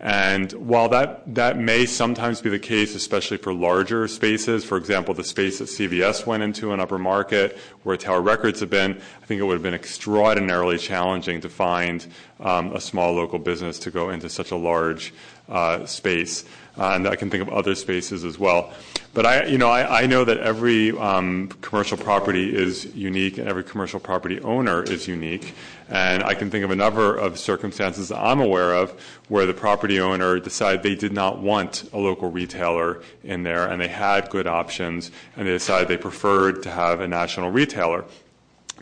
[0.00, 5.24] And while that, may sometimes be the case, especially for larger spaces, for example, the
[5.24, 9.40] space that CVS went into in Upper Market, where Tower Records have been, I think
[9.40, 12.06] it would have been extraordinarily challenging to find
[12.38, 15.12] um, a small local business to go into such a large
[15.48, 16.44] uh, space.
[16.76, 18.72] And I can think of other spaces as well.
[19.14, 23.48] But I, you know, I, I know that every um, commercial property is unique, and
[23.48, 25.54] every commercial property owner is unique.
[25.88, 28.90] And I can think of a number of circumstances I'm aware of
[29.28, 33.80] where the property owner decided they did not want a local retailer in there, and
[33.80, 38.04] they had good options, and they decided they preferred to have a national retailer.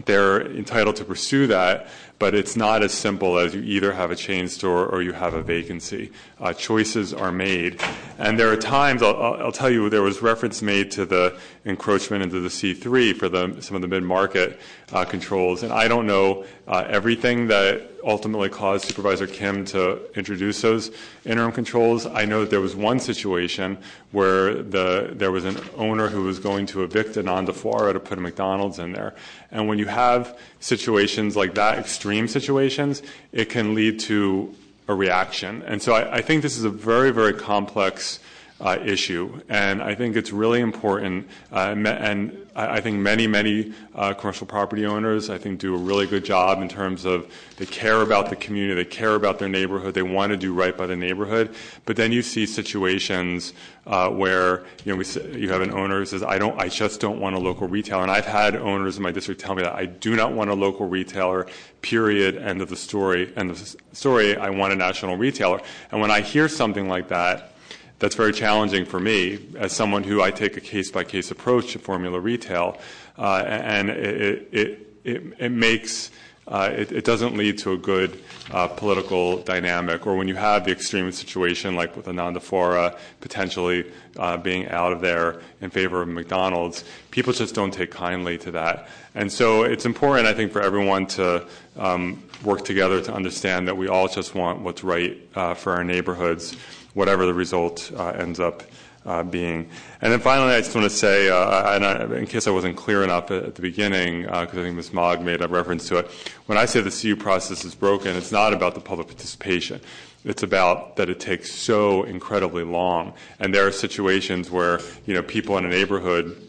[0.05, 4.17] They're entitled to pursue that, but it's not as simple as you either have a
[4.17, 6.13] chain store or you have a vacancy.
[6.39, 7.81] Uh, choices are made.
[8.19, 12.41] And there are times, I'll, tell you, there was reference made to the encroachment into
[12.41, 14.61] the C3 for some of the mid-market
[15.05, 15.63] controls.
[15.63, 20.93] And I don't know uh, everything that ultimately caused Supervisor Kim to introduce those
[21.25, 22.07] interim controls.
[22.07, 23.79] I know that there was one situation
[24.13, 28.17] where the, there was an owner who was going to evict Ananda Fuara to put
[28.17, 29.15] a McDonald's in there.
[29.51, 34.55] And when you have situations like that, extreme situations, it can lead to
[34.89, 35.63] a reaction.
[35.63, 38.23] And so I, think this is a very, very complex uh,
[38.61, 39.41] issue.
[39.49, 41.29] And I think it's really important.
[41.53, 46.07] Uh, and I, think many, many uh, commercial property owners, I think, do a really
[46.07, 49.93] good job in terms of they care about the community, they care about their neighborhood,
[49.93, 51.55] they want to do right by the neighborhood.
[51.85, 53.53] But then you see situations
[53.87, 58.03] uh, where you have an owner who says, "I just don't want a local retailer."
[58.03, 60.55] And I've had owners in my district tell me that I do not want a
[60.55, 61.47] local retailer.
[61.83, 62.37] Period.
[62.37, 63.33] End of the story.
[63.37, 64.37] End of the story.
[64.37, 65.61] I want a national retailer.
[65.93, 67.53] And when I hear something like that
[67.99, 71.73] that's very challenging for me as someone who I take a case by case approach
[71.73, 72.79] to formula retail,
[73.19, 76.11] uh, and it, it, it, it makes
[76.49, 80.07] uh, it, it, doesn't lead to a good uh, political dynamic.
[80.07, 84.93] Or when you have the extreme situation like with Ananda Fuara potentially uh, being out
[84.93, 88.87] of there in favor of McDonald's, people just don't take kindly to that.
[89.17, 91.45] And so it's important, I think, for everyone to
[91.77, 95.83] um, work together to understand that we all just want what's right uh, for our
[95.83, 96.57] neighborhoods
[96.97, 98.63] whatever the result uh, ends up
[99.05, 99.69] uh, being.
[100.01, 103.31] And then finally, I just want to say, uh, in case I wasn't clear enough
[103.31, 104.95] at, the beginning, because I think Ms.
[104.95, 106.11] Mogg made a reference to it,
[106.47, 109.81] when I say the CU process is broken, it's not about the public participation.
[110.25, 113.13] It's about that it takes so incredibly long.
[113.39, 116.43] And there are situations where, you know, people in a neighborhood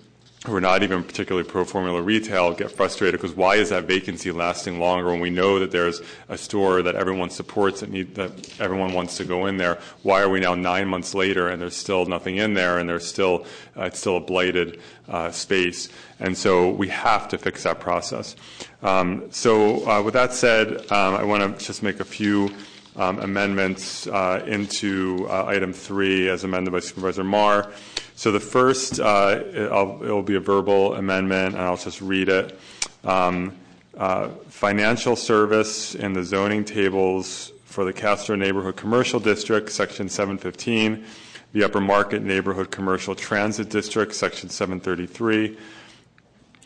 [0.45, 4.32] who are not even particularly pro formula retail get frustrated because why is that vacancy
[4.32, 8.59] lasting longer when we know that there's a store that everyone supports that need that
[8.59, 9.80] everyone wants to go in there?
[10.03, 13.06] Why are we now nine months later and there's still nothing in there and there's
[13.06, 15.90] still uh, it's still a blighted uh, space?
[16.19, 18.35] And so we have to fix that process.
[18.83, 22.51] Um, so uh, with that said um, I want to just make a few
[22.95, 27.72] um, amendments uh, into uh, item three as amended by Supervisor Mar.
[28.18, 32.60] So the first, uh, it, will be a verbal amendment, and I'll just read it.
[33.04, 33.56] Um,
[33.96, 41.06] uh, financial service in the zoning tables for the Castro Neighborhood Commercial District, Section 715,
[41.54, 45.56] the Upper Market Neighborhood Commercial Transit District, Section 733,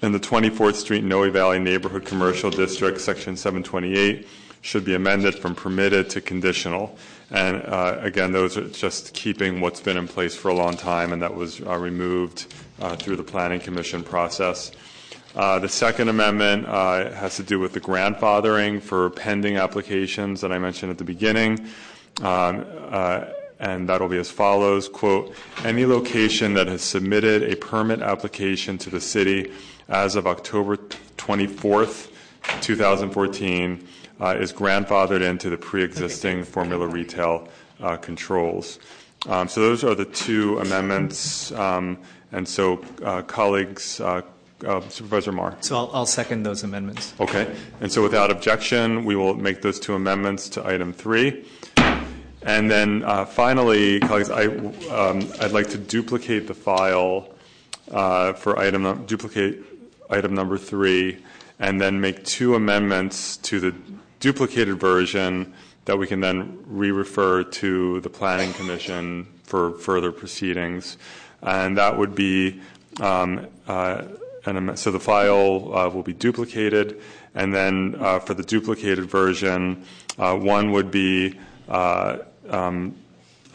[0.04, 4.26] and the 24th Street Noe Valley Neighborhood Commercial District, Section 728
[4.62, 6.98] should be amended from permitted to conditional.
[7.32, 11.14] And uh, again, those are just keeping what's been in place for a long time,
[11.14, 14.72] and that was uh, removed uh, through the Planning Commission process.
[15.34, 20.92] The second amendment has to do with the grandfathering for pending applications that I mentioned
[20.92, 21.68] at the beginning.
[22.22, 22.66] Um,
[23.61, 28.90] and that'll be as follows, quote, any location that has submitted a permit application to
[28.90, 29.53] the city
[29.88, 30.77] as of October
[31.18, 32.10] 24th,
[32.61, 33.85] 2014 uh,
[34.30, 37.48] is grandfathered into the pre-existing formula retail
[37.82, 38.80] uh, controls.
[39.27, 41.51] Um, so those are the two amendments.
[41.51, 41.98] Um,
[42.32, 44.22] and so, uh, colleagues, uh,
[44.66, 45.58] uh, Supervisor Mar.
[45.61, 47.14] So I'll, I'll, second those amendments.
[47.19, 47.53] Okay.
[47.82, 51.45] And so without objection, we will make those two amendments to item three.
[52.43, 57.27] And then uh, finally, colleagues, I, um, I'd like to duplicate the file
[57.88, 59.64] for item, duplicate
[60.09, 61.17] item number three,
[61.59, 63.75] and then make two amendments to the
[64.22, 65.53] duplicated version
[65.85, 70.98] that we can then re-refer to the Planning Commission for further proceedings.
[71.41, 72.61] And that would be,
[73.01, 74.03] um, uh,
[74.75, 77.01] so the file uh, will be duplicated.
[77.33, 79.83] And then uh, for the duplicated version,
[80.17, 82.95] uh, one would be uh, um,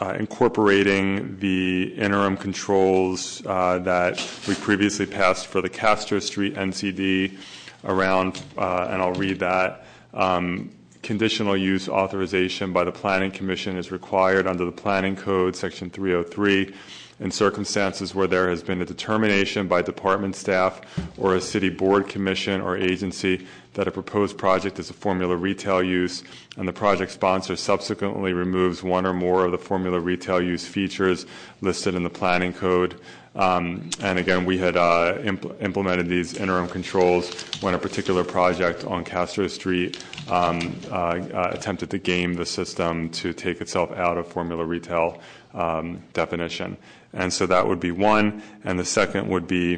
[0.01, 7.37] uh, incorporating the interim controls that we previously passed for the Castro Street NCD
[7.85, 9.86] around, and I'll read that.
[10.17, 10.71] Um,
[11.03, 16.73] conditional use authorization by the Planning Commission is required under the Planning Code, Section 303,
[17.19, 20.81] in circumstances where there has been a determination by department staff
[21.17, 25.83] or a city board, commission, or agency that a proposed project is a formula retail
[25.83, 26.23] use,
[26.57, 31.27] and the project sponsor subsequently removes one or more of the formula retail use features
[31.61, 32.99] listed in the planning code.
[33.35, 35.17] Um, and again, we had uh,
[35.59, 37.31] implemented these interim controls
[37.61, 43.09] when a particular project on Castro Street um, uh, uh, attempted to game the system
[43.11, 45.21] to take itself out of formula retail
[45.53, 46.77] um, definition.
[47.13, 48.41] And so that would be one.
[48.63, 49.77] And the second would be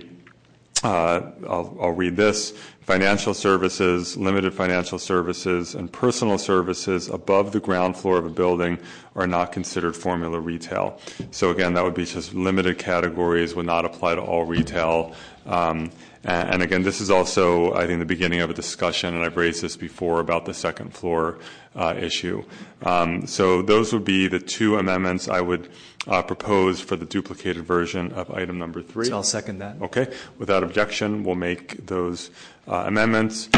[0.83, 2.51] I'll, I'll, read this.
[2.82, 8.80] Financial services, limited financial services, and personal services above the ground floor of a building
[9.16, 10.99] are not considered formula retail.
[11.32, 15.14] So again, that would be just limited categories, would not apply to all retail.
[15.45, 15.91] Um,
[16.24, 19.61] and, again, this is also, I think, the beginning of a discussion, and I've raised
[19.61, 21.40] this before about the second floor
[21.75, 22.43] uh, issue.
[22.83, 25.69] Um, so those would be the two amendments I would uh,
[26.06, 29.06] proposed for the duplicated version of item number three.
[29.06, 29.82] So I'll second that.
[29.82, 30.14] Okay.
[30.38, 32.32] Without objection, we'll make those
[32.68, 33.50] uh, amendments.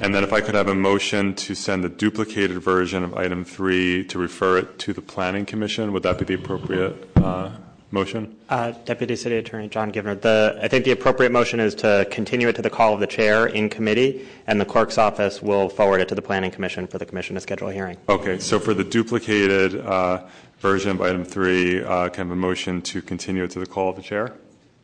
[0.00, 3.44] And then if I could have a motion to send the duplicated version of item
[3.44, 7.50] three to refer it to the Planning Commission, would that be the appropriate uh,
[7.90, 8.36] motion?
[8.48, 12.48] Uh, Deputy City Attorney Jon Givner, the, I think the appropriate motion is to continue
[12.48, 16.00] it to the call of the chair in committee, and the clerk's office will forward
[16.00, 17.96] it to the Planning Commission for the commission to schedule a hearing.
[18.08, 20.22] Okay, so for the duplicated uh,
[20.60, 23.66] version of item three, uh, can I have a motion to continue it to the
[23.66, 24.34] call of the chair?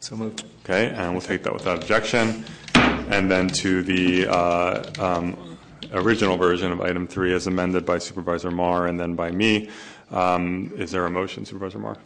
[0.00, 0.44] So moved.
[0.64, 2.44] Okay, and we'll take that without objection.
[2.74, 5.58] And then to the uh, um,
[5.92, 9.70] original version of item three as amended by Supervisor Mar and then by me.
[10.10, 11.96] Um, is there a motion, Supervisor Mar?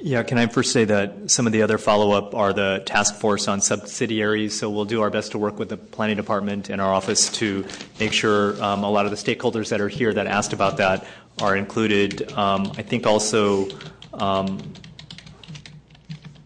[0.00, 3.46] Yeah, can I first say that some of the other follow-up are the task force
[3.46, 4.58] on subsidiaries.
[4.58, 7.64] So we'll do our best to work with the planning department and our office to
[8.00, 11.06] make sure um, a lot of the stakeholders that are here that asked about that
[11.40, 12.30] are included.
[12.32, 13.68] Um, I think also
[14.12, 14.60] um,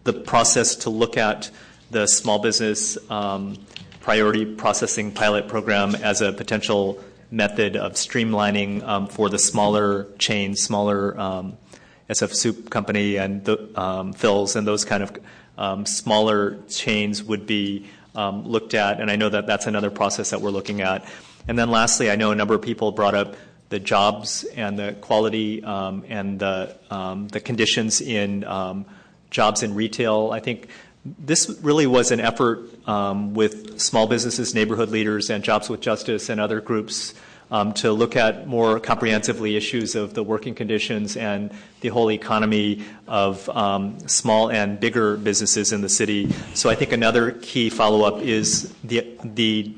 [0.03, 1.49] the process to look at
[1.91, 3.57] the small business um,
[3.99, 11.13] priority processing pilot program as a potential method of streamlining for the smaller chains, smaller
[12.09, 17.85] SF Soup Company and the, Philz and those kind of smaller chains would be
[18.15, 19.01] looked at.
[19.01, 21.05] And I know that that's another process that we're looking at.
[21.47, 23.35] And then lastly, I know a number of people brought up
[23.69, 26.75] the jobs and the quality um, and the,
[27.31, 28.43] the conditions in
[29.29, 30.31] jobs in retail.
[30.31, 30.69] I think
[31.17, 36.29] this really was an effort um, with small businesses, neighborhood leaders, and Jobs with Justice
[36.29, 37.13] and other groups
[37.49, 42.83] um, to look at more comprehensively issues of the working conditions and the whole economy
[43.07, 46.29] of um, small and bigger businesses in the city.
[46.53, 49.73] So I think another key follow up is the the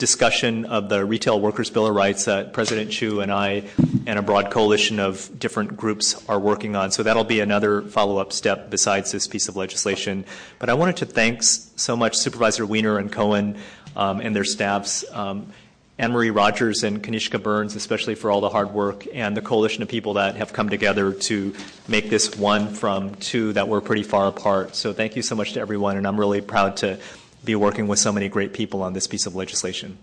[0.00, 3.64] discussion of the Retail Workers Bill of Rights that President Chiu and I
[4.06, 6.90] and a broad coalition of different groups are working on.
[6.90, 10.24] So that'll be another follow up step besides this piece of legislation.
[10.58, 13.58] But I wanted to thank so much Supervisor Wiener and Cohen
[13.94, 15.04] um, and their staffs.
[15.12, 15.52] Um,
[15.98, 19.90] AnMarie Rodgers and Kanishka Burns, especially for all the hard work, and the coalition of
[19.90, 21.54] people that have come together to
[21.88, 24.74] make this one from two that were pretty far apart.
[24.74, 26.98] So thank you so much to everyone, and I'm really proud to
[27.44, 29.98] be working with so many great people on this piece of legislation.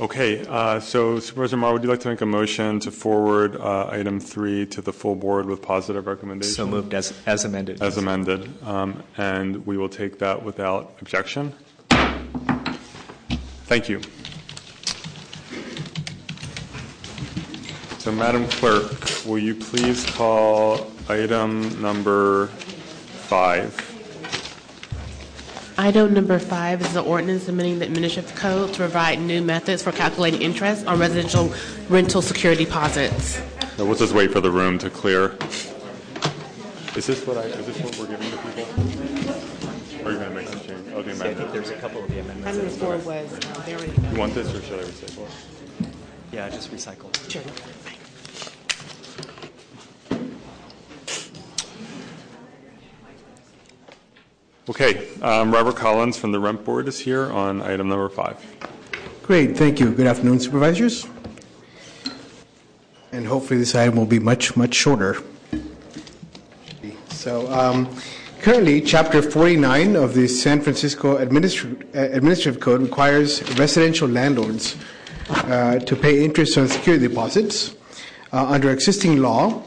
[0.00, 3.88] Okay, uh, so Supervisor Mar, would you like to make a motion to forward uh,
[3.90, 6.54] item three to the full board with positive recommendation?
[6.54, 7.82] So moved as, as amended.
[7.82, 8.50] As amended.
[8.64, 11.52] Um, and we will take that without objection.
[13.66, 14.00] Thank you.
[17.98, 23.87] So, Madam Clerk, will you please call item number five?
[25.80, 29.92] Item number five is the ordinance amending the administrative code to provide new methods for
[29.92, 31.52] calculating interest on residential
[31.88, 33.40] rental security deposits.
[33.78, 35.36] Now, we'll just wait for the room to clear.
[36.96, 37.42] Is this what I?
[37.42, 38.64] Is this what we're giving to people?
[40.04, 40.84] Are you going to make some change?
[40.84, 42.58] The See, I think there's a couple of the amendments.
[42.58, 43.92] Item number four was uh, they already.
[44.10, 45.88] You want this, or should I recycle it?
[46.32, 47.30] Yeah, just recycle.
[47.30, 47.42] Sure.
[54.68, 58.36] Okay, um, Robert Collins from the Rent Board is here on item number five.
[59.22, 59.90] Great, thank you.
[59.90, 61.06] Good afternoon, supervisors.
[63.10, 65.16] And hopefully this item will be much, much shorter.
[67.08, 67.88] So, um,
[68.42, 74.76] currently, Chapter 49 of the San Francisco Administri- Administrative Code requires residential landlords
[75.30, 77.74] uh, to pay interest on security deposits.
[78.34, 79.62] Uh, under existing law,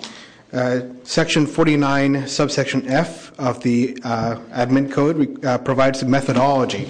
[0.54, 6.90] uh, Section 49, subsection F of the uh, Admin Code uh, provides a methodology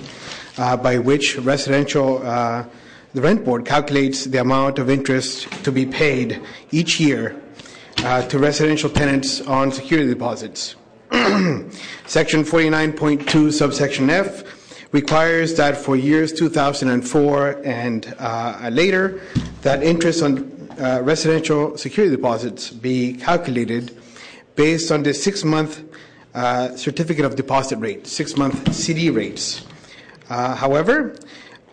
[0.57, 2.19] uh, by which residential
[3.13, 7.35] the rent board calculates the amount of interest to be paid each year
[8.29, 10.75] to residential tenants on security deposits.
[11.11, 14.43] Section 49.2, subsection F,
[14.93, 18.15] requires that for years 2004 and
[18.73, 19.21] later,
[19.61, 20.49] that interest on
[21.03, 23.97] residential security deposits be calculated
[24.55, 25.83] based on the six month
[26.33, 29.65] uh, certificate of deposit rate, six month CD rates.
[30.29, 31.13] Uh, however,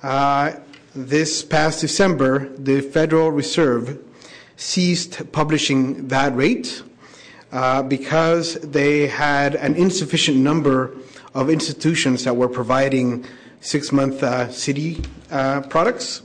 [0.02, 0.52] uh,
[0.96, 4.02] this past December, the Federal Reserve
[4.56, 6.82] ceased publishing that rate
[7.52, 10.92] uh, because they had an insufficient number
[11.34, 13.24] of institutions that were providing
[13.60, 16.22] six month uh, CD products.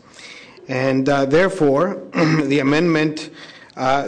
[0.68, 3.30] And therefore, the amendment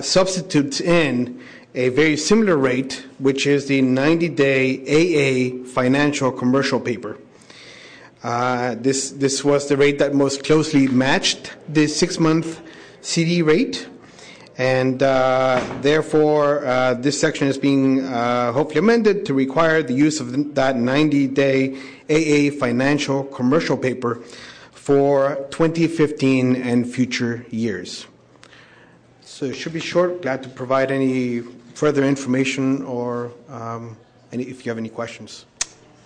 [0.02, 1.44] substitutes in
[1.76, 7.18] a very similar rate, which is the 90 day AA financial commercial paper.
[8.24, 12.62] Uh, this, this was the rate that most closely matched the six month
[13.02, 13.88] CD rate.
[14.58, 20.56] And uh, therefore, uh, this section is being hopefully amended to require the use of
[20.56, 21.78] that 90 day
[22.10, 24.22] AA financial commercial paper
[24.72, 28.08] for 2015 and future years.
[29.22, 30.22] So it should be short.
[30.22, 31.44] Glad to provide any
[31.76, 33.96] further information or um,
[34.32, 35.46] any, if you have any questions.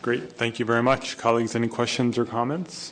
[0.01, 0.33] Great.
[0.33, 1.17] Thank you very much.
[1.17, 2.91] Colleagues, any questions or comments?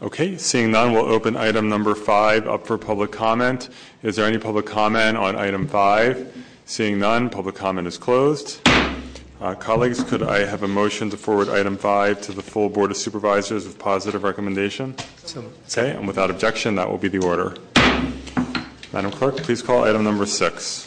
[0.00, 3.68] Okay, seeing none, we'll open item number five up for public comment.
[4.04, 6.32] Is there any public comment on item five?
[6.66, 8.60] Seeing none, public comment is closed.
[9.40, 12.90] Uh, colleagues, could I have a motion to forward item five to the full Board
[12.90, 14.96] of Supervisors with positive recommendation?
[15.24, 17.56] So, okay, and without objection, that will be the order.
[18.92, 20.86] Madam Clerk, please call item number six.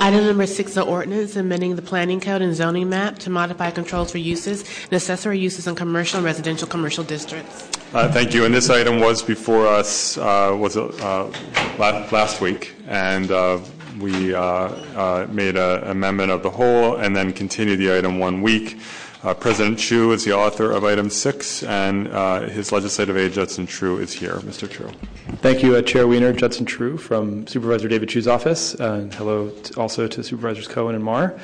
[0.00, 4.12] Item number six, the ordinance amending the planning code and zoning map to modify controls
[4.12, 7.68] for uses and accessory uses in commercial and residential commercial districts.
[7.94, 8.44] Uh, thank you.
[8.44, 11.32] And this item was before us uh, was uh,
[11.78, 13.58] last week, and uh,
[13.98, 18.42] we uh, uh, made an amendment of the whole and then continued the item one
[18.42, 18.78] week.
[19.22, 23.66] Uh, President Chiu is the author of item six, and uh, his legislative aide, Judson
[23.66, 24.34] True, is here.
[24.36, 24.70] Mr.
[24.70, 24.90] True.
[25.38, 26.32] Thank you, uh, Chair Wiener.
[26.32, 28.74] Judson True from Supervisor David Chiu's office.
[28.74, 31.36] and hello also to Supervisors Cohen and Mar.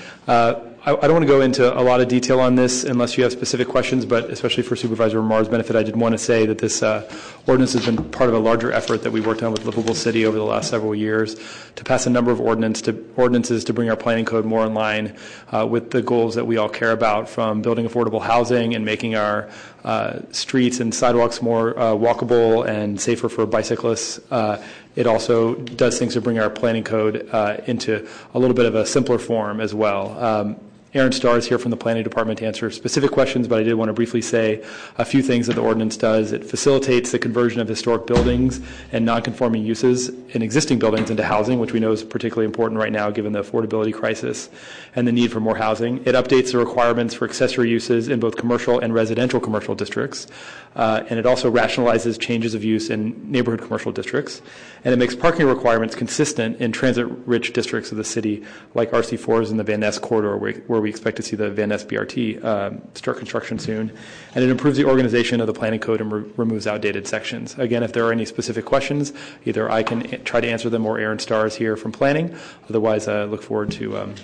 [0.86, 3.32] I, don't want to go into a lot of detail on this unless you have
[3.32, 6.82] specific questions, but especially for Supervisor Mar's benefit, I did want to say that this
[6.82, 7.10] uh,
[7.46, 10.26] ordinance has been part of a larger effort that we worked on with Livable City
[10.26, 11.36] over the last several years
[11.76, 14.74] to pass a number of ordinance to, ordinances to bring our planning code more in
[14.74, 15.16] line
[15.52, 19.14] uh, with the goals that we all care about, from building affordable housing and making
[19.14, 19.48] our
[19.84, 24.20] uh, streets and sidewalks more uh, walkable and safer for bicyclists.
[24.30, 24.62] Uh,
[24.96, 28.74] it also does things to bring our planning code uh, into a little bit of
[28.74, 30.22] a simpler form as well.
[30.22, 30.56] Um,
[30.94, 33.74] Aaron Starr is here from the Planning Department to answer specific questions, but I did
[33.74, 34.62] want to briefly say
[34.96, 36.30] a few things that the ordinance does.
[36.30, 38.60] It facilitates the conversion of historic buildings
[38.92, 42.92] and nonconforming uses in existing buildings into housing, which we know is particularly important right
[42.92, 44.48] now given the affordability crisis
[44.94, 45.96] and the need for more housing.
[46.06, 50.28] It updates the requirements for accessory uses in both commercial and residential commercial districts.
[50.76, 54.42] Uh, and it also rationalizes changes of use in neighborhood commercial districts.
[54.84, 58.44] And it makes parking requirements consistent in transit-rich districts of the city,
[58.74, 61.84] like RC4s in the Van Ness corridor, where, we expect to see the Van Ness
[61.84, 63.92] BRT um, start construction soon.
[64.34, 67.56] And it improves the organization of the planning code and re- removes outdated sections.
[67.58, 69.12] Again, if there are any specific questions,
[69.44, 72.36] either I can try to answer them or Aaron Starr is here from planning.
[72.68, 74.14] Otherwise, I look forward to, um,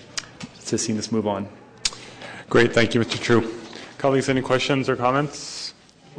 [0.66, 1.48] to seeing this move on.
[2.48, 3.20] Great, thank you, Mr.
[3.20, 3.54] True.
[3.98, 5.59] Colleagues, any questions or comments?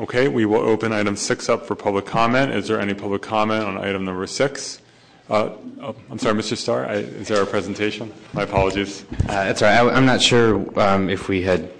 [0.01, 2.51] Okay, we will open item six up for public comment.
[2.51, 4.81] Is there any public comment on item number six?
[5.29, 6.57] Uh, oh, I'm sorry, Mr.
[6.57, 8.11] Starr, I, is there a presentation?
[8.33, 9.05] My apologies.
[9.11, 9.93] Uh, that's all right.
[9.93, 11.71] I, am not sure um, if we had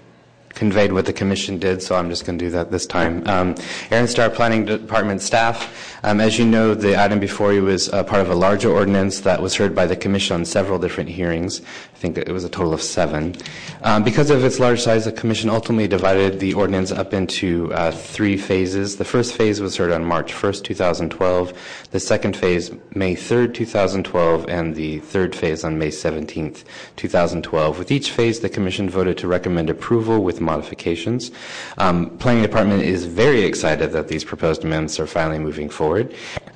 [0.54, 3.28] conveyed what the commission did, so I'm just going to do that this time.
[3.28, 3.56] Um,
[3.90, 5.98] Aaron Starr, Planning Department staff.
[6.04, 9.20] Um, as you know, the item before you was uh, part of a larger ordinance
[9.22, 11.62] that was heard by the Commission on several different hearings.
[11.62, 13.36] I think it was a total of seven.
[13.84, 17.92] Um, because of its large size, the Commission ultimately divided the ordinance up into uh,
[17.92, 18.98] three phases.
[18.98, 21.88] The first phase was heard on March 1st, 2012.
[21.92, 26.64] The second phase, May 3rd, 2012, and the third phase on May 17th,
[26.96, 27.78] 2012.
[27.78, 31.32] With each phase, the Commission voted to recommend approval with modifications.
[31.78, 36.14] Um, Planning Department is very excited that these proposed amendments are finally moving forward.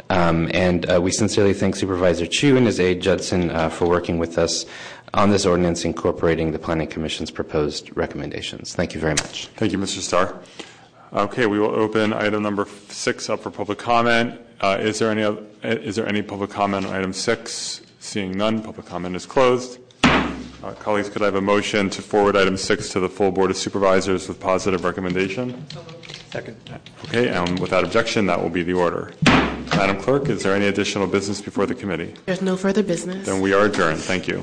[0.10, 4.20] Um, and uh, we sincerely thank Supervisor Chiu and his aide Judson uh, for working
[4.20, 4.66] with us
[5.14, 8.76] on this ordinance incorporating the Planning Commission's proposed recommendations.
[8.76, 9.48] Thank you very much.
[9.56, 10.00] Thank you, Mr.
[10.00, 10.40] Starr.
[11.14, 14.42] Okay, we will open item number six up for public comment.
[14.60, 15.22] Uh, is there any
[15.64, 17.82] is there any public comment on item six?
[18.00, 19.80] Seeing none, public comment is closed.
[20.66, 23.52] Uh, colleagues, could I have a motion to forward item six to the full Board
[23.52, 25.64] of Supervisors with positive recommendation?
[26.32, 26.58] Second.
[27.04, 29.14] Okay, and without objection, that will be the order.
[29.26, 32.16] Madam Clerk, is there any additional business before the committee?
[32.26, 33.28] There's no further business.
[33.28, 34.00] Then we are adjourned.
[34.00, 34.42] Thank you.